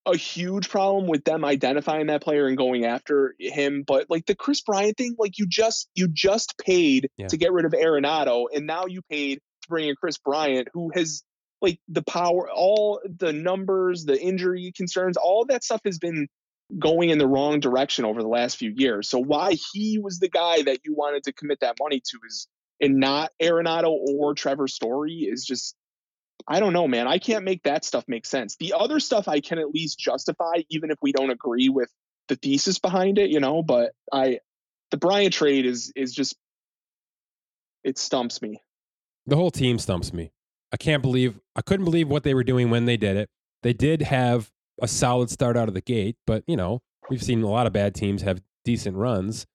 a 0.05 0.17
huge 0.17 0.69
problem 0.69 1.07
with 1.07 1.23
them 1.23 1.45
identifying 1.45 2.07
that 2.07 2.23
player 2.23 2.47
and 2.47 2.57
going 2.57 2.85
after 2.85 3.35
him. 3.39 3.83
But 3.85 4.07
like 4.09 4.25
the 4.25 4.35
Kris 4.35 4.61
Bryant 4.61 4.97
thing, 4.97 5.15
like 5.19 5.37
you 5.37 5.45
just 5.47 5.89
you 5.95 6.07
just 6.07 6.57
paid 6.57 7.09
Yeah. 7.17 7.27
to 7.27 7.37
get 7.37 7.51
rid 7.51 7.65
of 7.65 7.71
Arenado, 7.73 8.45
and 8.53 8.65
now 8.65 8.85
you 8.87 9.01
paid 9.09 9.35
to 9.35 9.69
bring 9.69 9.87
in 9.87 9.95
Kris 9.95 10.17
Bryant, 10.17 10.69
who 10.73 10.91
has 10.95 11.23
like 11.61 11.79
the 11.87 12.01
power, 12.01 12.49
all 12.49 12.99
the 13.05 13.31
numbers, 13.31 14.05
the 14.05 14.19
injury 14.19 14.71
concerns, 14.75 15.17
all 15.17 15.45
that 15.45 15.63
stuff 15.63 15.81
has 15.85 15.99
been 15.99 16.27
going 16.79 17.09
in 17.09 17.17
the 17.19 17.27
wrong 17.27 17.59
direction 17.59 18.05
over 18.05 18.21
the 18.23 18.29
last 18.29 18.57
few 18.57 18.73
years. 18.75 19.09
So 19.09 19.19
why 19.19 19.55
he 19.73 19.99
was 19.99 20.19
the 20.19 20.29
guy 20.29 20.63
that 20.63 20.79
you 20.83 20.95
wanted 20.95 21.23
to 21.23 21.33
commit 21.33 21.59
that 21.59 21.75
money 21.79 21.99
to 21.99 22.17
is 22.25 22.47
and 22.79 22.95
not 22.99 23.29
Arenado 23.39 23.89
or 23.91 24.33
Trevor 24.33 24.67
Story 24.67 25.27
is 25.29 25.45
just 25.45 25.75
I 26.51 26.59
don't 26.59 26.73
know, 26.73 26.87
man. 26.87 27.07
I 27.07 27.17
can't 27.17 27.45
make 27.45 27.63
that 27.63 27.85
stuff 27.85 28.03
make 28.07 28.25
sense. 28.25 28.57
The 28.57 28.73
other 28.77 28.99
stuff 28.99 29.27
I 29.29 29.39
can 29.39 29.57
at 29.57 29.69
least 29.69 29.97
justify, 29.97 30.63
even 30.69 30.91
if 30.91 30.97
we 31.01 31.13
don't 31.13 31.29
agree 31.29 31.69
with 31.69 31.89
the 32.27 32.35
thesis 32.35 32.77
behind 32.77 33.17
it, 33.17 33.29
you 33.29 33.39
know. 33.39 33.63
But 33.63 33.93
I, 34.11 34.39
the 34.91 34.97
Bryant 34.97 35.33
trade 35.33 35.65
is 35.65 35.93
is 35.95 36.13
just 36.13 36.35
it 37.83 37.97
stumps 37.97 38.41
me. 38.41 38.61
The 39.27 39.37
whole 39.37 39.51
team 39.51 39.79
stumps 39.79 40.11
me. 40.11 40.31
I 40.73 40.77
can't 40.77 41.01
believe, 41.01 41.39
I 41.55 41.61
couldn't 41.61 41.85
believe 41.85 42.09
what 42.09 42.23
they 42.23 42.33
were 42.33 42.43
doing 42.43 42.69
when 42.69 42.85
they 42.85 42.97
did 42.97 43.17
it. 43.17 43.29
They 43.63 43.73
did 43.73 44.01
have 44.01 44.51
a 44.81 44.87
solid 44.87 45.29
start 45.29 45.57
out 45.57 45.67
of 45.67 45.73
the 45.73 45.81
gate, 45.81 46.17
but, 46.25 46.43
you 46.47 46.57
know, 46.57 46.81
we've 47.09 47.23
seen 47.23 47.41
a 47.43 47.49
lot 47.49 47.67
of 47.67 47.73
bad 47.73 47.93
teams 47.93 48.23
have 48.23 48.41
decent 48.65 48.97
runs. 48.97 49.45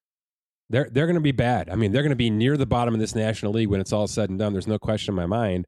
They're, 0.69 0.89
they're 0.91 1.05
going 1.05 1.15
to 1.15 1.21
be 1.21 1.31
bad. 1.31 1.69
I 1.69 1.75
mean, 1.75 1.91
they're 1.91 2.01
going 2.03 2.09
to 2.09 2.15
be 2.15 2.29
near 2.29 2.57
the 2.57 2.65
bottom 2.65 2.93
of 2.93 2.99
this 2.99 3.15
National 3.15 3.53
League 3.53 3.69
when 3.69 3.81
it's 3.81 3.93
all 3.93 4.07
said 4.07 4.29
and 4.29 4.37
done. 4.37 4.53
There's 4.53 4.67
no 4.67 4.79
question 4.79 5.13
in 5.13 5.15
my 5.15 5.25
mind. 5.25 5.65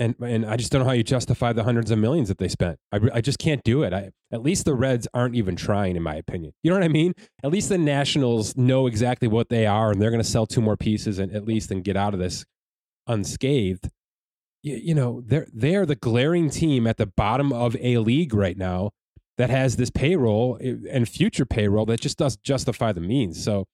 And, 0.00 0.14
and 0.20 0.46
I 0.46 0.56
just 0.56 0.72
don't 0.72 0.80
know 0.80 0.86
how 0.86 0.94
you 0.94 1.04
justify 1.04 1.52
the 1.52 1.62
hundreds 1.62 1.90
of 1.90 1.98
millions 1.98 2.28
that 2.28 2.38
they 2.38 2.48
spent. 2.48 2.78
I, 2.90 3.00
I 3.12 3.20
just 3.20 3.38
can't 3.38 3.62
do 3.62 3.82
it. 3.82 3.92
I, 3.92 4.10
at 4.32 4.42
least 4.42 4.64
the 4.64 4.74
Reds 4.74 5.06
aren't 5.12 5.34
even 5.34 5.56
trying, 5.56 5.94
in 5.94 6.02
my 6.02 6.14
opinion. 6.14 6.54
You 6.62 6.70
know 6.70 6.76
what 6.76 6.84
I 6.84 6.88
mean? 6.88 7.12
At 7.44 7.50
least 7.50 7.68
the 7.68 7.76
Nationals 7.76 8.56
know 8.56 8.86
exactly 8.86 9.28
what 9.28 9.50
they 9.50 9.66
are, 9.66 9.90
and 9.90 10.00
they're 10.00 10.10
going 10.10 10.22
to 10.22 10.28
sell 10.28 10.46
two 10.46 10.62
more 10.62 10.78
pieces 10.78 11.18
and 11.18 11.30
at 11.32 11.44
least 11.44 11.70
and 11.70 11.84
get 11.84 11.98
out 11.98 12.14
of 12.14 12.20
this 12.20 12.46
unscathed. 13.06 13.90
You, 14.62 14.76
you 14.76 14.94
know, 14.94 15.22
they're 15.26 15.46
they 15.52 15.76
are 15.76 15.84
the 15.84 15.96
glaring 15.96 16.48
team 16.48 16.86
at 16.86 16.96
the 16.96 17.06
bottom 17.06 17.52
of 17.52 17.76
a 17.78 17.98
league 17.98 18.32
right 18.32 18.56
now 18.56 18.92
that 19.36 19.50
has 19.50 19.76
this 19.76 19.90
payroll 19.90 20.58
eh, 20.62 20.76
and 20.90 21.08
future 21.08 21.44
payroll 21.46 21.84
that 21.86 22.00
just 22.00 22.16
doesn't 22.16 22.42
justify 22.42 22.92
the 22.92 23.00
means. 23.02 23.42
So 23.44 23.66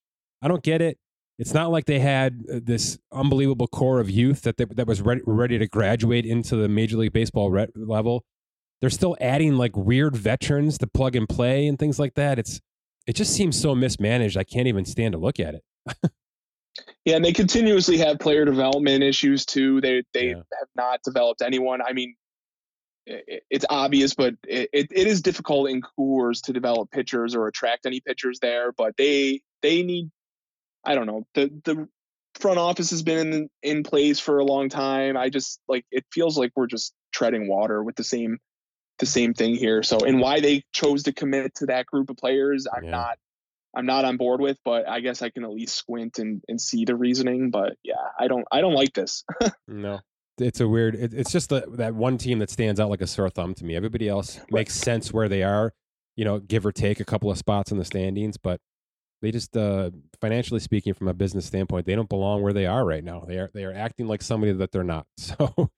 I 0.42 0.48
don't 0.48 0.62
get 0.62 0.80
it. 0.80 0.98
It's 1.38 1.52
not 1.52 1.70
like 1.70 1.84
they 1.84 1.98
had 1.98 2.44
uh, 2.50 2.60
this 2.62 2.98
unbelievable 3.12 3.66
core 3.68 4.00
of 4.00 4.08
youth 4.08 4.42
that 4.42 4.56
they, 4.56 4.64
that 4.64 4.86
was 4.86 5.02
ready, 5.02 5.20
ready 5.26 5.58
to 5.58 5.66
graduate 5.66 6.24
into 6.24 6.56
the 6.56 6.68
Major 6.68 6.96
League 6.96 7.12
Baseball 7.12 7.50
re- 7.50 7.68
level. 7.74 8.24
They're 8.80 8.90
still 8.90 9.16
adding 9.20 9.56
like 9.56 9.76
weird 9.76 10.16
veterans 10.16 10.78
to 10.78 10.86
plug 10.86 11.16
and 11.16 11.28
play 11.28 11.66
and 11.66 11.78
things 11.78 11.98
like 11.98 12.14
that. 12.14 12.38
It's 12.38 12.60
it 13.06 13.14
just 13.14 13.34
seems 13.34 13.60
so 13.60 13.74
mismanaged. 13.74 14.36
I 14.36 14.44
can't 14.44 14.66
even 14.66 14.84
stand 14.84 15.12
to 15.12 15.18
look 15.18 15.38
at 15.40 15.54
it. 15.54 15.62
Yeah, 17.04 17.16
and 17.16 17.24
they 17.24 17.32
continuously 17.32 17.96
have 17.98 18.18
player 18.18 18.44
development 18.44 19.02
issues 19.02 19.46
too. 19.46 19.80
They 19.80 20.02
they 20.12 20.28
Yeah. 20.30 20.34
have 20.58 20.68
not 20.74 21.00
developed 21.04 21.40
anyone. 21.40 21.80
I 21.80 21.92
mean, 21.92 22.14
it, 23.06 23.44
it's 23.48 23.64
obvious, 23.70 24.14
but 24.14 24.34
it, 24.46 24.68
it, 24.72 24.86
it 24.90 25.06
is 25.06 25.22
difficult 25.22 25.70
in 25.70 25.80
Coors 25.80 26.42
to 26.42 26.52
develop 26.52 26.90
pitchers 26.90 27.34
or 27.34 27.46
attract 27.46 27.86
any 27.86 28.00
pitchers 28.00 28.38
there. 28.40 28.72
But 28.72 28.96
they 28.98 29.40
they 29.62 29.82
need, 29.84 30.10
I 30.86 30.94
don't 30.94 31.06
know, 31.06 31.26
the 31.34 31.50
the 31.64 31.88
front 32.40 32.58
office 32.58 32.90
has 32.90 33.02
been 33.02 33.32
in 33.32 33.48
in 33.62 33.82
place 33.82 34.20
for 34.20 34.38
a 34.38 34.44
long 34.44 34.68
time. 34.68 35.16
I 35.16 35.28
just 35.28 35.60
like 35.68 35.84
it 35.90 36.04
feels 36.12 36.38
like 36.38 36.52
we're 36.54 36.66
just 36.66 36.92
treading 37.12 37.48
water 37.48 37.82
with 37.82 37.96
the 37.96 38.04
same 38.04 38.38
the 38.98 39.06
same 39.06 39.34
thing 39.34 39.54
here. 39.56 39.82
So 39.82 39.98
and 40.06 40.20
why 40.20 40.40
they 40.40 40.62
chose 40.72 41.02
to 41.04 41.12
commit 41.12 41.54
to 41.56 41.66
that 41.66 41.86
group 41.86 42.08
of 42.10 42.16
players, 42.16 42.66
I'm 42.72 42.84
Yeah. 42.84 42.90
not 42.90 43.18
I'm 43.74 43.84
not 43.84 44.06
on 44.06 44.16
board 44.16 44.40
with, 44.40 44.58
but 44.64 44.88
I 44.88 45.00
guess 45.00 45.20
I 45.20 45.28
can 45.28 45.44
at 45.44 45.50
least 45.50 45.74
squint 45.76 46.18
and, 46.18 46.42
and 46.48 46.58
see 46.58 46.86
the 46.86 46.96
reasoning. 46.96 47.50
But 47.50 47.76
yeah, 47.82 47.94
I 48.18 48.28
don't 48.28 48.46
I 48.50 48.60
don't 48.60 48.74
like 48.74 48.94
this. 48.94 49.24
No, 49.68 50.00
it's 50.38 50.60
a 50.60 50.68
weird. 50.68 50.94
It, 50.94 51.12
it's 51.12 51.32
just 51.32 51.48
the, 51.48 51.64
that 51.72 51.94
one 51.94 52.18
team 52.18 52.38
that 52.38 52.50
stands 52.50 52.78
out 52.80 52.88
like 52.90 53.00
a 53.02 53.06
sore 53.06 53.28
thumb 53.30 53.54
to 53.54 53.64
me. 53.64 53.74
Everybody 53.76 54.08
else 54.08 54.40
makes 54.50 54.74
sense 54.74 55.12
where 55.12 55.28
they 55.28 55.42
are, 55.42 55.72
you 56.14 56.24
know, 56.24 56.38
give 56.38 56.64
or 56.64 56.72
take 56.72 57.00
a 57.00 57.04
couple 57.04 57.30
of 57.30 57.36
spots 57.38 57.72
in 57.72 57.78
the 57.78 57.84
standings, 57.84 58.36
but 58.36 58.60
they 59.22 59.30
just, 59.30 59.56
uh, 59.56 59.90
financially 60.20 60.60
speaking, 60.60 60.94
from 60.94 61.08
a 61.08 61.14
business 61.14 61.46
standpoint, 61.46 61.86
they 61.86 61.94
don't 61.94 62.08
belong 62.08 62.42
where 62.42 62.52
they 62.52 62.66
are 62.66 62.84
right 62.84 63.02
now. 63.02 63.24
They 63.26 63.38
are 63.38 63.50
they 63.52 63.64
are 63.64 63.72
acting 63.72 64.06
like 64.06 64.22
somebody 64.22 64.52
that 64.52 64.72
they're 64.72 64.84
not. 64.84 65.06
So, 65.18 65.70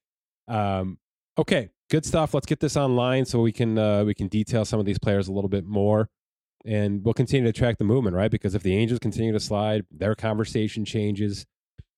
um, 0.49 0.99
okay, 1.37 1.71
good 1.91 2.05
stuff. 2.05 2.35
Let's 2.35 2.47
get 2.47 2.61
this 2.61 2.77
online 2.77 3.25
so 3.25 3.41
we 3.41 3.53
can 3.53 3.79
uh, 3.79 4.05
we 4.05 4.15
can 4.15 4.29
detail 4.29 4.65
some 4.65 4.81
of 4.81 4.87
these 4.87 4.99
players 4.99 5.29
a 5.29 5.33
little 5.33 5.51
bit 5.51 5.65
more. 5.65 6.09
And 6.65 7.05
we'll 7.05 7.15
continue 7.15 7.47
to 7.51 7.57
track 7.57 7.79
the 7.79 7.85
movement, 7.85 8.17
right? 8.17 8.31
Because 8.31 8.55
if 8.55 8.63
the 8.63 8.77
Angels 8.77 8.99
continue 8.99 9.33
to 9.33 9.41
slide, 9.41 9.87
their 9.91 10.15
conversation 10.15 10.85
changes 10.85 11.47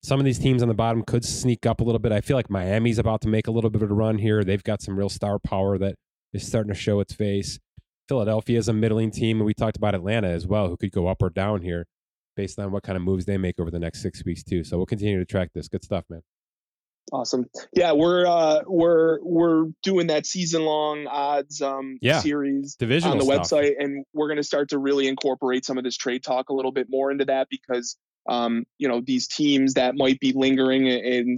some 0.02 0.18
of 0.18 0.24
these 0.24 0.38
teams 0.38 0.62
on 0.62 0.68
the 0.68 0.74
bottom 0.74 1.02
could 1.02 1.24
sneak 1.24 1.66
up 1.66 1.80
a 1.80 1.84
little 1.84 1.98
bit. 1.98 2.12
I 2.12 2.20
feel 2.20 2.36
like 2.36 2.48
Miami's 2.48 2.98
about 2.98 3.20
to 3.22 3.28
make 3.28 3.46
a 3.46 3.50
little 3.50 3.70
bit 3.70 3.82
of 3.82 3.90
a 3.90 3.94
run 3.94 4.18
here. 4.18 4.42
They've 4.42 4.62
got 4.62 4.80
some 4.80 4.98
real 4.98 5.10
star 5.10 5.38
power 5.38 5.76
that 5.78 5.96
is 6.32 6.46
starting 6.46 6.72
to 6.72 6.78
show 6.78 7.00
its 7.00 7.12
face. 7.12 7.58
Philadelphia 8.10 8.58
is 8.58 8.66
a 8.66 8.72
middling 8.72 9.12
team, 9.12 9.36
and 9.38 9.46
we 9.46 9.54
talked 9.54 9.76
about 9.76 9.94
Atlanta 9.94 10.26
as 10.26 10.44
well, 10.44 10.68
who 10.68 10.76
could 10.76 10.90
go 10.90 11.06
up 11.06 11.22
or 11.22 11.30
down 11.30 11.62
here. 11.62 11.86
based 12.36 12.58
on 12.58 12.72
what 12.72 12.82
kind 12.82 12.96
of 12.96 13.02
moves 13.02 13.24
they 13.24 13.38
make 13.38 13.60
over 13.60 13.70
the 13.70 13.78
next 13.78 14.02
six 14.02 14.24
weeks 14.24 14.42
too. 14.42 14.64
So 14.64 14.76
we'll 14.76 14.86
continue 14.86 15.18
to 15.18 15.24
track 15.24 15.50
this. 15.54 15.68
Good 15.68 15.84
stuff, 15.84 16.04
man. 16.10 16.22
Awesome. 17.12 17.46
Yeah, 17.72 17.92
we're 17.92 18.26
uh 18.26 18.62
we're 18.66 19.18
we're 19.22 19.66
doing 19.82 20.08
that 20.08 20.26
season 20.26 20.64
long 20.64 21.06
odds 21.06 21.60
um 21.60 21.98
yeah. 22.00 22.20
series 22.20 22.76
Divisional 22.76 23.12
on 23.12 23.18
the 23.18 23.24
stuff. 23.24 23.42
website 23.42 23.72
and 23.78 24.04
we're 24.12 24.28
going 24.28 24.36
to 24.38 24.44
start 24.44 24.70
to 24.70 24.78
really 24.78 25.06
incorporate 25.08 25.64
some 25.64 25.78
of 25.78 25.84
this 25.84 25.96
trade 25.96 26.22
talk 26.22 26.50
a 26.50 26.54
little 26.54 26.72
bit 26.72 26.86
more 26.88 27.10
into 27.10 27.24
that 27.26 27.48
because 27.50 27.96
um 28.28 28.64
you 28.78 28.86
know 28.88 29.00
these 29.04 29.26
teams 29.28 29.74
that 29.74 29.94
might 29.96 30.20
be 30.20 30.32
lingering 30.32 30.86
in, 30.86 31.00
in 31.04 31.36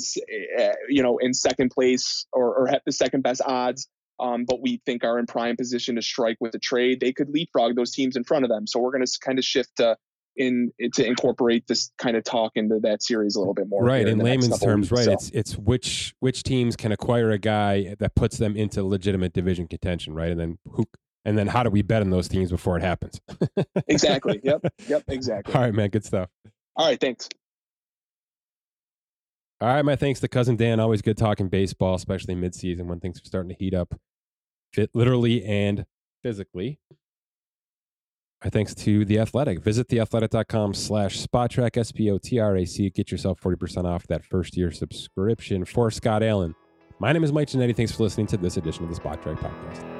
you 0.88 1.02
know 1.02 1.18
in 1.18 1.32
second 1.32 1.70
place 1.70 2.26
or, 2.32 2.54
or 2.54 2.66
have 2.66 2.82
the 2.84 2.92
second 2.92 3.22
best 3.22 3.40
odds 3.44 3.88
um, 4.20 4.44
but 4.44 4.60
we 4.60 4.80
think 4.86 5.04
are 5.04 5.18
in 5.18 5.26
prime 5.26 5.56
position 5.56 5.96
to 5.96 6.02
strike 6.02 6.36
with 6.40 6.52
the 6.52 6.58
trade 6.58 7.00
they 7.00 7.12
could 7.12 7.28
leapfrog 7.30 7.76
those 7.76 7.92
teams 7.92 8.16
in 8.16 8.24
front 8.24 8.44
of 8.44 8.48
them 8.48 8.66
so 8.66 8.78
we're 8.80 8.92
going 8.92 9.04
to 9.04 9.18
kind 9.24 9.38
of 9.38 9.44
shift 9.44 9.76
to 9.76 9.96
in 10.36 10.72
to 10.94 11.06
incorporate 11.06 11.66
this 11.66 11.90
kind 11.98 12.16
of 12.16 12.24
talk 12.24 12.52
into 12.54 12.78
that 12.82 13.02
series 13.02 13.36
a 13.36 13.38
little 13.38 13.54
bit 13.54 13.68
more. 13.68 13.84
Right, 13.84 14.06
in, 14.06 14.18
in 14.20 14.24
layman's 14.24 14.58
terms, 14.58 14.90
weeks, 14.90 15.00
right? 15.00 15.04
So. 15.04 15.12
It's 15.12 15.30
it's 15.30 15.58
which 15.58 16.14
which 16.20 16.42
teams 16.42 16.76
can 16.76 16.92
acquire 16.92 17.30
a 17.30 17.38
guy 17.38 17.94
that 17.98 18.14
puts 18.14 18.38
them 18.38 18.56
into 18.56 18.82
legitimate 18.82 19.32
division 19.32 19.68
contention, 19.68 20.14
right? 20.14 20.30
And 20.30 20.40
then 20.40 20.58
who 20.70 20.84
and 21.24 21.36
then 21.36 21.46
how 21.46 21.62
do 21.62 21.70
we 21.70 21.82
bet 21.82 22.02
on 22.02 22.10
those 22.10 22.28
teams 22.28 22.50
before 22.50 22.76
it 22.76 22.82
happens? 22.82 23.20
exactly. 23.88 24.40
Yep. 24.42 24.66
Yep. 24.88 25.04
Exactly. 25.08 25.54
All 25.54 25.60
right, 25.60 25.74
man. 25.74 25.90
Good 25.90 26.04
stuff. 26.04 26.30
All 26.76 26.86
right. 26.86 27.00
Thanks. 27.00 27.28
All 29.62 29.68
right, 29.68 29.84
my 29.84 29.94
thanks 29.94 30.18
to 30.18 30.26
cousin 30.26 30.56
Dan. 30.56 30.80
Always 30.80 31.02
good 31.02 31.16
talking 31.16 31.46
baseball, 31.48 31.94
especially 31.94 32.34
midseason 32.34 32.86
when 32.86 32.98
things 32.98 33.20
are 33.20 33.24
starting 33.24 33.50
to 33.50 33.54
heat 33.54 33.74
up, 33.74 33.94
fit 34.72 34.90
literally 34.92 35.44
and 35.44 35.84
physically. 36.20 36.80
Our 38.42 38.50
thanks 38.50 38.74
to 38.74 39.04
The 39.04 39.20
Athletic. 39.20 39.62
Visit 39.62 39.86
theathletic.com 39.86 40.74
slash 40.74 41.24
spotrac, 41.24 41.76
S-P-O-T-R-A-C. 41.76 42.90
Get 42.90 43.12
yourself 43.12 43.40
40% 43.40 43.84
off 43.84 44.04
that 44.08 44.24
first 44.24 44.56
year 44.56 44.72
subscription 44.72 45.64
for 45.64 45.92
Scott 45.92 46.24
Allen. 46.24 46.56
My 46.98 47.12
name 47.12 47.22
is 47.22 47.32
Mike 47.32 47.46
Ginnitti. 47.46 47.76
Thanks 47.76 47.92
for 47.92 48.02
listening 48.02 48.26
to 48.26 48.36
this 48.36 48.56
edition 48.56 48.82
of 48.82 48.92
the 48.92 49.00
Spotrac 49.00 49.38
Podcast. 49.38 49.91